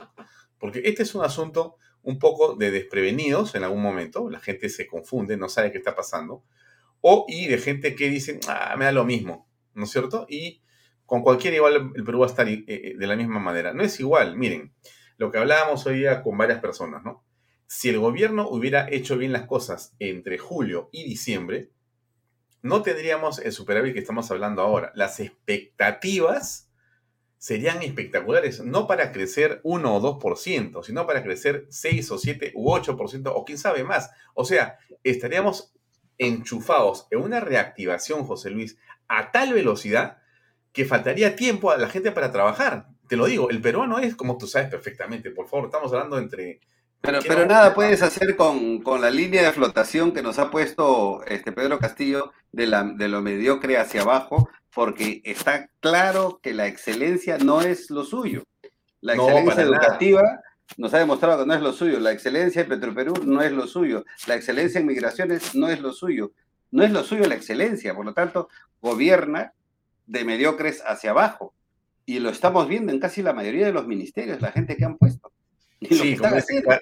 Porque 0.58 0.82
este 0.84 1.04
es 1.04 1.14
un 1.14 1.24
asunto 1.24 1.76
un 2.02 2.18
poco 2.18 2.54
de 2.54 2.70
desprevenidos 2.70 3.54
en 3.54 3.64
algún 3.64 3.82
momento, 3.82 4.28
la 4.28 4.40
gente 4.40 4.68
se 4.68 4.86
confunde, 4.86 5.38
no 5.38 5.48
sabe 5.48 5.72
qué 5.72 5.78
está 5.78 5.94
pasando, 5.94 6.44
o 7.00 7.24
y 7.28 7.46
de 7.48 7.58
gente 7.58 7.94
que 7.94 8.10
dice, 8.10 8.40
ah, 8.48 8.74
me 8.78 8.84
da 8.86 8.92
lo 8.92 9.04
mismo, 9.04 9.48
¿no 9.74 9.84
es 9.84 9.90
cierto? 9.90 10.26
Y 10.28 10.62
con 11.06 11.22
cualquiera 11.22 11.56
igual 11.56 11.92
el 11.94 12.04
Perú 12.04 12.20
va 12.20 12.26
a 12.26 12.30
estar 12.30 12.48
eh, 12.48 12.64
eh, 12.66 12.94
de 12.98 13.06
la 13.06 13.16
misma 13.16 13.38
manera. 13.38 13.72
No 13.72 13.82
es 13.82 13.98
igual, 14.00 14.36
miren, 14.36 14.72
lo 15.16 15.30
que 15.30 15.38
hablábamos 15.38 15.86
hoy 15.86 15.98
día 15.98 16.22
con 16.22 16.36
varias 16.36 16.60
personas, 16.60 17.04
¿no? 17.04 17.24
Si 17.66 17.88
el 17.88 17.98
gobierno 17.98 18.48
hubiera 18.48 18.88
hecho 18.90 19.16
bien 19.16 19.32
las 19.32 19.46
cosas 19.46 19.94
entre 19.98 20.38
julio 20.38 20.88
y 20.92 21.04
diciembre, 21.04 21.70
no 22.62 22.82
tendríamos 22.82 23.38
el 23.40 23.52
superávit 23.52 23.94
que 23.94 24.00
estamos 24.00 24.30
hablando 24.30 24.62
ahora. 24.62 24.92
Las 24.94 25.20
expectativas 25.20 26.70
serían 27.36 27.82
espectaculares, 27.82 28.64
no 28.64 28.86
para 28.86 29.12
crecer 29.12 29.60
1 29.64 29.94
o 29.94 30.18
2%, 30.18 30.82
sino 30.82 31.06
para 31.06 31.22
crecer 31.22 31.66
6 31.68 32.10
o 32.12 32.18
7 32.18 32.52
u 32.54 32.70
8% 32.70 33.32
o 33.34 33.44
quién 33.44 33.58
sabe 33.58 33.84
más. 33.84 34.10
O 34.32 34.46
sea, 34.46 34.78
estaríamos 35.02 35.74
enchufados 36.16 37.06
en 37.10 37.20
una 37.20 37.40
reactivación, 37.40 38.24
José 38.24 38.50
Luis, 38.50 38.78
a 39.08 39.30
tal 39.30 39.52
velocidad 39.52 40.18
que 40.74 40.84
faltaría 40.84 41.36
tiempo 41.36 41.70
a 41.70 41.78
la 41.78 41.88
gente 41.88 42.12
para 42.12 42.30
trabajar. 42.30 42.88
Te 43.08 43.16
lo 43.16 43.24
digo, 43.24 43.48
el 43.48 43.62
peruano 43.62 43.98
es 43.98 44.14
como 44.14 44.36
tú 44.36 44.46
sabes 44.46 44.68
perfectamente, 44.68 45.30
por 45.30 45.48
favor, 45.48 45.66
estamos 45.66 45.90
hablando 45.92 46.18
entre 46.18 46.60
pero, 47.00 47.18
pero 47.28 47.44
nada 47.44 47.74
puedes 47.74 48.00
hacer 48.02 48.34
con, 48.34 48.82
la 48.98 49.10
línea 49.10 49.42
de 49.42 49.52
flotación 49.52 50.12
que 50.12 50.22
nos 50.22 50.38
ha 50.38 50.50
puesto 50.50 51.22
este 51.26 51.52
Pedro 51.52 51.78
Castillo 51.78 52.32
de, 52.50 52.66
la, 52.66 52.82
de 52.82 53.08
lo 53.08 53.20
mediocre 53.20 53.76
hacia 53.76 54.00
abajo, 54.00 54.48
porque 54.74 55.20
está 55.22 55.68
claro 55.80 56.40
que 56.42 56.54
la 56.54 56.66
excelencia 56.66 57.36
no 57.36 57.60
es 57.60 57.90
lo 57.90 58.04
suyo. 58.04 58.42
La 59.02 59.16
excelencia 59.16 59.64
educativa 59.64 60.40
nos 60.78 60.94
ha 60.94 60.98
demostrado 60.98 61.40
que 61.40 61.46
no 61.46 61.54
es 61.54 61.60
lo 61.60 61.74
suyo. 61.74 62.00
La 62.00 62.10
excelencia 62.10 62.62
en 62.62 62.68
Petroperú 62.68 63.12
no 63.22 63.42
es 63.42 63.52
lo 63.52 63.66
suyo. 63.66 64.06
La 64.26 64.34
excelencia 64.34 64.80
en 64.80 64.86
migraciones 64.86 65.54
no 65.54 65.68
es 65.68 65.82
lo 65.82 65.92
suyo. 65.92 66.32
No 66.70 66.82
es 66.82 66.90
lo 66.90 67.04
suyo 67.04 67.26
la 67.26 67.34
excelencia. 67.34 67.94
Por 67.94 68.06
lo 68.06 68.14
tanto, 68.14 68.48
gobierna 68.80 69.52
de 70.06 70.24
mediocres 70.24 70.82
hacia 70.86 71.10
abajo. 71.10 71.54
Y 72.06 72.18
lo 72.18 72.30
estamos 72.30 72.68
viendo 72.68 72.92
en 72.92 73.00
casi 73.00 73.22
la 73.22 73.32
mayoría 73.32 73.66
de 73.66 73.72
los 73.72 73.86
ministerios, 73.86 74.42
la 74.42 74.52
gente 74.52 74.76
que 74.76 74.84
han 74.84 74.98
puesto. 74.98 75.32
Sí, 75.80 76.16
como 76.16 76.36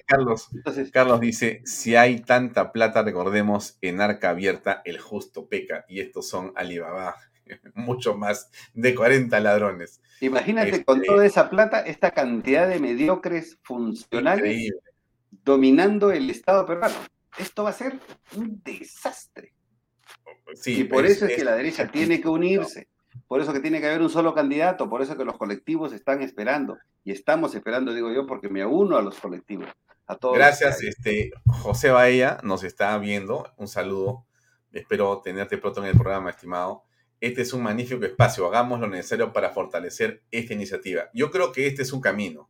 Carlos, 0.05 0.49
Carlos 0.91 1.19
dice, 1.19 1.61
si 1.65 1.95
hay 1.95 2.21
tanta 2.21 2.71
plata, 2.71 3.03
recordemos, 3.03 3.77
en 3.81 4.01
arca 4.01 4.29
abierta 4.29 4.81
el 4.85 4.99
justo 4.99 5.47
peca, 5.47 5.85
y 5.89 5.99
estos 5.99 6.27
son 6.27 6.53
Alibaba, 6.55 7.15
mucho 7.73 8.15
más 8.15 8.49
de 8.73 8.95
40 8.95 9.39
ladrones. 9.39 10.01
Imagínate 10.21 10.83
con 10.83 10.99
este 10.99 11.07
toda 11.07 11.25
esa 11.25 11.49
plata, 11.49 11.81
esta 11.81 12.11
cantidad 12.11 12.67
de 12.67 12.79
mediocres 12.79 13.57
funcionales 13.61 14.71
dominando 15.43 16.11
el 16.11 16.29
Estado 16.29 16.65
peruano. 16.65 16.95
Esto 17.37 17.63
va 17.63 17.71
a 17.71 17.73
ser 17.73 17.99
un 18.35 18.61
desastre. 18.63 19.53
y 20.65 20.83
por 20.85 21.05
eso 21.05 21.25
es, 21.25 21.35
que 21.35 21.43
la 21.43 21.55
derecha 21.55 21.89
tiene 21.91 22.21
que 22.21 22.29
unirse. 22.29 22.87
Por 23.27 23.41
eso 23.41 23.53
que 23.53 23.59
tiene 23.59 23.79
que 23.79 23.87
haber 23.87 24.01
un 24.01 24.09
solo 24.09 24.33
candidato, 24.33 24.89
por 24.89 25.01
eso 25.01 25.17
que 25.17 25.25
los 25.25 25.37
colectivos 25.37 25.93
están 25.93 26.21
esperando, 26.21 26.77
y 27.03 27.11
estamos 27.11 27.55
esperando, 27.55 27.93
digo 27.93 28.11
yo, 28.11 28.25
porque 28.27 28.49
me 28.49 28.65
uno 28.65 28.97
a 28.97 29.01
los 29.01 29.19
colectivos. 29.19 29.67
a. 30.05 30.33
Gracias, 30.33 30.83
este, 30.83 31.31
José 31.45 31.89
Bahía 31.89 32.37
nos 32.43 32.63
está 32.63 32.97
viendo. 32.97 33.51
Un 33.57 33.67
saludo. 33.67 34.25
Espero 34.71 35.21
tenerte 35.23 35.57
pronto 35.57 35.81
en 35.81 35.87
el 35.89 35.97
programa, 35.97 36.31
estimado. 36.31 36.83
Este 37.19 37.41
es 37.41 37.53
un 37.53 37.63
magnífico 37.63 38.03
espacio. 38.03 38.45
Hagamos 38.47 38.79
lo 38.79 38.87
necesario 38.87 39.31
para 39.31 39.51
fortalecer 39.51 40.23
esta 40.31 40.53
iniciativa. 40.53 41.09
Yo 41.13 41.31
creo 41.31 41.51
que 41.51 41.67
este 41.67 41.83
es 41.83 41.93
un 41.93 42.01
camino. 42.01 42.49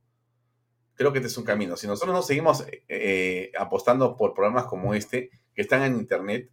Creo 0.95 1.11
que 1.11 1.19
este 1.19 1.27
es 1.27 1.37
un 1.37 1.43
camino. 1.43 1.75
Si 1.75 1.85
nosotros 1.85 2.15
no 2.15 2.21
seguimos 2.21 2.65
eh, 2.87 3.51
apostando 3.57 4.15
por 4.15 4.33
programas 4.33 4.65
como 4.65 4.93
este, 4.93 5.29
que 5.53 5.61
están 5.61 5.83
en 5.83 5.95
Internet 5.95 6.49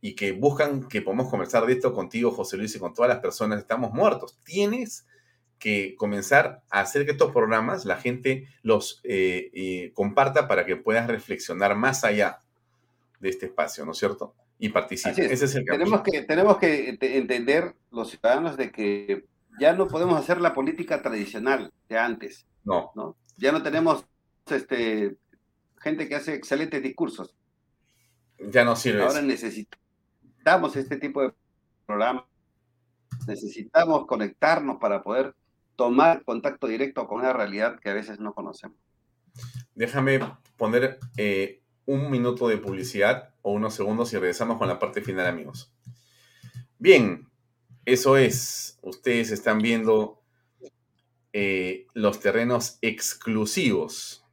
y 0.00 0.14
que 0.14 0.32
buscan 0.32 0.88
que 0.88 1.02
podamos 1.02 1.28
conversar 1.28 1.66
de 1.66 1.72
esto 1.72 1.92
contigo, 1.92 2.30
José 2.30 2.56
Luis, 2.56 2.74
y 2.74 2.78
con 2.78 2.94
todas 2.94 3.08
las 3.08 3.20
personas, 3.20 3.58
estamos 3.58 3.92
muertos. 3.92 4.38
Tienes 4.44 5.06
que 5.58 5.96
comenzar 5.96 6.62
a 6.70 6.80
hacer 6.80 7.04
que 7.04 7.12
estos 7.12 7.32
programas 7.32 7.84
la 7.84 7.96
gente 7.96 8.46
los 8.62 9.00
eh, 9.02 9.50
eh, 9.52 9.92
comparta 9.92 10.46
para 10.46 10.64
que 10.64 10.76
puedas 10.76 11.08
reflexionar 11.08 11.74
más 11.74 12.04
allá 12.04 12.42
de 13.18 13.28
este 13.28 13.46
espacio, 13.46 13.84
¿no 13.84 13.92
es 13.92 13.98
cierto? 13.98 14.34
Y 14.60 14.68
participe. 14.68 15.32
Ese 15.32 15.44
es 15.44 15.54
el 15.54 15.64
tenemos 15.64 16.02
que 16.02 16.22
Tenemos 16.22 16.58
que 16.58 16.98
entender 17.00 17.74
los 17.90 18.10
ciudadanos 18.10 18.56
de 18.56 18.70
que 18.70 19.24
ya 19.58 19.72
no 19.72 19.88
podemos 19.88 20.18
hacer 20.18 20.40
la 20.40 20.54
política 20.54 21.02
tradicional 21.02 21.72
de 21.88 21.98
antes. 21.98 22.46
No. 22.64 22.92
¿no? 22.94 23.16
Ya 23.36 23.50
no 23.50 23.62
tenemos 23.62 24.04
este, 24.46 25.16
gente 25.80 26.08
que 26.08 26.14
hace 26.14 26.34
excelentes 26.34 26.82
discursos. 26.82 27.34
Ya 28.38 28.64
no 28.64 28.76
sirve. 28.76 29.02
Ahora 29.02 29.22
necesitamos 29.22 29.87
este 30.74 30.96
tipo 30.96 31.22
de 31.22 31.32
programas. 31.86 32.24
Necesitamos 33.26 34.06
conectarnos 34.06 34.78
para 34.78 35.02
poder 35.02 35.34
tomar 35.76 36.24
contacto 36.24 36.66
directo 36.66 37.06
con 37.06 37.20
una 37.20 37.32
realidad 37.32 37.78
que 37.80 37.90
a 37.90 37.94
veces 37.94 38.18
no 38.18 38.34
conocemos. 38.34 38.76
Déjame 39.74 40.20
poner 40.56 40.98
eh, 41.16 41.62
un 41.86 42.10
minuto 42.10 42.48
de 42.48 42.58
publicidad 42.58 43.34
o 43.42 43.52
unos 43.52 43.74
segundos 43.74 44.12
y 44.12 44.18
regresamos 44.18 44.58
con 44.58 44.68
la 44.68 44.78
parte 44.78 45.02
final, 45.02 45.26
amigos. 45.26 45.72
Bien, 46.78 47.28
eso 47.84 48.16
es. 48.16 48.78
Ustedes 48.82 49.30
están 49.30 49.58
viendo 49.58 50.22
eh, 51.32 51.86
los 51.94 52.20
terrenos 52.20 52.78
exclusivos. 52.82 54.24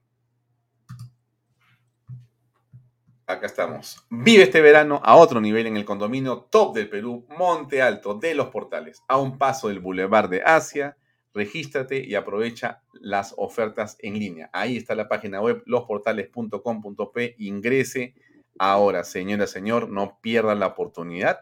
Acá 3.27 3.47
estamos. 3.47 4.05
Vive 4.09 4.43
este 4.43 4.61
verano 4.61 5.01
a 5.03 5.15
otro 5.15 5.41
nivel 5.41 5.67
en 5.67 5.77
el 5.77 5.85
condominio 5.85 6.47
top 6.51 6.75
del 6.75 6.89
Perú, 6.89 7.25
Monte 7.37 7.81
Alto 7.81 8.13
de 8.13 8.35
los 8.35 8.47
Portales, 8.47 9.01
a 9.07 9.17
un 9.17 9.37
paso 9.37 9.67
del 9.67 9.79
Boulevard 9.79 10.29
de 10.29 10.43
Asia 10.43 10.95
regístrate 11.35 11.99
y 11.99 12.15
aprovecha 12.15 12.81
las 12.93 13.35
ofertas 13.37 13.97
en 13.99 14.17
línea. 14.17 14.49
Ahí 14.53 14.77
está 14.77 14.95
la 14.95 15.09
página 15.09 15.41
web 15.41 15.61
losportales.com.p. 15.65 17.35
Ingrese 17.39 18.15
ahora, 18.57 19.03
señora, 19.03 19.45
señor, 19.45 19.89
no 19.89 20.17
pierda 20.21 20.55
la 20.55 20.67
oportunidad 20.67 21.41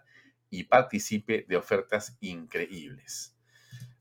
y 0.50 0.64
participe 0.64 1.46
de 1.48 1.58
ofertas 1.58 2.18
increíbles. 2.22 3.38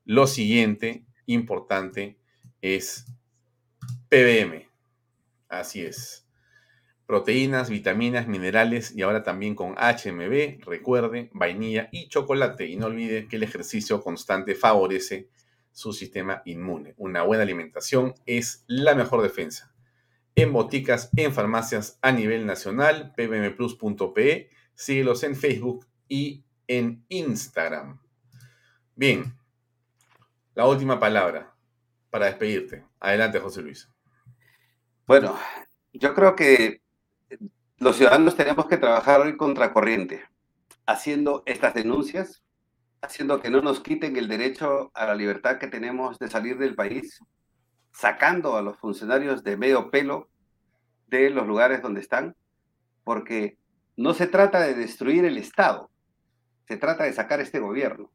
Lo 0.05 0.27
siguiente 0.27 1.05
importante 1.27 2.19
es 2.63 3.05
PBM. 4.09 4.67
Así 5.49 5.85
es. 5.85 6.22
Proteínas, 7.13 7.69
vitaminas, 7.69 8.27
minerales 8.27 8.97
y 8.97 9.03
ahora 9.03 9.23
también 9.23 9.55
con 9.55 9.75
HMB, 9.75 10.65
recuerde, 10.65 11.29
vainilla 11.35 11.91
y 11.93 12.09
chocolate. 12.09 12.67
Y 12.67 12.77
no 12.77 12.87
olvide 12.87 13.29
que 13.29 13.37
el 13.37 13.43
ejercicio 13.43 14.01
constante 14.01 14.55
favorece 14.55 15.29
su 15.73 15.93
sistema 15.93 16.41
inmune. 16.47 16.95
Una 16.97 17.23
buena 17.23 17.43
alimentación 17.43 18.15
es 18.25 18.65
la 18.67 18.95
mejor 18.95 19.21
defensa. 19.21 19.75
En 20.37 20.55
boticas, 20.55 21.11
en 21.15 21.35
farmacias 21.35 21.99
a 22.01 22.13
nivel 22.13 22.47
nacional, 22.47 23.13
pbmplus.pe, 23.15 24.49
síguelos 24.73 25.23
en 25.23 25.37
Facebook 25.37 25.87
y 26.09 26.47
en 26.67 27.05
Instagram. 27.11 28.01
Bien, 28.97 29.37
la 30.55 30.67
última 30.67 30.99
palabra 30.99 31.55
para 32.09 32.25
despedirte. 32.25 32.87
Adelante, 33.01 33.39
José 33.39 33.61
Luis. 33.61 33.91
Bueno, 35.07 35.39
yo 35.93 36.15
creo 36.15 36.35
que 36.35 36.82
los 37.83 37.97
ciudadanos 37.97 38.37
tenemos 38.37 38.67
que 38.67 38.77
trabajar 38.77 39.21
hoy 39.23 39.37
contracorriente, 39.37 40.23
haciendo 40.87 41.43
estas 41.47 41.75
denuncias, 41.75 42.45
haciendo 43.01 43.41
que 43.41 43.51
no 43.51 43.61
nos 43.61 43.81
quiten 43.81 44.17
el 44.17 44.29
derecho 44.29 44.93
a 44.95 45.05
la 45.05 45.17
libertad 45.17 45.59
que 45.59 45.67
tenemos 45.67 46.17
de 46.21 46.29
salir 46.29 46.59
del 46.59 46.77
país, 46.77 47.19
sacando 47.93 48.57
a 48.57 48.63
los 48.63 48.79
funcionarios 48.79 49.43
de 49.43 49.57
medio 49.57 49.91
pelo 49.91 50.29
de 51.09 51.31
los 51.31 51.45
lugares 51.45 51.83
donde 51.83 52.01
están, 52.01 52.37
porque 53.03 53.59
no 53.97 54.15
se 54.15 54.29
trata 54.29 54.61
de 54.61 54.75
destruir 54.75 55.25
el 55.25 55.37
Estado, 55.37 55.91
se 56.69 56.77
trata 56.77 57.03
de 57.03 57.13
sacar 57.13 57.41
este 57.41 57.59
gobierno. 57.59 58.13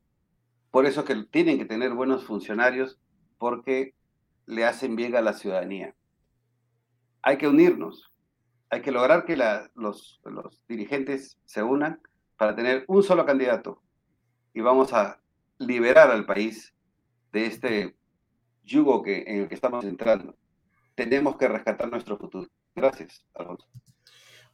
Por 0.71 0.85
eso 0.85 1.03
que 1.03 1.25
tienen 1.29 1.57
que 1.57 1.65
tener 1.65 1.93
buenos 1.93 2.23
funcionarios, 2.23 3.01
porque 3.37 3.95
le 4.45 4.63
hacen 4.63 4.95
bien 4.95 5.13
a 5.17 5.21
la 5.21 5.33
ciudadanía. 5.33 5.93
Hay 7.21 7.37
que 7.37 7.49
unirnos, 7.49 8.13
hay 8.69 8.81
que 8.81 8.91
lograr 8.91 9.25
que 9.25 9.37
los, 9.75 10.21
los 10.25 10.65
dirigentes 10.67 11.39
se 11.45 11.63
unan 11.63 12.01
para 12.37 12.55
tener 12.55 12.85
un 12.87 13.03
solo 13.03 13.25
candidato, 13.25 13.81
y 14.53 14.61
vamos 14.61 14.93
a 14.93 15.19
liberar 15.59 16.09
al 16.09 16.25
país 16.25 16.73
de 17.31 17.45
este 17.45 17.95
yugo 18.63 19.03
que, 19.03 19.23
en 19.27 19.41
el 19.41 19.47
que 19.47 19.55
estamos 19.55 19.85
entrando. 19.85 20.35
Tenemos 20.95 21.37
que 21.37 21.47
rescatar 21.47 21.91
nuestro 21.91 22.17
futuro. 22.17 22.47
Gracias, 22.75 23.23
Alfonso. 23.35 23.67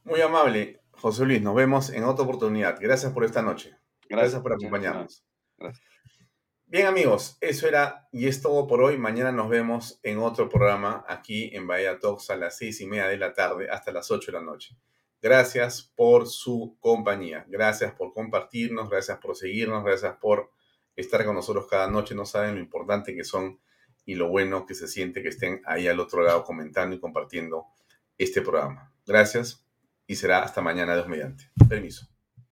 Muy 0.04 0.20
amable, 0.20 0.80
José 0.92 1.24
Luis. 1.24 1.40
Nos 1.40 1.54
vemos 1.54 1.90
en 1.90 2.04
otra 2.04 2.24
oportunidad. 2.24 2.76
Gracias 2.78 3.12
por 3.12 3.24
esta 3.24 3.40
noche. 3.40 3.76
Gracias, 4.08 4.42
por 4.42 4.52
acompañarnos. 4.52 5.24
Bien 6.74 6.88
amigos, 6.88 7.38
eso 7.40 7.68
era 7.68 8.08
y 8.10 8.26
es 8.26 8.42
todo 8.42 8.66
por 8.66 8.82
hoy. 8.82 8.98
Mañana 8.98 9.30
nos 9.30 9.48
vemos 9.48 10.00
en 10.02 10.18
otro 10.18 10.48
programa 10.48 11.04
aquí 11.06 11.54
en 11.54 11.68
Bahía 11.68 12.00
Talks 12.00 12.30
a 12.30 12.36
las 12.36 12.56
seis 12.56 12.80
y 12.80 12.86
media 12.88 13.06
de 13.06 13.16
la 13.16 13.32
tarde 13.32 13.70
hasta 13.70 13.92
las 13.92 14.10
ocho 14.10 14.32
de 14.32 14.38
la 14.38 14.44
noche. 14.44 14.76
Gracias 15.22 15.92
por 15.94 16.26
su 16.26 16.76
compañía. 16.80 17.46
Gracias 17.46 17.92
por 17.92 18.12
compartirnos. 18.12 18.90
Gracias 18.90 19.18
por 19.18 19.36
seguirnos. 19.36 19.84
Gracias 19.84 20.16
por 20.16 20.50
estar 20.96 21.24
con 21.24 21.36
nosotros 21.36 21.68
cada 21.70 21.88
noche. 21.88 22.16
No 22.16 22.26
saben 22.26 22.56
lo 22.56 22.60
importante 22.60 23.14
que 23.14 23.22
son 23.22 23.60
y 24.04 24.16
lo 24.16 24.28
bueno 24.28 24.66
que 24.66 24.74
se 24.74 24.88
siente 24.88 25.22
que 25.22 25.28
estén 25.28 25.62
ahí 25.66 25.86
al 25.86 26.00
otro 26.00 26.22
lado 26.24 26.42
comentando 26.42 26.96
y 26.96 26.98
compartiendo 26.98 27.66
este 28.18 28.42
programa. 28.42 28.92
Gracias 29.06 29.64
y 30.08 30.16
será 30.16 30.42
hasta 30.42 30.60
mañana, 30.60 30.96
Dios 30.96 31.06
mediante. 31.06 31.52
Permiso. 31.68 32.13